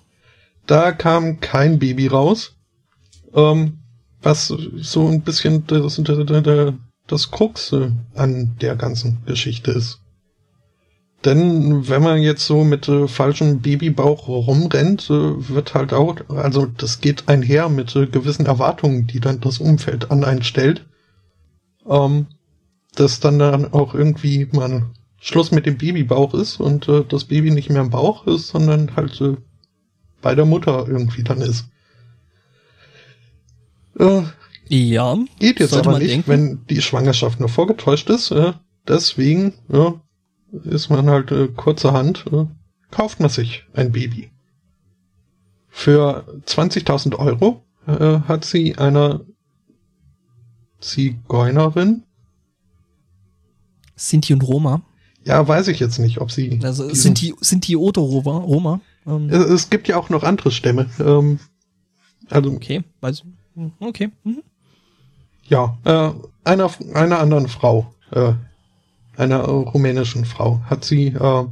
Da 0.66 0.93
kam 0.93 1.40
kein 1.40 1.78
Baby 1.78 2.09
raus, 2.09 2.56
ähm, 3.32 3.78
was 4.20 4.48
so 4.48 5.09
ein 5.09 5.23
bisschen 5.23 5.66
das, 5.66 5.98
das, 6.05 6.74
das 7.06 7.31
Krux 7.31 7.74
an 8.15 8.56
der 8.60 8.77
ganzen 8.77 9.24
Geschichte 9.24 9.70
ist. 9.70 10.02
Denn 11.24 11.89
wenn 11.89 12.03
man 12.03 12.20
jetzt 12.23 12.47
so 12.47 12.62
mit 12.62 12.89
äh, 12.89 13.09
falschem 13.09 13.61
Babybauch 13.61 14.28
rumrennt, 14.28 15.11
äh, 15.11 15.49
wird 15.49 15.74
halt 15.74 15.93
auch, 15.93 16.16
also 16.28 16.66
das 16.66 17.01
geht 17.01 17.28
einher 17.28 17.69
mit 17.69 17.95
äh, 17.97 18.07
gewissen 18.07 18.47
Erwartungen, 18.47 19.09
die 19.09 19.19
dann 19.19 19.40
das 19.40 19.59
Umfeld 19.59 20.12
an 20.12 20.23
einen 20.23 20.45
stellt. 20.45 20.86
Ähm, 21.89 22.27
dass 22.95 23.20
dann 23.20 23.39
dann 23.39 23.73
auch 23.73 23.95
irgendwie 23.95 24.49
man 24.53 24.90
Schluss 25.20 25.51
mit 25.51 25.66
dem 25.66 25.78
Babybauch 25.78 26.35
ist 26.35 26.61
und 26.61 26.89
äh, 26.89 27.05
das 27.09 27.24
Baby 27.24 27.51
nicht 27.51 27.70
mehr 27.70 27.82
im 27.82 27.90
Bauch 27.90 28.27
ist, 28.27 28.49
sondern 28.49 28.95
halt 28.95 29.20
äh, 29.20 29.36
bei 30.23 30.35
der 30.35 30.45
Mutter 30.45 30.86
irgendwie 30.89 31.24
dann 31.24 31.40
ist. 31.40 31.66
Äh, 33.99 34.23
ja. 34.69 35.16
Geht 35.39 35.61
jetzt 35.61 35.74
aber 35.74 35.99
nicht, 35.99 36.11
denken. 36.11 36.31
wenn 36.31 36.66
die 36.69 36.82
Schwangerschaft 36.82 37.40
nur 37.40 37.49
vorgetäuscht 37.49 38.11
ist. 38.11 38.31
Äh, 38.31 38.53
deswegen, 38.86 39.55
ja, 39.69 40.01
ist 40.65 40.91
man 40.91 41.09
halt 41.09 41.31
äh, 41.31 41.49
kurzerhand, 41.49 42.25
äh, 42.33 42.47
kauft 42.91 43.20
man 43.20 43.29
sich 43.29 43.65
ein 43.75 43.93
Baby. 43.93 44.31
Für 45.69 46.25
20.000 46.47 47.16
Euro 47.16 47.62
äh, 47.87 48.20
hat 48.20 48.45
sie 48.45 48.77
einer 48.77 49.20
Zigeunerin. 50.81 52.05
Sinti 53.97 54.33
und 54.33 54.43
Roma. 54.43 54.83
Ja, 55.25 55.47
weiß 55.47 55.69
ich 55.69 55.81
jetzt 55.81 55.99
nicht, 55.99 56.20
ob 56.20 56.31
sie. 56.31 56.61
Also 56.62 56.93
sind 56.95 57.20
die, 57.20 57.35
sind 57.41 57.66
die 57.66 57.77
oder 57.77 58.01
Roma? 58.01 58.39
Roma? 58.39 58.81
Ähm. 59.07 59.29
Es, 59.29 59.45
es, 59.45 59.70
gibt 59.70 59.89
ja 59.89 59.97
auch 59.97 60.09
noch 60.09 60.23
andere 60.23 60.51
Stämme. 60.51 60.89
Ähm, 61.01 61.39
also. 62.31 62.53
Okay, 62.53 62.85
weiß, 63.01 63.25
okay. 63.81 64.11
Mhm. 64.25 64.43
ja, 65.49 65.77
äh, 65.85 66.12
einer, 66.45 66.70
einer 66.95 67.19
anderen 67.19 67.49
Frau, 67.49 67.93
äh, 68.12 68.33
einer 69.19 69.40
äh, 69.40 69.51
rumänischen 69.51 70.24
Frau, 70.24 70.61
hat 70.65 70.85
sie 70.85 71.09
äh, 71.09 71.45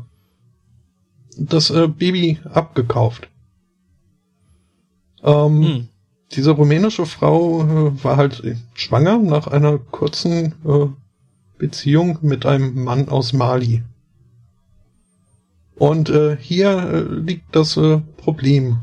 das 1.38 1.70
äh, 1.70 1.88
Baby 1.88 2.38
abgekauft. 2.52 3.28
Ähm, 5.22 5.62
hm. 5.62 5.88
Diese 6.32 6.51
rumänische 6.51 7.06
Frau 7.06 7.62
äh, 7.62 8.05
war 8.05 8.16
halt 8.16 8.43
schwanger 8.74 9.18
nach 9.18 9.47
einer 9.47 9.78
kurzen 9.78 10.55
äh, 10.64 10.86
Beziehung 11.59 12.18
mit 12.22 12.47
einem 12.47 12.82
Mann 12.82 13.09
aus 13.09 13.32
Mali. 13.32 13.82
Und 15.76 16.09
äh, 16.09 16.36
hier 16.40 16.70
äh, 16.70 17.01
liegt 17.01 17.55
das 17.55 17.76
äh, 17.76 17.98
Problem. 18.16 18.78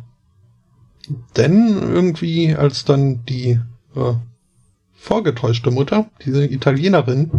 Denn 1.35 1.79
irgendwie, 1.81 2.55
als 2.55 2.85
dann 2.85 3.25
die 3.25 3.59
äh, 3.95 4.13
vorgetäuschte 4.93 5.69
Mutter, 5.71 6.09
diese 6.23 6.45
Italienerin, 6.45 7.29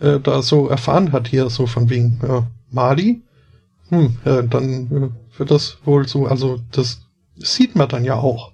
äh, 0.00 0.20
da 0.20 0.42
so 0.42 0.68
erfahren 0.68 1.12
hat, 1.12 1.28
hier 1.28 1.50
so 1.50 1.66
von 1.66 1.90
wegen 1.90 2.20
äh, 2.22 2.42
Mali, 2.70 3.22
hm, 3.88 4.16
äh, 4.24 4.42
dann 4.44 5.12
äh, 5.12 5.38
wird 5.38 5.50
das 5.50 5.78
wohl 5.84 6.08
so, 6.08 6.26
also 6.26 6.60
das 6.72 7.06
sieht 7.36 7.76
man 7.76 7.88
dann 7.88 8.04
ja 8.04 8.16
auch. 8.16 8.52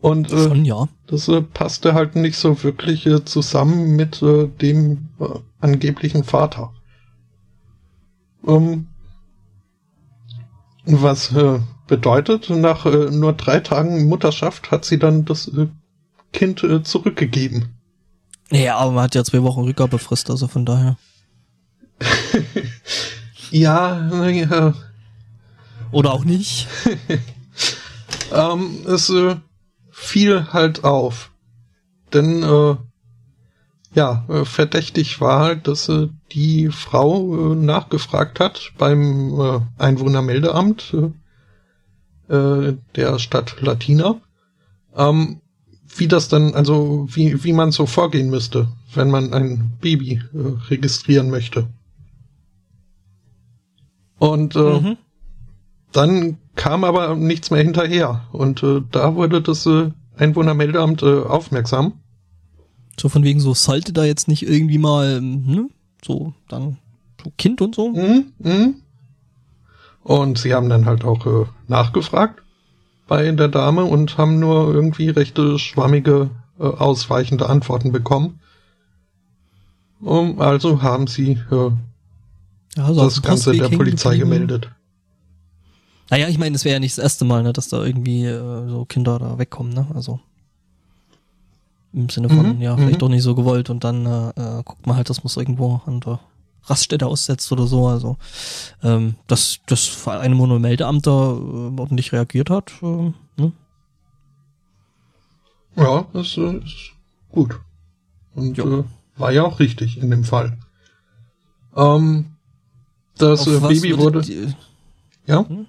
Und 0.00 0.32
äh, 0.32 0.48
Schon, 0.48 0.64
ja. 0.64 0.88
das 1.06 1.28
äh, 1.28 1.42
passte 1.42 1.94
halt 1.94 2.16
nicht 2.16 2.36
so 2.36 2.62
wirklich 2.62 3.06
äh, 3.06 3.24
zusammen 3.24 3.96
mit 3.96 4.22
äh, 4.22 4.46
dem 4.46 5.08
äh, 5.18 5.26
angeblichen 5.60 6.22
Vater. 6.22 6.72
Ähm, 8.46 8.88
was 10.84 11.32
äh, 11.34 11.58
bedeutet, 11.88 12.50
nach 12.50 12.86
äh, 12.86 13.10
nur 13.10 13.32
drei 13.32 13.60
Tagen 13.60 14.08
Mutterschaft 14.08 14.70
hat 14.70 14.84
sie 14.84 14.98
dann 14.98 15.24
das 15.24 15.48
äh, 15.48 15.66
Kind 16.32 16.62
äh, 16.62 16.82
zurückgegeben. 16.82 17.75
Ja, 18.50 18.76
aber 18.76 18.92
man 18.92 19.04
hat 19.04 19.14
ja 19.14 19.24
zwei 19.24 19.42
Wochen 19.42 19.62
Rückgabefrist, 19.62 20.30
also 20.30 20.46
von 20.46 20.64
daher. 20.64 20.96
ja, 23.50 23.96
naja. 23.96 24.74
Oder 25.90 26.12
auch 26.12 26.24
nicht. 26.24 26.68
ähm, 28.32 28.84
es 28.86 29.10
äh, 29.10 29.36
fiel 29.90 30.52
halt 30.52 30.84
auf. 30.84 31.32
Denn, 32.12 32.42
äh, 32.42 32.76
ja, 33.94 34.24
äh, 34.28 34.44
verdächtig 34.44 35.20
war 35.20 35.40
halt, 35.40 35.66
dass 35.66 35.88
äh, 35.88 36.08
die 36.32 36.68
Frau 36.68 37.52
äh, 37.52 37.54
nachgefragt 37.56 38.40
hat 38.40 38.72
beim 38.78 39.40
äh, 39.40 39.60
Einwohnermeldeamt 39.82 40.94
äh, 40.94 41.10
äh, 42.28 42.76
der 42.94 43.18
Stadt 43.18 43.60
Latina, 43.60 44.20
ähm, 44.94 45.40
wie 45.98 46.08
das 46.08 46.28
dann, 46.28 46.54
also 46.54 47.06
wie, 47.10 47.42
wie 47.44 47.52
man 47.52 47.72
so 47.72 47.86
vorgehen 47.86 48.30
müsste, 48.30 48.68
wenn 48.94 49.10
man 49.10 49.32
ein 49.32 49.72
Baby 49.80 50.22
äh, 50.34 50.68
registrieren 50.68 51.30
möchte. 51.30 51.66
Und 54.18 54.56
äh, 54.56 54.80
mhm. 54.80 54.96
dann 55.92 56.38
kam 56.54 56.84
aber 56.84 57.14
nichts 57.14 57.50
mehr 57.50 57.62
hinterher. 57.62 58.24
Und 58.32 58.62
äh, 58.62 58.82
da 58.90 59.14
wurde 59.14 59.42
das 59.42 59.66
äh, 59.66 59.90
Einwohnermeldeamt 60.16 61.02
äh, 61.02 61.20
aufmerksam. 61.20 61.94
So 62.98 63.08
von 63.08 63.24
wegen 63.24 63.40
so, 63.40 63.52
sollte 63.52 63.92
da 63.92 64.04
jetzt 64.04 64.26
nicht 64.28 64.48
irgendwie 64.48 64.78
mal, 64.78 65.20
ne, 65.20 65.68
so 66.02 66.32
dann 66.48 66.78
so 67.22 67.30
Kind 67.36 67.60
und 67.60 67.74
so. 67.74 67.90
Mhm, 67.90 68.32
mh. 68.38 68.68
Und 70.02 70.38
sie 70.38 70.54
haben 70.54 70.68
dann 70.68 70.86
halt 70.86 71.04
auch 71.04 71.26
äh, 71.26 71.46
nachgefragt 71.68 72.42
bei 73.06 73.30
der 73.30 73.48
Dame 73.48 73.84
und 73.84 74.18
haben 74.18 74.38
nur 74.38 74.72
irgendwie 74.74 75.10
rechte 75.10 75.58
schwammige, 75.58 76.30
äh, 76.58 76.64
ausweichende 76.64 77.48
Antworten 77.48 77.92
bekommen. 77.92 78.40
Um, 80.00 80.40
also 80.40 80.82
haben 80.82 81.06
sie 81.06 81.38
äh, 81.50 81.70
also 82.80 83.04
das 83.04 83.22
Ganze 83.22 83.52
der 83.52 83.68
Polizei 83.68 84.18
gemeldet. 84.18 84.70
Naja, 86.10 86.28
ich 86.28 86.38
meine, 86.38 86.54
es 86.54 86.64
wäre 86.64 86.74
ja 86.74 86.80
nicht 86.80 86.96
das 86.96 87.02
erste 87.02 87.24
Mal, 87.24 87.42
ne, 87.42 87.52
dass 87.52 87.68
da 87.68 87.82
irgendwie 87.82 88.24
äh, 88.24 88.68
so 88.68 88.84
Kinder 88.84 89.18
da 89.18 89.38
wegkommen, 89.38 89.72
ne? 89.72 89.86
Also 89.94 90.20
im 91.92 92.10
Sinne 92.10 92.28
von, 92.28 92.56
mhm, 92.56 92.62
ja, 92.62 92.76
vielleicht 92.76 92.96
mhm. 92.96 92.98
doch 92.98 93.08
nicht 93.08 93.22
so 93.22 93.34
gewollt 93.34 93.70
und 93.70 93.82
dann 93.82 94.04
äh, 94.04 94.28
äh, 94.28 94.62
guckt 94.62 94.86
man 94.86 94.96
halt, 94.96 95.08
dass 95.08 95.24
man 95.24 95.28
es 95.28 95.36
irgendwo 95.36 95.80
an 95.86 96.00
der 96.00 96.20
Raststätte 96.66 97.06
aussetzt 97.06 97.50
oder 97.52 97.66
so. 97.66 97.86
Also 97.86 98.16
ähm, 98.82 99.14
dass 99.26 99.60
das 99.66 100.06
eine 100.06 100.34
Monomeldeamt 100.34 101.06
da 101.06 101.10
äh, 101.10 101.80
ordentlich 101.80 102.12
reagiert 102.12 102.50
hat. 102.50 102.72
Äh, 102.82 103.12
ne? 103.36 103.52
Ja, 105.76 106.06
das 106.12 106.36
äh, 106.36 106.58
ist 106.58 106.92
gut. 107.30 107.58
Und 108.34 108.58
äh, 108.58 108.84
war 109.16 109.32
ja 109.32 109.44
auch 109.44 109.60
richtig 109.60 110.00
in 110.00 110.10
dem 110.10 110.24
Fall. 110.24 110.58
Ähm, 111.74 112.26
das 113.18 113.46
äh, 113.46 113.60
Baby 113.60 113.98
wurde. 113.98 114.22
Die, 114.22 114.54
ja? 115.26 115.46
Hm? 115.48 115.66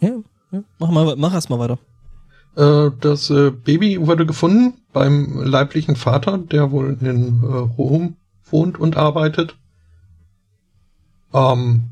Ja, 0.00 0.10
ja, 0.52 0.62
mach 0.78 0.90
mal, 0.90 1.16
mach 1.16 1.32
erst 1.32 1.50
mal 1.50 1.58
weiter. 1.58 1.78
Äh, 2.56 2.90
das 3.00 3.30
äh, 3.30 3.50
Baby 3.50 4.04
wurde 4.04 4.26
gefunden 4.26 4.74
beim 4.92 5.42
leiblichen 5.42 5.96
Vater, 5.96 6.38
der 6.38 6.72
wohl 6.72 6.96
in 7.00 7.42
äh, 7.42 7.46
Rom 7.46 8.16
wohnt 8.50 8.78
und 8.80 8.96
arbeitet. 8.96 9.56
Ähm, 11.32 11.90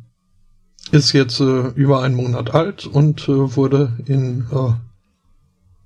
ist 0.92 1.12
jetzt 1.12 1.40
äh, 1.40 1.68
über 1.68 2.02
einen 2.02 2.14
Monat 2.14 2.54
alt 2.54 2.86
und 2.86 3.28
äh, 3.28 3.56
wurde 3.56 3.96
in 4.06 4.46
äh, 4.52 4.72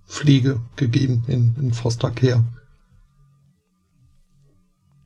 Pflege 0.06 0.60
gegeben, 0.77 1.24
in, 1.27 1.55
in 1.59 1.72
Foster 1.72 2.10
Care. 2.10 2.44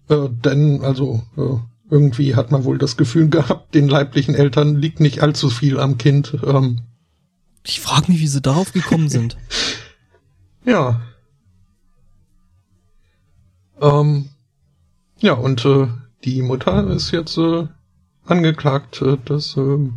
Äh, 0.08 0.28
denn, 0.30 0.82
also, 0.82 1.22
äh, 1.36 1.58
irgendwie 1.90 2.34
hat 2.34 2.50
man 2.50 2.64
wohl 2.64 2.78
das 2.78 2.96
Gefühl 2.96 3.28
gehabt, 3.30 3.74
den 3.74 3.88
leiblichen 3.88 4.34
Eltern 4.34 4.76
liegt 4.76 5.00
nicht 5.00 5.22
allzu 5.22 5.50
viel 5.50 5.78
am 5.78 5.98
Kind. 5.98 6.36
Ähm, 6.44 6.82
ich 7.62 7.80
frage 7.80 8.10
mich, 8.12 8.20
wie 8.20 8.26
sie 8.26 8.42
darauf 8.42 8.72
gekommen 8.72 9.08
sind. 9.08 9.36
ja. 10.64 11.00
Ähm, 13.80 14.30
ja, 15.18 15.34
und 15.34 15.64
äh, 15.64 15.88
die 16.24 16.42
Mutter 16.42 16.86
ist 16.88 17.10
jetzt 17.10 17.38
äh, 17.38 17.68
angeklagt, 18.26 19.02
äh, 19.02 19.16
dass... 19.24 19.56
Äh, 19.56 19.90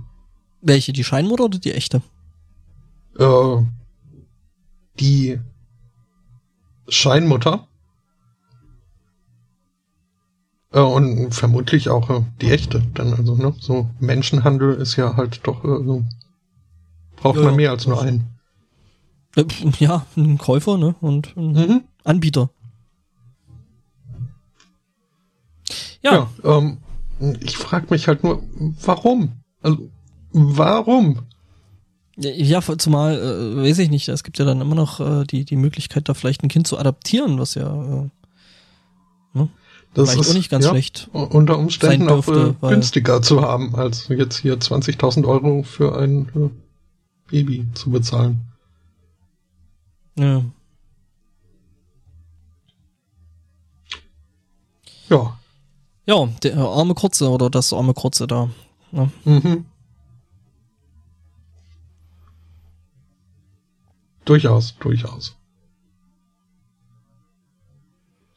Welche, 0.62 0.94
die 0.94 1.04
Scheinmutter 1.04 1.46
oder 1.46 1.60
die 1.60 1.74
echte? 1.74 2.02
Äh, 3.18 3.64
die 5.00 5.40
Scheinmutter 6.90 7.68
äh, 10.78 10.80
und 10.80 11.34
vermutlich 11.34 11.90
auch 11.90 12.10
äh, 12.10 12.22
die 12.42 12.52
echte. 12.52 12.82
Dann 12.94 13.14
also, 13.14 13.36
ne, 13.36 13.54
so 13.60 13.90
Menschenhandel 14.00 14.76
ist 14.76 14.96
ja 14.96 15.16
halt 15.16 15.42
doch 15.44 15.64
äh, 15.64 15.84
so. 15.84 16.04
Braucht 17.16 17.38
ja, 17.38 17.46
man 17.46 17.56
mehr 17.56 17.72
als 17.72 17.88
nur 17.88 18.02
einen. 18.02 18.28
Äh, 19.36 19.46
ja, 19.80 20.06
ein 20.16 20.38
Käufer, 20.38 20.78
ne? 20.78 20.96
Und 21.02 21.36
ein 21.36 21.52
mhm. 21.54 21.84
Anbieter. 22.04 22.50
Ja. 26.04 26.30
ja 26.44 26.58
ähm, 26.58 26.78
ich 27.20 27.58
frage 27.58 27.88
mich 27.90 28.08
halt 28.08 28.24
nur, 28.24 28.44
warum? 28.84 29.34
Also, 29.62 29.90
warum? 30.32 31.20
Ja, 32.20 32.62
zumal, 32.78 33.18
äh, 33.18 33.64
weiß 33.64 33.78
ich 33.80 33.90
nicht, 33.92 34.08
es 34.08 34.24
gibt 34.24 34.40
ja 34.40 34.46
dann 34.46 34.62
immer 34.62 34.76
noch 34.76 35.00
äh, 35.00 35.24
die, 35.26 35.46
die 35.46 35.56
Möglichkeit, 35.56 36.10
da 36.10 36.16
vielleicht 36.16 36.44
ein 36.44 36.50
Kind 36.50 36.68
zu 36.68 36.78
adaptieren, 36.80 37.38
was 37.40 37.54
ja 37.54 37.68
äh, 37.68 38.10
ne? 39.38 39.50
Das 39.94 40.12
Vielleicht 40.12 40.26
ist 40.26 40.32
auch 40.32 40.38
nicht 40.38 40.50
ganz 40.50 40.66
ja, 40.66 40.72
schlecht. 40.72 41.10
Unter 41.14 41.58
Umständen 41.58 42.08
dürfte, 42.08 42.56
auch 42.62 42.68
äh, 42.68 42.74
günstiger 42.74 43.22
zu 43.22 43.42
haben, 43.42 43.76
als 43.76 44.08
jetzt 44.10 44.38
hier 44.38 44.60
20.000 44.60 45.26
Euro 45.26 45.64
für 45.64 45.98
ein 45.98 46.30
äh, 46.36 46.50
Baby 47.30 47.68
zu 47.74 47.92
bezahlen. 47.92 48.42
Ja. 50.16 50.44
Ja. 55.10 55.37
Ja, 56.08 56.26
der 56.42 56.56
äh, 56.56 56.60
arme 56.60 56.96
Kurze 56.96 57.30
oder 57.30 57.50
das 57.50 57.74
arme 57.74 57.94
Kurze 57.94 58.28
da. 58.28 58.50
Ne? 58.92 59.12
Mhm. 59.26 59.66
Durchaus, 64.26 64.76
durchaus. 64.80 65.36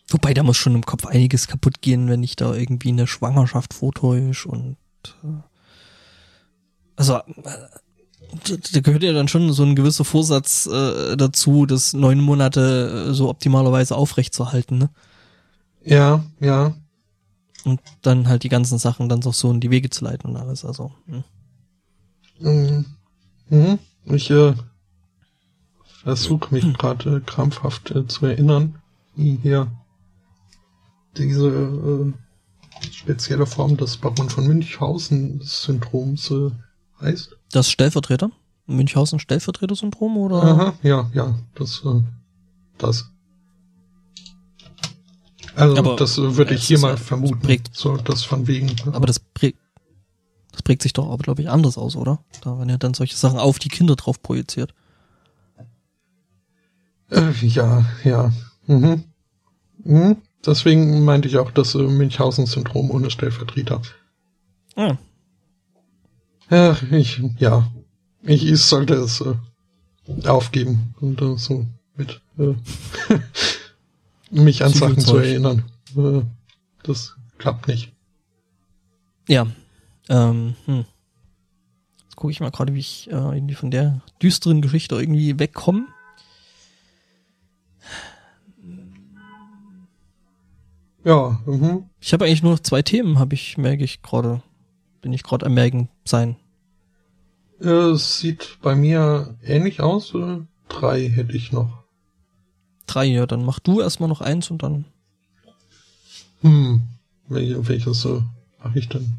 Wobei, 0.08 0.34
da 0.34 0.42
muss 0.42 0.56
schon 0.56 0.74
im 0.74 0.84
Kopf 0.84 1.06
einiges 1.06 1.46
kaputt 1.46 1.80
gehen, 1.80 2.08
wenn 2.08 2.24
ich 2.24 2.34
da 2.34 2.54
irgendwie 2.54 2.88
eine 2.88 3.06
Schwangerschaft 3.06 3.72
vortäusche 3.72 4.48
und 4.48 4.76
äh, 5.22 5.42
also 6.96 7.14
äh, 7.14 7.22
da 8.72 8.80
gehört 8.80 9.04
ja 9.04 9.12
dann 9.12 9.28
schon 9.28 9.52
so 9.52 9.62
ein 9.62 9.76
gewisser 9.76 10.04
Vorsatz 10.04 10.66
äh, 10.66 11.16
dazu, 11.16 11.66
das 11.66 11.92
neun 11.92 12.20
Monate 12.20 13.14
so 13.14 13.28
optimalerweise 13.28 13.96
aufrechtzuerhalten, 13.96 14.78
ne? 14.78 14.90
Ja, 15.84 16.24
ja. 16.40 16.74
Und 17.64 17.80
dann 18.02 18.28
halt 18.28 18.42
die 18.42 18.48
ganzen 18.48 18.78
Sachen 18.78 19.08
dann 19.08 19.20
doch 19.20 19.34
so 19.34 19.50
in 19.50 19.60
die 19.60 19.70
Wege 19.70 19.90
zu 19.90 20.04
leiten 20.04 20.30
und 20.30 20.36
alles, 20.36 20.64
also. 20.64 20.92
Hm. 21.06 21.24
Mhm. 22.40 22.86
Mhm. 23.48 23.78
Ich 24.04 24.30
äh, 24.30 24.54
versuche 26.02 26.54
mich 26.54 26.64
hm. 26.64 26.74
gerade 26.74 27.20
krampfhaft 27.20 27.90
äh, 27.90 28.06
zu 28.06 28.26
erinnern 28.26 28.80
wie 29.14 29.38
hier 29.42 29.70
diese 31.16 31.48
äh, 31.48 32.12
spezielle 32.90 33.46
Form 33.46 33.76
des 33.76 33.96
Baron 33.96 34.30
von 34.30 34.46
Münchhausen-Syndroms 34.46 36.30
äh, 36.30 36.50
heißt. 37.00 37.36
Das 37.52 37.70
Stellvertreter? 37.70 38.30
Münchhausen-Stellvertreter-Syndrom 38.66 40.16
oder? 40.16 40.42
Aha, 40.42 40.74
ja, 40.82 41.10
ja, 41.12 41.38
das, 41.54 41.82
äh, 41.84 42.02
das. 42.78 43.10
Also 45.56 45.76
Aber 45.76 45.96
das 45.96 46.16
würde 46.18 46.54
ich 46.54 46.64
hier 46.66 46.78
mal 46.78 46.96
vermuten. 46.96 47.40
prägt- 47.40 47.70
So, 47.74 47.96
das 47.96 48.22
von 48.24 48.46
wegen. 48.46 48.68
äh, 48.68 48.92
Aber 48.92 49.06
das 49.06 49.18
prägt, 49.18 49.58
das 50.52 50.62
prägt 50.62 50.82
sich 50.82 50.92
doch 50.92 51.06
aber, 51.06 51.18
glaube 51.22 51.42
ich, 51.42 51.48
anders 51.50 51.76
aus, 51.78 51.96
oder? 51.96 52.22
Da 52.42 52.56
werden 52.58 52.68
ja 52.70 52.78
dann 52.78 52.94
solche 52.94 53.16
Sachen 53.16 53.38
auf 53.38 53.58
die 53.58 53.68
Kinder 53.68 53.96
drauf 53.96 54.22
projiziert. 54.22 54.72
Äh, 57.10 57.32
ja, 57.42 57.84
ja. 58.04 58.32
Mhm. 58.66 59.04
Mhm. 59.84 60.16
Deswegen 60.46 61.04
meinte 61.04 61.28
ich 61.28 61.36
auch 61.38 61.50
das 61.50 61.74
äh, 61.74 61.78
Münchhausen-Syndrom 61.78 62.90
ohne 62.90 63.10
Stellvertreter. 63.10 63.82
Ja. 64.76 64.98
Ja, 66.50 66.76
ich, 66.90 67.20
ja. 67.38 67.70
Ich, 68.22 68.46
ich 68.46 68.62
sollte 68.62 68.94
es 68.94 69.20
äh, 69.20 69.34
aufgeben 70.28 70.94
und 71.00 71.20
äh, 71.20 71.36
so 71.36 71.66
mit 71.96 72.20
äh, 72.38 72.54
mich 74.30 74.64
an 74.64 74.72
Sachen 74.72 74.98
zu 74.98 75.16
erinnern. 75.16 75.64
Äh, 75.96 76.22
das 76.82 77.16
klappt 77.38 77.68
nicht. 77.68 77.92
Ja. 79.28 79.46
Ähm, 80.08 80.54
hm. 80.66 80.84
Jetzt 82.02 82.16
gucke 82.16 82.32
ich 82.32 82.40
mal 82.40 82.50
gerade, 82.50 82.74
wie 82.74 82.80
ich 82.80 83.08
äh, 83.10 83.14
irgendwie 83.14 83.54
von 83.54 83.70
der 83.70 84.00
düsteren 84.22 84.60
Geschichte 84.62 84.96
irgendwie 84.96 85.38
wegkomme. 85.38 85.86
Ja, 91.04 91.40
mhm. 91.46 91.84
Ich 92.00 92.12
habe 92.12 92.26
eigentlich 92.26 92.42
nur 92.42 92.52
noch 92.52 92.60
zwei 92.60 92.82
Themen, 92.82 93.18
habe 93.18 93.34
ich, 93.34 93.56
merke 93.56 93.84
ich 93.84 94.02
gerade. 94.02 94.42
Bin 95.00 95.14
ich 95.14 95.22
gerade 95.22 95.46
am 95.46 95.54
Merken 95.54 95.88
sein. 96.04 96.36
Äh, 97.60 97.68
Es 97.92 98.18
sieht 98.18 98.58
bei 98.60 98.74
mir 98.74 99.38
ähnlich 99.42 99.80
aus. 99.80 100.14
Äh, 100.14 100.40
drei 100.68 101.08
hätte 101.08 101.34
ich 101.34 101.52
noch. 101.52 101.79
Drei, 102.92 103.04
ja, 103.04 103.26
dann 103.26 103.44
mach 103.44 103.58
du 103.60 103.80
erstmal 103.80 104.08
noch 104.08 104.20
eins 104.20 104.50
und 104.50 104.62
dann. 104.62 104.84
Hm. 106.42 106.82
Wel 107.28 107.68
welches 107.68 108.04
äh, 108.04 108.20
mache 108.64 108.78
ich 108.78 108.88
denn? 108.88 109.12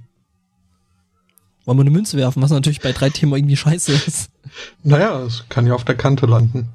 Wollen 1.66 1.78
wir 1.78 1.82
eine 1.82 1.92
Münze 1.92 2.18
werfen, 2.18 2.42
was 2.42 2.52
natürlich 2.52 2.82
bei 2.82 2.92
drei 2.92 3.10
Themen 3.10 3.34
irgendwie 3.34 3.56
scheiße 3.56 3.92
ist. 3.94 4.32
Naja, 4.84 5.22
es 5.22 5.46
kann 5.48 5.68
ja 5.68 5.74
auf 5.76 5.86
der 5.86 5.96
Kante 5.96 6.26
landen. 6.26 6.70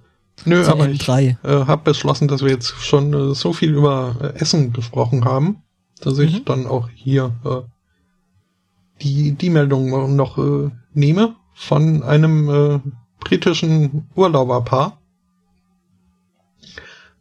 Nö, 0.45 0.63
Zu 0.63 0.71
aber 0.71 0.89
ich 0.89 1.03
M3. 1.03 1.37
äh, 1.45 1.67
habe 1.67 1.83
beschlossen, 1.85 2.29
dass 2.29 2.43
wir 2.43 2.51
jetzt 2.51 2.69
schon 2.81 3.13
äh, 3.13 3.35
so 3.35 3.53
viel 3.53 3.75
über 3.75 4.17
äh, 4.21 4.39
Essen 4.41 4.73
gesprochen 4.73 5.25
haben, 5.25 5.63
dass 6.01 6.19
ich 6.19 6.41
Mhm. 6.41 6.45
dann 6.45 6.67
auch 6.67 6.89
hier 6.95 7.35
äh, 7.45 7.63
die, 9.03 9.33
die 9.33 9.51
Meldung 9.51 10.15
noch 10.17 10.39
äh, 10.39 10.71
nehme 10.95 11.35
von 11.55 12.03
einem 12.03 12.49
äh, 12.49 12.81
britischen 13.21 14.09
Urlauberpaar, 14.15 14.99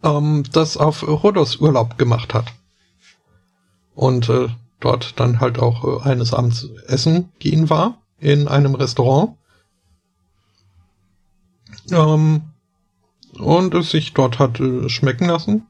ähm, 0.06 0.44
das 0.52 0.78
auf 0.78 1.06
Rhodos 1.06 1.58
Urlaub 1.58 1.98
gemacht 1.98 2.34
hat. 2.34 2.54
Und 3.96 4.30
äh, 4.30 4.50
dort 4.80 5.20
dann 5.20 5.40
halt 5.40 5.60
auch 5.60 6.06
äh, 6.06 6.10
eines 6.10 6.34
Abends 6.34 6.70
essen 6.88 7.32
gehen 7.40 7.70
war 7.70 7.98
in 8.20 8.48
einem 8.48 8.76
Restaurant. 8.76 9.36
Ähm, 11.92 12.42
und 13.38 13.74
es 13.74 13.90
sich 13.90 14.14
dort 14.14 14.40
hat 14.40 14.60
äh, 14.60 14.90
schmecken 14.90 15.28
lassen, 15.28 15.68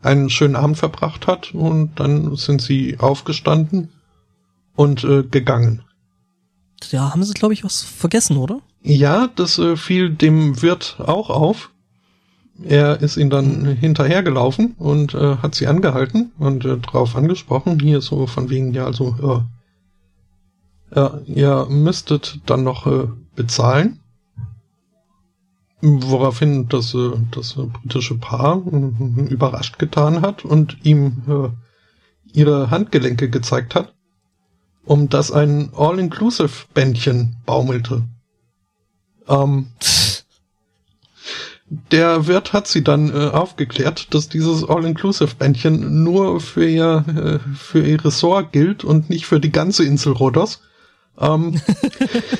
einen 0.00 0.30
schönen 0.30 0.56
Abend 0.56 0.78
verbracht 0.78 1.26
hat 1.26 1.54
und 1.54 2.00
dann 2.00 2.34
sind 2.36 2.60
sie 2.60 2.98
aufgestanden 2.98 3.92
und 4.74 5.04
äh, 5.04 5.22
gegangen. 5.22 5.82
Da 6.90 7.10
haben 7.10 7.22
sie, 7.22 7.34
glaube 7.34 7.54
ich, 7.54 7.62
was 7.62 7.82
vergessen, 7.82 8.36
oder? 8.36 8.60
Ja, 8.82 9.28
das 9.36 9.58
äh, 9.58 9.76
fiel 9.76 10.10
dem 10.10 10.60
Wirt 10.62 10.96
auch 10.98 11.30
auf. 11.30 11.71
Er 12.62 13.00
ist 13.00 13.16
ihn 13.16 13.30
dann 13.30 13.64
hinterhergelaufen 13.66 14.74
und 14.78 15.14
äh, 15.14 15.36
hat 15.36 15.54
sie 15.54 15.66
angehalten 15.66 16.32
und 16.38 16.64
äh, 16.64 16.76
drauf 16.78 17.16
angesprochen, 17.16 17.80
hier 17.80 18.00
so 18.00 18.26
von 18.26 18.50
wegen, 18.50 18.72
ja, 18.74 18.84
also, 18.84 19.44
äh, 20.92 20.94
ja, 20.94 21.20
ihr 21.26 21.66
müsstet 21.70 22.40
dann 22.46 22.62
noch 22.62 22.86
äh, 22.86 23.08
bezahlen. 23.34 24.00
Woraufhin 25.80 26.68
das, 26.68 26.94
äh, 26.94 27.10
das 27.32 27.54
britische 27.54 28.16
Paar 28.16 28.62
äh, 28.66 29.22
überrascht 29.22 29.78
getan 29.78 30.20
hat 30.20 30.44
und 30.44 30.76
ihm 30.84 31.22
äh, 31.26 31.48
ihre 32.38 32.70
Handgelenke 32.70 33.28
gezeigt 33.30 33.74
hat, 33.74 33.94
um 34.84 35.08
das 35.08 35.32
ein 35.32 35.70
All-Inclusive-Bändchen 35.74 37.36
baumelte. 37.46 38.04
Ähm, 39.28 39.68
der 41.90 42.26
Wirt 42.26 42.52
hat 42.52 42.66
sie 42.66 42.84
dann 42.84 43.08
äh, 43.08 43.28
aufgeklärt, 43.28 44.12
dass 44.12 44.28
dieses 44.28 44.62
All-Inclusive-Bändchen 44.62 46.02
nur 46.02 46.40
für 46.40 46.68
ihr, 46.68 47.04
äh, 47.08 47.56
für 47.56 47.86
ihr 47.86 48.04
Ressort 48.04 48.52
gilt 48.52 48.84
und 48.84 49.08
nicht 49.08 49.24
für 49.24 49.40
die 49.40 49.52
ganze 49.52 49.84
Insel 49.84 50.12
Rhodos. 50.12 50.60
Ähm, 51.18 51.58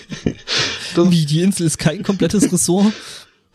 Wie, 0.97 1.25
die 1.25 1.41
Insel 1.41 1.67
ist 1.67 1.79
kein 1.79 2.03
komplettes 2.03 2.53
Ressort. 2.53 2.93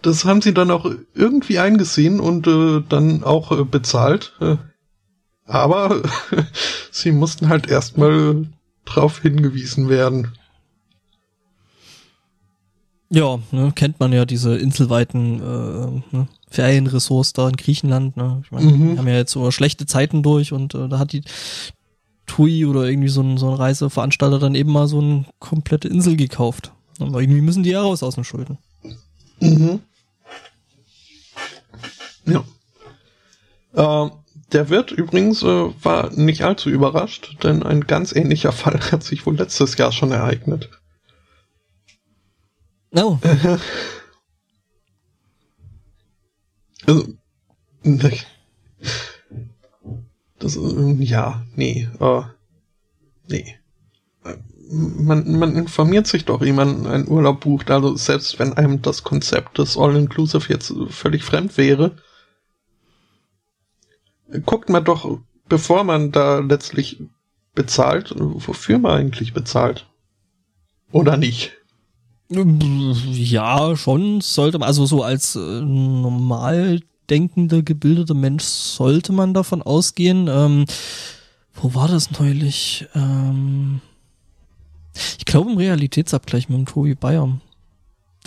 das 0.02 0.26
haben 0.26 0.42
sie 0.42 0.54
dann 0.54 0.72
auch 0.72 0.90
irgendwie 1.14 1.60
eingesehen 1.60 2.20
und 2.20 2.48
äh, 2.48 2.82
dann 2.90 3.24
auch 3.24 3.52
äh, 3.52 3.64
bezahlt. 3.64 4.34
Äh, 4.42 4.58
aber 5.46 6.02
sie 6.92 7.12
mussten 7.12 7.50
halt 7.50 7.70
erstmal 7.70 8.48
drauf 8.86 9.22
hingewiesen 9.22 9.90
werden. 9.90 10.34
Ja, 13.10 13.40
ne, 13.52 13.72
kennt 13.74 14.00
man 14.00 14.12
ja 14.12 14.26
diese 14.26 14.58
inselweiten 14.58 15.40
äh, 15.40 16.16
ne, 16.16 16.28
Ferienressorts 16.50 17.34
da 17.34 17.48
in 17.48 17.56
Griechenland. 17.56 18.18
Ne? 18.18 18.42
Ich 18.44 18.52
meine, 18.52 18.72
Mhm. 18.72 18.92
wir 18.92 18.98
haben 18.98 19.08
ja 19.08 19.16
jetzt 19.16 19.32
so 19.32 19.50
schlechte 19.52 19.86
Zeiten 19.86 20.24
durch 20.24 20.52
und 20.52 20.74
äh, 20.76 20.90
da 20.90 21.00
hat 21.00 21.14
die 21.14 21.24
TUI 22.26 22.66
oder 22.66 22.84
irgendwie 22.86 23.08
so 23.08 23.22
ein, 23.22 23.38
so 23.38 23.48
ein 23.50 23.56
Reiseveranstalter 23.56 24.40
dann 24.40 24.56
eben 24.56 24.72
mal 24.72 24.88
so 24.88 25.00
eine 25.00 25.26
komplette 25.40 25.88
Insel 25.88 26.18
gekauft. 26.18 26.74
Aber 27.00 27.22
irgendwie 27.22 27.42
müssen 27.42 27.64
die 27.64 27.70
ja 27.70 27.82
raus 27.82 28.04
aus 28.04 28.16
den 28.16 28.24
Schulden. 28.26 28.58
Mhm. 29.40 29.80
Ja. 32.26 32.44
Ähm, 33.76 34.12
der 34.52 34.70
Wirt 34.70 34.92
übrigens 34.92 35.44
äh, 35.44 35.70
war 35.84 36.12
nicht 36.12 36.42
allzu 36.44 36.70
überrascht, 36.70 37.38
denn 37.44 37.64
ein 37.64 37.88
ganz 37.88 38.14
ähnlicher 38.14 38.52
Fall 38.52 38.80
hat 38.92 39.04
sich 39.04 39.26
wohl 39.26 39.38
letztes 39.38 39.78
Jahr 39.78 39.92
schon 39.94 40.12
ereignet. 40.12 40.70
Oh, 43.00 43.20
Also, 46.88 47.06
das, 50.40 50.58
ja, 51.00 51.46
nee, 51.56 51.90
äh, 52.00 52.22
nee. 53.28 53.60
Man, 54.70 55.38
man 55.40 55.56
informiert 55.56 56.08
sich 56.08 56.26
doch, 56.26 56.42
wie 56.42 56.52
man 56.52 56.86
einen 56.86 57.08
Urlaub 57.08 57.42
bucht, 57.42 57.72
also 57.72 57.96
selbst 57.96 58.38
wenn 58.40 58.54
einem 58.54 58.82
das 58.82 59.04
Konzept 59.04 59.58
des 59.58 59.78
All-Inclusive 59.78 60.52
jetzt 60.52 60.74
völlig 60.90 61.24
fremd 61.24 61.58
wäre, 61.58 61.98
guckt 64.46 64.70
man 64.70 64.84
doch, 64.84 65.20
bevor 65.48 65.84
man 65.84 66.12
da 66.12 66.40
letztlich 66.40 67.02
bezahlt, 67.56 68.14
wofür 68.18 68.78
man 68.80 69.00
eigentlich 69.00 69.34
bezahlt. 69.34 69.88
Oder 70.92 71.18
nicht? 71.18 71.58
Ja, 72.30 73.76
schon 73.76 74.22
sollte 74.22 74.60
man, 74.60 74.68
also 74.68 74.86
so 74.86 75.04
als 75.04 75.36
äh, 75.36 75.40
normal 75.40 76.82
denkender, 77.10 77.62
gebildeter 77.62 78.14
Mensch 78.14 78.44
sollte 78.44 79.14
man 79.14 79.34
davon 79.34 79.62
ausgehen. 79.62 80.28
Ähm, 80.30 80.66
wo 81.54 81.74
war 81.74 81.88
das 81.88 82.12
neulich? 82.12 82.86
Ähm, 82.94 83.82
ich 85.18 85.26
glaube 85.26 85.52
im 85.52 85.58
Realitätsabgleich 85.58 86.50
mit 86.50 86.58
dem 86.58 86.66
Tobi 86.66 86.96
Bayer. 86.96 87.40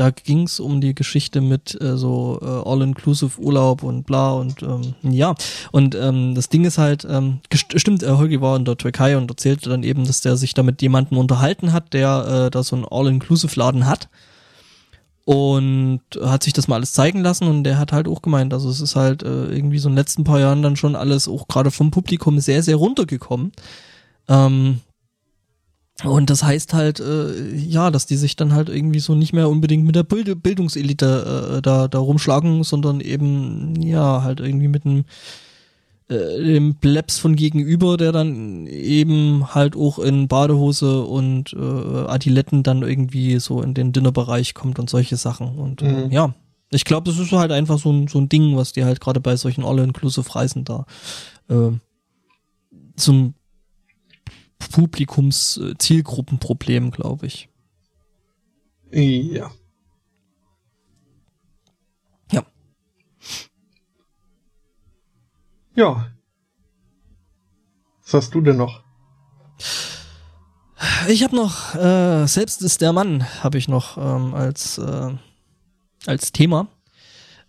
Da 0.00 0.08
ging 0.08 0.44
es 0.44 0.60
um 0.60 0.80
die 0.80 0.94
Geschichte 0.94 1.42
mit 1.42 1.78
äh, 1.78 1.98
so 1.98 2.38
äh, 2.40 2.46
All-Inclusive 2.46 3.38
Urlaub 3.38 3.82
und 3.82 4.06
bla 4.06 4.30
und 4.30 4.62
ähm, 4.62 4.94
ja. 5.02 5.34
Und 5.72 5.94
ähm, 5.94 6.34
das 6.34 6.48
Ding 6.48 6.64
ist 6.64 6.78
halt, 6.78 7.04
ähm, 7.04 7.40
stimmt, 7.52 8.02
äh, 8.02 8.08
Holgi 8.08 8.40
war 8.40 8.56
in 8.56 8.64
der 8.64 8.78
Türkei 8.78 9.18
und 9.18 9.30
erzählte 9.30 9.68
dann 9.68 9.82
eben, 9.82 10.06
dass 10.06 10.22
der 10.22 10.38
sich 10.38 10.54
da 10.54 10.62
mit 10.62 10.80
jemandem 10.80 11.18
unterhalten 11.18 11.74
hat, 11.74 11.92
der 11.92 12.46
äh, 12.46 12.50
da 12.50 12.62
so 12.62 12.76
einen 12.76 12.86
All-Inclusive-Laden 12.90 13.84
hat 13.84 14.08
und 15.26 16.00
hat 16.22 16.44
sich 16.44 16.54
das 16.54 16.66
mal 16.66 16.76
alles 16.76 16.94
zeigen 16.94 17.20
lassen 17.20 17.46
und 17.46 17.64
der 17.64 17.78
hat 17.78 17.92
halt 17.92 18.08
auch 18.08 18.22
gemeint, 18.22 18.54
also 18.54 18.70
es 18.70 18.80
ist 18.80 18.96
halt 18.96 19.22
äh, 19.22 19.48
irgendwie 19.48 19.80
so 19.80 19.90
in 19.90 19.92
den 19.92 19.98
letzten 19.98 20.24
paar 20.24 20.40
Jahren 20.40 20.62
dann 20.62 20.76
schon 20.76 20.96
alles 20.96 21.28
auch 21.28 21.46
gerade 21.46 21.70
vom 21.70 21.90
Publikum 21.90 22.40
sehr, 22.40 22.62
sehr 22.62 22.76
runtergekommen. 22.76 23.52
Ähm, 24.28 24.80
Und 26.04 26.30
das 26.30 26.42
heißt 26.42 26.72
halt, 26.72 27.00
äh, 27.00 27.54
ja, 27.54 27.90
dass 27.90 28.06
die 28.06 28.16
sich 28.16 28.36
dann 28.36 28.54
halt 28.54 28.68
irgendwie 28.68 29.00
so 29.00 29.14
nicht 29.14 29.32
mehr 29.32 29.48
unbedingt 29.48 29.84
mit 29.84 29.96
der 29.96 30.02
Bild 30.02 30.42
Bildungselite 30.42 31.56
äh, 31.56 31.62
da, 31.62 31.88
da 31.88 31.98
rumschlagen, 31.98 32.64
sondern 32.64 33.00
eben, 33.00 33.80
ja, 33.82 34.22
halt 34.22 34.40
irgendwie 34.40 34.68
mit 34.68 34.86
einem 34.86 35.04
äh, 36.10 36.42
dem 36.42 36.74
Plebs 36.74 37.18
von 37.18 37.36
gegenüber, 37.36 37.96
der 37.96 38.12
dann 38.12 38.66
eben 38.66 39.54
halt 39.54 39.76
auch 39.76 39.98
in 39.98 40.26
Badehose 40.26 41.02
und 41.02 41.52
äh, 41.52 42.06
Adiletten 42.08 42.62
dann 42.62 42.82
irgendwie 42.82 43.38
so 43.38 43.62
in 43.62 43.74
den 43.74 43.92
Dinnerbereich 43.92 44.54
kommt 44.54 44.78
und 44.78 44.90
solche 44.90 45.16
Sachen. 45.16 45.58
Und 45.58 45.82
äh, 45.82 46.06
mhm. 46.06 46.10
ja, 46.10 46.34
ich 46.70 46.84
glaube, 46.84 47.10
das 47.10 47.20
ist 47.20 47.32
halt 47.32 47.52
einfach 47.52 47.78
so 47.78 47.92
ein, 47.92 48.08
so 48.08 48.18
ein 48.18 48.28
Ding, 48.28 48.56
was 48.56 48.72
die 48.72 48.84
halt 48.84 49.00
gerade 49.00 49.20
bei 49.20 49.36
solchen 49.36 49.64
All-Inclusive-Reisen 49.64 50.64
da 50.64 50.84
äh, 51.48 51.70
zum 52.96 53.34
Publikums-Zielgruppenproblem, 54.68 56.90
glaube 56.90 57.26
ich. 57.26 57.48
Ja. 58.92 59.50
Ja. 62.30 62.44
Ja. 65.74 66.06
Was 68.02 68.14
hast 68.14 68.34
du 68.34 68.40
denn 68.40 68.56
noch? 68.56 68.82
Ich 71.08 71.22
habe 71.22 71.36
noch, 71.36 71.74
äh, 71.74 72.26
selbst 72.26 72.62
ist 72.62 72.80
der 72.80 72.92
Mann, 72.92 73.26
habe 73.42 73.58
ich 73.58 73.68
noch 73.68 73.96
ähm, 73.96 74.34
als, 74.34 74.78
äh, 74.78 75.14
als 76.06 76.32
Thema. 76.32 76.68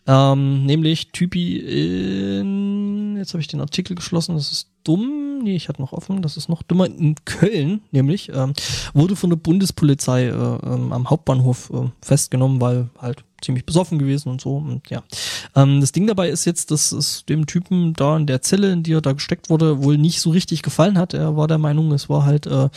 Ähm, 0.07 0.65
nämlich 0.65 1.11
Typi 1.11 1.57
in, 1.57 3.17
jetzt 3.17 3.33
habe 3.33 3.41
ich 3.41 3.47
den 3.47 3.61
Artikel 3.61 3.95
geschlossen, 3.95 4.35
das 4.35 4.51
ist 4.51 4.70
dumm, 4.83 5.39
nee, 5.43 5.55
ich 5.55 5.69
hatte 5.69 5.81
noch 5.81 5.93
offen, 5.93 6.21
das 6.21 6.37
ist 6.37 6.49
noch 6.49 6.63
dummer, 6.63 6.85
in 6.85 7.15
Köln 7.25 7.81
nämlich, 7.91 8.29
ähm, 8.33 8.53
wurde 8.93 9.15
von 9.15 9.29
der 9.29 9.37
Bundespolizei 9.37 10.25
äh, 10.25 10.29
ähm, 10.29 10.93
am 10.93 11.09
Hauptbahnhof 11.09 11.71
äh, 11.73 11.89
festgenommen, 12.01 12.61
weil 12.61 12.89
halt 12.99 13.23
ziemlich 13.41 13.65
besoffen 13.65 13.97
gewesen 13.97 14.29
und 14.29 14.41
so 14.41 14.57
und 14.57 14.89
ja. 14.89 15.03
Ähm, 15.55 15.81
das 15.81 15.91
Ding 15.91 16.07
dabei 16.07 16.29
ist 16.29 16.45
jetzt, 16.45 16.71
dass 16.71 16.91
es 16.91 17.25
dem 17.25 17.47
Typen 17.47 17.93
da 17.93 18.17
in 18.17 18.27
der 18.27 18.41
Zelle, 18.41 18.71
in 18.71 18.83
die 18.83 18.93
er 18.93 19.01
da 19.01 19.13
gesteckt 19.13 19.49
wurde, 19.49 19.83
wohl 19.83 19.97
nicht 19.97 20.21
so 20.21 20.29
richtig 20.29 20.61
gefallen 20.61 20.97
hat. 20.97 21.13
Er 21.13 21.35
war 21.35 21.47
der 21.47 21.57
Meinung, 21.57 21.91
es 21.91 22.07
war 22.07 22.25
halt 22.25 22.45
äh, 22.45 22.69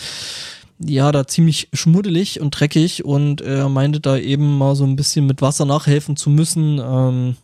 ja, 0.81 1.12
da 1.12 1.26
ziemlich 1.26 1.68
schmuddelig 1.72 2.40
und 2.40 2.51
dreckig 2.51 3.05
und 3.05 3.40
er 3.40 3.68
meinte 3.68 4.01
da 4.01 4.16
eben 4.16 4.59
mal 4.59 4.74
so 4.74 4.85
ein 4.85 4.97
bisschen 4.97 5.26
mit 5.26 5.40
Wasser 5.40 5.64
nachhelfen 5.64 6.16
zu 6.16 6.31
müssen 6.31 6.81
ähm, 6.82 7.36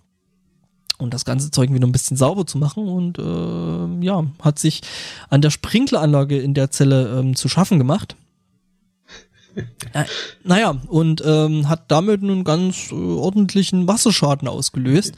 und 1.00 1.14
das 1.14 1.24
ganze 1.24 1.50
Zeug 1.50 1.72
wieder 1.72 1.86
ein 1.86 1.92
bisschen 1.92 2.16
sauber 2.16 2.46
zu 2.46 2.58
machen 2.58 2.88
und 2.88 3.18
äh, 3.18 4.04
ja, 4.04 4.24
hat 4.40 4.58
sich 4.58 4.82
an 5.28 5.40
der 5.40 5.50
Sprinkleranlage 5.50 6.38
in 6.38 6.54
der 6.54 6.70
Zelle 6.70 7.18
ähm, 7.18 7.36
zu 7.36 7.48
schaffen 7.48 7.78
gemacht. 7.78 8.16
Naja, 10.44 10.80
und 10.88 11.22
ähm, 11.24 11.68
hat 11.68 11.90
damit 11.90 12.22
einen 12.22 12.44
ganz 12.44 12.92
äh, 12.92 12.94
ordentlichen 12.94 13.88
Wasserschaden 13.88 14.48
ausgelöst, 14.48 15.14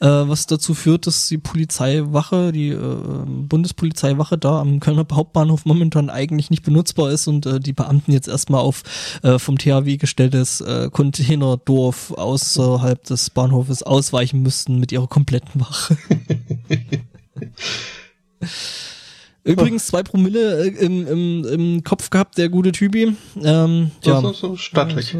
äh, 0.00 0.06
was 0.06 0.46
dazu 0.46 0.74
führt, 0.74 1.06
dass 1.06 1.28
die 1.28 1.38
Polizeiwache, 1.38 2.52
die 2.52 2.70
äh, 2.70 3.24
Bundespolizeiwache 3.26 4.38
da 4.38 4.60
am 4.60 4.80
Kölner 4.80 5.06
Hauptbahnhof 5.12 5.64
momentan 5.64 6.10
eigentlich 6.10 6.50
nicht 6.50 6.62
benutzbar 6.62 7.10
ist 7.10 7.26
und 7.26 7.46
äh, 7.46 7.60
die 7.60 7.72
Beamten 7.72 8.12
jetzt 8.12 8.28
erstmal 8.28 8.60
auf 8.60 8.82
äh, 9.22 9.38
vom 9.38 9.58
THW 9.58 9.96
gestelltes 9.96 10.60
äh, 10.60 10.88
Containerdorf 10.90 12.12
außerhalb 12.12 13.02
des 13.04 13.30
Bahnhofes 13.30 13.82
ausweichen 13.82 14.42
müssten 14.42 14.78
mit 14.78 14.92
ihrer 14.92 15.08
kompletten 15.08 15.60
Wache. 15.60 15.96
Übrigens 19.44 19.86
zwei 19.86 20.02
Promille 20.02 20.64
äh, 20.64 20.68
im, 20.68 21.06
im, 21.06 21.44
im 21.44 21.84
Kopf 21.84 22.10
gehabt, 22.10 22.38
der 22.38 22.48
gute 22.48 22.72
Typi. 22.72 23.14
Ähm, 23.42 23.90
ja, 24.02 24.20
so, 24.20 24.32
so 24.32 24.56
stattlich. 24.56 25.16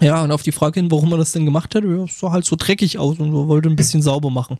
Ja, 0.00 0.22
und 0.22 0.30
auf 0.30 0.42
die 0.42 0.52
Frage 0.52 0.80
hin, 0.80 0.90
warum 0.90 1.10
er 1.12 1.18
das 1.18 1.32
denn 1.32 1.44
gemacht 1.44 1.74
hat, 1.74 1.82
ja, 1.84 2.06
sah 2.06 2.30
halt 2.30 2.44
so 2.44 2.54
dreckig 2.56 2.98
aus 2.98 3.18
und 3.18 3.32
wollte 3.32 3.68
ein 3.68 3.76
bisschen 3.76 4.02
sauber 4.02 4.30
machen. 4.30 4.58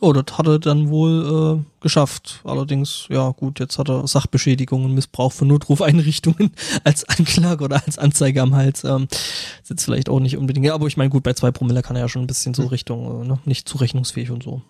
Oh, 0.00 0.12
das 0.12 0.38
hat 0.38 0.46
er 0.46 0.60
dann 0.60 0.90
wohl 0.90 1.58
äh, 1.58 1.82
geschafft. 1.82 2.40
Allerdings, 2.44 3.06
ja 3.08 3.30
gut, 3.30 3.58
jetzt 3.58 3.78
hat 3.78 3.88
er 3.88 4.06
Sachbeschädigung 4.06 4.84
und 4.84 4.94
Missbrauch 4.94 5.32
von 5.32 5.48
Notrufeinrichtungen 5.48 6.52
als 6.84 7.08
Anklage 7.08 7.64
oder 7.64 7.82
als 7.84 7.98
Anzeige 7.98 8.40
am 8.42 8.54
Hals. 8.54 8.84
Ähm, 8.84 9.08
ist 9.10 9.70
jetzt 9.70 9.84
vielleicht 9.84 10.08
auch 10.08 10.20
nicht 10.20 10.36
unbedingt. 10.36 10.66
Ja, 10.66 10.74
aber 10.74 10.86
ich 10.86 10.96
meine, 10.96 11.10
gut, 11.10 11.24
bei 11.24 11.32
zwei 11.32 11.50
Promille 11.50 11.82
kann 11.82 11.96
er 11.96 12.02
ja 12.02 12.08
schon 12.08 12.22
ein 12.22 12.28
bisschen 12.28 12.54
so 12.54 12.64
hm. 12.64 12.68
Richtung, 12.68 13.24
äh, 13.24 13.26
ne, 13.26 13.38
nicht 13.44 13.68
zurechnungsfähig 13.68 14.30
und 14.30 14.44
so. 14.44 14.62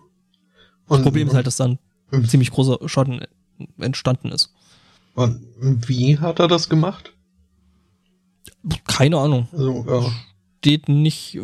Das 0.87 0.97
und, 0.97 1.03
Problem 1.03 1.27
ist 1.27 1.35
halt, 1.35 1.45
dass 1.45 1.57
dann 1.57 1.77
ein 2.11 2.25
ziemlich 2.25 2.51
großer 2.51 2.77
Schaden 2.87 3.21
entstanden 3.79 4.29
ist. 4.29 4.53
Und 5.15 5.41
wie 5.87 6.17
hat 6.17 6.39
er 6.39 6.47
das 6.47 6.69
gemacht? 6.69 7.13
Keine 8.87 9.17
Ahnung. 9.17 9.47
Also, 9.51 9.85
ja. 9.87 10.11
Steht 10.59 10.89
nicht, 10.89 11.39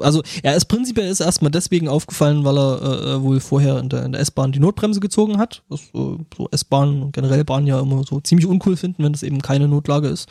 also 0.00 0.22
er 0.42 0.56
ist 0.56 0.64
prinzipiell 0.64 1.08
ist 1.08 1.20
erstmal 1.20 1.52
deswegen 1.52 1.86
aufgefallen, 1.86 2.44
weil 2.44 2.58
er 2.58 2.82
äh, 2.82 3.22
wohl 3.22 3.38
vorher 3.38 3.78
in 3.78 3.88
der, 3.88 4.04
in 4.04 4.10
der 4.10 4.20
S-Bahn 4.20 4.50
die 4.50 4.58
Notbremse 4.58 4.98
gezogen 4.98 5.38
hat. 5.38 5.62
Was 5.68 5.82
äh, 5.94 6.16
so 6.36 6.48
S-Bahnen 6.50 7.00
und 7.02 7.12
generell 7.12 7.44
Bahnen 7.44 7.68
ja 7.68 7.78
immer 7.78 8.02
so 8.02 8.18
ziemlich 8.20 8.46
uncool 8.46 8.76
finden, 8.76 9.04
wenn 9.04 9.12
das 9.12 9.22
eben 9.22 9.40
keine 9.40 9.68
Notlage 9.68 10.08
ist. 10.08 10.28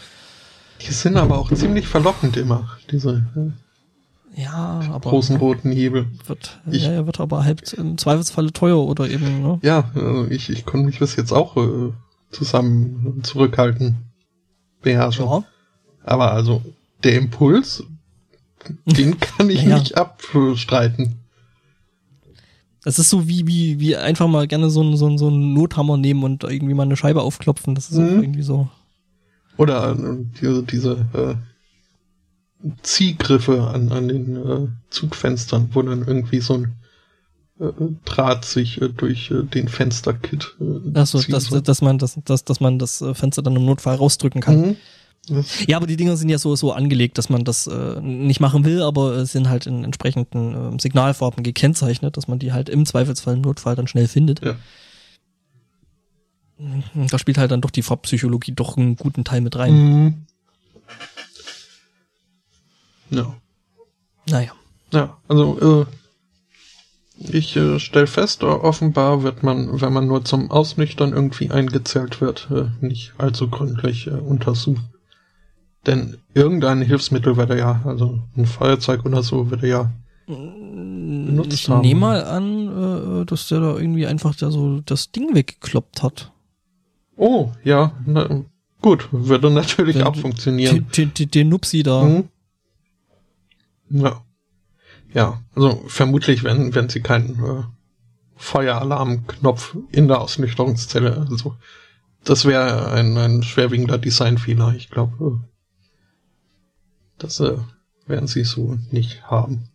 Die 0.82 0.92
sind 0.92 1.16
aber 1.16 1.38
auch 1.38 1.50
ziemlich 1.54 1.88
verlockend 1.88 2.36
immer, 2.36 2.78
diese. 2.92 3.26
Ja, 4.36 4.82
aber. 4.92 5.10
Großen 5.10 5.38
roten 5.38 5.72
Hebel. 5.72 6.08
Wird, 6.26 6.60
ich, 6.70 6.84
ja, 6.84 7.06
wird 7.06 7.20
aber 7.20 7.46
halt 7.46 7.74
im 7.74 7.98
Zweifelsfalle 7.98 8.52
teuer 8.52 8.78
oder 8.78 9.10
eben, 9.10 9.42
ne? 9.42 9.60
Ja, 9.62 9.90
also 9.96 10.28
ich, 10.30 10.50
ich 10.50 10.66
konnte 10.66 10.86
mich 10.88 11.00
bis 11.00 11.16
jetzt 11.16 11.32
auch 11.32 11.56
äh, 11.56 11.94
zusammen 12.32 13.22
zurückhalten. 13.24 13.98
Beherrschen. 14.82 15.26
Ja. 15.26 15.44
Aber 16.04 16.32
also, 16.32 16.62
der 17.04 17.18
Impuls, 17.18 17.84
den 18.86 19.20
kann 19.20 19.50
ich 19.50 19.64
ja. 19.64 19.80
nicht 19.80 19.98
abstreiten. 19.98 21.16
Das 22.84 23.00
ist 23.00 23.10
so 23.10 23.28
wie, 23.28 23.48
wie, 23.48 23.80
wie 23.80 23.96
einfach 23.96 24.28
mal 24.28 24.48
gerne 24.48 24.70
so 24.70 24.82
einen, 24.82 24.96
so, 24.96 25.08
einen, 25.08 25.18
so 25.18 25.28
einen 25.28 25.54
Nothammer 25.54 25.98
nehmen 25.98 26.24
und 26.24 26.44
irgendwie 26.44 26.76
mal 26.76 26.84
eine 26.84 26.98
Scheibe 26.98 27.24
aufklopfen. 27.24 27.74
Das 27.74 27.90
ist 27.90 27.98
mhm. 27.98 28.06
auch 28.06 28.22
irgendwie 28.22 28.44
so. 28.44 28.70
Oder 29.58 29.94
äh, 29.94 30.18
diese, 30.40 30.64
diese 30.64 30.92
äh, 31.14 31.36
Ziehgriffe 32.82 33.68
an, 33.68 33.92
an 33.92 34.08
den 34.08 34.36
äh, 34.36 34.68
Zugfenstern, 34.90 35.70
wo 35.74 35.82
dann 35.82 36.08
irgendwie 36.08 36.40
so 36.40 36.56
ein 36.56 36.76
äh, 37.60 37.72
Draht 38.06 38.46
sich 38.46 38.82
äh, 38.82 38.90
durch 38.90 39.32
äh, 39.32 39.44
den 39.44 39.68
Fensterkit 39.68 40.56
äh, 40.60 41.00
Achso, 41.00 41.22
dass, 41.22 41.50
dass 41.50 41.82
man 41.82 41.98
das, 41.98 42.20
dass, 42.26 42.44
dass 42.44 42.60
man 42.60 42.80
das 42.80 43.02
äh, 43.02 43.14
Fenster 43.14 43.42
dann 43.42 43.56
im 43.56 43.66
Notfall 43.66 43.96
rausdrücken 43.96 44.42
kann. 44.42 44.62
Mhm. 44.62 44.76
Ja, 45.66 45.78
aber 45.78 45.88
die 45.88 45.98
Dinger 45.98 46.18
sind 46.18 46.30
ja 46.30 46.38
so, 46.38 46.56
so 46.56 46.72
angelegt, 46.72 47.18
dass 47.18 47.30
man 47.30 47.44
das 47.44 47.66
äh, 47.66 48.00
nicht 48.00 48.40
machen 48.40 48.64
will, 48.64 48.84
aber 48.84 49.18
äh, 49.18 49.26
sind 49.26 49.50
halt 49.50 49.66
in 49.66 49.84
entsprechenden 49.84 50.76
äh, 50.76 50.80
Signalfarben 50.80 51.44
gekennzeichnet, 51.44 52.16
dass 52.16 52.28
man 52.28 52.38
die 52.38 52.54
halt 52.54 52.70
im 52.70 52.86
Zweifelsfall 52.86 53.36
im 53.36 53.42
Notfall 53.42 53.76
dann 53.76 53.88
schnell 53.88 54.08
findet. 54.08 54.44
Ja. 54.44 54.56
Da 57.10 57.20
spielt 57.20 57.38
halt 57.38 57.52
dann 57.52 57.62
doch 57.62 57.72
die 57.72 57.82
Farbpsychologie 57.82 58.54
doch 58.54 58.78
einen 58.78 58.96
guten 58.96 59.24
Teil 59.24 59.42
mit 59.42 59.56
rein. 59.56 59.74
Mhm. 59.74 60.25
Ja. 63.10 63.36
Naja. 64.28 64.52
Ja, 64.92 65.18
also 65.28 65.84
äh, 65.84 65.86
ich 67.18 67.56
äh, 67.56 67.80
stelle 67.80 68.08
fest, 68.08 68.44
offenbar 68.44 69.24
wird 69.24 69.44
man, 69.44 69.82
wenn 69.82 69.94
man 69.94 70.08
nur 70.08 70.26
zum 70.26 70.52
Ausnüchtern 70.52 71.14
irgendwie 71.14 71.52
eingezählt 71.52 72.22
wird, 72.22 72.50
äh, 72.52 72.66
nicht 72.86 73.14
allzu 73.18 73.50
gründlich 73.50 74.08
äh, 74.08 74.12
untersucht. 74.12 74.82
Denn 75.86 76.18
irgendein 76.34 76.82
Hilfsmittel 76.82 77.38
wird 77.38 77.52
er 77.52 77.58
ja, 77.58 77.82
also 77.86 78.20
ein 78.36 78.46
Feuerzeug 78.46 79.06
oder 79.06 79.22
so, 79.22 79.52
wird 79.52 79.64
er 79.64 79.70
ja 79.70 79.92
benutzt 80.28 81.54
ich 81.54 81.70
haben. 81.70 81.84
Ich 81.84 81.88
nehme 81.88 82.00
mal 82.02 82.24
an, 82.24 83.22
äh, 83.22 83.26
dass 83.26 83.48
der 83.48 83.60
da 83.60 83.78
irgendwie 83.78 84.08
einfach 84.08 84.36
da 84.36 84.52
so 84.52 84.82
das 84.82 85.12
Ding 85.12 85.36
weggekloppt 85.36 86.04
hat. 86.04 86.32
Oh, 87.18 87.52
ja, 87.64 87.94
na, 88.06 88.44
gut, 88.82 89.08
würde 89.12 89.50
natürlich 89.52 89.98
den, 89.98 90.04
auch 90.04 90.16
funktionieren. 90.16 90.88
Den, 90.96 91.14
den, 91.14 91.32
den 91.32 91.50
Nupsi 91.50 91.84
da. 91.84 92.04
Mhm. 92.04 92.30
Ja. 93.90 94.26
Ja, 95.14 95.42
also 95.56 95.84
vermutlich, 95.88 96.44
wenn, 96.44 96.76
wenn 96.76 96.90
sie 96.90 97.02
keinen 97.02 97.44
äh, 97.44 97.64
Feueralarmknopf 98.36 99.78
in 99.92 100.08
der 100.08 100.20
Ausnüchterungszelle, 100.20 101.28
also 101.30 101.56
das 102.26 102.46
wäre 102.46 102.92
ein, 102.92 103.16
ein 103.18 103.44
schwerwiegender 103.44 103.98
Designfehler, 103.98 104.74
ich 104.76 104.90
glaube. 104.90 105.26
Äh, 105.26 105.48
das 107.18 107.40
äh, 107.40 107.58
werden 108.08 108.28
sie 108.28 108.44
so 108.44 108.78
nicht 108.92 109.24
haben. 109.24 109.70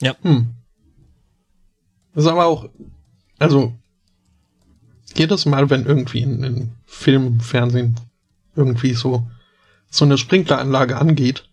Ja. 0.00 0.14
Hm. 0.22 0.54
Das 2.14 2.24
ist 2.24 2.30
aber 2.30 2.46
auch, 2.46 2.68
also 3.38 3.72
jedes 5.14 5.46
Mal, 5.46 5.70
wenn 5.70 5.86
irgendwie 5.86 6.20
in, 6.20 6.42
in 6.42 6.72
Film, 6.84 7.40
Fernsehen 7.40 7.96
irgendwie 8.54 8.94
so 8.94 9.26
so 9.92 10.04
eine 10.04 10.18
Sprinkleranlage 10.18 10.96
angeht, 10.96 11.44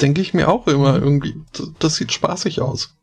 denke 0.00 0.20
ich 0.20 0.34
mir 0.34 0.48
auch 0.48 0.66
immer 0.66 0.98
mhm. 0.98 1.04
irgendwie, 1.04 1.34
das, 1.52 1.70
das 1.78 1.94
sieht 1.94 2.12
spaßig 2.12 2.60
aus. 2.60 2.94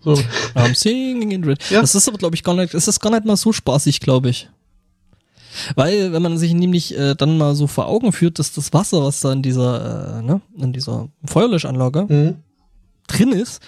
So. 0.00 0.12
I'm 0.54 0.74
singing 0.74 1.32
in 1.32 1.44
red. 1.44 1.58
Ja. 1.68 1.80
Das 1.80 1.94
ist 1.94 2.08
aber, 2.08 2.18
glaube 2.18 2.36
ich, 2.36 2.42
gar 2.42 2.54
nicht, 2.54 2.72
das 2.72 2.88
ist 2.88 3.00
gar 3.00 3.10
nicht 3.10 3.24
mal 3.24 3.36
so 3.36 3.52
spaßig, 3.52 4.00
glaube 4.00 4.30
ich. 4.30 4.48
Weil, 5.74 6.12
wenn 6.12 6.22
man 6.22 6.38
sich 6.38 6.54
nämlich 6.54 6.96
äh, 6.96 7.14
dann 7.14 7.36
mal 7.36 7.54
so 7.54 7.66
vor 7.66 7.86
Augen 7.86 8.12
führt, 8.12 8.38
dass 8.38 8.52
das 8.52 8.72
Wasser, 8.72 9.04
was 9.04 9.20
da 9.20 9.32
in 9.32 9.42
dieser, 9.42 10.18
äh, 10.18 10.22
ne, 10.22 10.40
in 10.56 10.72
dieser 10.72 11.08
Feuerlöschanlage 11.26 12.06
mhm. 12.08 12.36
drin 13.06 13.32
ist, 13.32 13.60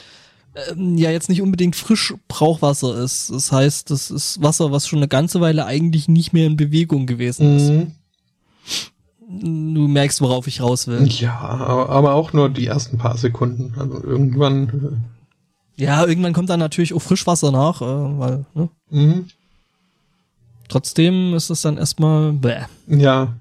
ähm, 0.54 0.96
ja 0.96 1.10
jetzt 1.10 1.28
nicht 1.28 1.42
unbedingt 1.42 1.76
frisch 1.76 2.14
Brauchwasser 2.28 2.96
ist. 3.02 3.30
Das 3.30 3.52
heißt, 3.52 3.90
das 3.90 4.10
ist 4.10 4.40
Wasser, 4.40 4.70
was 4.70 4.86
schon 4.86 5.00
eine 5.00 5.08
ganze 5.08 5.40
Weile 5.40 5.66
eigentlich 5.66 6.08
nicht 6.08 6.32
mehr 6.32 6.46
in 6.46 6.56
Bewegung 6.56 7.06
gewesen 7.06 7.56
ist. 7.56 7.68
Mhm. 7.68 7.92
Du 9.40 9.88
merkst, 9.88 10.20
worauf 10.20 10.46
ich 10.46 10.60
raus 10.60 10.86
will. 10.86 11.06
Ja, 11.08 11.38
aber 11.38 12.14
auch 12.14 12.32
nur 12.32 12.48
die 12.48 12.66
ersten 12.66 12.98
paar 12.98 13.16
Sekunden. 13.16 13.74
Also 13.78 14.02
irgendwann. 14.02 15.00
Äh 15.76 15.82
ja, 15.84 16.06
irgendwann 16.06 16.32
kommt 16.32 16.50
dann 16.50 16.60
natürlich 16.60 16.94
auch 16.94 17.02
Frischwasser 17.02 17.50
nach, 17.50 17.82
äh, 17.82 17.84
weil, 17.84 18.44
ne? 18.54 18.68
Mhm. 18.90 19.26
Trotzdem 20.68 21.34
ist 21.34 21.50
es 21.50 21.62
dann 21.62 21.76
erstmal 21.76 22.32
bäh. 22.32 22.64
Ja. 22.86 23.34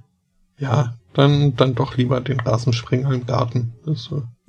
Ja, 0.57 0.95
dann, 1.14 1.56
dann 1.56 1.76
doch 1.76 1.98
lieber 1.98 2.22
den 2.22 2.40
Rasensprenger 2.40 3.11
im 3.11 3.26
Garten. 3.26 3.74
Äh 3.86 3.95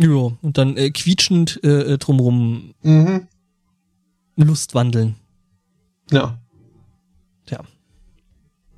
ja, 0.04 0.30
und 0.42 0.58
dann 0.58 0.76
äh, 0.76 0.90
quietschend 0.90 1.60
äh, 1.62 1.94
äh 1.94 1.98
drumrum 1.98 2.74
mhm. 2.82 3.28
Lustwandeln. 4.36 5.16
Ja. 6.10 6.38
Ja. 7.48 7.60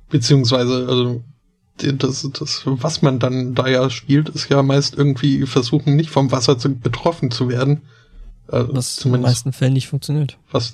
Beziehungsweise, 0.09 0.87
also 0.87 1.23
das, 1.77 2.27
das, 2.33 2.61
was 2.65 3.01
man 3.01 3.19
dann 3.19 3.55
da 3.55 3.67
ja 3.67 3.89
spielt, 3.89 4.29
ist 4.29 4.49
ja 4.49 4.63
meist 4.63 4.95
irgendwie 4.95 5.45
versuchen, 5.45 5.95
nicht 5.95 6.09
vom 6.09 6.31
Wasser 6.31 6.57
zu, 6.57 6.73
betroffen 6.73 7.31
zu 7.31 7.49
werden. 7.49 7.81
Also 8.47 8.73
was 8.73 9.05
in 9.05 9.11
den 9.11 9.21
meisten 9.21 9.53
Fällen 9.53 9.73
nicht 9.73 9.87
funktioniert. 9.87 10.37
Was 10.51 10.73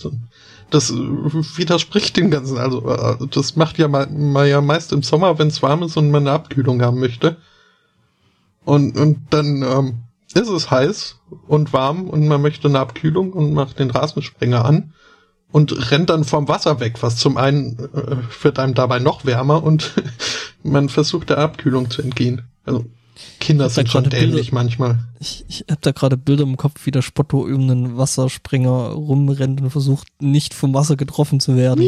das 0.69 0.91
widerspricht 0.91 2.17
dem 2.17 2.31
Ganzen. 2.31 2.57
Also 2.57 2.87
äh, 2.89 3.27
das 3.29 3.55
macht 3.55 3.77
ja 3.77 3.87
mal, 3.87 4.07
mal 4.07 4.47
ja 4.47 4.61
meist 4.61 4.91
im 4.91 5.03
Sommer, 5.03 5.37
wenn 5.39 5.47
es 5.47 5.61
warm 5.61 5.83
ist 5.83 5.97
und 5.97 6.11
man 6.11 6.23
eine 6.23 6.35
Abkühlung 6.35 6.81
haben 6.81 6.99
möchte. 6.99 7.37
Und, 8.65 8.97
und 8.97 9.19
dann 9.29 9.61
ähm, 9.61 9.99
ist 10.33 10.49
es 10.49 10.71
heiß 10.71 11.19
und 11.47 11.73
warm 11.73 12.09
und 12.09 12.27
man 12.27 12.41
möchte 12.41 12.67
eine 12.67 12.79
Abkühlung 12.79 13.33
und 13.33 13.53
macht 13.53 13.79
den 13.79 13.91
Rasensprenger 13.91 14.65
an 14.65 14.93
und 15.53 15.91
rennt 15.91 16.09
dann 16.09 16.23
vom 16.23 16.47
Wasser 16.47 16.79
weg, 16.79 16.95
was 17.01 17.17
zum 17.17 17.37
einen 17.37 17.77
äh, 17.93 18.15
wird 18.41 18.57
einem 18.57 18.73
dabei 18.73 18.97
noch 18.97 19.23
wärmer 19.23 19.63
und 19.63 19.91
man 20.63 20.89
versucht 20.89 21.29
der 21.29 21.37
Abkühlung 21.37 21.91
zu 21.91 22.01
entgehen. 22.01 22.41
Also 22.65 22.85
Kinder 23.39 23.69
sind 23.69 23.87
schon 23.87 24.09
dämlich 24.09 24.51
manchmal. 24.51 24.97
Ich, 25.19 25.45
ich 25.47 25.65
habe 25.69 25.79
da 25.81 25.91
gerade 25.91 26.17
Bilder 26.17 26.43
im 26.43 26.57
Kopf, 26.57 26.87
wie 26.87 26.91
der 26.91 27.03
Spotto 27.03 27.41
um 27.41 27.69
einen 27.69 27.97
Wasserspringer 27.97 28.89
rumrennt 28.89 29.61
und 29.61 29.69
versucht, 29.69 30.07
nicht 30.19 30.55
vom 30.55 30.73
Wasser 30.73 30.95
getroffen 30.95 31.39
zu 31.39 31.55
werden. 31.55 31.87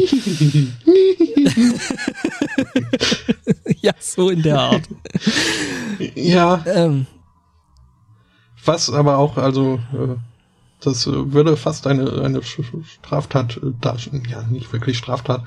ja, 3.80 3.92
so 3.98 4.30
in 4.30 4.42
der 4.42 4.60
Art. 4.60 4.82
Ja. 6.14 6.62
Ähm. 6.66 7.06
Was 8.64 8.90
aber 8.90 9.18
auch, 9.18 9.36
also, 9.36 9.80
äh, 9.92 10.14
das 10.86 11.06
würde 11.06 11.56
fast 11.56 11.86
eine, 11.86 12.22
eine 12.22 12.42
Straftat 12.42 13.56
äh, 13.56 13.72
darstellen. 13.80 14.26
Ja, 14.30 14.42
nicht 14.42 14.72
wirklich 14.72 14.98
Straftat. 14.98 15.42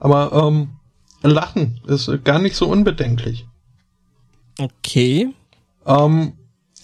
Aber 0.00 0.32
ähm, 0.32 0.70
Lachen 1.22 1.80
ist 1.86 2.10
gar 2.24 2.38
nicht 2.38 2.56
so 2.56 2.66
unbedenklich. 2.66 3.46
Okay. 4.58 5.28
Ähm, 5.86 6.32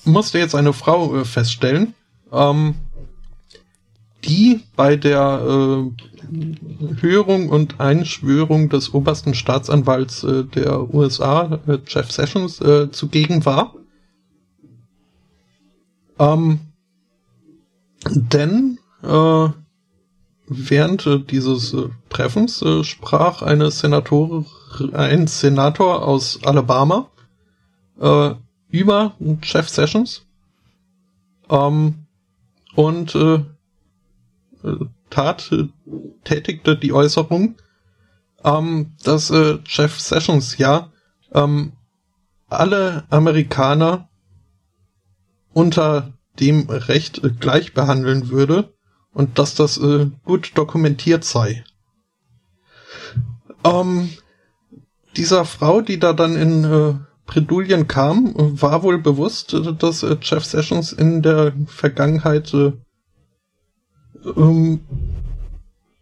musste 0.04 0.38
jetzt 0.38 0.54
eine 0.54 0.72
Frau 0.72 1.16
äh, 1.16 1.24
feststellen, 1.24 1.94
ähm, 2.32 2.74
die 4.24 4.60
bei 4.76 4.96
der 4.96 5.40
äh, 5.42 6.96
Hörung 7.00 7.48
und 7.48 7.80
Einschwörung 7.80 8.68
des 8.68 8.92
obersten 8.92 9.34
Staatsanwalts 9.34 10.24
äh, 10.24 10.44
der 10.44 10.92
USA, 10.94 11.60
äh, 11.66 11.78
Jeff 11.86 12.10
Sessions, 12.10 12.60
äh, 12.60 12.90
zugegen 12.90 13.44
war. 13.44 13.74
Ähm, 16.18 16.60
denn 18.10 18.78
äh, 19.02 19.48
während 20.46 21.06
äh, 21.06 21.20
dieses 21.20 21.76
Treffens 22.08 22.64
sprach 22.82 23.42
eine 23.42 23.70
Senator, 23.70 24.44
ein 24.92 25.26
Senator 25.26 26.06
aus 26.06 26.40
Alabama 26.44 27.08
äh, 28.00 28.34
über 28.68 29.14
Jeff 29.42 29.68
Sessions 29.68 30.26
ähm, 31.48 32.06
und 32.74 33.14
äh, 33.14 33.34
äh, 34.64 34.86
tat, 35.10 35.52
äh, 35.52 35.68
tätigte 36.24 36.76
die 36.76 36.92
Äußerung, 36.92 37.56
ähm, 38.42 38.96
dass 39.04 39.30
äh, 39.30 39.58
Jeff 39.66 40.00
Sessions 40.00 40.58
ja 40.58 40.90
ähm, 41.32 41.72
alle 42.48 43.04
Amerikaner 43.10 44.08
unter 45.52 46.12
dem 46.40 46.68
Recht 46.68 47.22
äh, 47.24 47.30
gleich 47.30 47.74
behandeln 47.74 48.30
würde 48.30 48.72
und 49.12 49.38
dass 49.38 49.54
das 49.54 49.78
äh, 49.78 50.10
gut 50.24 50.52
dokumentiert 50.54 51.24
sei. 51.24 51.64
Ähm, 53.64 54.10
dieser 55.16 55.44
Frau, 55.44 55.80
die 55.80 55.98
da 55.98 56.12
dann 56.12 56.36
in 56.36 56.64
äh, 56.64 56.94
Bredouillen 57.26 57.88
kam, 57.88 58.34
war 58.60 58.82
wohl 58.82 58.98
bewusst, 58.98 59.56
dass 59.78 60.02
äh, 60.02 60.16
Jeff 60.20 60.44
Sessions 60.44 60.92
in 60.92 61.22
der 61.22 61.52
Vergangenheit 61.66 62.52
äh, 62.52 62.72
ähm, 64.36 64.80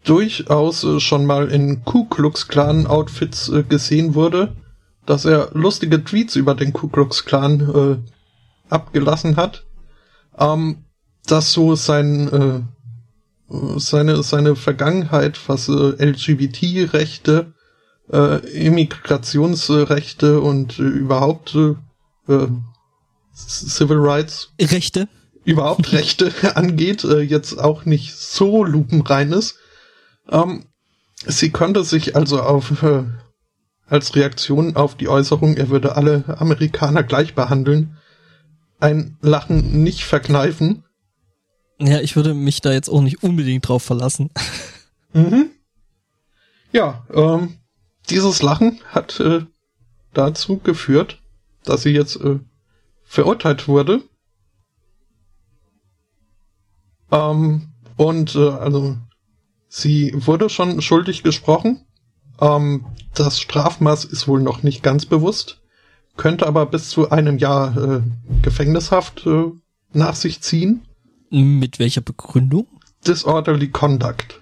durchaus 0.05 0.83
äh, 0.85 1.01
schon 1.01 1.27
mal 1.27 1.49
in 1.49 1.85
Ku 1.85 2.07
Klux 2.07 2.49
Klan 2.49 2.87
Outfits 2.87 3.49
äh, 3.49 3.63
gesehen 3.63 4.15
wurde, 4.15 4.57
dass 5.07 5.25
er 5.25 5.51
lustige 5.53 6.03
Tweets 6.03 6.37
über 6.37 6.55
den 6.55 6.73
Ku 6.73 6.89
Klux 6.89 7.25
Klan 7.25 7.61
äh, 7.61 8.73
abgelassen 8.73 9.37
hat, 9.37 9.65
ähm, 10.39 10.85
dass 11.27 11.53
so 11.53 11.75
sein 11.75 12.29
äh, 12.29 12.61
seine 13.79 14.23
seine 14.23 14.57
Vergangenheit, 14.57 15.39
was 15.49 15.69
LGBT-Rechte 15.69 17.53
äh, 18.13 18.67
Immigrationsrechte 18.67 20.41
und 20.41 20.79
äh, 20.79 20.83
überhaupt 20.83 21.55
äh, 21.55 21.75
äh, 22.33 22.49
Civil 23.35 23.99
Rights 23.99 24.53
Rechte 24.61 25.09
überhaupt 25.45 25.93
Rechte 25.93 26.57
angeht, 26.57 27.05
äh, 27.05 27.21
jetzt 27.21 27.59
auch 27.59 27.85
nicht 27.85 28.15
so 28.15 28.65
lupenrein 28.65 29.33
ist. 29.33 29.57
Ähm, 30.31 30.67
sie 31.27 31.51
konnte 31.51 31.85
sich 31.85 32.17
also 32.17 32.41
auf 32.41 32.83
äh, 32.83 33.05
als 33.87 34.15
Reaktion 34.15 34.77
auf 34.77 34.95
die 34.95 35.09
Äußerung, 35.09 35.57
er 35.57 35.69
würde 35.69 35.97
alle 35.97 36.25
Amerikaner 36.39 37.03
gleich 37.03 37.35
behandeln, 37.35 37.99
ein 38.83 39.17
Lachen 39.21 39.83
nicht 39.83 40.05
verkneifen. 40.05 40.85
Ja, 41.79 42.01
ich 42.01 42.17
würde 42.17 42.35
mich 42.35 42.61
da 42.61 42.73
jetzt 42.73 42.89
auch 42.89 43.01
nicht 43.01 43.23
unbedingt 43.23 43.67
drauf 43.67 43.83
verlassen. 43.83 44.31
Mhm. 45.15 45.51
Ja, 46.73 47.07
ähm, 47.13 47.59
dieses 48.09 48.43
Lachen 48.43 48.81
hat 48.89 49.21
äh, 49.21 49.45
dazu 50.15 50.59
geführt, 50.59 51.21
dass 51.65 51.83
sie 51.83 51.91
jetzt 51.91 52.17
äh, 52.17 52.39
verurteilt 53.05 53.69
wurde. 53.69 54.03
Ähm, 57.11 57.73
und 57.97 58.35
äh, 58.35 58.49
also 58.49 58.97
sie 59.69 60.13
wurde 60.15 60.49
schon 60.49 60.81
schuldig 60.83 61.23
gesprochen. 61.23 61.85
Ähm, 62.41 62.87
das 63.15 63.41
Strafmaß 63.41 64.07
ist 64.07 64.27
wohl 64.27 64.41
noch 64.41 64.63
nicht 64.63 64.83
ganz 64.83 65.07
bewusst, 65.07 65.62
könnte 66.17 66.47
aber 66.47 66.67
bis 66.67 66.91
zu 66.91 67.11
einem 67.11 67.39
Jahr 67.39 67.77
äh, 67.77 68.03
Gefängnishaft 68.43 69.27
äh, 69.27 69.53
nach 69.93 70.15
sich 70.15 70.41
ziehen. 70.41 70.83
Mit 71.31 71.79
welcher 71.79 72.01
Begründung? 72.01 72.67
Disorderly 73.07 73.69
Conduct. 73.69 74.41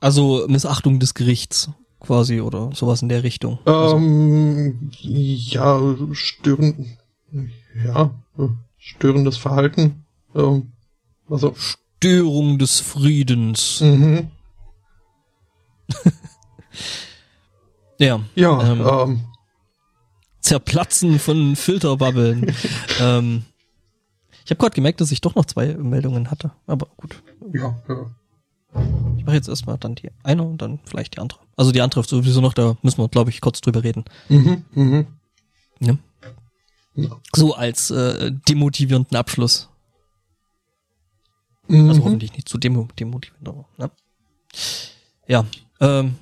Also 0.00 0.46
Missachtung 0.48 0.98
des 1.00 1.14
Gerichts 1.14 1.70
quasi 2.00 2.40
oder 2.40 2.70
sowas 2.74 3.02
in 3.02 3.08
der 3.08 3.22
Richtung. 3.22 3.58
Ähm, 3.66 4.90
also. 4.90 5.02
ja, 5.02 5.96
stören, 6.12 6.98
ja, 7.84 8.10
störendes 8.78 9.36
Verhalten. 9.36 10.04
Ähm, 10.34 10.72
also. 11.28 11.54
Störung 11.56 12.58
des 12.58 12.80
Friedens. 12.80 13.80
Mhm. 13.80 14.30
ja. 17.98 18.20
Ja, 18.34 18.72
ähm, 18.72 18.86
ähm, 18.86 19.20
Zerplatzen 20.46 21.18
von 21.18 21.56
Filterbubbeln. 21.56 22.54
ähm, 23.00 23.44
ich 24.44 24.50
habe 24.50 24.60
gerade 24.60 24.76
gemerkt, 24.76 25.00
dass 25.00 25.10
ich 25.10 25.20
doch 25.20 25.34
noch 25.34 25.44
zwei 25.44 25.74
Meldungen 25.74 26.30
hatte, 26.30 26.52
aber 26.68 26.86
gut. 26.96 27.20
Ja, 27.52 27.82
ja. 27.88 28.06
Ich 29.16 29.24
mache 29.24 29.34
jetzt 29.34 29.48
erstmal 29.48 29.76
dann 29.76 29.96
die 29.96 30.08
eine 30.22 30.44
und 30.44 30.62
dann 30.62 30.78
vielleicht 30.84 31.16
die 31.16 31.18
andere. 31.18 31.40
Also 31.56 31.72
die 31.72 31.80
andere 31.80 32.04
sowieso 32.04 32.40
noch, 32.40 32.54
da 32.54 32.76
müssen 32.82 32.98
wir, 32.98 33.08
glaube 33.08 33.30
ich, 33.30 33.40
kurz 33.40 33.60
drüber 33.60 33.82
reden. 33.82 34.04
Mhm, 34.28 34.64
mhm. 34.70 35.06
Ja. 35.80 35.96
ja. 36.94 37.20
So 37.34 37.54
als 37.56 37.90
äh, 37.90 38.30
demotivierenden 38.48 39.16
Abschluss. 39.16 39.68
Mhm. 41.66 41.88
Also 41.88 42.04
hoffentlich 42.04 42.34
nicht 42.34 42.48
zu 42.48 42.58
demo 42.58 42.86
demotivierend, 43.00 43.48
aber, 43.48 43.64
ne? 43.78 43.90
Ja, 45.26 45.44
ähm, 45.80 46.14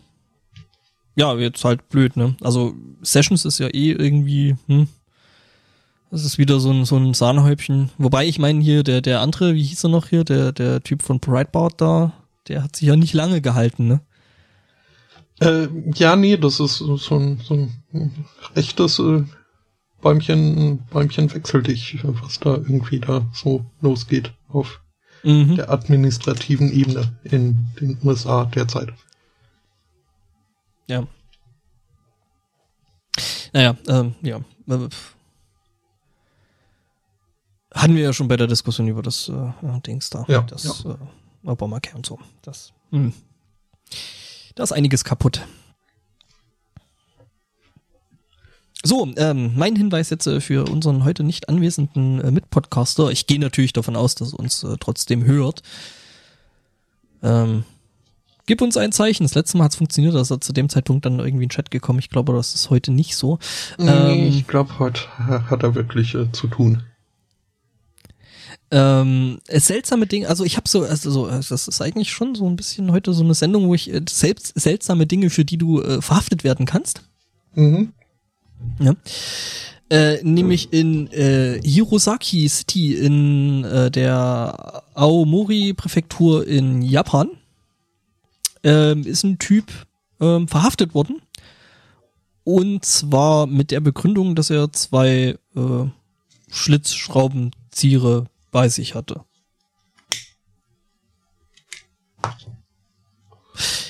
ja, 1.16 1.34
jetzt 1.36 1.64
halt 1.64 1.88
blöd, 1.88 2.16
ne? 2.16 2.36
Also 2.40 2.74
Sessions 3.02 3.44
ist 3.44 3.58
ja 3.58 3.68
eh 3.68 3.92
irgendwie, 3.92 4.56
hm, 4.66 4.88
das 6.10 6.24
ist 6.24 6.38
wieder 6.38 6.60
so 6.60 6.70
ein, 6.70 6.84
so 6.84 6.96
ein 6.96 7.14
Sahnehäubchen. 7.14 7.90
Wobei 7.98 8.26
ich 8.26 8.38
meine 8.38 8.60
hier, 8.60 8.82
der, 8.82 9.00
der 9.00 9.20
andere, 9.20 9.54
wie 9.54 9.62
hieß 9.62 9.84
er 9.84 9.90
noch 9.90 10.08
hier, 10.08 10.24
der, 10.24 10.52
der 10.52 10.82
Typ 10.82 11.02
von 11.02 11.20
Breitbart 11.20 11.80
da, 11.80 12.12
der 12.48 12.62
hat 12.62 12.76
sich 12.76 12.88
ja 12.88 12.96
nicht 12.96 13.14
lange 13.14 13.40
gehalten, 13.40 13.88
ne? 13.88 14.00
Äh, 15.40 15.68
ja, 15.94 16.14
nee, 16.14 16.36
das 16.36 16.60
ist 16.60 16.78
so 16.78 17.16
ein, 17.16 17.40
so 17.42 17.68
ein 17.92 18.24
echtes 18.54 18.98
äh, 19.00 19.24
Bäumchen, 20.00 20.84
Bäumchen 20.90 21.34
wechsel 21.34 21.62
dich, 21.62 21.98
was 22.04 22.38
da 22.38 22.54
irgendwie 22.54 23.00
da 23.00 23.26
so 23.32 23.64
losgeht 23.80 24.32
auf 24.48 24.80
mhm. 25.24 25.56
der 25.56 25.70
administrativen 25.70 26.70
Ebene 26.70 27.16
in 27.24 27.66
den 27.80 27.98
USA 28.04 28.44
derzeit. 28.44 28.92
Ja. 30.86 31.06
Naja, 33.52 33.76
ähm, 33.88 34.14
ja. 34.22 34.40
Hatten 37.72 37.96
wir 37.96 38.02
ja 38.02 38.12
schon 38.12 38.28
bei 38.28 38.36
der 38.36 38.46
Diskussion 38.46 38.88
über 38.88 39.02
das 39.02 39.28
äh, 39.28 39.80
Dings 39.86 40.10
da. 40.10 40.24
Ja. 40.28 40.42
Das 40.42 40.84
ja. 40.84 40.92
Äh, 40.92 41.50
Obamacare 41.50 41.96
und 41.96 42.06
so. 42.06 42.18
Das, 42.42 42.72
mh. 42.90 42.98
Hm. 42.98 43.12
da 44.54 44.62
ist 44.62 44.72
einiges 44.72 45.04
kaputt. 45.04 45.46
So, 48.86 49.10
ähm, 49.16 49.52
mein 49.56 49.76
Hinweis 49.76 50.10
jetzt 50.10 50.26
äh, 50.26 50.42
für 50.42 50.68
unseren 50.68 51.04
heute 51.04 51.24
nicht 51.24 51.48
anwesenden 51.48 52.20
äh, 52.20 52.30
Mitpodcaster. 52.30 53.10
Ich 53.10 53.26
gehe 53.26 53.40
natürlich 53.40 53.72
davon 53.72 53.96
aus, 53.96 54.14
dass 54.14 54.34
er 54.34 54.38
uns 54.38 54.62
äh, 54.62 54.76
trotzdem 54.78 55.24
hört. 55.24 55.62
Ähm, 57.22 57.64
gib 58.46 58.62
uns 58.62 58.76
ein 58.76 58.92
Zeichen. 58.92 59.24
Das 59.24 59.34
letzte 59.34 59.58
Mal 59.58 59.64
hat 59.64 59.72
es 59.72 59.78
funktioniert, 59.78 60.14
dass 60.14 60.30
er 60.30 60.40
zu 60.40 60.52
dem 60.52 60.68
Zeitpunkt 60.68 61.04
dann 61.04 61.18
irgendwie 61.18 61.44
in 61.44 61.48
den 61.48 61.50
Chat 61.50 61.70
gekommen. 61.70 61.98
Ich 61.98 62.10
glaube, 62.10 62.32
das 62.32 62.54
ist 62.54 62.70
heute 62.70 62.92
nicht 62.92 63.16
so. 63.16 63.38
Ähm, 63.78 64.28
ich 64.28 64.46
glaube, 64.46 64.78
heute 64.78 65.02
hat 65.18 65.62
er 65.62 65.74
wirklich 65.74 66.14
äh, 66.14 66.30
zu 66.32 66.48
tun. 66.48 66.82
Ähm, 68.70 69.38
seltsame 69.48 70.06
Dinge, 70.06 70.28
also 70.28 70.42
ich 70.42 70.56
habe 70.56 70.68
so, 70.68 70.82
also 70.82 71.10
so, 71.10 71.28
das 71.28 71.68
ist 71.68 71.80
eigentlich 71.80 72.10
schon 72.10 72.34
so 72.34 72.48
ein 72.48 72.56
bisschen 72.56 72.90
heute 72.90 73.12
so 73.12 73.22
eine 73.22 73.34
Sendung, 73.34 73.68
wo 73.68 73.74
ich 73.74 73.92
äh, 73.92 74.00
selbst 74.08 74.58
seltsame 74.58 75.06
Dinge, 75.06 75.30
für 75.30 75.44
die 75.44 75.58
du 75.58 75.80
äh, 75.80 76.02
verhaftet 76.02 76.42
werden 76.42 76.66
kannst. 76.66 77.02
Mhm. 77.54 77.92
Ja. 78.80 78.94
Äh, 79.90 80.22
nämlich 80.24 80.72
in 80.72 81.08
äh, 81.12 81.60
Hirosaki 81.62 82.48
City 82.48 82.94
in 82.94 83.64
äh, 83.64 83.90
der 83.90 84.82
Aomori-Präfektur 84.94 86.46
in 86.46 86.82
Japan 86.82 87.28
äh, 88.64 88.98
ist 88.98 89.24
ein 89.24 89.38
Typ 89.38 89.70
äh, 90.20 90.46
verhaftet 90.46 90.94
worden. 90.94 91.22
Und 92.44 92.84
zwar 92.84 93.46
mit 93.46 93.70
der 93.70 93.80
Begründung, 93.80 94.34
dass 94.34 94.50
er 94.50 94.72
zwei 94.72 95.38
äh, 95.56 95.86
Schlitzschraubenzieher 96.50 98.24
bei 98.50 98.68
sich 98.68 98.94
hatte. 98.94 99.24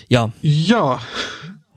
Ja. 0.09 0.33
Ja. 0.43 1.01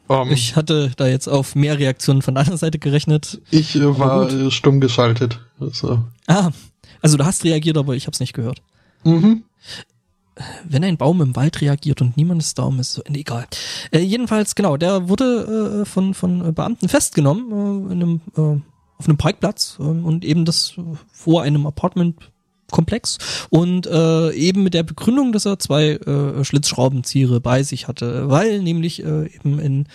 Um, 0.07 0.27
ähm, 0.27 0.33
ich 0.33 0.55
hatte 0.55 0.91
da 0.95 1.07
jetzt 1.07 1.27
auf 1.27 1.55
mehr 1.55 1.79
Reaktionen 1.79 2.21
von 2.21 2.35
deiner 2.35 2.57
Seite 2.57 2.79
gerechnet. 2.79 3.41
Ich 3.51 3.75
äh, 3.75 3.99
war 3.99 4.51
stumm 4.51 4.79
geschaltet. 4.79 5.39
Also. 5.59 6.03
Ah, 6.27 6.51
also 7.01 7.17
du 7.17 7.25
hast 7.25 7.43
reagiert, 7.43 7.77
aber 7.77 7.95
ich 7.95 8.05
habe 8.05 8.13
es 8.13 8.19
nicht 8.19 8.33
gehört. 8.33 8.61
Mhm. 9.03 9.43
Wenn 10.64 10.84
ein 10.84 10.97
Baum 10.97 11.22
im 11.22 11.35
Wald 11.35 11.61
reagiert 11.61 12.01
und 12.01 12.18
niemand 12.18 12.41
ist 12.41 12.57
da, 12.59 12.64
um 12.64 12.80
ist 12.80 12.93
so, 12.93 13.01
nee, 13.09 13.19
egal. 13.19 13.47
Äh, 13.91 13.99
jedenfalls, 13.99 14.55
genau, 14.55 14.77
der 14.77 15.09
wurde 15.09 15.81
äh, 15.81 15.85
von, 15.85 16.14
von 16.14 16.53
Beamten 16.53 16.89
festgenommen 16.89 17.89
äh, 17.89 17.93
in 17.93 18.01
einem, 18.01 18.22
äh, 18.35 18.61
auf 18.97 19.07
einem 19.07 19.18
Parkplatz 19.18 19.77
ähm, 19.80 20.05
und 20.05 20.26
eben 20.26 20.45
das 20.45 20.76
vor 21.11 21.43
einem 21.43 21.65
Apartment 21.65 22.15
komplex 22.72 23.18
und 23.49 23.88
äh, 23.88 24.31
eben 24.31 24.64
mit 24.64 24.73
der 24.73 24.84
Begründung, 24.84 25.31
dass 25.31 25.45
er 25.45 25.59
zwei 25.59 25.91
äh, 25.91 26.43
Schlitzschraubenzieher 26.43 27.39
bei 27.39 27.64
sich 27.64 27.88
hatte, 27.88 28.30
weil 28.30 28.61
nämlich 28.61 29.03
äh, 29.03 29.27
eben 29.34 29.59
in 29.59 29.88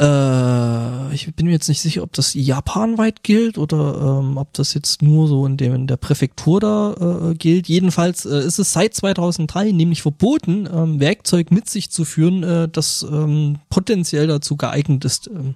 äh, 0.00 1.14
ich 1.14 1.32
bin 1.34 1.46
mir 1.46 1.52
jetzt 1.52 1.68
nicht 1.68 1.80
sicher, 1.80 2.02
ob 2.02 2.12
das 2.12 2.34
japanweit 2.34 3.22
gilt 3.22 3.58
oder 3.58 4.20
ähm, 4.20 4.36
ob 4.36 4.52
das 4.52 4.74
jetzt 4.74 5.02
nur 5.02 5.28
so 5.28 5.46
in, 5.46 5.56
dem, 5.56 5.74
in 5.74 5.86
der 5.86 5.96
Präfektur 5.96 6.60
da 6.60 7.30
äh, 7.30 7.34
gilt. 7.34 7.68
Jedenfalls 7.68 8.24
äh, 8.24 8.40
ist 8.40 8.58
es 8.58 8.72
seit 8.72 8.94
2003 8.94 9.70
nämlich 9.70 10.02
verboten, 10.02 10.68
ähm, 10.72 10.98
Werkzeug 10.98 11.50
mit 11.50 11.68
sich 11.68 11.90
zu 11.90 12.04
führen, 12.04 12.42
äh, 12.42 12.68
das 12.68 13.06
ähm, 13.08 13.58
potenziell 13.70 14.26
dazu 14.26 14.56
geeignet 14.56 15.04
ist, 15.04 15.28
ähm, 15.28 15.54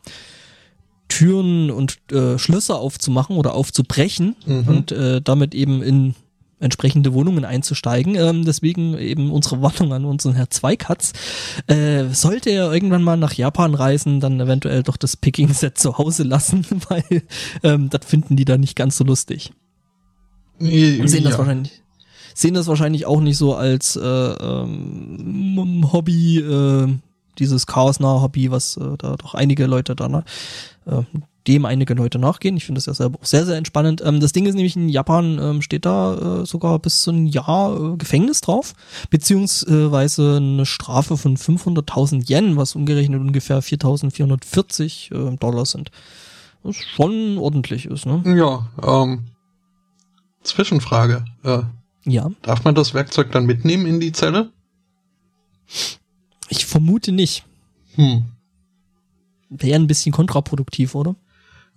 Türen 1.09 1.71
und 1.71 1.99
äh, 2.13 2.39
Schlösser 2.39 2.79
aufzumachen 2.79 3.37
oder 3.37 3.55
aufzubrechen 3.55 4.37
mhm. 4.47 4.69
und 4.69 4.93
äh, 4.93 5.21
damit 5.21 5.55
eben 5.55 5.83
in 5.83 6.15
entsprechende 6.61 7.13
Wohnungen 7.13 7.45
einzusteigen. 7.45 8.15
Ähm, 8.15 8.45
deswegen 8.45 8.97
eben 8.99 9.31
unsere 9.31 9.63
Warnung 9.63 9.93
an 9.93 10.05
unseren 10.05 10.35
Herr 10.35 10.51
Zweikatz. 10.51 11.13
Äh, 11.67 12.07
sollte 12.13 12.51
er 12.51 12.73
irgendwann 12.73 13.03
mal 13.03 13.17
nach 13.17 13.33
Japan 13.33 13.75
reisen, 13.75 14.21
dann 14.21 14.41
eventuell 14.41 14.83
doch 14.83 14.97
das 14.97 15.17
Picking-Set 15.17 15.79
zu 15.79 15.99
Hause 15.99 16.25
lassen, 16.25 16.67
weil 16.89 17.23
ähm, 17.63 17.91
das 17.91 18.05
finden 18.05 18.37
die 18.37 18.45
da 18.45 18.59
nicht 18.59 18.77
ganz 18.77 18.97
so 18.97 19.05
lustig. 19.05 19.53
Und 20.59 20.69
sehen 21.09 21.23
ja. 21.23 21.31
das 21.31 21.39
wahrscheinlich 21.39 21.83
sehen 22.39 22.55
das 22.55 22.69
wahrscheinlich 22.69 23.05
auch 23.05 23.21
nicht 23.21 23.37
so 23.37 23.57
als 23.57 23.97
äh, 23.97 24.01
ähm, 24.01 25.93
Hobby, 25.93 26.39
äh, 26.39 26.87
dieses 27.39 27.67
chaosnahe 27.67 28.23
Hobby, 28.23 28.51
was 28.51 28.77
äh, 28.77 28.97
da 28.97 29.17
doch 29.17 29.35
einige 29.35 29.67
Leute 29.67 29.97
da 29.97 30.09
ne, 30.09 30.25
äh, 30.87 31.03
dem 31.47 31.65
einige 31.65 31.95
Leute 31.95 32.19
nachgehen. 32.19 32.57
Ich 32.57 32.67
finde 32.67 32.79
das 32.79 32.87
ja 32.87 32.95
selber 32.95 33.19
auch 33.21 33.25
sehr, 33.25 33.47
sehr 33.47 33.57
entspannend. 33.57 34.03
Ähm, 34.05 34.21
das 34.21 34.33
Ding 34.33 34.47
ist 34.47 34.55
nämlich, 34.55 34.77
in 34.77 34.89
Japan 34.89 35.39
ähm, 35.41 35.63
steht 35.63 35.87
da 35.87 36.43
äh, 36.43 36.47
sogar 36.47 36.79
bis 36.79 37.03
zu 37.03 37.11
ein 37.11 37.27
Jahr 37.27 37.95
äh, 37.95 37.97
Gefängnis 37.97 38.41
drauf, 38.41 38.75
beziehungsweise 39.11 40.37
eine 40.37 40.67
Strafe 40.67 41.17
von 41.17 41.37
500.000 41.37 42.29
Yen, 42.29 42.57
was 42.57 42.75
umgerechnet 42.75 43.21
ungefähr 43.21 43.63
4.440 43.63 45.15
äh, 45.33 45.37
Dollar 45.37 45.65
sind. 45.65 45.91
Was 46.63 46.77
schon 46.77 47.39
ordentlich 47.39 47.87
ist, 47.87 48.05
ne? 48.05 48.23
Ja, 48.37 48.69
ähm, 48.83 49.25
Zwischenfrage. 50.43 51.25
Äh, 51.45 51.63
ja. 52.05 52.31
Darf 52.43 52.65
man 52.65 52.75
das 52.75 52.95
Werkzeug 52.95 53.33
dann 53.33 53.47
mitnehmen 53.47 53.87
in 53.87 54.01
die 54.01 54.13
Zelle? 54.13 54.51
Ich 56.49 56.67
vermute 56.67 57.13
nicht. 57.13 57.45
Hm. 57.95 58.25
Wäre 59.51 59.77
ein 59.79 59.87
bisschen 59.87 60.13
kontraproduktiv, 60.13 60.95
oder? 60.95 61.17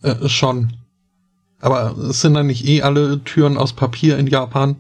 Äh, 0.02 0.28
schon. 0.30 0.73
Aber 1.60 1.95
es 1.98 2.22
sind 2.22 2.34
dann 2.34 2.48
nicht 2.48 2.65
eh 2.65 2.82
alle 2.82 3.23
Türen 3.23 3.57
aus 3.57 3.73
Papier 3.73 4.18
in 4.18 4.28
Japan? 4.28 4.78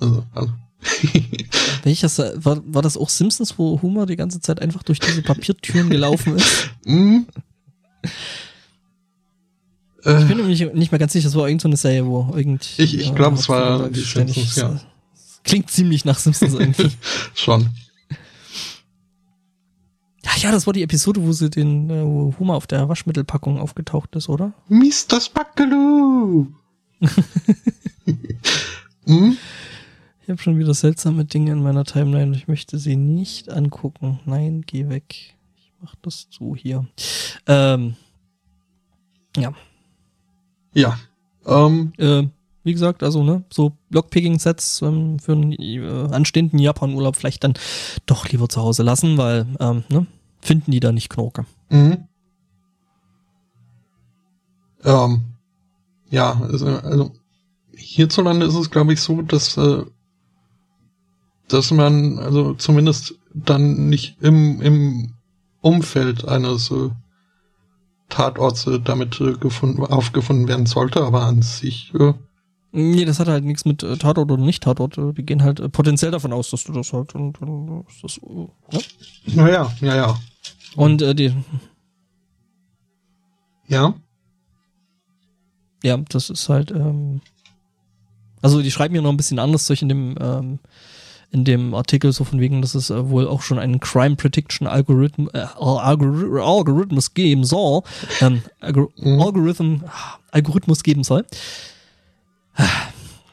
Also, 0.00 0.24
also. 0.34 0.52
Welches, 1.84 2.18
war, 2.18 2.60
war 2.66 2.82
das 2.82 2.96
auch 2.96 3.08
Simpsons, 3.08 3.58
wo 3.58 3.80
Homer 3.82 4.06
die 4.06 4.16
ganze 4.16 4.40
Zeit 4.40 4.60
einfach 4.60 4.82
durch 4.82 4.98
diese 4.98 5.22
Papiertüren 5.22 5.90
gelaufen 5.90 6.36
ist? 6.36 6.70
mm. 6.84 7.18
Ich 10.02 10.28
bin 10.28 10.38
nämlich 10.38 10.72
nicht 10.72 10.92
mehr 10.92 10.98
ganz 10.98 11.12
sicher, 11.12 11.28
es 11.28 11.34
war 11.34 11.46
irgendeine 11.46 11.76
so 11.76 11.82
Serie, 11.82 12.06
wo 12.06 12.32
irgend. 12.34 12.66
Ich, 12.78 12.98
ich 12.98 13.14
glaube, 13.14 13.36
es 13.36 13.48
war 13.50 13.90
die 13.90 14.00
Simpsons, 14.00 14.56
ja. 14.56 14.80
Klingt 15.44 15.70
ziemlich 15.70 16.04
nach 16.04 16.18
Simpsons 16.18 16.54
irgendwie. 16.54 16.90
Schon. 17.34 17.68
Ja, 20.40 20.50
das 20.50 20.66
war 20.66 20.72
die 20.72 20.82
Episode, 20.82 21.22
wo 21.22 21.32
sie 21.32 21.50
den 21.50 21.90
äh, 21.90 22.34
Homer 22.38 22.54
auf 22.54 22.66
der 22.66 22.88
Waschmittelpackung 22.88 23.58
aufgetaucht 23.58 24.16
ist, 24.16 24.30
oder? 24.30 24.54
Mr. 24.68 25.20
Spackaloo! 25.20 26.46
hm? 29.04 29.36
Ich 30.22 30.28
habe 30.30 30.40
schon 30.40 30.58
wieder 30.58 30.72
seltsame 30.72 31.26
Dinge 31.26 31.52
in 31.52 31.62
meiner 31.62 31.84
Timeline. 31.84 32.34
Ich 32.34 32.48
möchte 32.48 32.78
sie 32.78 32.96
nicht 32.96 33.50
angucken. 33.50 34.20
Nein, 34.24 34.62
geh 34.66 34.88
weg. 34.88 35.36
Ich 35.58 35.72
mach 35.78 35.94
das 36.00 36.30
zu 36.30 36.56
hier. 36.56 36.86
Ähm, 37.46 37.96
ja. 39.36 39.52
Ja. 40.72 40.98
Ähm, 41.44 41.92
äh, 41.98 42.22
wie 42.64 42.72
gesagt, 42.72 43.02
also 43.02 43.22
ne, 43.22 43.44
so 43.50 43.72
Blockpicking-Sets 43.90 44.80
ähm, 44.82 45.18
für 45.18 45.32
einen 45.32 45.52
äh, 45.52 46.14
anstehenden 46.14 46.58
Japan-Urlaub 46.58 47.16
vielleicht 47.16 47.44
dann 47.44 47.52
doch 48.06 48.26
lieber 48.30 48.48
zu 48.48 48.62
Hause 48.62 48.84
lassen, 48.84 49.18
weil 49.18 49.46
ähm, 49.60 49.84
ne, 49.90 50.06
finden 50.40 50.70
die 50.70 50.80
da 50.80 50.92
nicht 50.92 51.10
Knorke. 51.10 51.46
Mhm. 51.68 52.04
Ähm, 54.84 55.22
ja, 56.10 56.40
also, 56.40 56.66
also 56.66 57.12
hierzulande 57.76 58.46
ist 58.46 58.54
es, 58.54 58.70
glaube 58.70 58.92
ich, 58.92 59.00
so, 59.00 59.22
dass 59.22 59.56
äh, 59.56 59.84
dass 61.48 61.70
man 61.72 62.18
also 62.18 62.54
zumindest 62.54 63.14
dann 63.34 63.88
nicht 63.88 64.16
im 64.20 64.60
im 64.60 65.14
Umfeld 65.60 66.26
eines 66.26 66.70
äh, 66.70 66.90
Tatorts 68.08 68.66
äh, 68.66 68.80
damit 68.80 69.20
äh, 69.20 69.34
gefunden 69.34 69.84
aufgefunden 69.84 70.48
werden 70.48 70.66
sollte, 70.66 71.02
aber 71.02 71.22
an 71.22 71.42
sich 71.42 71.92
äh, 71.94 72.14
Nee, 72.72 73.04
das 73.04 73.18
hat 73.18 73.26
halt 73.26 73.44
nichts 73.44 73.64
mit 73.64 73.82
äh, 73.82 73.96
Tatort 73.96 74.30
oder 74.30 74.42
nicht 74.42 74.62
Tatort. 74.62 74.96
Äh, 74.96 75.12
Die 75.12 75.24
gehen 75.24 75.42
halt 75.42 75.58
äh, 75.58 75.68
potenziell 75.68 76.12
davon 76.12 76.32
aus, 76.32 76.50
dass 76.50 76.62
du 76.64 76.72
das 76.72 76.92
halt 76.92 77.14
und, 77.16 77.40
und 77.42 77.84
ist 77.88 78.04
das, 78.04 78.18
äh, 78.18 78.30
ne? 78.76 78.82
Naja, 79.34 79.72
ja, 79.80 79.96
ja. 79.96 80.18
Und 80.76 81.02
äh, 81.02 81.14
die, 81.14 81.34
Ja. 83.66 83.94
ja, 85.82 85.96
das 86.08 86.30
ist 86.30 86.48
halt, 86.48 86.70
ähm, 86.70 87.20
also 88.42 88.62
die 88.62 88.70
schreiben 88.70 88.94
ja 88.94 89.02
noch 89.02 89.10
ein 89.10 89.16
bisschen 89.16 89.38
anders 89.38 89.66
Zeug 89.66 89.82
in 89.82 89.88
dem, 89.88 90.16
ähm, 90.20 90.58
in 91.32 91.44
dem 91.44 91.74
Artikel, 91.74 92.12
so 92.12 92.24
von 92.24 92.40
wegen, 92.40 92.60
dass 92.62 92.74
es 92.74 92.90
äh, 92.90 93.08
wohl 93.08 93.28
auch 93.28 93.42
schon 93.42 93.58
einen 93.60 93.78
Crime 93.78 94.16
Prediction 94.16 94.66
Algorithm, 94.66 95.28
äh, 95.32 95.46
Algor 95.58 96.42
Algorithmus 96.44 97.14
geben 97.14 97.44
soll, 97.44 97.82
ähm, 98.20 98.42
Algor 98.60 98.88
Mhm. 98.96 99.20
Algorithm, 99.20 99.84
Algorithmus 100.32 100.82
geben 100.82 101.04
soll. 101.04 101.24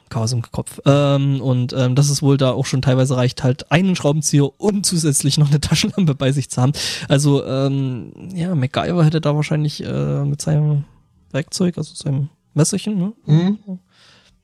Chaos 0.10 0.32
im 0.32 0.42
Kopf. 0.42 0.80
Ähm, 0.86 1.42
und 1.42 1.74
ähm, 1.74 1.96
dass 1.96 2.10
es 2.10 2.22
wohl 2.22 2.38
da 2.38 2.52
auch 2.52 2.66
schon 2.66 2.82
teilweise 2.82 3.18
reicht, 3.18 3.44
halt 3.44 3.72
einen 3.72 3.96
Schraubenzieher 3.96 4.50
und 4.60 4.86
zusätzlich 4.86 5.38
noch 5.38 5.50
eine 5.50 5.62
Taschenlampe 5.62 6.16
bei 6.16 6.32
sich 6.32 6.50
zu 6.50 6.62
haben. 6.62 6.74
Also, 7.10 7.46
ähm, 7.46 8.12
ja, 8.34 8.54
MacGyver 8.56 9.04
hätte 9.04 9.22
da 9.22 9.36
wahrscheinlich 9.36 9.84
äh, 9.84 10.24
mit 10.24 10.42
seinem 10.42 10.86
Werkzeug, 11.32 11.78
also 11.78 11.94
seinem 11.96 12.30
Messerchen, 12.54 12.98
ne? 12.98 13.14
Mhm. 13.26 13.80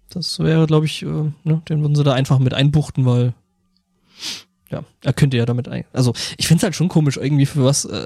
Das 0.10 0.40
wäre, 0.40 0.68
glaube 0.68 0.86
ich, 0.86 1.02
äh, 1.02 1.06
ne, 1.06 1.62
den 1.68 1.82
würden 1.82 1.96
sie 1.96 2.04
da 2.04 2.14
einfach 2.14 2.40
mit 2.40 2.54
einbuchten, 2.54 3.06
weil 3.06 3.34
ja, 4.70 4.84
er 5.04 5.14
könnte 5.14 5.38
ja 5.38 5.46
damit 5.46 5.68
ein. 5.68 5.86
Also 5.94 6.14
ich 6.38 6.48
finde 6.48 6.60
es 6.60 6.64
halt 6.64 6.76
schon 6.76 6.90
komisch, 6.90 7.18
irgendwie 7.18 7.46
für 7.46 7.64
was 7.64 7.86
äh, 7.86 8.06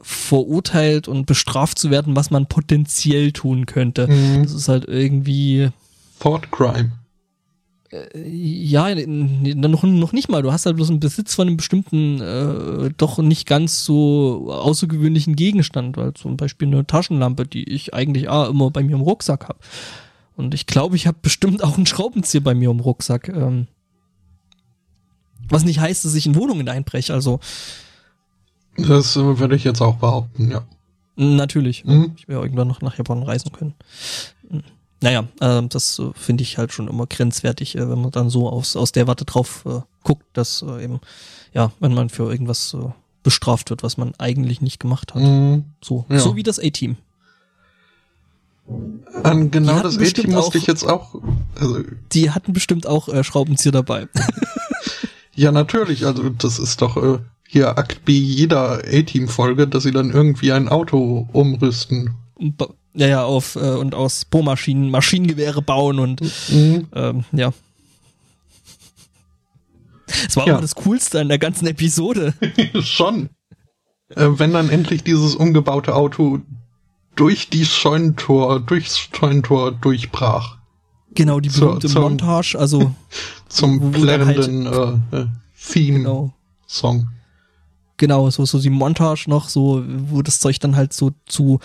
verurteilt 0.00 1.08
und 1.08 1.26
bestraft 1.26 1.78
zu 1.78 1.90
werden, 1.90 2.16
was 2.16 2.30
man 2.30 2.46
potenziell 2.46 3.32
tun 3.32 3.66
könnte. 3.66 4.08
Mhm. 4.08 4.42
Das 4.42 4.52
ist 4.52 4.68
halt 4.68 4.86
irgendwie 4.88 5.70
Thought 6.20 6.50
Crime. 6.50 6.92
ja, 8.14 8.88
n- 8.90 9.42
noch, 9.60 9.82
noch 9.84 10.12
nicht 10.12 10.28
mal. 10.28 10.42
Du 10.42 10.52
hast 10.52 10.66
halt 10.66 10.76
bloß 10.76 10.90
einen 10.90 11.00
Besitz 11.00 11.34
von 11.34 11.46
einem 11.46 11.56
bestimmten, 11.56 12.20
äh, 12.20 12.90
doch 12.96 13.18
nicht 13.18 13.46
ganz 13.46 13.84
so 13.84 14.50
außergewöhnlichen 14.52 15.36
Gegenstand, 15.36 15.96
weil 15.96 16.12
zum 16.14 16.36
Beispiel 16.36 16.68
eine 16.68 16.86
Taschenlampe, 16.86 17.46
die 17.46 17.64
ich 17.64 17.94
eigentlich 17.94 18.28
ah, 18.28 18.46
immer 18.48 18.70
bei 18.70 18.82
mir 18.82 18.96
im 18.96 19.02
Rucksack 19.02 19.48
habe. 19.48 19.58
Und 20.36 20.52
ich 20.52 20.66
glaube, 20.66 20.96
ich 20.96 21.06
habe 21.06 21.16
bestimmt 21.22 21.62
auch 21.62 21.76
einen 21.76 21.86
Schraubenzieher 21.86 22.42
bei 22.42 22.54
mir 22.54 22.70
im 22.70 22.80
Rucksack. 22.80 23.28
Ähm, 23.28 23.68
was 25.48 25.64
nicht 25.64 25.78
heißt, 25.80 26.04
dass 26.04 26.14
ich 26.14 26.26
in 26.26 26.34
Wohnungen 26.34 26.68
einbreche. 26.68 27.14
Also 27.14 27.38
Das 28.76 29.16
äh, 29.16 29.38
würde 29.38 29.54
ich 29.56 29.64
jetzt 29.64 29.80
auch 29.80 29.96
behaupten, 29.96 30.50
ja. 30.50 30.62
natürlich. 31.14 31.84
Mhm. 31.84 32.12
Ich 32.18 32.26
werde 32.28 32.42
irgendwann 32.42 32.68
noch 32.68 32.82
nach 32.82 32.98
Japan 32.98 33.22
reisen 33.22 33.52
können. 33.52 33.74
Naja, 35.02 35.24
äh, 35.40 35.62
das 35.68 35.98
äh, 35.98 36.10
finde 36.14 36.42
ich 36.42 36.58
halt 36.58 36.72
schon 36.72 36.88
immer 36.88 37.06
grenzwertig, 37.06 37.76
äh, 37.76 37.88
wenn 37.88 38.00
man 38.00 38.10
dann 38.10 38.30
so 38.30 38.48
aus, 38.48 38.76
aus 38.76 38.92
der 38.92 39.06
Warte 39.06 39.24
drauf 39.24 39.64
äh, 39.66 39.80
guckt, 40.02 40.24
dass 40.32 40.62
äh, 40.62 40.84
eben, 40.84 41.00
ja, 41.52 41.72
wenn 41.80 41.92
man 41.94 42.08
für 42.08 42.30
irgendwas 42.30 42.74
äh, 42.74 42.88
bestraft 43.22 43.70
wird, 43.70 43.82
was 43.82 43.96
man 43.98 44.14
eigentlich 44.18 44.60
nicht 44.60 44.80
gemacht 44.80 45.14
hat. 45.14 45.22
Mhm. 45.22 45.64
So, 45.82 46.06
Ja. 46.08 46.20
so 46.20 46.36
wie 46.36 46.42
das 46.42 46.58
A-Team. 46.58 46.96
An 49.22 49.50
genau 49.50 49.74
hatten 49.74 49.82
das 49.84 49.98
A-Team 49.98 50.32
musste 50.32 50.58
ich 50.58 50.66
jetzt 50.66 50.84
auch. 50.84 51.14
Also, 51.60 51.80
Die 52.12 52.30
hatten 52.30 52.52
bestimmt 52.52 52.86
auch 52.86 53.08
äh, 53.08 53.22
Schraubenzieher 53.22 53.72
dabei. 53.72 54.08
ja, 55.34 55.52
natürlich. 55.52 56.04
Also, 56.06 56.30
das 56.30 56.58
ist 56.58 56.82
doch 56.82 56.96
äh, 56.96 57.18
hier 57.46 57.78
Akt 57.78 58.04
B 58.04 58.12
jeder 58.18 58.82
A-Team-Folge, 58.84 59.68
dass 59.68 59.84
sie 59.84 59.92
dann 59.92 60.10
irgendwie 60.10 60.52
ein 60.52 60.68
Auto 60.68 61.28
umrüsten. 61.32 62.14
Ja, 62.38 63.06
ja, 63.06 63.24
auf 63.24 63.56
äh, 63.56 63.58
und 63.60 63.94
aus 63.94 64.24
Bohrmaschinen 64.24 64.90
Maschinengewehre 64.90 65.62
bauen 65.62 65.98
und 65.98 66.20
Mhm. 66.50 66.86
ähm, 66.94 67.24
ja. 67.32 67.52
Es 70.06 70.36
war 70.36 70.46
Ja. 70.46 70.60
das 70.60 70.74
Coolste 70.76 71.20
an 71.20 71.28
der 71.28 71.38
ganzen 71.38 71.66
Episode. 71.66 72.34
Schon. 72.82 73.30
Äh, 74.10 74.26
wenn 74.38 74.52
dann 74.52 74.70
endlich 74.70 75.02
dieses 75.02 75.34
umgebaute 75.34 75.94
Auto 75.94 76.40
durch 77.16 77.48
die 77.50 77.64
Scheunentor, 77.64 78.60
durchs 78.60 78.98
Scheunentor 78.98 79.72
durchbrach. 79.72 80.58
Genau, 81.14 81.40
die 81.40 81.48
Zur- 81.48 81.68
berühmte 81.68 81.88
zum- 81.88 82.02
Montage, 82.02 82.54
also 82.58 82.94
Zum 83.48 83.80
halt- 83.82 83.92
plärrenden 83.94 84.66
äh, 85.12 85.16
äh, 85.22 85.26
Theme-Song. 85.70 86.32
genau. 86.68 87.04
Genau, 87.98 88.28
so, 88.30 88.44
so 88.44 88.58
die 88.58 88.70
Montage 88.70 89.24
noch, 89.28 89.48
so, 89.48 89.82
wo 89.86 90.20
das 90.20 90.38
Zeug 90.40 90.60
dann 90.60 90.76
halt 90.76 90.92
so 90.92 91.12
zu 91.24 91.60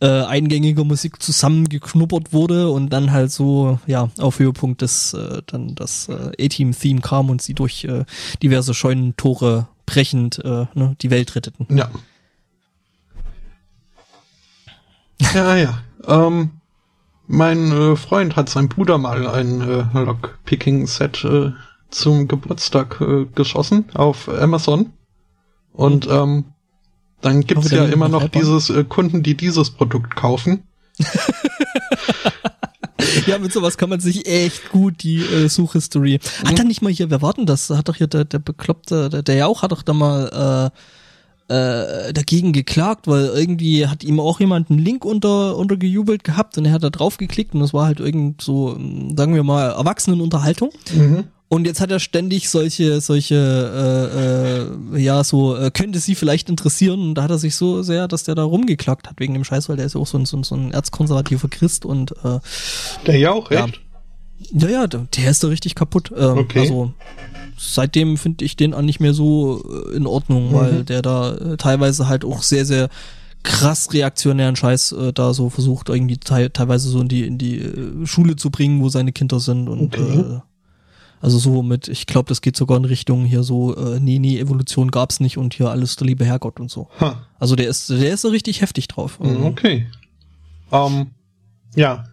äh, 0.00 0.22
eingängiger 0.24 0.84
Musik 0.84 1.22
zusammengeknuppert 1.22 2.32
wurde 2.32 2.70
und 2.70 2.90
dann 2.92 3.12
halt 3.12 3.30
so, 3.30 3.78
ja, 3.86 4.10
auf 4.18 4.40
Höhepunkt 4.40 4.82
des, 4.82 5.14
äh, 5.14 5.42
dann 5.46 5.76
das 5.76 6.08
äh, 6.08 6.44
A-Team-Theme 6.44 7.00
kam 7.00 7.30
und 7.30 7.40
sie 7.40 7.54
durch 7.54 7.84
äh, 7.84 8.04
diverse 8.42 8.74
Scheunentore 8.74 9.68
brechend 9.86 10.44
äh, 10.44 10.66
ne, 10.74 10.96
die 11.00 11.10
Welt 11.10 11.36
retteten. 11.36 11.66
Ja. 11.70 11.88
Ja, 15.32 15.56
ja. 15.56 15.78
Ähm, 16.06 16.50
mein 17.26 17.72
äh, 17.72 17.96
Freund 17.96 18.36
hat 18.36 18.48
seinem 18.48 18.68
Bruder 18.68 18.98
mal 18.98 19.26
ein 19.26 19.60
äh, 19.60 19.84
Lockpicking-Set 19.92 21.24
äh, 21.24 21.52
zum 21.90 22.28
Geburtstag 22.28 23.00
äh, 23.00 23.26
geschossen 23.34 23.86
auf 23.94 24.28
Amazon. 24.28 24.92
Und 25.76 26.08
ähm, 26.10 26.44
dann 27.20 27.42
gibt's 27.42 27.70
ja 27.70 27.84
immer 27.84 28.08
noch 28.08 28.28
dieses 28.28 28.70
äh, 28.70 28.84
Kunden, 28.84 29.22
die 29.22 29.36
dieses 29.36 29.70
Produkt 29.70 30.16
kaufen. 30.16 30.62
Ja, 33.26 33.38
mit 33.38 33.52
sowas 33.52 33.78
kann 33.78 33.88
man 33.88 34.00
sich 34.00 34.26
echt 34.26 34.70
gut 34.70 35.02
die 35.02 35.18
äh, 35.18 35.48
Suchhistory. 35.48 36.20
Hat 36.44 36.58
er 36.58 36.64
nicht 36.64 36.82
mal 36.82 36.92
hier, 36.92 37.10
wer 37.10 37.22
war 37.22 37.32
denn 37.32 37.46
das? 37.46 37.70
Hat 37.70 37.88
doch 37.88 37.96
hier 37.96 38.06
der, 38.06 38.24
der 38.24 38.38
Bekloppte, 38.38 39.08
der, 39.08 39.22
der 39.22 39.34
ja 39.34 39.46
auch 39.46 39.62
hat 39.62 39.72
doch 39.72 39.82
da 39.82 39.92
mal 39.92 40.70
äh, 41.48 41.54
äh, 41.54 42.12
dagegen 42.12 42.52
geklagt, 42.52 43.06
weil 43.06 43.26
irgendwie 43.26 43.86
hat 43.86 44.04
ihm 44.04 44.20
auch 44.20 44.40
jemand 44.40 44.70
einen 44.70 44.80
Link 44.80 45.04
unter 45.04 45.56
untergejubelt 45.56 46.24
gehabt 46.24 46.58
und 46.58 46.64
er 46.64 46.72
hat 46.72 46.82
da 46.82 46.90
drauf 46.90 47.16
geklickt 47.16 47.54
und 47.54 47.60
das 47.60 47.72
war 47.72 47.86
halt 47.86 48.00
irgend 48.00 48.42
so, 48.42 48.74
ähm, 48.76 49.16
sagen 49.16 49.34
wir 49.34 49.44
mal, 49.44 49.70
Erwachsenenunterhaltung. 49.70 50.70
Und 51.48 51.64
jetzt 51.66 51.80
hat 51.80 51.92
er 51.92 52.00
ständig 52.00 52.48
solche, 52.50 53.00
solche, 53.00 53.36
äh, 54.94 54.96
äh, 54.98 55.00
ja, 55.02 55.22
so, 55.22 55.56
äh, 55.56 55.70
könnte 55.70 56.00
sie 56.00 56.16
vielleicht 56.16 56.48
interessieren. 56.50 57.00
Und 57.00 57.14
da 57.14 57.22
hat 57.22 57.30
er 57.30 57.38
sich 57.38 57.54
so 57.54 57.82
sehr, 57.82 58.08
dass 58.08 58.24
der 58.24 58.34
da 58.34 58.42
rumgeklagt 58.42 59.08
hat 59.08 59.20
wegen 59.20 59.32
dem 59.34 59.44
Scheiß, 59.44 59.68
weil 59.68 59.76
der 59.76 59.86
ist 59.86 59.94
ja 59.94 60.00
auch 60.00 60.06
so 60.08 60.18
ein, 60.18 60.26
so 60.26 60.36
ein, 60.36 60.42
so 60.42 60.56
ein 60.56 60.72
erzkonservativer 60.72 61.48
Christ 61.48 61.84
und 61.84 62.12
äh, 62.24 62.40
Der 63.06 63.16
ja 63.18 63.30
auch 63.32 63.50
Ja. 63.52 63.64
recht. 63.64 63.80
ja, 64.50 64.68
ja, 64.68 64.86
der 64.88 65.06
der 65.16 65.30
ist 65.30 65.44
da 65.44 65.48
richtig 65.48 65.76
kaputt. 65.76 66.10
Ähm, 66.16 66.38
Okay. 66.38 66.58
Also 66.60 66.92
seitdem 67.56 68.16
finde 68.16 68.44
ich 68.44 68.56
den 68.56 68.74
auch 68.74 68.82
nicht 68.82 68.98
mehr 69.00 69.14
so 69.14 69.64
äh, 69.92 69.96
in 69.96 70.06
Ordnung, 70.08 70.52
weil 70.52 70.82
der 70.84 71.00
da 71.02 71.34
äh, 71.36 71.56
teilweise 71.56 72.08
halt 72.08 72.24
auch 72.24 72.42
sehr, 72.42 72.64
sehr 72.66 72.88
krass 73.44 73.92
reaktionären 73.92 74.56
Scheiß 74.56 74.90
äh, 74.92 75.12
da 75.12 75.32
so 75.32 75.48
versucht, 75.48 75.88
irgendwie 75.90 76.16
te 76.18 76.52
teilweise 76.52 76.88
so 76.88 77.00
in 77.00 77.06
die, 77.08 77.22
in 77.24 77.38
die 77.38 77.58
äh, 77.60 78.04
Schule 78.04 78.34
zu 78.34 78.50
bringen, 78.50 78.82
wo 78.82 78.88
seine 78.88 79.12
Kinder 79.12 79.38
sind 79.38 79.68
und 79.68 79.94
Okay. 79.94 80.18
äh, 80.18 80.40
also 81.26 81.38
so 81.38 81.60
mit, 81.64 81.88
ich 81.88 82.06
glaube, 82.06 82.28
das 82.28 82.40
geht 82.40 82.56
sogar 82.56 82.76
in 82.76 82.84
Richtung 82.84 83.24
hier 83.24 83.42
so, 83.42 83.74
äh, 83.74 83.98
nee, 83.98 84.20
nee, 84.20 84.38
Evolution 84.38 84.92
gab's 84.92 85.18
nicht 85.18 85.38
und 85.38 85.54
hier 85.54 85.70
alles 85.70 85.96
der 85.96 86.06
liebe 86.06 86.24
Herrgott 86.24 86.60
und 86.60 86.70
so. 86.70 86.88
Ha. 87.00 87.26
Also 87.40 87.56
der 87.56 87.66
ist, 87.66 87.90
der 87.90 88.14
ist 88.14 88.20
so 88.20 88.28
richtig 88.28 88.60
heftig 88.60 88.86
drauf. 88.86 89.18
Mhm, 89.18 89.42
Okay. 89.42 89.88
Ähm, 90.70 91.08
ja. 91.74 92.04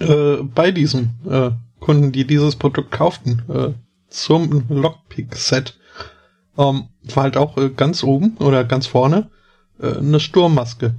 Äh, 0.00 0.38
bei 0.42 0.72
diesen 0.72 1.10
äh, 1.30 1.52
Kunden, 1.78 2.10
die 2.10 2.26
dieses 2.26 2.56
Produkt 2.56 2.90
kauften, 2.90 3.42
äh, 3.48 3.74
zum 4.08 4.64
Lockpick-Set, 4.68 5.78
ähm, 6.58 6.88
war 7.14 7.22
halt 7.22 7.36
auch 7.36 7.56
äh, 7.58 7.70
ganz 7.70 8.02
oben 8.02 8.36
oder 8.38 8.64
ganz 8.64 8.88
vorne 8.88 9.30
äh, 9.80 9.98
eine 9.98 10.18
Sturmmaske. 10.18 10.96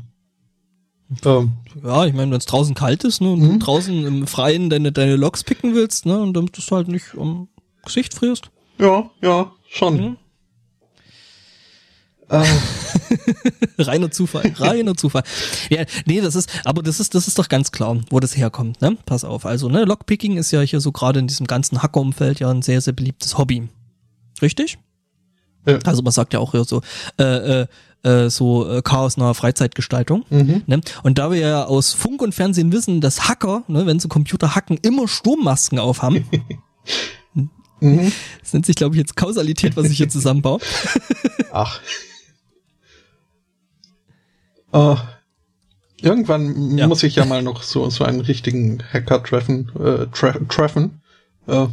Ähm, 1.23 1.51
Ja, 1.83 2.05
ich 2.05 2.13
meine, 2.13 2.31
wenn 2.31 2.37
es 2.39 2.45
draußen 2.45 2.73
kalt 2.75 3.03
ist, 3.03 3.21
ne, 3.21 3.31
und 3.31 3.39
Mhm. 3.41 3.59
du 3.59 3.65
draußen 3.65 4.05
im 4.05 4.27
Freien 4.27 4.69
deine, 4.69 4.91
deine 4.91 5.15
Loks 5.15 5.43
picken 5.43 5.75
willst, 5.75 6.05
ne, 6.05 6.17
und 6.19 6.33
damit 6.33 6.57
du 6.57 6.75
halt 6.75 6.87
nicht 6.87 7.05
am 7.17 7.47
Gesicht 7.85 8.13
frierst. 8.13 8.49
ja, 8.79 9.09
ja, 9.21 9.51
schon. 9.69 9.95
Mhm. 10.01 10.17
Äh, 12.29 12.43
Reiner 13.77 14.09
Zufall, 14.09 14.51
reiner 14.57 14.95
Zufall. 14.95 15.21
Ja, 15.69 15.85
nee, 16.05 16.21
das 16.21 16.33
ist, 16.35 16.49
aber 16.65 16.81
das 16.81 16.99
ist, 16.99 17.13
das 17.13 17.27
ist 17.27 17.37
doch 17.37 17.49
ganz 17.49 17.71
klar, 17.71 17.99
wo 18.09 18.19
das 18.19 18.35
herkommt, 18.35 18.81
ne? 18.81 18.97
Pass 19.05 19.23
auf. 19.23 19.45
Also, 19.45 19.69
ne, 19.69 19.83
Lockpicking 19.85 20.37
ist 20.37 20.49
ja 20.51 20.61
hier 20.61 20.81
so 20.81 20.91
gerade 20.91 21.19
in 21.19 21.27
diesem 21.27 21.45
ganzen 21.45 21.83
Hacker-Umfeld 21.83 22.39
ja 22.39 22.49
ein 22.49 22.63
sehr, 22.63 22.81
sehr 22.81 22.93
beliebtes 22.93 23.37
Hobby. 23.37 23.67
Richtig? 24.41 24.79
Ja. 25.67 25.77
Also 25.85 26.01
man 26.01 26.11
sagt 26.13 26.33
ja 26.33 26.39
auch 26.39 26.51
hier 26.51 26.63
so, 26.63 26.81
äh, 27.19 27.61
äh, 27.61 27.67
äh, 28.05 28.29
so 28.29 28.69
äh, 28.69 28.81
chaosnahe 28.81 29.33
Freizeitgestaltung. 29.33 30.25
mhm. 30.29 30.63
Ne? 30.67 30.81
Und 31.03 31.17
da 31.17 31.31
wir 31.31 31.39
ja 31.39 31.65
aus 31.65 31.93
Funk 31.93 32.21
und 32.21 32.33
Fernsehen 32.33 32.71
wissen, 32.71 33.01
dass 33.01 33.27
Hacker, 33.27 33.63
ne, 33.67 33.85
wenn 33.85 33.99
sie 33.99 34.07
Computer 34.07 34.55
hacken, 34.55 34.77
immer 34.81 35.07
Sturmmasken 35.07 35.79
aufhaben. 35.79 36.25
Mhm. 37.81 38.09
Das 38.39 38.53
nennt 38.53 38.65
sich, 38.65 38.77
glaube 38.77 38.95
ich, 38.95 38.99
jetzt 38.99 39.17
Kausalität, 39.17 39.75
was 39.75 39.89
ich 39.89 39.97
hier 39.97 40.07
zusammenbaue. 40.07 40.59
Ach. 41.51 41.81
Äh, 44.71 44.95
Irgendwann 46.01 46.77
Ja. 46.77 46.87
muss 46.87 47.03
ich 47.03 47.15
ja 47.15 47.25
mal 47.25 47.41
noch 47.41 47.63
so, 47.63 47.89
so 47.89 48.03
einen 48.05 48.21
richtigen 48.21 48.81
Hacker 48.93 49.21
treffen, 49.23 49.71
äh, 49.77 50.07
tre 50.07 50.39
treffen, 50.47 51.01
äh, 51.47 51.67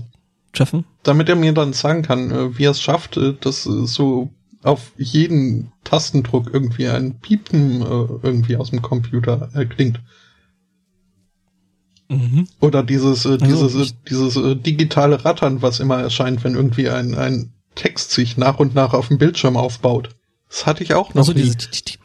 Treffen? 0.53 0.85
damit 1.05 1.29
er 1.29 1.37
mir 1.37 1.53
dann 1.53 1.73
sagen 1.73 2.03
kann, 2.03 2.31
äh, 2.31 2.59
wie 2.59 2.65
er 2.65 2.73
es 2.73 2.81
schafft, 2.81 3.17
äh, 3.17 3.35
dass 3.41 3.63
so 3.63 4.31
auf 4.63 4.93
jeden 4.97 5.73
Tastendruck 5.85 6.51
irgendwie 6.53 6.89
ein 6.89 7.19
Piepen 7.21 7.83
äh, 7.83 7.85
irgendwie 8.23 8.57
aus 8.57 8.71
dem 8.71 8.83
Computer 8.83 9.51
erklingt. 9.55 10.01
Mhm. 12.09 12.47
Oder 12.61 12.83
dieses, 12.83 13.25
äh, 13.25 13.39
dieses, 13.39 13.75
äh, 13.75 13.83
ich- 13.83 13.95
dieses 14.09 14.37
äh, 14.37 14.55
digitale 14.57 15.25
Rattern, 15.25 15.63
was 15.63 15.81
immer 15.81 15.99
erscheint, 16.01 16.45
wenn 16.45 16.55
irgendwie 16.55 16.89
ein, 16.89 17.15
ein 17.15 17.53
Text 17.75 18.11
sich 18.11 18.37
nach 18.37 18.59
und 18.59 18.75
nach 18.75 18.93
auf 18.93 19.09
dem 19.09 19.19
Bildschirm 19.19 19.57
aufbaut. 19.57 20.11
Das 20.49 20.67
hatte 20.67 20.85
ich 20.85 20.93
auch 20.95 21.15
noch 21.15 21.23
Also 21.23 21.33
nie. 21.33 21.43
diese 21.43 21.57
tick, 21.57 21.85
tick, 21.85 22.02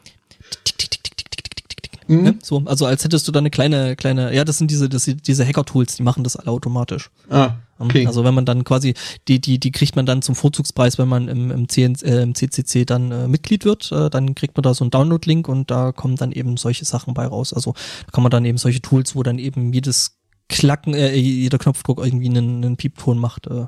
Mhm. 2.08 2.22
ne? 2.22 2.38
So, 2.42 2.62
also 2.64 2.86
als 2.86 3.04
hättest 3.04 3.28
du 3.28 3.32
da 3.32 3.38
eine 3.38 3.50
kleine, 3.50 3.94
kleine, 3.94 4.34
ja, 4.34 4.44
das 4.44 4.58
sind 4.58 4.70
diese, 4.70 4.88
das, 4.88 5.04
diese 5.04 5.46
Hacker-Tools, 5.46 5.96
die 5.96 6.02
machen 6.02 6.24
das 6.24 6.36
alle 6.36 6.50
automatisch. 6.50 7.10
Ah, 7.28 7.56
okay. 7.78 8.06
Also 8.06 8.24
wenn 8.24 8.34
man 8.34 8.46
dann 8.46 8.64
quasi, 8.64 8.94
die, 9.28 9.40
die, 9.40 9.60
die 9.60 9.70
kriegt 9.70 9.94
man 9.94 10.06
dann 10.06 10.22
zum 10.22 10.34
Vorzugspreis, 10.34 10.98
wenn 10.98 11.08
man 11.08 11.28
im, 11.28 11.50
im, 11.50 11.68
CN, 11.68 11.96
äh, 12.02 12.22
im 12.22 12.34
CCC 12.34 12.86
dann 12.86 13.12
äh, 13.12 13.28
Mitglied 13.28 13.64
wird, 13.64 13.92
äh, 13.92 14.08
dann 14.10 14.34
kriegt 14.34 14.56
man 14.56 14.62
da 14.62 14.74
so 14.74 14.84
einen 14.84 14.90
Download-Link 14.90 15.48
und 15.48 15.70
da 15.70 15.92
kommen 15.92 16.16
dann 16.16 16.32
eben 16.32 16.56
solche 16.56 16.84
Sachen 16.84 17.14
bei 17.14 17.26
raus. 17.26 17.52
Also 17.52 17.74
da 18.06 18.10
kann 18.12 18.22
man 18.22 18.30
dann 18.30 18.44
eben 18.46 18.58
solche 18.58 18.80
Tools, 18.80 19.14
wo 19.14 19.22
dann 19.22 19.38
eben 19.38 19.72
jedes 19.72 20.18
Klacken, 20.48 20.94
äh, 20.94 21.14
jeder 21.14 21.58
Knopfdruck 21.58 21.98
irgendwie 22.02 22.30
einen, 22.30 22.64
einen 22.64 22.76
Piepton 22.78 23.18
macht. 23.18 23.46
Äh. 23.48 23.66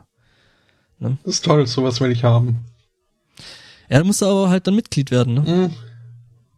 das 0.99 1.12
ist 1.25 1.45
toll, 1.45 1.67
sowas 1.67 2.01
will 2.01 2.11
ich 2.11 2.25
haben. 2.25 2.65
Ja, 3.91 3.99
da 3.99 4.05
musst 4.05 4.23
du 4.23 4.27
aber 4.27 4.49
halt 4.49 4.67
dann 4.67 4.77
Mitglied 4.77 5.11
werden, 5.11 5.35
ne? 5.35 5.45
Hm. 5.45 5.71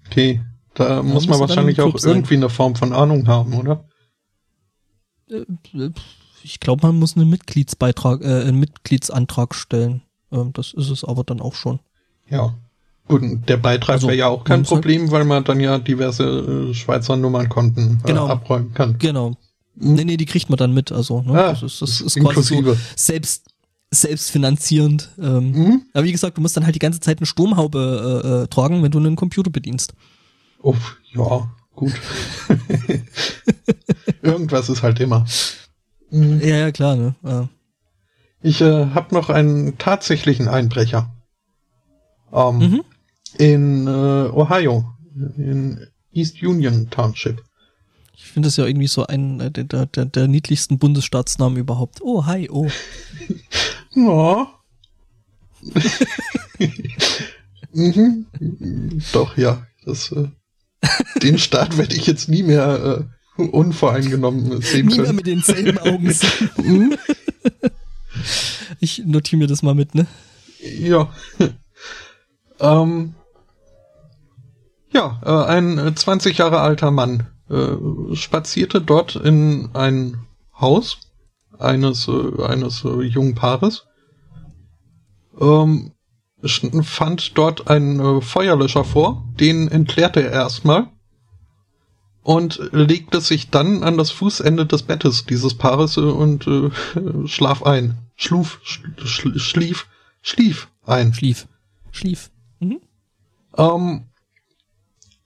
Okay. 0.07 0.43
Da 0.75 1.03
muss 1.03 1.15
musst 1.15 1.29
man 1.29 1.41
wahrscheinlich 1.41 1.81
auch 1.81 1.99
sein. 1.99 2.17
irgendwie 2.17 2.35
eine 2.37 2.49
Form 2.49 2.75
von 2.77 2.93
Ahnung 2.93 3.27
haben, 3.29 3.55
oder? 3.55 3.85
Äh, 5.31 5.45
Ich 6.45 6.59
glaube, 6.61 6.87
man 6.87 6.99
muss 6.99 7.17
einen 7.17 7.29
Mitgliedsbeitrag, 7.31 8.23
äh, 8.23 8.43
einen 8.43 8.59
Mitgliedsantrag 8.59 9.55
stellen. 9.55 10.03
Ähm, 10.33 10.53
das 10.55 10.73
ist 10.73 10.91
es 10.91 11.05
aber 11.05 11.25
dann 11.25 11.41
auch 11.41 11.55
schon. 11.55 11.79
Ja. 12.29 12.55
Gut, 13.09 13.23
und 13.23 13.49
der 13.49 13.57
Beitrag 13.59 13.95
Also, 13.97 14.07
wäre 14.09 14.17
ja 14.17 14.27
auch 14.29 14.45
kein 14.45 14.61
muss 14.61 14.71
halt- 14.71 14.81
Problem, 14.83 15.11
weil 15.11 15.25
man 15.25 15.45
dann 15.45 15.61
ja 15.61 15.79
diverse 15.79 16.25
äh, 16.71 16.75
Schweizer 16.75 17.17
Nummernkonten 17.17 18.01
äh, 18.03 18.07
Genau. 18.09 18.27
abräumen 18.29 18.73
kann. 18.75 18.97
Genau. 18.99 19.37
Hm. 19.79 19.95
Nee, 19.95 20.05
nee, 20.05 20.17
die 20.17 20.27
kriegt 20.27 20.49
man 20.51 20.57
dann 20.57 20.73
mit. 20.73 20.91
Also, 20.93 21.23
ne? 21.23 21.33
Ah, 21.33 21.51
das 21.53 21.63
ist, 21.63 21.83
das 21.83 21.91
ist 22.01 22.17
ist 22.17 22.21
quasi 22.21 22.43
so 22.43 22.55
inklusive. 22.55 22.77
selbst, 22.97 23.47
selbstfinanzierend. 23.91 25.11
Ähm, 25.21 25.51
Mhm. 25.53 25.83
Aber 25.93 26.05
wie 26.05 26.13
gesagt, 26.13 26.37
du 26.39 26.41
musst 26.41 26.57
dann 26.57 26.65
halt 26.65 26.75
die 26.75 26.79
ganze 26.81 27.01
Zeit 27.01 27.19
eine 27.19 27.27
Sturmhaube 27.27 28.23
äh, 28.25 28.29
äh, 28.45 28.47
tragen, 28.49 28.83
wenn 28.83 28.91
du 28.91 28.99
einen 28.99 29.17
Computer 29.17 29.51
bedienst. 29.51 29.95
Uff, 30.63 30.97
ja, 31.13 31.51
gut. 31.75 31.93
Irgendwas 34.23 34.69
ist 34.69 34.83
halt 34.83 35.01
immer. 35.01 35.25
Mhm. 36.11 36.41
Ja, 36.41 36.57
ja, 36.57 36.73
klar, 36.73 36.97
ne? 36.97 37.15
Äh, 37.25 37.47
Ich 38.49 38.61
äh, 38.61 38.87
habe 38.87 39.15
noch 39.15 39.31
einen 39.31 39.79
tatsächlichen 39.79 40.49
Einbrecher. 40.49 41.11
Ähm, 42.33 42.59
mhm. 42.59 42.85
In 43.39 43.87
äh, 43.87 43.91
Ohio, 43.91 44.93
in 45.37 45.87
East 46.13 46.43
Union 46.43 46.91
Township. 46.91 47.43
Ich 48.15 48.25
finde 48.25 48.49
das 48.49 48.57
ja 48.57 48.67
irgendwie 48.67 48.87
so 48.87 49.07
ein 49.07 49.41
äh, 49.41 49.51
der, 49.51 49.65
der, 49.65 49.87
der, 49.87 50.05
der 50.05 50.29
niedlichsten 50.29 50.79
Bundesstaatsnamen 50.79 51.59
überhaupt. 51.59 52.01
Oh, 52.03 52.27
hi, 52.27 52.49
oh. 52.51 52.69
Ja. 53.95 54.47
mhm. 57.73 58.27
Doch, 59.13 59.37
ja. 59.37 59.67
Das, 59.85 60.13
äh, 60.13 60.29
den 61.23 61.39
Staat 61.39 61.79
werde 61.79 61.95
ich 61.95 62.07
jetzt 62.07 62.29
nie 62.29 62.43
mehr 62.43 63.07
äh, 63.39 63.43
unvoreingenommen 63.43 64.61
sehen 64.61 64.87
Nie 64.87 64.97
mehr 64.97 65.05
können. 65.07 65.17
mit 65.17 65.27
denselben 65.27 65.79
Augen 65.79 66.13
sehen. 66.13 66.51
Mhm. 66.57 66.99
Ich 68.81 69.03
notiere 69.07 69.39
mir 69.39 69.47
das 69.47 69.63
mal 69.63 69.75
mit, 69.75 69.95
ne? 69.95 70.07
Ja. 70.61 71.13
ähm, 72.61 73.15
ja, 74.93 75.21
äh, 75.25 75.51
ein 75.51 75.79
äh, 75.79 75.95
20 75.95 76.39
Jahre 76.39 76.61
alter 76.61 76.91
Mann 76.91 77.27
äh, 77.49 78.15
spazierte 78.15 78.81
dort 78.81 79.17
in 79.17 79.71
ein 79.75 80.19
Haus 80.59 80.99
eines, 81.59 82.09
äh, 82.09 82.43
eines 82.45 82.85
äh, 82.85 83.03
jungen 83.03 83.35
Paares, 83.35 83.87
ähm, 85.41 85.93
fand 86.83 87.37
dort 87.39 87.69
einen 87.69 88.01
äh, 88.01 88.21
Feuerlöscher 88.21 88.85
vor, 88.85 89.25
den 89.39 89.69
entleerte 89.69 90.23
er 90.23 90.33
erstmal 90.33 90.89
und 92.23 92.61
legte 92.73 93.21
sich 93.21 93.51
dann 93.51 93.83
an 93.83 93.99
das 93.99 94.11
Fußende 94.11 94.67
des 94.67 94.83
Bettes 94.83 95.27
dieses 95.27 95.55
Paares 95.55 95.97
äh, 95.97 96.01
und 96.01 96.47
äh, 96.47 96.71
schlaf 97.27 97.63
ein. 97.63 97.99
Schluf, 98.17 98.61
schl, 98.63 99.39
schlief, 99.39 99.89
schlief 100.21 100.69
ein. 100.85 101.13
Schlief. 101.15 101.49
Schlief. 101.91 102.31
Mhm. 102.61 102.81
Ähm, 103.57 104.05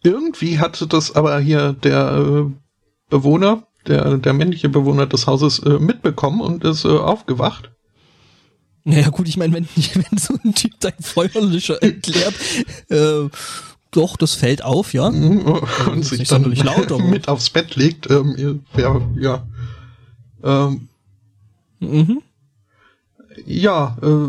irgendwie 0.03 0.59
hatte 0.59 0.87
das 0.87 1.15
aber 1.15 1.39
hier 1.41 1.73
der 1.73 2.13
äh, 2.17 2.51
Bewohner, 3.09 3.67
der, 3.87 4.17
der 4.19 4.33
männliche 4.33 4.69
Bewohner 4.69 5.07
des 5.07 5.27
Hauses 5.27 5.59
äh, 5.61 5.79
mitbekommen 5.79 6.41
und 6.41 6.65
ist 6.65 6.85
äh, 6.85 6.89
aufgewacht. 6.89 7.73
Naja, 8.89 9.09
gut, 9.11 9.27
ich 9.29 9.37
meine, 9.37 9.53
wenn, 9.53 9.69
wenn 9.95 10.19
so 10.19 10.39
ein 10.45 10.55
Typ 10.55 10.73
dein 10.81 10.95
Feuerlöscher 11.01 11.83
entleert, 11.83 12.35
äh, 12.89 13.29
doch, 13.91 14.17
das 14.17 14.35
fällt 14.35 14.63
auf, 14.63 14.95
ja. 14.95 15.11
Mhm, 15.11 15.41
und 15.41 15.63
Also, 15.89 15.93
ist 16.01 16.09
sich 16.11 16.19
nicht 16.21 16.31
dann 16.33 16.45
laut, 16.53 16.93
aber- 16.93 17.03
mit 17.09 17.27
aufs 17.29 17.51
Bett 17.51 17.75
legt. 17.77 18.09
Ähm, 18.11 18.63
ja, 18.77 19.01
ja. 19.19 19.47
Ähm, 20.45 20.89
Mhm. 21.81 22.23
ja, 23.45 23.99
äh, 24.03 24.29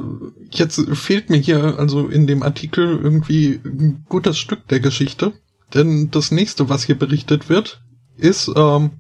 jetzt 0.51 0.81
fehlt 0.97 1.29
mir 1.29 1.37
hier 1.37 1.77
also 1.79 2.07
in 2.07 2.27
dem 2.27 2.43
Artikel 2.43 2.99
irgendwie 3.01 3.59
ein 3.63 4.05
gutes 4.09 4.37
Stück 4.37 4.67
der 4.67 4.79
Geschichte. 4.79 5.33
Denn 5.73 6.09
das 6.11 6.31
nächste, 6.31 6.67
was 6.69 6.83
hier 6.83 6.97
berichtet 6.97 7.47
wird, 7.49 7.81
ist, 8.17 8.49
ähm, 8.55 8.91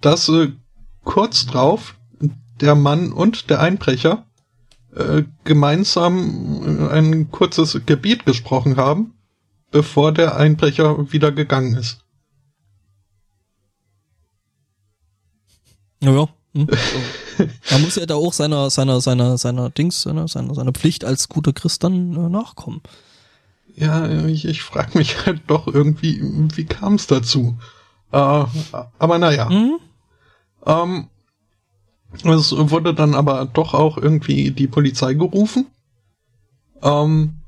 dass 0.00 0.28
äh, 0.28 0.48
kurz 1.04 1.46
drauf 1.46 1.94
der 2.60 2.74
Mann 2.74 3.12
und 3.12 3.50
der 3.50 3.60
Einbrecher 3.60 4.26
äh, 4.94 5.24
gemeinsam 5.44 6.88
äh, 6.88 6.92
ein 6.92 7.30
kurzes 7.30 7.80
Gebet 7.86 8.26
gesprochen 8.26 8.76
haben, 8.76 9.14
bevor 9.70 10.12
der 10.12 10.36
Einbrecher 10.36 11.12
wieder 11.12 11.32
gegangen 11.32 11.74
ist. 11.74 12.04
Ja, 16.00 16.12
ja. 16.12 16.28
Hm. 16.54 16.68
So. 16.68 17.44
Man 17.72 17.82
muss 17.82 17.96
ja 17.96 18.06
da 18.06 18.14
auch 18.14 18.32
seiner, 18.32 18.70
seiner, 18.70 19.00
seiner, 19.00 19.38
seiner 19.38 19.70
Dings, 19.70 20.02
seiner, 20.02 20.28
seiner, 20.28 20.54
seiner 20.54 20.72
Pflicht 20.72 21.04
als 21.04 21.28
guter 21.28 21.52
Christ 21.52 21.82
dann 21.82 22.14
äh, 22.14 22.28
nachkommen. 22.28 22.80
Ja, 23.74 24.08
ich, 24.26 24.44
ich 24.44 24.62
frage 24.62 24.96
mich 24.96 25.26
halt 25.26 25.42
doch 25.48 25.66
irgendwie, 25.66 26.20
wie 26.22 26.64
kam 26.64 26.94
es 26.94 27.06
dazu? 27.08 27.58
Äh, 28.12 28.44
aber 28.98 29.18
naja. 29.18 29.48
Mhm. 29.48 29.78
Ähm, 30.64 31.08
es 32.22 32.52
wurde 32.52 32.94
dann 32.94 33.14
aber 33.14 33.44
doch 33.46 33.74
auch 33.74 33.98
irgendwie 33.98 34.50
die 34.50 34.66
Polizei 34.68 35.14
gerufen. 35.14 35.66
Ähm, 36.82 37.40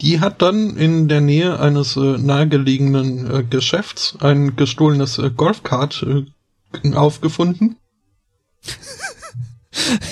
die 0.00 0.20
hat 0.20 0.42
dann 0.42 0.76
in 0.76 1.08
der 1.08 1.20
Nähe 1.20 1.60
eines 1.60 1.96
äh, 1.96 2.18
nahegelegenen 2.18 3.30
äh, 3.30 3.44
Geschäfts 3.44 4.16
ein 4.20 4.56
gestohlenes 4.56 5.18
äh, 5.18 5.30
Golfkart 5.30 6.04
äh, 6.04 6.94
aufgefunden. 6.94 7.76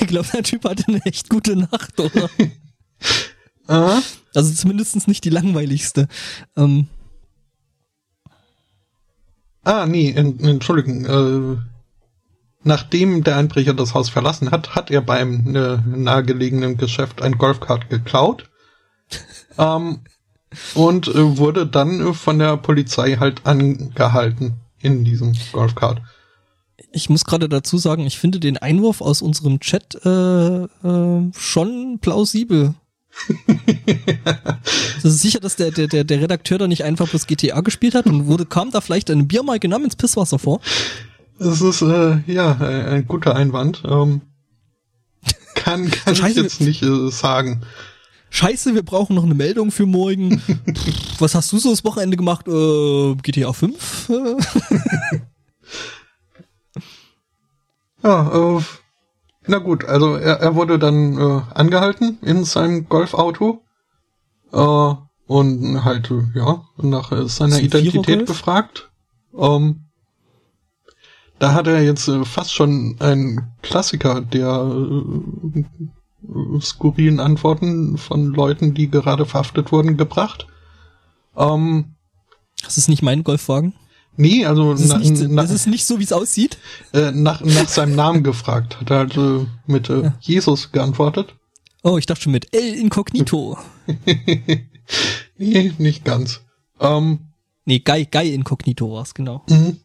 Ich 0.00 0.08
glaube, 0.08 0.26
der 0.32 0.42
Typ 0.42 0.64
hatte 0.64 0.84
eine 0.88 1.00
echt 1.06 1.30
gute 1.30 1.54
Nacht, 1.56 1.98
oder? 1.98 2.28
Äh, 3.68 4.00
Also 4.34 4.52
zumindest 4.54 5.06
nicht 5.06 5.24
die 5.24 5.30
langweiligste. 5.30 6.08
Ähm, 6.56 6.88
ah, 9.62 9.86
nee, 9.86 10.10
en, 10.10 10.40
Entschuldigung. 10.40 11.62
Nachdem 12.64 13.24
der 13.24 13.36
Einbrecher 13.36 13.74
das 13.74 13.94
Haus 13.94 14.08
verlassen 14.08 14.50
hat, 14.50 14.74
hat 14.74 14.90
er 14.90 15.00
beim 15.00 15.54
äh, 15.54 15.78
nahegelegenen 15.78 16.76
Geschäft 16.76 17.22
ein 17.22 17.38
Golfkart 17.38 17.90
geklaut. 17.90 18.48
ähm, 19.58 20.00
und 20.74 21.08
äh, 21.08 21.38
wurde 21.38 21.66
dann 21.66 22.00
äh, 22.00 22.12
von 22.12 22.38
der 22.38 22.56
Polizei 22.56 23.16
halt 23.16 23.46
angehalten 23.46 24.54
in 24.80 25.04
diesem 25.04 25.34
Golfkart. 25.52 26.00
ich 26.92 27.08
muss 27.08 27.24
gerade 27.24 27.48
dazu 27.48 27.78
sagen, 27.78 28.06
ich 28.06 28.18
finde 28.18 28.40
den 28.40 28.58
Einwurf 28.58 29.00
aus 29.00 29.22
unserem 29.22 29.60
Chat 29.60 29.94
äh, 30.04 30.64
äh, 30.64 31.30
schon 31.36 31.98
plausibel. 32.00 32.74
Das 35.02 35.14
ist 35.14 35.22
sicher, 35.22 35.40
dass 35.40 35.56
der, 35.56 35.72
der, 35.72 35.88
der, 35.88 36.04
der 36.04 36.20
Redakteur 36.20 36.58
da 36.58 36.68
nicht 36.68 36.84
einfach 36.84 37.08
bloß 37.08 37.26
GTA 37.26 37.60
gespielt 37.62 37.96
hat 37.96 38.06
und 38.06 38.26
wurde, 38.26 38.46
kam 38.46 38.70
da 38.70 38.80
vielleicht 38.80 39.10
eine 39.10 39.24
Biermarke 39.24 39.66
namens 39.66 39.96
Pisswasser 39.96 40.38
vor. 40.38 40.60
Es 41.44 41.60
ist 41.60 41.82
äh, 41.82 42.18
ja 42.26 42.56
ein, 42.56 43.06
guter 43.06 43.34
Einwand. 43.34 43.82
Ähm, 43.84 44.22
kann 45.54 45.90
kann 45.90 46.14
ich 46.14 46.36
jetzt 46.36 46.60
nicht 46.60 46.82
äh, 46.82 47.10
sagen. 47.10 47.62
Scheiße, 48.30 48.74
wir 48.74 48.82
brauchen 48.82 49.14
noch 49.14 49.24
eine 49.24 49.34
Meldung 49.34 49.70
für 49.70 49.84
morgen. 49.84 50.40
Pff, 50.40 51.20
was 51.20 51.34
hast 51.34 51.52
du 51.52 51.58
so 51.58 51.70
das 51.70 51.84
Wochenende 51.84 52.16
gemacht? 52.16 52.48
Äh, 52.48 53.14
GTA 53.16 53.52
5? 53.52 54.08
ja, 58.02 58.56
äh, 58.56 58.62
na 59.46 59.58
gut, 59.58 59.84
also 59.84 60.14
er, 60.16 60.40
er 60.40 60.54
wurde 60.54 60.78
dann 60.78 61.18
äh, 61.18 61.42
angehalten 61.54 62.18
in 62.22 62.44
seinem 62.44 62.88
Golfauto 62.88 63.62
äh, 64.52 64.94
und 65.26 65.84
halt, 65.84 66.10
äh, 66.10 66.22
ja, 66.34 66.64
nach 66.76 67.12
äh, 67.12 67.28
seiner 67.28 67.60
Identität 67.60 68.26
befragt. 68.26 68.90
Ähm, 69.36 69.88
da 71.42 71.54
hat 71.54 71.66
er 71.66 71.82
jetzt 71.82 72.06
äh, 72.06 72.24
fast 72.24 72.54
schon 72.54 72.94
einen 73.00 73.50
Klassiker 73.62 74.20
der 74.20 74.64
äh, 75.56 76.60
skurrilen 76.60 77.18
Antworten 77.18 77.98
von 77.98 78.26
Leuten, 78.26 78.74
die 78.74 78.88
gerade 78.88 79.26
verhaftet 79.26 79.72
wurden, 79.72 79.96
gebracht. 79.96 80.46
Ähm, 81.36 81.96
das 82.62 82.78
ist 82.78 82.88
nicht 82.88 83.02
mein 83.02 83.24
Golfwagen? 83.24 83.74
Nee, 84.16 84.46
also 84.46 84.70
das 84.70 84.82
ist, 84.82 84.98
nicht, 84.98 85.30
na, 85.30 85.42
das 85.42 85.50
ist 85.50 85.66
nicht 85.66 85.84
so, 85.84 85.98
wie 85.98 86.04
es 86.04 86.12
aussieht. 86.12 86.58
Äh, 86.92 87.10
nach, 87.10 87.40
nach 87.40 87.68
seinem 87.68 87.96
Namen 87.96 88.22
gefragt. 88.22 88.80
Hat 88.80 88.90
er 88.90 88.98
halt 88.98 89.16
äh, 89.16 89.44
mit 89.66 89.90
äh, 89.90 90.02
ja. 90.02 90.14
Jesus 90.20 90.70
geantwortet. 90.70 91.34
Oh, 91.82 91.98
ich 91.98 92.06
dachte 92.06 92.22
schon 92.22 92.32
mit 92.32 92.54
El 92.54 92.72
Incognito. 92.74 93.58
nee, 95.38 95.72
nicht 95.76 96.04
ganz. 96.04 96.42
Ähm, 96.78 97.32
nee, 97.64 97.80
Guy, 97.80 98.06
Guy 98.08 98.32
Incognito 98.32 98.92
war's, 98.92 99.12
genau. 99.12 99.42
Mhm. 99.48 99.78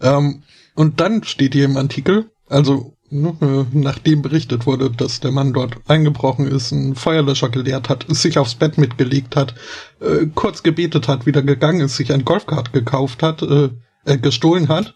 Ähm, 0.00 0.42
und 0.74 1.00
dann 1.00 1.24
steht 1.24 1.54
hier 1.54 1.64
im 1.64 1.76
Artikel, 1.76 2.30
also 2.48 2.94
ne, 3.10 3.66
nachdem 3.72 4.22
berichtet 4.22 4.66
wurde, 4.66 4.90
dass 4.90 5.20
der 5.20 5.30
Mann 5.30 5.52
dort 5.52 5.76
eingebrochen 5.86 6.46
ist, 6.46 6.72
einen 6.72 6.94
Feuerlöscher 6.94 7.48
geleert 7.48 7.88
hat, 7.88 8.06
sich 8.08 8.38
aufs 8.38 8.56
Bett 8.56 8.76
mitgelegt 8.78 9.36
hat, 9.36 9.54
äh, 10.00 10.26
kurz 10.34 10.62
gebetet 10.62 11.08
hat, 11.08 11.26
wieder 11.26 11.42
gegangen 11.42 11.80
ist, 11.80 11.96
sich 11.96 12.12
ein 12.12 12.24
Golfkart 12.24 12.72
gekauft 12.72 13.22
hat, 13.22 13.42
äh, 13.42 13.70
äh, 14.04 14.18
gestohlen 14.18 14.68
hat, 14.68 14.94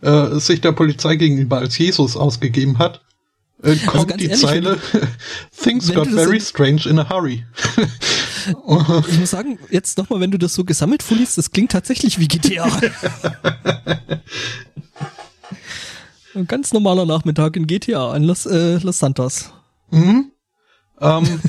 äh, 0.00 0.38
sich 0.38 0.60
der 0.60 0.72
Polizei 0.72 1.16
gegenüber 1.16 1.58
als 1.58 1.78
Jesus 1.78 2.16
ausgegeben 2.16 2.78
hat, 2.78 3.02
kommt 3.62 4.12
also 4.12 4.16
die 4.16 4.26
ehrlich, 4.26 4.40
Zeile 4.40 4.78
Things 5.56 5.92
got 5.92 6.08
very 6.08 6.40
so 6.40 6.46
strange 6.46 6.88
in 6.88 6.98
a 6.98 7.08
hurry. 7.08 7.46
ich 9.08 9.18
muss 9.18 9.30
sagen, 9.30 9.58
jetzt 9.70 9.98
nochmal, 9.98 10.18
wenn 10.20 10.32
du 10.32 10.38
das 10.38 10.54
so 10.54 10.64
gesammelt 10.64 11.02
vorliest, 11.02 11.38
das 11.38 11.52
klingt 11.52 11.70
tatsächlich 11.70 12.18
wie 12.18 12.26
GTA. 12.28 12.66
Ein 16.34 16.46
ganz 16.46 16.72
normaler 16.72 17.04
Nachmittag 17.06 17.56
in 17.56 17.66
GTA 17.66 18.16
in 18.16 18.24
Los, 18.24 18.46
äh, 18.46 18.78
Los 18.78 18.98
Santos. 18.98 19.52
Mhm. 19.90 20.32
Ähm, 21.00 21.40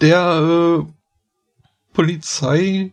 der 0.00 0.82
äh, 0.82 0.84
Polizeichef 1.94 2.92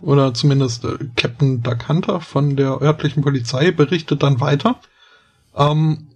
oder 0.00 0.34
zumindest 0.34 0.84
äh, 0.84 0.96
Captain 1.14 1.62
Doug 1.62 1.88
Hunter 1.88 2.20
von 2.20 2.56
der 2.56 2.80
örtlichen 2.80 3.22
Polizei 3.22 3.70
berichtet 3.70 4.22
dann 4.22 4.40
weiter, 4.40 4.80
ähm, 5.54 6.08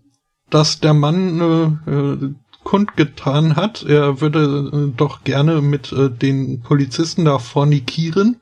dass 0.50 0.80
der 0.80 0.94
Mann 0.94 1.40
äh, 1.86 1.90
äh, 1.90 2.34
kundgetan 2.64 3.56
hat, 3.56 3.82
er 3.82 4.20
würde 4.20 4.90
äh, 4.90 4.96
doch 4.96 5.24
gerne 5.24 5.60
mit 5.60 5.92
äh, 5.92 6.10
den 6.10 6.60
Polizisten 6.60 7.24
da 7.24 7.38
fornikieren. 7.38 8.40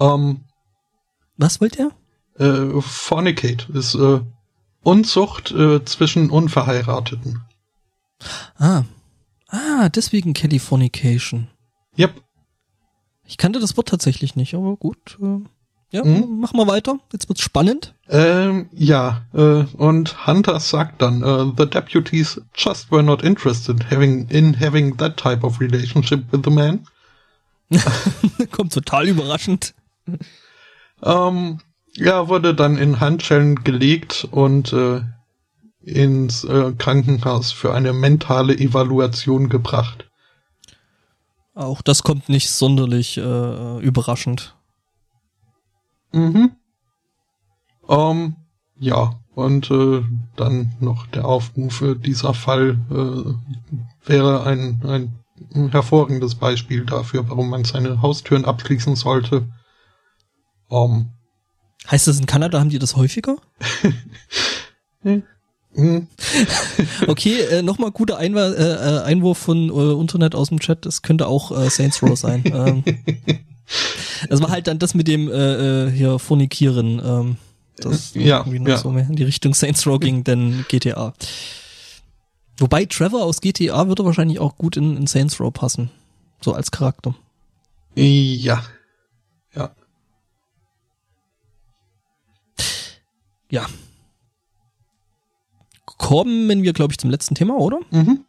Ähm, 0.00 0.44
Was 1.36 1.60
wollt 1.60 1.78
ihr? 1.78 1.92
Äh, 2.38 2.80
fornicate 2.80 3.72
ist 3.72 3.94
äh, 3.94 4.20
Unzucht 4.82 5.50
äh, 5.52 5.84
zwischen 5.84 6.30
Unverheirateten. 6.30 7.42
Ah. 8.58 8.84
Ah, 9.48 9.88
deswegen 9.88 10.34
Californication. 10.34 11.48
Yep. 11.98 12.22
Ich 13.24 13.38
kannte 13.38 13.58
das 13.58 13.76
Wort 13.76 13.88
tatsächlich 13.88 14.36
nicht, 14.36 14.54
aber 14.54 14.76
gut. 14.76 15.18
Äh, 15.20 15.40
ja, 15.96 16.04
mhm. 16.04 16.40
mach 16.40 16.52
mal 16.52 16.66
weiter. 16.66 16.98
Jetzt 17.10 17.28
wird's 17.28 17.40
spannend. 17.40 17.94
Ähm, 18.08 18.68
ja, 18.72 19.22
äh, 19.32 19.64
und 19.78 20.26
Hunter 20.26 20.60
sagt 20.60 21.00
dann, 21.00 21.24
uh, 21.24 21.52
the 21.56 21.66
deputies 21.66 22.40
just 22.54 22.92
were 22.92 23.02
not 23.02 23.22
interested 23.22 23.90
having 23.90 24.28
in 24.28 24.60
having 24.60 24.96
that 24.98 25.16
type 25.16 25.44
of 25.44 25.58
relationship 25.58 26.30
with 26.30 26.42
the 26.44 26.50
man. 26.50 26.86
Kommt 28.52 28.74
total 28.74 29.08
überraschend. 29.08 29.74
Ähm, 31.02 31.60
ja, 31.94 32.28
wurde 32.28 32.54
dann 32.54 32.76
in 32.76 33.00
Handschellen 33.00 33.64
gelegt 33.64 34.28
und 34.30 34.74
äh, 34.74 35.00
ins 35.80 36.44
äh, 36.44 36.72
Krankenhaus 36.76 37.52
für 37.52 37.72
eine 37.72 37.94
mentale 37.94 38.54
Evaluation 38.54 39.48
gebracht. 39.48 40.08
Auch 41.54 41.80
das 41.80 42.02
kommt 42.02 42.28
nicht 42.28 42.50
sonderlich 42.50 43.16
äh, 43.16 43.78
überraschend. 43.80 44.56
Mhm. 46.16 46.52
Ähm, 47.88 48.36
ja, 48.78 49.20
und 49.34 49.70
äh, 49.70 50.02
dann 50.36 50.72
noch 50.80 51.06
der 51.08 51.26
Aufruf, 51.26 51.84
dieser 51.98 52.32
Fall 52.32 52.78
äh, 52.90 54.08
wäre 54.08 54.44
ein, 54.44 54.80
ein 54.84 55.70
hervorragendes 55.70 56.36
Beispiel 56.36 56.86
dafür, 56.86 57.28
warum 57.28 57.50
man 57.50 57.64
seine 57.64 58.00
Haustüren 58.00 58.46
abschließen 58.46 58.96
sollte. 58.96 59.46
Ähm, 60.70 61.10
Heißt 61.90 62.06
das 62.08 62.18
in 62.18 62.26
Kanada 62.26 62.58
haben 62.58 62.70
die 62.70 62.78
das 62.78 62.96
häufiger? 62.96 63.36
Hm. 65.76 66.08
okay, 67.06 67.38
äh, 67.42 67.62
nochmal 67.62 67.90
guter 67.92 68.16
Einwurf, 68.16 68.58
äh, 68.58 68.62
äh, 68.62 69.02
Einwurf 69.02 69.36
von 69.36 69.68
äh, 69.68 70.00
Internet 70.00 70.34
aus 70.34 70.48
dem 70.48 70.58
Chat. 70.58 70.86
Das 70.86 71.02
könnte 71.02 71.28
auch 71.28 71.52
äh, 71.52 71.68
Saints 71.68 72.02
Row 72.02 72.18
sein. 72.18 72.42
ähm, 72.46 72.82
das 74.28 74.40
war 74.40 74.50
halt 74.50 74.66
dann 74.66 74.78
das 74.78 74.94
mit 74.94 75.08
dem 75.08 75.28
äh, 75.28 75.86
äh 75.86 75.90
hier 75.90 76.18
Fornikieren. 76.18 77.00
Ähm, 77.04 77.36
das 77.78 78.14
ja, 78.14 78.38
irgendwie 78.38 78.60
noch 78.60 78.68
ja. 78.68 78.78
so 78.78 78.90
mehr 78.90 79.06
in 79.06 79.16
die 79.16 79.24
Richtung 79.24 79.52
Saints 79.54 79.86
Row 79.86 80.00
ging, 80.00 80.24
denn 80.24 80.64
GTA. 80.68 81.12
Wobei 82.58 82.86
Trevor 82.86 83.22
aus 83.22 83.42
GTA 83.42 83.86
würde 83.86 84.04
wahrscheinlich 84.04 84.38
auch 84.38 84.56
gut 84.56 84.78
in, 84.78 84.96
in 84.96 85.06
Saints 85.06 85.38
Row 85.40 85.52
passen. 85.52 85.90
So 86.40 86.54
als 86.54 86.70
Charakter. 86.70 87.14
Ja, 87.94 88.62
ja. 93.50 93.66
Kommen 95.84 96.62
wir, 96.62 96.72
glaube 96.72 96.92
ich, 96.92 96.98
zum 96.98 97.10
letzten 97.10 97.34
Thema, 97.34 97.56
oder? 97.56 97.78
Mhm. 97.90 98.25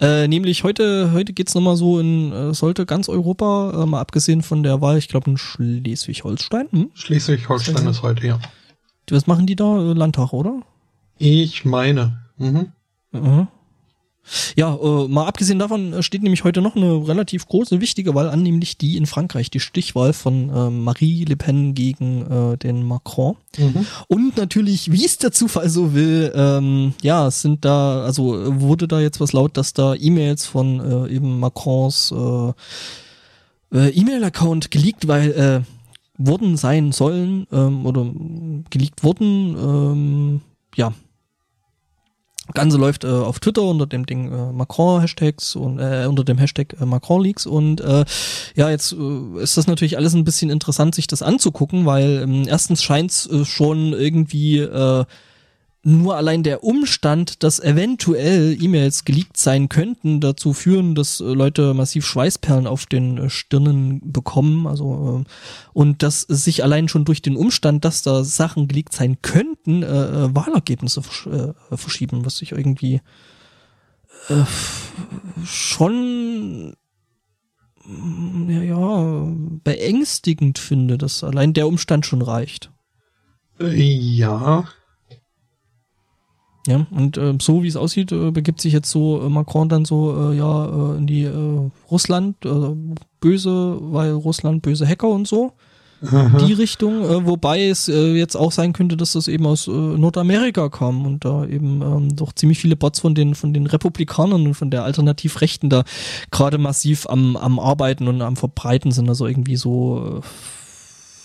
Äh, 0.00 0.28
nämlich 0.28 0.64
heute, 0.64 1.12
heute 1.12 1.32
geht's 1.32 1.54
nochmal 1.54 1.76
so 1.76 1.98
in, 1.98 2.32
äh, 2.32 2.54
sollte 2.54 2.86
ganz 2.86 3.08
Europa, 3.08 3.82
äh, 3.82 3.86
mal 3.86 4.00
abgesehen 4.00 4.42
von 4.42 4.62
der 4.62 4.80
Wahl, 4.80 4.98
ich 4.98 5.08
glaube 5.08 5.30
in 5.30 5.38
Schleswig-Holstein. 5.38 6.68
Hm? 6.70 6.90
Schleswig-Holstein 6.94 7.86
ist 7.86 8.02
heute, 8.02 8.26
ja. 8.26 8.38
Was 9.10 9.26
machen 9.26 9.46
die 9.46 9.56
da? 9.56 9.78
Äh, 9.78 9.92
Landtag, 9.92 10.32
oder? 10.32 10.62
Ich 11.18 11.64
meine. 11.64 12.18
Mhm. 12.36 12.72
Mhm. 13.12 13.48
Ja, 14.56 14.76
äh, 14.76 15.08
mal 15.08 15.26
abgesehen 15.26 15.58
davon 15.58 15.92
äh, 15.92 16.02
steht 16.02 16.22
nämlich 16.22 16.44
heute 16.44 16.60
noch 16.60 16.76
eine 16.76 17.08
relativ 17.08 17.46
große, 17.46 17.80
wichtige 17.80 18.14
Wahl 18.14 18.28
an, 18.28 18.42
nämlich 18.42 18.78
die 18.78 18.96
in 18.96 19.06
Frankreich, 19.06 19.50
die 19.50 19.60
Stichwahl 19.60 20.12
von 20.12 20.50
äh, 20.50 20.70
Marie 20.70 21.24
Le 21.24 21.36
Pen 21.36 21.74
gegen 21.74 22.22
äh, 22.26 22.56
den 22.56 22.84
Macron. 22.84 23.36
Mhm. 23.58 23.86
Und 24.08 24.36
natürlich, 24.36 24.92
wie 24.92 25.04
es 25.04 25.18
der 25.18 25.32
Zufall 25.32 25.68
so 25.68 25.94
will, 25.94 26.32
ähm, 26.34 26.94
ja, 27.02 27.26
es 27.26 27.42
sind 27.42 27.64
da, 27.64 28.02
also 28.02 28.60
wurde 28.60 28.86
da 28.86 29.00
jetzt 29.00 29.20
was 29.20 29.32
laut, 29.32 29.56
dass 29.56 29.72
da 29.72 29.94
E-Mails 29.94 30.46
von 30.46 30.80
äh, 30.80 31.14
eben 31.14 31.40
Macrons 31.40 32.12
äh, 32.12 32.52
E-Mail-Account 33.72 34.70
geleakt, 34.70 35.06
weil 35.06 35.30
äh, 35.30 35.60
wurden 36.18 36.56
sein 36.56 36.92
sollen 36.92 37.46
ähm, 37.52 37.86
oder 37.86 38.06
geleakt 38.68 39.02
wurden, 39.02 39.56
ähm, 39.56 40.40
ja, 40.76 40.92
Ganze 42.52 42.76
läuft 42.78 43.04
äh, 43.04 43.08
auf 43.08 43.40
Twitter 43.40 43.62
unter 43.62 43.86
dem 43.86 44.06
Ding 44.06 44.32
äh, 44.32 44.52
Macron-Hashtags 44.52 45.56
und 45.56 45.78
äh, 45.78 46.06
unter 46.06 46.24
dem 46.24 46.38
Hashtag 46.38 46.76
äh, 46.80 46.84
Macron-Leaks 46.84 47.46
und 47.46 47.80
äh, 47.80 48.04
ja, 48.54 48.70
jetzt 48.70 48.92
äh, 48.92 49.42
ist 49.42 49.56
das 49.56 49.66
natürlich 49.66 49.96
alles 49.96 50.14
ein 50.14 50.24
bisschen 50.24 50.50
interessant, 50.50 50.94
sich 50.94 51.06
das 51.06 51.22
anzugucken, 51.22 51.86
weil 51.86 52.22
ähm, 52.22 52.44
erstens 52.46 52.82
scheint 52.82 53.10
es 53.10 53.26
äh, 53.30 53.44
schon 53.44 53.92
irgendwie 53.92 54.58
äh, 54.58 55.04
nur 55.82 56.16
allein 56.16 56.42
der 56.42 56.62
Umstand, 56.62 57.42
dass 57.42 57.58
eventuell 57.58 58.56
E-Mails 58.60 59.04
geleakt 59.04 59.38
sein 59.38 59.70
könnten, 59.70 60.20
dazu 60.20 60.52
führen, 60.52 60.94
dass 60.94 61.20
äh, 61.20 61.24
Leute 61.24 61.72
massiv 61.72 62.04
Schweißperlen 62.04 62.66
auf 62.66 62.84
den 62.84 63.16
äh, 63.16 63.30
Stirnen 63.30 64.00
bekommen. 64.12 64.66
Also 64.66 65.24
äh, 65.24 65.30
und 65.72 66.02
dass 66.02 66.20
sich 66.20 66.62
allein 66.62 66.88
schon 66.88 67.06
durch 67.06 67.22
den 67.22 67.36
Umstand, 67.36 67.84
dass 67.86 68.02
da 68.02 68.24
Sachen 68.24 68.68
geleakt 68.68 68.92
sein 68.92 69.22
könnten, 69.22 69.82
äh, 69.82 70.34
Wahlergebnisse 70.34 71.00
äh, 71.26 71.76
verschieben, 71.76 72.26
was 72.26 72.42
ich 72.42 72.52
irgendwie 72.52 73.00
äh, 74.28 74.44
schon 75.46 76.74
ja, 78.48 78.62
ja, 78.62 79.32
beängstigend 79.64 80.58
finde, 80.58 80.98
dass 80.98 81.24
allein 81.24 81.54
der 81.54 81.66
Umstand 81.66 82.04
schon 82.04 82.20
reicht. 82.20 82.70
Ja, 83.58 84.68
Ja, 86.66 86.86
und 86.90 87.16
äh, 87.16 87.34
so 87.40 87.62
wie 87.62 87.68
es 87.68 87.76
aussieht, 87.76 88.12
äh, 88.12 88.30
begibt 88.30 88.60
sich 88.60 88.72
jetzt 88.72 88.90
so 88.90 89.22
äh, 89.22 89.28
Macron 89.30 89.68
dann 89.68 89.84
so 89.84 90.30
äh, 90.30 90.36
ja 90.36 90.66
äh, 90.66 90.98
in 90.98 91.06
die 91.06 91.24
äh, 91.24 91.70
Russland 91.90 92.36
äh, 92.44 92.50
böse, 93.20 93.78
weil 93.80 94.12
Russland 94.12 94.62
böse 94.62 94.86
Hacker 94.86 95.08
und 95.08 95.26
so. 95.26 95.52
Aha. 96.02 96.38
Die 96.38 96.54
Richtung, 96.54 97.02
äh, 97.04 97.26
wobei 97.26 97.66
es 97.66 97.88
äh, 97.88 98.14
jetzt 98.14 98.34
auch 98.34 98.52
sein 98.52 98.72
könnte, 98.72 98.96
dass 98.96 99.12
das 99.12 99.28
eben 99.28 99.46
aus 99.46 99.68
äh, 99.68 99.70
Nordamerika 99.70 100.70
kam 100.70 101.04
und 101.04 101.24
da 101.24 101.44
eben 101.44 101.82
ähm, 101.82 102.16
doch 102.16 102.32
ziemlich 102.32 102.58
viele 102.58 102.76
Bots 102.76 103.00
von 103.00 103.14
den 103.14 103.34
von 103.34 103.52
den 103.52 103.66
Republikanern 103.66 104.46
und 104.46 104.54
von 104.54 104.70
der 104.70 104.84
Alternativrechten 104.84 105.68
da 105.68 105.84
gerade 106.30 106.56
massiv 106.56 107.06
am 107.06 107.36
am 107.36 107.58
Arbeiten 107.58 108.08
und 108.08 108.22
am 108.22 108.36
Verbreiten 108.36 108.92
sind. 108.92 109.08
Also 109.10 109.26
irgendwie 109.26 109.56
so 109.56 110.20
äh, 110.22 110.26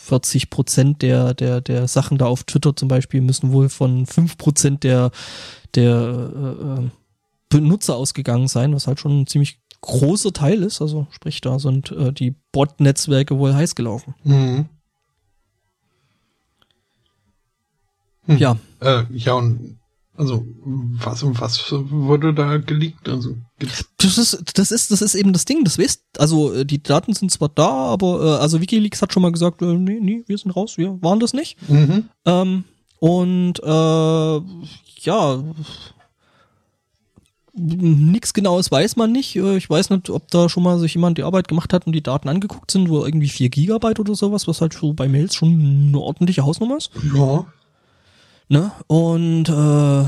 40 0.06 0.50
Prozent 0.52 1.02
der, 1.02 1.34
der, 1.34 1.62
der 1.62 1.88
Sachen 1.88 2.18
da 2.18 2.26
auf 2.26 2.44
Twitter 2.44 2.76
zum 2.76 2.88
Beispiel 2.88 3.22
müssen 3.22 3.52
wohl 3.52 3.70
von 3.70 4.06
5 4.06 4.38
Prozent 4.38 4.84
der, 4.84 5.12
der 5.74 5.96
äh, 6.36 6.84
äh, 6.84 6.90
Benutzer 7.50 7.96
ausgegangen 7.96 8.48
sein, 8.48 8.74
was 8.74 8.86
halt 8.86 9.00
schon 9.00 9.22
ein 9.22 9.28
ziemlich 9.28 9.60
großer 9.82 10.32
Teil 10.32 10.62
ist. 10.62 10.82
Also 10.82 11.08
sprich, 11.12 11.42
da 11.42 11.58
sind 11.58 11.92
äh, 11.92 12.14
die 12.14 12.36
Bot-Netzwerke 12.52 13.40
wohl 13.40 13.56
heiß 13.56 13.74
gelaufen. 13.74 14.14
Mhm. 14.24 14.66
Hm. 18.28 18.38
Ja. 18.38 18.58
Äh, 18.82 19.04
ja, 19.12 19.34
und 19.34 19.80
also 20.18 20.46
was 21.04 21.24
was 21.42 21.72
wurde 21.72 22.34
da 22.34 22.58
geleakt? 22.58 23.10
Also 23.10 23.36
Das 23.98 24.18
ist, 24.18 24.58
das 24.58 24.72
ist, 24.72 24.92
das 24.92 25.02
ist 25.02 25.16
eben 25.16 25.34
das 25.34 25.46
Ding. 25.46 25.64
Das 25.64 25.78
weißt, 25.80 26.02
also 26.18 26.54
äh, 26.54 26.66
die 26.66 26.82
Daten 26.82 27.14
sind 27.14 27.32
zwar 27.32 27.50
da, 27.50 27.68
aber 27.70 28.24
äh, 28.24 28.42
also 28.42 28.62
WikiLeaks 28.62 29.02
hat 29.02 29.14
schon 29.14 29.24
mal 29.24 29.32
gesagt, 29.32 29.62
äh, 29.62 29.74
nee, 29.74 30.00
nee, 30.02 30.24
wir 30.28 30.38
sind 30.38 30.52
raus, 30.56 30.78
wir 30.78 31.02
waren 31.02 31.20
das 31.20 31.34
nicht. 31.34 31.58
mhm. 31.70 32.10
Ähm, 32.26 32.64
und 33.00 33.60
äh, 33.64 34.42
ja, 35.02 35.44
nichts 37.58 38.34
Genaues 38.34 38.72
weiß 38.72 38.96
man 38.96 39.12
nicht. 39.12 39.36
Äh, 39.36 39.58
Ich 39.58 39.70
weiß 39.70 39.90
nicht, 39.90 40.10
ob 40.10 40.30
da 40.30 40.50
schon 40.50 40.64
mal 40.64 40.80
sich 40.80 40.94
jemand 40.96 41.18
die 41.18 41.24
Arbeit 41.24 41.48
gemacht 41.48 41.74
hat 41.74 41.86
und 41.88 41.94
die 41.94 42.04
Daten 42.04 42.28
angeguckt 42.30 42.72
sind, 42.72 42.90
wo 42.90 43.06
irgendwie 43.06 43.30
4 43.30 43.50
Gigabyte 43.50 44.00
oder 44.00 44.16
sowas, 44.16 44.48
was 44.48 44.62
halt 44.62 44.74
so 44.74 44.94
bei 44.94 45.08
Mails 45.08 45.36
schon 45.36 45.88
eine 45.88 46.00
ordentliche 46.00 46.44
Hausnummer 46.44 46.78
ist. 46.78 46.92
Ja. 47.16 47.46
Ne? 48.48 48.72
Und 48.88 49.50
äh, 49.50 50.06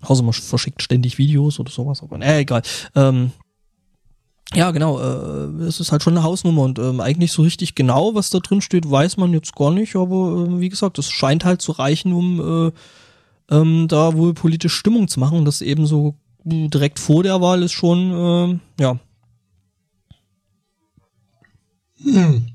außer 0.00 0.22
man 0.22 0.32
verschickt 0.32 0.82
ständig 0.82 1.18
Videos 1.18 1.58
oder 1.58 1.70
sowas, 1.70 2.02
aber 2.02 2.20
äh, 2.20 2.40
egal. 2.40 2.62
Ähm, 2.94 3.32
ja, 4.54 4.70
genau, 4.70 5.00
äh, 5.00 5.64
es 5.64 5.80
ist 5.80 5.92
halt 5.92 6.02
schon 6.02 6.14
eine 6.16 6.24
Hausnummer 6.24 6.62
und 6.62 6.78
ähm, 6.78 7.00
eigentlich 7.00 7.32
so 7.32 7.42
richtig 7.42 7.74
genau, 7.74 8.14
was 8.14 8.28
da 8.28 8.38
drin 8.40 8.60
steht, 8.60 8.90
weiß 8.90 9.16
man 9.16 9.32
jetzt 9.32 9.54
gar 9.54 9.70
nicht, 9.70 9.96
aber 9.96 10.46
äh, 10.46 10.60
wie 10.60 10.68
gesagt, 10.68 10.98
es 10.98 11.10
scheint 11.10 11.44
halt 11.44 11.62
zu 11.62 11.72
reichen, 11.72 12.12
um 12.12 12.68
äh, 13.48 13.54
ähm, 13.54 13.88
da 13.88 14.14
wohl 14.14 14.34
politische 14.34 14.76
Stimmung 14.76 15.08
zu 15.08 15.20
machen. 15.20 15.38
Und 15.38 15.46
das 15.46 15.62
eben 15.62 15.86
so 15.86 16.16
direkt 16.44 16.98
vor 16.98 17.22
der 17.22 17.40
Wahl 17.40 17.62
ist 17.62 17.72
schon, 17.72 18.60
äh, 18.78 18.82
ja, 18.82 18.98
Hm. 22.04 22.51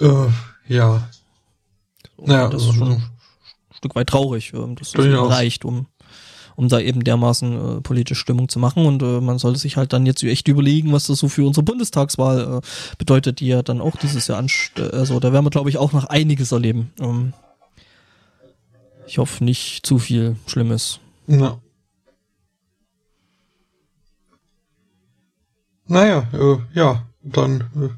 Äh, 0.00 0.26
ja. 0.68 1.08
Ja, 2.18 2.48
das 2.48 2.62
ist 2.62 2.68
also- 2.68 2.78
schon 2.78 2.92
ein 2.92 3.10
Stück 3.76 3.94
weit 3.94 4.08
traurig, 4.08 4.52
ähm, 4.54 4.76
dass 4.76 4.92
das 4.92 5.02
Durchaus. 5.04 5.30
reicht, 5.32 5.64
um, 5.64 5.86
um 6.56 6.68
da 6.68 6.78
eben 6.80 7.04
dermaßen 7.04 7.78
äh, 7.78 7.80
politische 7.80 8.20
Stimmung 8.20 8.48
zu 8.48 8.58
machen. 8.58 8.86
Und 8.86 9.02
äh, 9.02 9.20
man 9.20 9.38
sollte 9.38 9.58
sich 9.58 9.76
halt 9.76 9.92
dann 9.92 10.06
jetzt 10.06 10.22
echt 10.22 10.48
überlegen, 10.48 10.92
was 10.92 11.06
das 11.06 11.18
so 11.18 11.28
für 11.28 11.46
unsere 11.46 11.64
Bundestagswahl 11.64 12.60
äh, 12.62 12.96
bedeutet, 12.98 13.40
die 13.40 13.48
ja 13.48 13.62
dann 13.62 13.80
auch 13.80 13.96
dieses 13.96 14.26
Jahr 14.28 14.38
anst 14.38 14.72
äh, 14.78 14.82
also 14.92 15.20
da 15.20 15.32
werden 15.32 15.44
wir, 15.44 15.50
glaube 15.50 15.70
ich, 15.70 15.78
auch 15.78 15.92
noch 15.92 16.04
einiges 16.06 16.52
erleben. 16.52 16.92
Ähm, 17.00 17.32
ich 19.06 19.18
hoffe 19.18 19.44
nicht 19.44 19.84
zu 19.84 19.98
viel 19.98 20.36
Schlimmes. 20.46 20.98
Na. 21.26 21.60
Naja, 25.86 26.26
äh, 26.32 26.56
ja, 26.72 27.06
dann 27.22 27.60
äh, 27.76 27.88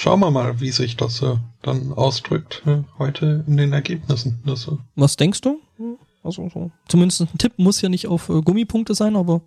schauen 0.00 0.20
wir 0.20 0.30
mal, 0.30 0.60
wie 0.60 0.70
sich 0.70 0.96
das 0.96 1.22
äh, 1.22 1.36
dann 1.62 1.92
ausdrückt 1.92 2.62
äh, 2.66 2.82
heute 2.98 3.44
in 3.48 3.56
den 3.56 3.72
Ergebnissen. 3.72 4.40
Das, 4.46 4.68
äh, 4.68 4.76
Was 4.94 5.16
denkst 5.16 5.40
du? 5.40 5.58
Also 6.22 6.48
so. 6.52 6.70
Zumindest 6.88 7.22
ein 7.22 7.38
Tipp 7.38 7.54
muss 7.56 7.80
ja 7.80 7.88
nicht 7.88 8.06
auf 8.06 8.28
äh, 8.28 8.40
Gummipunkte 8.42 8.94
sein, 8.94 9.16
aber 9.16 9.40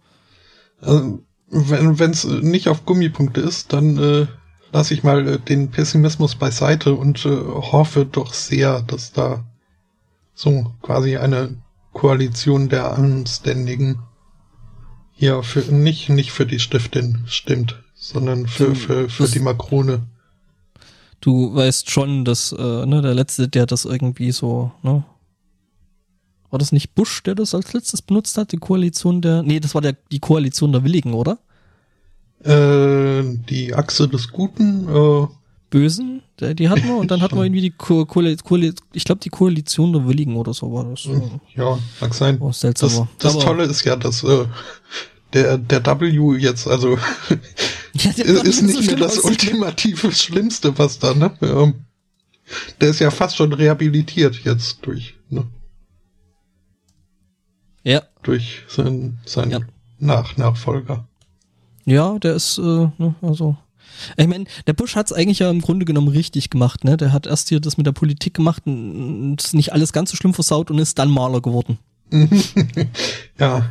Also, 0.82 1.20
wenn 1.50 2.12
es 2.12 2.24
nicht 2.26 2.68
auf 2.68 2.86
Gummipunkte 2.86 3.42
ist, 3.42 3.72
dann 3.74 3.98
äh, 3.98 4.28
lasse 4.74 4.94
ich 4.94 5.04
mal 5.04 5.38
den 5.40 5.70
Pessimismus 5.72 6.36
beiseite 6.36 6.94
und 6.96 7.24
hoffe 7.26 8.06
doch 8.06 8.34
sehr, 8.34 8.82
dass 8.82 9.12
da 9.14 9.46
so 10.34 10.74
quasi 10.82 11.18
eine 11.18 11.62
Koalition 11.94 12.70
der 12.70 12.94
Anständigen 12.94 14.00
hier 15.14 15.44
für 15.44 15.60
nicht 15.74 16.10
nicht 16.10 16.32
für 16.32 16.46
die 16.46 16.60
Stiftin 16.60 17.24
stimmt, 17.28 17.84
sondern 17.96 18.48
für 18.48 18.68
Du- 18.70 18.76
für, 18.76 19.10
für 19.10 19.24
das- 19.24 19.32
die 19.32 19.40
Makrone. 19.42 20.08
Du 21.22 21.56
weißt 21.56 21.90
schon, 21.90 22.26
dass 22.26 22.52
äh, 22.52 22.86
ne, 22.86 23.02
der 23.02 23.14
letzte, 23.14 23.48
der 23.48 23.66
das 23.66 23.86
irgendwie 23.86 24.32
so, 24.32 24.72
ne? 24.84 25.04
War 26.50 26.60
das 26.60 26.74
nicht 26.74 26.96
Bush, 26.96 27.24
der 27.24 27.34
das 27.34 27.56
als 27.56 27.72
letztes 27.72 28.02
benutzt 28.02 28.38
hat, 28.38 28.52
die 28.52 28.58
Koalition 28.58 29.22
der. 29.22 29.42
Nee, 29.42 29.62
das 29.62 29.74
war 29.74 29.82
der 29.82 29.96
die 30.12 30.20
Koalition 30.20 30.74
der 30.74 30.84
Willigen, 30.84 31.14
oder? 31.14 31.40
Äh, 32.44 33.24
die 33.50 33.74
Achse 33.74 34.10
des 34.10 34.28
Guten. 34.28 34.88
Äh, 34.90 35.28
Bösen, 35.72 36.22
der, 36.38 36.54
die 36.54 36.68
hatten 36.68 36.84
wir 36.84 36.98
und 36.98 37.10
dann 37.12 37.22
hatten 37.22 37.38
wir 37.38 37.46
irgendwie 37.46 37.62
die 37.62 37.70
Ko 37.72 38.06
Koali 38.06 38.36
Koali 38.36 38.74
ich 38.92 39.06
glaube 39.06 39.22
die 39.22 39.30
Koalition 39.30 39.94
der 39.94 40.06
Willigen 40.06 40.36
oder 40.36 40.54
so 40.54 40.74
war 40.74 40.84
das. 40.84 41.08
ja, 41.56 41.80
mag 42.02 42.14
sein. 42.14 42.38
Oh, 42.42 42.52
seltsam. 42.52 43.08
Das, 43.18 43.36
das 43.36 43.44
Tolle 43.44 43.64
ist 43.64 43.86
ja, 43.86 43.96
dass 43.96 44.22
äh, 44.26 44.46
der 45.32 45.58
der 45.58 45.86
W 45.86 46.36
jetzt 46.38 46.68
also 46.68 46.98
Ja, 47.94 48.12
der 48.14 48.26
ist, 48.26 48.44
ist 48.48 48.60
so 48.60 48.66
nicht 48.66 48.76
mehr 48.76 48.84
schlimm 48.84 49.00
das 49.00 49.18
ultimative 49.20 50.12
Schlimmste, 50.12 50.78
was 50.78 51.00
da, 51.00 51.14
ne? 51.14 51.32
Ähm, 51.42 51.86
der 52.80 52.90
ist 52.90 53.00
ja 53.00 53.12
fast 53.12 53.36
schon 53.38 53.54
rehabilitiert 53.54 54.42
jetzt 54.44 54.80
durch, 54.82 55.16
ne? 55.30 55.48
Ja, 57.84 58.04
Durch 58.24 58.62
seinen, 58.68 59.20
seinen 59.26 59.52
Ja. 59.52 59.60
Nach 60.00 60.38
Nachfolger. 60.38 61.08
ja, 61.86 62.18
der 62.20 62.36
ist, 62.36 62.58
äh, 62.58 62.62
ne, 62.62 63.16
also. 63.22 63.56
Ich 64.18 64.26
meine, 64.28 64.46
der 64.68 64.74
Bush 64.74 64.96
hat's 64.96 65.12
eigentlich 65.14 65.40
ja 65.40 65.50
im 65.52 65.62
Grunde 65.62 65.86
genommen 65.86 66.08
richtig 66.08 66.50
gemacht, 66.50 66.84
ne? 66.84 66.98
Der 66.98 67.12
hat 67.14 67.28
erst 67.28 67.50
hier 67.50 67.60
das 67.60 67.78
mit 67.78 67.86
der 67.86 67.92
Politik 67.92 68.34
gemacht 68.36 68.64
und 68.66 69.38
ist 69.40 69.54
nicht 69.54 69.74
alles 69.74 69.94
ganz 69.94 70.12
so 70.12 70.18
schlimm 70.18 70.34
versaut 70.34 70.72
und 70.72 70.80
ist 70.80 70.98
dann 71.00 71.10
Maler 71.10 71.42
geworden. 71.42 71.78
Ja, 73.40 73.70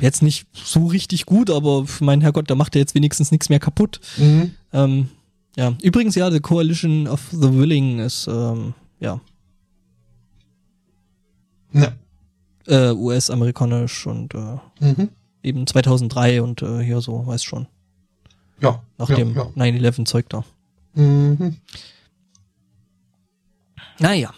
Jetzt 0.00 0.22
nicht 0.22 0.46
so 0.52 0.86
richtig 0.88 1.24
gut, 1.26 1.48
aber 1.50 1.86
mein 2.00 2.20
Herrgott, 2.20 2.50
da 2.50 2.54
macht 2.54 2.76
er 2.76 2.80
jetzt 2.80 2.94
wenigstens 2.94 3.30
nichts 3.30 3.48
mehr 3.48 3.60
kaputt. 3.60 4.00
mhm. 4.18 4.50
Ähm, 4.72 5.08
ja, 5.56 5.74
übrigens 5.82 6.14
ja, 6.14 6.30
The 6.30 6.40
Coalition 6.40 7.08
of 7.08 7.20
the 7.32 7.52
Willing 7.54 7.98
ist, 7.98 8.26
ähm, 8.28 8.74
ja, 9.00 9.20
ja. 11.72 11.92
äh, 12.66 12.92
US-amerikanisch 12.92 14.06
und 14.06 14.34
äh, 14.34 14.58
Mhm. 14.80 15.08
eben 15.42 15.66
2003 15.66 16.42
und 16.42 16.62
äh, 16.62 16.80
hier 16.82 17.00
so, 17.00 17.26
weiß 17.26 17.42
schon, 17.42 17.66
Ja. 18.60 18.82
nach 18.98 19.08
ja, 19.08 19.16
dem 19.16 19.34
Ja. 19.34 19.44
9-11-Zeug 19.56 20.28
da. 20.28 20.44
Mhm. 20.94 21.56
Naja, 23.98 24.32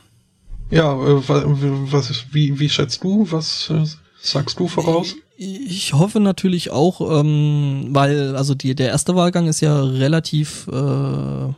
Ja, 0.71 0.93
äh, 0.95 1.29
wa- 1.29 1.45
was 1.93 2.25
wie, 2.33 2.59
wie 2.59 2.69
schätzt 2.69 3.05
du? 3.05 3.27
Was 3.31 3.69
äh, 3.71 3.85
sagst 4.23 4.59
du 4.59 4.69
voraus? 4.69 5.17
ich 5.43 5.93
hoffe 5.93 6.21
natürlich 6.21 6.71
auch, 6.71 7.21
ähm, 7.21 7.89
weil, 7.91 8.37
also 8.37 8.55
die, 8.55 8.75
der 8.75 8.89
erste 8.89 9.17
Wahlgang 9.17 9.49
ist 9.49 9.61
ja 9.61 9.83
relativ, 9.83 10.69
äh, 10.69 11.53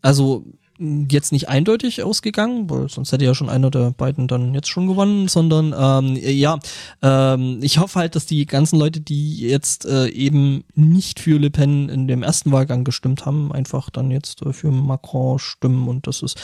also 0.00 0.44
jetzt 0.78 1.30
nicht 1.32 1.48
eindeutig 1.48 2.02
ausgegangen, 2.02 2.68
weil 2.68 2.88
sonst 2.88 3.12
hätte 3.12 3.24
ja 3.24 3.34
schon 3.34 3.48
einer 3.48 3.70
der 3.70 3.92
beiden 3.92 4.26
dann 4.26 4.52
jetzt 4.54 4.68
schon 4.68 4.88
gewonnen, 4.88 5.28
sondern 5.28 5.74
ähm, 5.76 6.16
ja, 6.16 6.58
ähm, 7.02 7.60
ich 7.62 7.78
hoffe 7.78 8.00
halt, 8.00 8.16
dass 8.16 8.26
die 8.26 8.46
ganzen 8.46 8.78
Leute, 8.78 9.00
die 9.00 9.38
jetzt 9.38 9.84
äh, 9.84 10.08
eben 10.08 10.64
nicht 10.74 11.20
für 11.20 11.38
Le 11.38 11.50
Pen 11.50 11.88
in 11.88 12.08
dem 12.08 12.22
ersten 12.24 12.50
Wahlgang 12.50 12.82
gestimmt 12.82 13.26
haben, 13.26 13.52
einfach 13.52 13.90
dann 13.90 14.10
jetzt 14.10 14.42
äh, 14.42 14.52
für 14.52 14.72
Macron 14.72 15.38
stimmen 15.38 15.88
und 15.88 16.06
das 16.08 16.22
ist 16.22 16.38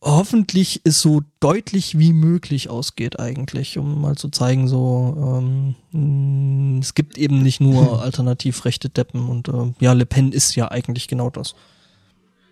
hoffentlich 0.00 0.80
es 0.84 1.00
so 1.00 1.22
deutlich 1.40 1.98
wie 1.98 2.12
möglich 2.12 2.70
ausgeht 2.70 3.18
eigentlich, 3.18 3.78
um 3.78 4.00
mal 4.00 4.16
zu 4.16 4.28
zeigen, 4.28 4.68
so 4.68 5.42
ähm, 5.42 5.74
mh, 5.92 6.80
es 6.80 6.94
gibt 6.94 7.18
eben 7.18 7.42
nicht 7.42 7.60
nur 7.60 8.00
alternativ 8.02 8.64
rechte 8.64 8.88
Deppen 8.88 9.28
und 9.28 9.48
äh, 9.48 9.72
ja, 9.80 9.92
Le 9.92 10.06
Pen 10.06 10.32
ist 10.32 10.54
ja 10.54 10.70
eigentlich 10.70 11.08
genau 11.08 11.30
das. 11.30 11.54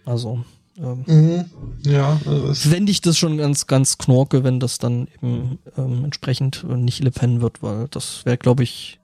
Also 0.04 0.44
ähm, 0.78 1.04
Mhm. 1.06 1.44
Ja, 1.84 2.20
es, 2.50 2.66
fände 2.66 2.90
ich 2.90 3.00
das 3.00 3.16
schon 3.16 3.38
ganz, 3.38 3.66
ganz 3.66 3.96
knorke, 3.98 4.44
wenn 4.44 4.60
das 4.60 4.78
dann 4.78 5.08
eben 5.14 5.58
ähm, 5.76 6.04
entsprechend 6.04 6.64
nicht 6.64 7.02
Le 7.02 7.10
Pen 7.10 7.40
wird, 7.40 7.62
weil 7.62 7.86
das 7.88 8.24
wäre, 8.26 8.36
glaube 8.36 8.62
ich, 8.64 8.98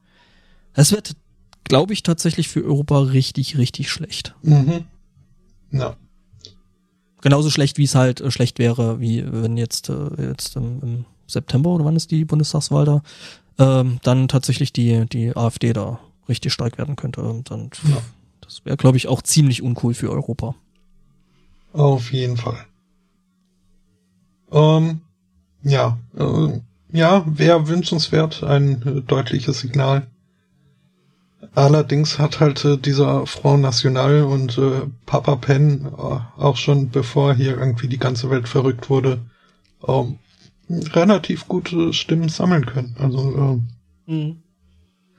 das 0.74 0.90
wird, 0.92 1.14
glaube 1.64 1.92
ich, 1.92 2.02
tatsächlich 2.02 2.48
für 2.48 2.64
Europa 2.64 2.98
richtig, 3.00 3.56
richtig 3.56 3.90
schlecht. 3.90 4.34
mhm. 4.42 4.84
Ja. 5.70 5.96
Genauso 7.22 7.48
schlecht, 7.48 7.78
wie 7.78 7.84
es 7.84 7.94
halt 7.94 8.20
äh, 8.20 8.30
schlecht 8.30 8.58
wäre, 8.58 9.00
wie 9.00 9.24
wenn 9.26 9.56
jetzt, 9.56 9.88
äh, 9.88 10.28
jetzt 10.28 10.56
im, 10.56 10.82
im 10.82 11.04
September 11.26 11.70
oder 11.70 11.86
wann 11.86 11.96
ist 11.96 12.10
die 12.10 12.26
Bundestagswahl 12.26 12.84
da, 12.84 13.02
ähm, 13.58 13.98
dann 14.02 14.28
tatsächlich 14.28 14.72
die, 14.72 15.06
die 15.06 15.34
AfD 15.34 15.72
da 15.72 15.98
richtig 16.28 16.52
stark 16.52 16.76
werden 16.76 16.96
könnte. 16.96 17.22
Und 17.22 17.50
dann, 17.50 17.70
ja. 17.84 17.98
das 18.42 18.64
wäre, 18.64 18.76
glaube 18.76 18.98
ich, 18.98 19.08
auch 19.08 19.22
ziemlich 19.22 19.62
uncool 19.62 19.94
für 19.94 20.10
Europa. 20.10 20.54
Auf 21.72 22.12
jeden 22.12 22.36
Fall. 22.36 22.58
Ähm, 24.50 25.00
ja, 25.62 25.98
äh, 26.18 26.60
ja, 26.92 27.24
wäre 27.26 27.68
wünschenswert, 27.68 28.42
ein 28.42 28.82
äh, 28.82 29.00
deutliches 29.00 29.60
Signal. 29.60 30.06
Allerdings 31.54 32.18
hat 32.18 32.40
halt 32.40 32.64
äh, 32.64 32.78
dieser 32.78 33.26
Front 33.26 33.62
National 33.62 34.22
und 34.22 34.56
äh, 34.56 34.86
Papa 35.04 35.36
Pen 35.36 35.86
äh, 35.86 36.40
auch 36.40 36.56
schon 36.56 36.90
bevor 36.90 37.34
hier 37.34 37.58
irgendwie 37.58 37.88
die 37.88 37.98
ganze 37.98 38.30
Welt 38.30 38.48
verrückt 38.48 38.88
wurde, 38.88 39.20
ähm, 39.86 40.18
relativ 40.70 41.48
gute 41.48 41.92
Stimmen 41.92 42.30
sammeln 42.30 42.64
können. 42.64 42.96
Also, 42.98 43.62
äh, 44.06 44.12
mhm. 44.12 44.42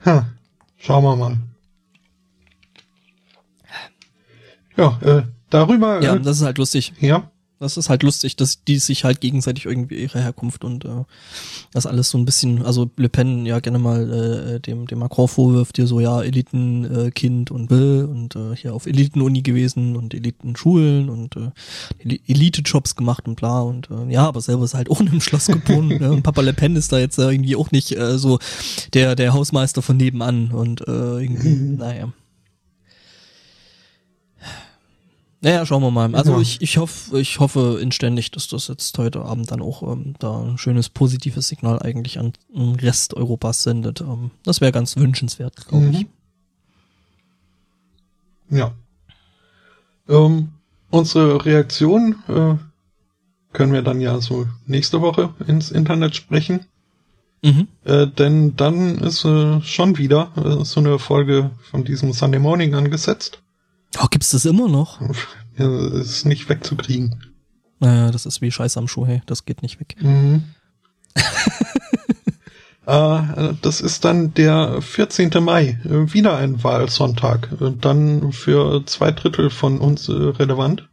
ha, 0.04 0.26
schauen 0.76 1.04
wir 1.04 1.16
mal. 1.16 1.36
Ja, 4.76 4.98
äh, 5.02 5.22
darüber. 5.50 6.02
Ja, 6.02 6.16
äh, 6.16 6.20
das 6.20 6.38
ist 6.38 6.44
halt 6.44 6.58
lustig. 6.58 6.92
Ja. 6.98 7.30
Das 7.64 7.78
ist 7.78 7.88
halt 7.88 8.02
lustig, 8.02 8.36
dass 8.36 8.62
die 8.62 8.78
sich 8.78 9.04
halt 9.04 9.22
gegenseitig 9.22 9.64
irgendwie 9.64 10.02
ihre 10.02 10.20
Herkunft 10.20 10.64
und 10.64 10.84
äh, 10.84 11.04
das 11.72 11.86
alles 11.86 12.10
so 12.10 12.18
ein 12.18 12.26
bisschen, 12.26 12.62
also 12.62 12.90
Le 12.98 13.08
Pen 13.08 13.46
ja 13.46 13.58
gerne 13.60 13.78
mal 13.78 14.12
äh, 14.12 14.60
dem, 14.60 14.86
dem 14.86 14.98
Macron 14.98 15.28
vorwirft, 15.28 15.76
hier 15.76 15.86
so, 15.86 15.98
ja, 15.98 16.20
Elitenkind 16.20 17.50
äh, 17.50 17.54
und 17.54 17.68
Bill 17.68 18.06
und 18.10 18.36
äh, 18.36 18.54
hier 18.54 18.74
auf 18.74 18.84
Elitenuni 18.84 19.40
gewesen 19.40 19.96
und 19.96 20.12
Elitenschulen 20.12 21.08
und 21.08 21.36
äh, 21.36 22.18
Elite-Jobs 22.26 22.96
gemacht 22.96 23.26
und 23.26 23.36
bla 23.36 23.62
und 23.62 23.88
äh, 23.90 24.12
ja, 24.12 24.26
aber 24.26 24.42
selber 24.42 24.64
ist 24.64 24.74
halt 24.74 24.90
ohne 24.94 25.08
im 25.08 25.22
Schloss 25.22 25.46
geboren 25.46 25.88
ne? 25.88 26.12
und 26.12 26.22
Papa 26.22 26.42
Le 26.42 26.52
Pen 26.52 26.76
ist 26.76 26.92
da 26.92 26.98
jetzt 26.98 27.18
irgendwie 27.18 27.56
auch 27.56 27.70
nicht 27.70 27.96
äh, 27.96 28.18
so 28.18 28.40
der, 28.92 29.16
der 29.16 29.32
Hausmeister 29.32 29.80
von 29.80 29.96
nebenan 29.96 30.50
und 30.50 30.82
äh, 30.86 31.22
irgendwie, 31.22 31.48
naja. 31.78 32.12
Naja, 35.44 35.66
schauen 35.66 35.82
wir 35.82 35.90
mal. 35.90 36.14
Also 36.14 36.32
ja. 36.32 36.40
ich, 36.40 36.62
ich 36.62 36.78
hoffe, 36.78 37.20
ich 37.20 37.38
hoffe 37.38 37.78
inständig, 37.78 38.30
dass 38.30 38.48
das 38.48 38.68
jetzt 38.68 38.96
heute 38.96 39.20
Abend 39.20 39.50
dann 39.50 39.60
auch 39.60 39.82
ähm, 39.82 40.14
da 40.18 40.40
ein 40.40 40.56
schönes 40.56 40.88
positives 40.88 41.48
Signal 41.48 41.82
eigentlich 41.82 42.18
an 42.18 42.32
den 42.48 42.76
Rest 42.76 43.12
Europas 43.12 43.62
sendet. 43.62 44.00
Ähm, 44.00 44.30
das 44.42 44.62
wäre 44.62 44.72
ganz 44.72 44.96
wünschenswert, 44.96 45.66
glaube 45.68 45.84
mhm. 45.84 45.92
ich. 45.92 46.06
Ja. 48.56 48.72
Ähm, 50.08 50.48
unsere 50.88 51.44
Reaktion 51.44 52.16
äh, 52.26 52.54
können 53.52 53.74
wir 53.74 53.82
dann 53.82 54.00
ja 54.00 54.18
so 54.22 54.46
nächste 54.64 55.02
Woche 55.02 55.34
ins 55.46 55.70
Internet 55.70 56.16
sprechen. 56.16 56.60
Mhm. 57.42 57.68
Äh, 57.84 58.06
denn 58.06 58.56
dann 58.56 58.96
ist 58.96 59.26
äh, 59.26 59.60
schon 59.60 59.98
wieder 59.98 60.32
äh, 60.36 60.64
so 60.64 60.80
eine 60.80 60.98
Folge 60.98 61.50
von 61.70 61.84
diesem 61.84 62.14
Sunday 62.14 62.40
Morning 62.40 62.74
angesetzt. 62.74 63.43
Oh, 64.02 64.06
gibt's 64.10 64.30
das 64.30 64.44
immer 64.44 64.68
noch? 64.68 65.00
Ja, 65.56 65.88
ist 66.00 66.24
nicht 66.24 66.48
wegzukriegen. 66.48 67.32
Naja, 67.80 68.10
das 68.10 68.26
ist 68.26 68.40
wie 68.40 68.50
Scheiß 68.50 68.76
am 68.76 68.88
Schuh, 68.88 69.06
hey, 69.06 69.22
das 69.26 69.44
geht 69.44 69.62
nicht 69.62 69.78
weg. 69.78 69.96
Mhm. 70.00 70.44
äh, 72.86 73.54
das 73.60 73.80
ist 73.80 74.04
dann 74.04 74.34
der 74.34 74.80
14. 74.80 75.30
Mai, 75.40 75.78
äh, 75.84 76.12
wieder 76.12 76.36
ein 76.36 76.62
Wahlsonntag. 76.64 77.50
Äh, 77.60 77.72
dann 77.80 78.32
für 78.32 78.84
zwei 78.86 79.12
Drittel 79.12 79.50
von 79.50 79.78
uns 79.78 80.08
äh, 80.08 80.12
relevant. 80.12 80.88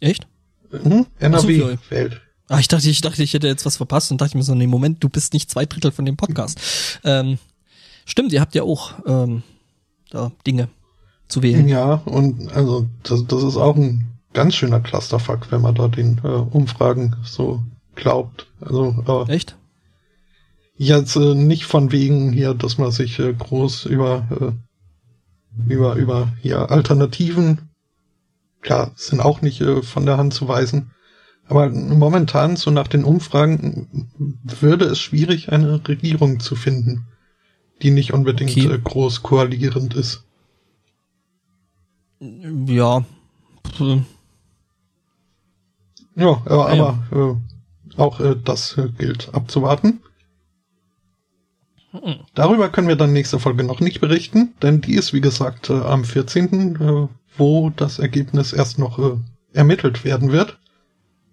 Echt? 0.00 0.26
Mhm. 0.70 1.06
NRW 1.18 1.78
wählt. 1.88 2.20
Ah, 2.48 2.58
ich 2.58 2.68
dachte, 2.68 2.90
ich 2.90 3.00
dachte, 3.00 3.22
ich 3.22 3.32
hätte 3.32 3.46
jetzt 3.46 3.64
was 3.64 3.78
verpasst 3.78 4.10
und 4.10 4.20
dachte 4.20 4.36
mir 4.36 4.42
so, 4.42 4.54
nee, 4.54 4.66
Moment, 4.66 5.02
du 5.02 5.08
bist 5.08 5.32
nicht 5.32 5.50
zwei 5.50 5.64
Drittel 5.64 5.92
von 5.92 6.04
dem 6.04 6.16
Podcast. 6.16 6.60
Ähm, 7.02 7.38
stimmt, 8.04 8.32
ihr 8.32 8.40
habt 8.40 8.54
ja 8.54 8.64
auch 8.64 8.92
ähm, 9.06 9.42
da 10.10 10.30
Dinge 10.46 10.68
zu 11.28 11.42
wählen. 11.42 11.68
Ja, 11.68 11.94
und 12.04 12.52
also 12.52 12.86
das, 13.02 13.26
das 13.26 13.42
ist 13.42 13.56
auch 13.56 13.76
ein 13.76 14.18
ganz 14.32 14.54
schöner 14.54 14.80
Clusterfuck, 14.80 15.50
wenn 15.50 15.62
man 15.62 15.74
da 15.74 15.88
den 15.88 16.20
äh, 16.24 16.28
Umfragen 16.28 17.16
so 17.22 17.62
glaubt. 17.94 18.46
Also 18.60 19.26
äh, 19.28 19.32
echt? 19.32 19.56
Jetzt 20.76 21.16
äh, 21.16 21.34
nicht 21.34 21.64
von 21.64 21.92
wegen 21.92 22.32
hier, 22.32 22.54
dass 22.54 22.78
man 22.78 22.90
sich 22.90 23.18
äh, 23.20 23.32
groß 23.32 23.86
über 23.86 24.26
äh, 24.30 25.72
über 25.72 25.94
über 25.94 26.32
hier 26.42 26.70
Alternativen 26.70 27.70
klar 28.64 28.90
sind 28.96 29.20
auch 29.20 29.42
nicht 29.42 29.60
äh, 29.60 29.82
von 29.82 30.06
der 30.06 30.16
Hand 30.16 30.34
zu 30.34 30.48
weisen. 30.48 30.90
Aber 31.46 31.68
momentan, 31.68 32.56
so 32.56 32.70
nach 32.70 32.88
den 32.88 33.04
Umfragen, 33.04 34.08
würde 34.42 34.86
es 34.86 34.98
schwierig, 34.98 35.52
eine 35.52 35.86
Regierung 35.86 36.40
zu 36.40 36.56
finden, 36.56 37.06
die 37.82 37.90
nicht 37.90 38.14
unbedingt 38.14 38.50
okay. 38.50 38.72
äh, 38.72 38.78
groß 38.78 39.22
koalierend 39.22 39.94
ist. 39.94 40.24
Ja. 42.66 43.04
Ja, 46.16 46.42
äh, 46.46 46.50
aber 46.50 46.76
ja. 46.76 46.98
Äh, 47.12 47.36
auch 47.96 48.20
äh, 48.20 48.36
das 48.42 48.76
äh, 48.78 48.88
gilt 48.96 49.34
abzuwarten. 49.34 50.00
Hm. 51.90 52.16
Darüber 52.34 52.68
können 52.68 52.88
wir 52.88 52.96
dann 52.96 53.12
nächste 53.12 53.38
Folge 53.38 53.64
noch 53.64 53.80
nicht 53.80 54.00
berichten, 54.00 54.54
denn 54.62 54.80
die 54.80 54.94
ist 54.94 55.12
wie 55.12 55.20
gesagt 55.20 55.70
am 55.70 56.04
14., 56.04 56.76
äh, 56.76 57.08
wo 57.36 57.70
das 57.70 57.98
Ergebnis 57.98 58.52
erst 58.52 58.78
noch 58.78 59.18
ermittelt 59.52 60.04
werden 60.04 60.30
wird. 60.30 60.58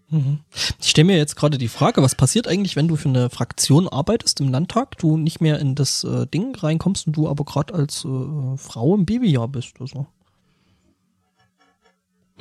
Mhm. 0.09 0.39
Ich 0.79 0.89
stelle 0.89 1.05
mir 1.05 1.17
jetzt 1.17 1.35
gerade 1.35 1.59
die 1.59 1.67
Frage, 1.67 2.01
was 2.01 2.15
passiert 2.15 2.47
eigentlich, 2.47 2.75
wenn 2.75 2.87
du 2.87 2.95
für 2.95 3.09
eine 3.09 3.29
Fraktion 3.29 3.87
arbeitest 3.87 4.41
im 4.41 4.49
Landtag, 4.49 4.97
du 4.97 5.17
nicht 5.17 5.41
mehr 5.41 5.59
in 5.59 5.75
das 5.75 6.05
Ding 6.33 6.55
reinkommst 6.55 7.05
und 7.05 7.13
du 7.13 7.29
aber 7.29 7.45
gerade 7.45 7.75
als 7.75 7.99
Frau 7.99 8.95
im 8.95 9.05
Babyjahr 9.05 9.47
bist 9.47 9.79
oder 9.79 9.87
so? 9.87 10.07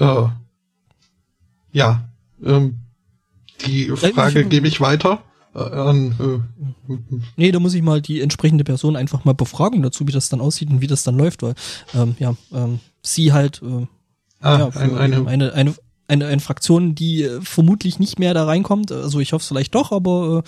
Äh, 0.00 0.28
ja, 1.72 2.08
ähm, 2.44 2.80
die 3.66 3.86
äh, 3.86 3.96
Frage 3.96 4.44
gebe 4.44 4.66
ich 4.66 4.80
weiter 4.80 5.22
äh, 5.54 5.58
an. 5.58 6.42
Äh, 6.88 6.94
nee, 7.36 7.52
da 7.52 7.60
muss 7.60 7.74
ich 7.74 7.82
mal 7.82 8.00
die 8.00 8.20
entsprechende 8.20 8.64
Person 8.64 8.96
einfach 8.96 9.24
mal 9.24 9.34
befragen 9.34 9.82
dazu, 9.82 10.08
wie 10.08 10.12
das 10.12 10.28
dann 10.28 10.40
aussieht 10.40 10.70
und 10.70 10.80
wie 10.80 10.86
das 10.86 11.02
dann 11.02 11.18
läuft, 11.18 11.42
weil 11.42 11.54
ähm, 11.94 12.16
ja, 12.18 12.34
ähm, 12.52 12.80
sie 13.02 13.32
halt 13.32 13.62
äh, 13.62 13.86
ah, 14.40 14.58
ja, 14.58 14.68
ein, 14.70 14.96
eine, 14.96 15.26
eine, 15.26 15.52
eine 15.52 15.74
eine, 16.10 16.26
eine 16.26 16.40
Fraktion, 16.40 16.94
die 16.94 17.22
äh, 17.22 17.40
vermutlich 17.40 17.98
nicht 17.98 18.18
mehr 18.18 18.34
da 18.34 18.44
reinkommt. 18.44 18.90
Also 18.90 19.20
ich 19.20 19.32
hoffe 19.32 19.42
es 19.42 19.48
vielleicht 19.48 19.74
doch, 19.74 19.92
aber 19.92 20.42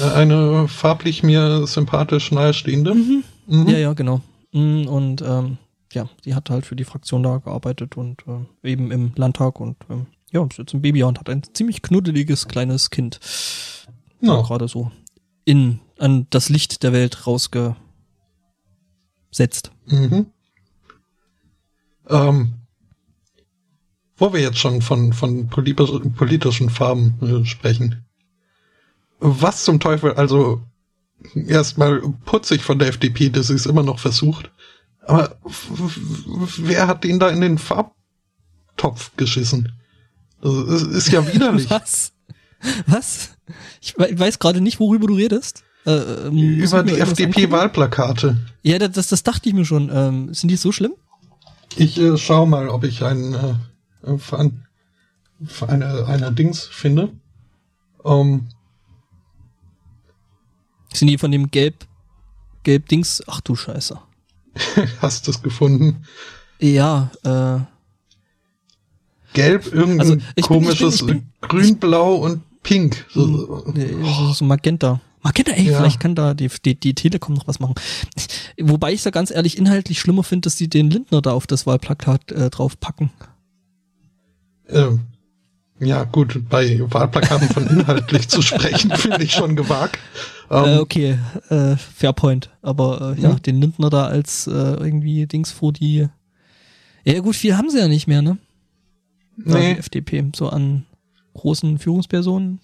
äh, 0.00 0.10
eine 0.10 0.66
farblich 0.66 1.22
mir 1.22 1.66
sympathisch 1.66 2.32
nahestehende. 2.32 2.94
Mhm. 2.94 3.24
Mhm. 3.46 3.68
Ja, 3.68 3.78
ja, 3.78 3.92
genau. 3.92 4.20
Mhm, 4.52 4.88
und 4.88 5.22
ähm, 5.22 5.58
ja, 5.92 6.08
sie 6.22 6.34
hat 6.34 6.50
halt 6.50 6.66
für 6.66 6.76
die 6.76 6.84
Fraktion 6.84 7.22
da 7.22 7.38
gearbeitet 7.38 7.96
und 7.96 8.24
äh, 8.26 8.70
eben 8.70 8.90
im 8.90 9.12
Landtag 9.16 9.60
und 9.60 9.76
ähm, 9.88 10.06
ja, 10.30 10.44
ist 10.44 10.58
jetzt 10.58 10.74
ein 10.74 10.82
Baby 10.82 11.02
und 11.02 11.18
hat 11.18 11.28
ein 11.28 11.42
ziemlich 11.52 11.82
knuddeliges 11.82 12.46
kleines 12.46 12.90
Kind. 12.90 13.18
Ja. 14.20 14.40
Gerade 14.42 14.68
so 14.68 14.92
in 15.44 15.80
an 15.98 16.26
das 16.30 16.48
Licht 16.48 16.82
der 16.82 16.92
Welt 16.92 17.26
rausgesetzt. 17.26 17.76
Mhm. 19.86 20.26
Ähm, 22.08 22.54
wo 24.16 24.32
wir 24.32 24.40
jetzt 24.40 24.58
schon 24.58 24.82
von, 24.82 25.12
von 25.12 25.48
politischen 25.48 26.70
Farben 26.70 27.18
äh, 27.22 27.44
sprechen. 27.46 28.04
Was 29.18 29.64
zum 29.64 29.80
Teufel, 29.80 30.14
also 30.14 30.62
erstmal 31.34 32.00
putzig 32.24 32.62
von 32.62 32.78
der 32.78 32.88
FDP, 32.88 33.30
dass 33.30 33.48
sie 33.48 33.54
es 33.54 33.66
immer 33.66 33.82
noch 33.82 33.98
versucht. 33.98 34.50
Aber 35.10 35.36
wer 36.58 36.86
hat 36.86 37.02
den 37.02 37.18
da 37.18 37.30
in 37.30 37.40
den 37.40 37.58
Farbtopf 37.58 39.10
geschissen? 39.16 39.72
Das 40.40 40.82
ist, 40.82 41.08
ja 41.10 41.26
widerlich. 41.32 41.68
Was? 41.70 42.12
Was? 42.86 43.30
Ich 43.80 43.98
weiß 43.98 44.38
gerade 44.38 44.60
nicht, 44.60 44.78
worüber 44.78 45.08
du 45.08 45.14
redest. 45.14 45.64
Äh, 45.84 45.92
ähm, 45.92 46.36
Über 46.36 46.84
die 46.84 47.00
FDP-Wahlplakate. 47.00 48.36
Ja, 48.62 48.78
das, 48.78 49.08
das 49.08 49.22
dachte 49.24 49.48
ich 49.48 49.54
mir 49.54 49.64
schon. 49.64 49.90
Ähm, 49.92 50.32
sind 50.32 50.48
die 50.50 50.56
so 50.56 50.70
schlimm? 50.70 50.92
Ich 51.76 51.98
äh, 51.98 52.16
schau 52.16 52.46
mal, 52.46 52.68
ob 52.68 52.84
ich 52.84 53.02
ein, 53.02 53.34
äh, 53.34 53.54
ein, 54.36 54.66
eine, 55.66 56.06
eine 56.06 56.32
Dings 56.32 56.66
finde. 56.66 57.12
Ähm, 58.04 58.48
sind 60.92 61.08
die 61.08 61.18
von 61.18 61.32
dem 61.32 61.50
Gelb, 61.50 61.86
Gelb-Dings? 62.62 63.24
Ach 63.26 63.40
du 63.40 63.56
Scheiße. 63.56 63.98
Hast 65.00 65.26
du 65.26 65.30
es 65.30 65.42
gefunden? 65.42 66.04
Ja, 66.58 67.10
äh. 67.24 67.60
Gelb, 69.32 69.72
irgendein 69.72 70.22
also 70.36 70.42
komisches 70.42 70.98
bin, 70.98 71.06
bin, 71.06 71.26
Grün, 71.40 71.78
Blau 71.78 72.14
und 72.16 72.42
Pink. 72.62 73.06
So, 73.10 73.64
oh. 73.64 74.32
so 74.32 74.44
Magenta. 74.44 75.00
Magenta, 75.22 75.52
ey, 75.52 75.70
ja. 75.70 75.78
vielleicht 75.78 76.00
kann 76.00 76.14
da 76.14 76.34
die, 76.34 76.50
die, 76.64 76.78
die 76.78 76.94
Telekom 76.94 77.34
noch 77.34 77.46
was 77.46 77.60
machen. 77.60 77.74
Wobei 78.58 78.92
ich 78.92 79.02
da 79.02 79.10
ganz 79.10 79.30
ehrlich 79.30 79.58
inhaltlich 79.58 80.00
schlimmer 80.00 80.24
finde, 80.24 80.46
dass 80.46 80.56
die 80.56 80.68
den 80.68 80.90
Lindner 80.90 81.22
da 81.22 81.32
auf 81.32 81.46
das 81.46 81.66
Wahlplakat 81.66 82.32
äh, 82.32 82.50
draufpacken. 82.50 83.10
Ähm, 84.68 85.00
ja, 85.78 86.04
gut, 86.04 86.48
bei 86.48 86.80
Wahlplakaten 86.90 87.48
von 87.48 87.66
inhaltlich 87.68 88.28
zu 88.28 88.42
sprechen, 88.42 88.90
finde 88.92 89.22
ich 89.22 89.32
schon 89.32 89.56
gewagt. 89.56 89.98
Ähm, 90.50 90.64
äh, 90.64 90.78
okay, 90.78 91.18
äh, 91.48 91.76
Fairpoint. 91.76 92.50
Aber 92.60 93.14
äh, 93.16 93.20
ja, 93.20 93.30
hm? 93.30 93.42
den 93.42 93.60
Lindner 93.60 93.88
da 93.88 94.06
als 94.06 94.46
äh, 94.46 94.50
irgendwie 94.50 95.26
Dings 95.26 95.52
vor 95.52 95.72
die. 95.72 96.08
Ja, 97.04 97.20
gut, 97.20 97.36
viel 97.36 97.56
haben 97.56 97.70
sie 97.70 97.78
ja 97.78 97.88
nicht 97.88 98.06
mehr, 98.06 98.20
ne? 98.20 98.38
Nee. 99.36 99.74
Die 99.74 99.78
FDP, 99.78 100.30
so 100.34 100.48
an 100.48 100.84
großen 101.34 101.78
Führungspersonen. 101.78 102.60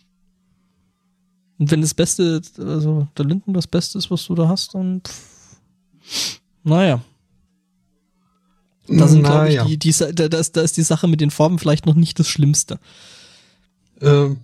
Und 1.58 1.70
wenn 1.70 1.80
das 1.80 1.94
Beste, 1.94 2.42
also 2.58 3.08
der 3.16 3.24
Linden 3.24 3.54
das 3.54 3.66
Beste 3.66 3.96
ist, 3.96 4.10
was 4.10 4.26
du 4.26 4.34
da 4.34 4.48
hast, 4.48 4.74
dann 4.74 5.00
pff, 5.00 6.40
naja. 6.64 7.00
Da 8.88 9.08
sind, 9.08 9.24
glaube 9.24 9.48
ich, 9.48 9.62
die, 9.62 9.78
die, 9.78 10.14
da, 10.14 10.38
ist, 10.38 10.56
da 10.56 10.60
ist 10.60 10.76
die 10.76 10.82
Sache 10.82 11.08
mit 11.08 11.20
den 11.20 11.30
Farben 11.30 11.58
vielleicht 11.58 11.86
noch 11.86 11.94
nicht 11.94 12.18
das 12.18 12.28
Schlimmste. 12.28 12.78
Ähm, 14.00 14.38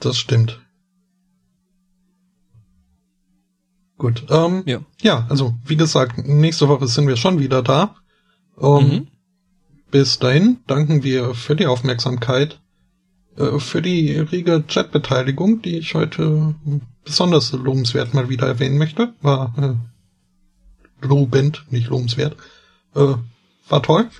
das 0.00 0.18
stimmt. 0.18 0.60
Gut. 3.98 4.26
Ähm, 4.28 4.62
ja. 4.66 4.80
ja, 5.00 5.26
also 5.28 5.54
wie 5.64 5.76
gesagt, 5.76 6.26
nächste 6.26 6.68
Woche 6.68 6.86
sind 6.86 7.08
wir 7.08 7.16
schon 7.16 7.38
wieder 7.38 7.62
da. 7.62 7.96
Ähm, 8.60 8.88
mhm. 8.88 9.06
Bis 9.90 10.18
dahin 10.18 10.58
danken 10.66 11.02
wir 11.02 11.34
für 11.34 11.56
die 11.56 11.66
Aufmerksamkeit, 11.66 12.60
äh, 13.36 13.58
für 13.58 13.80
die 13.80 14.12
rege 14.18 14.62
Chatbeteiligung, 14.66 15.62
die 15.62 15.78
ich 15.78 15.94
heute 15.94 16.54
besonders 17.04 17.52
lobenswert 17.52 18.12
mal 18.12 18.28
wieder 18.28 18.46
erwähnen 18.46 18.78
möchte. 18.78 19.14
War 19.22 19.54
äh, 19.58 21.06
lobend, 21.06 21.64
nicht 21.70 21.88
lobenswert. 21.88 22.36
Äh, 22.94 23.14
war 23.68 23.82
toll. 23.82 24.10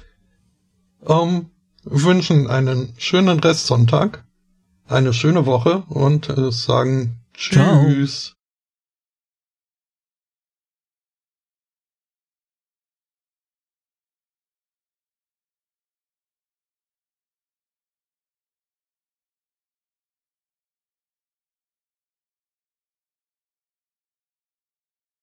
Ähm, 1.06 1.50
wünschen 1.84 2.48
einen 2.48 2.94
schönen 2.96 3.38
Restsonntag, 3.40 4.24
eine 4.88 5.12
schöne 5.12 5.46
Woche 5.46 5.82
und 5.88 6.28
äh, 6.30 6.50
sagen 6.50 7.18
Tschüss. 7.34 8.22
Ciao. 8.22 8.35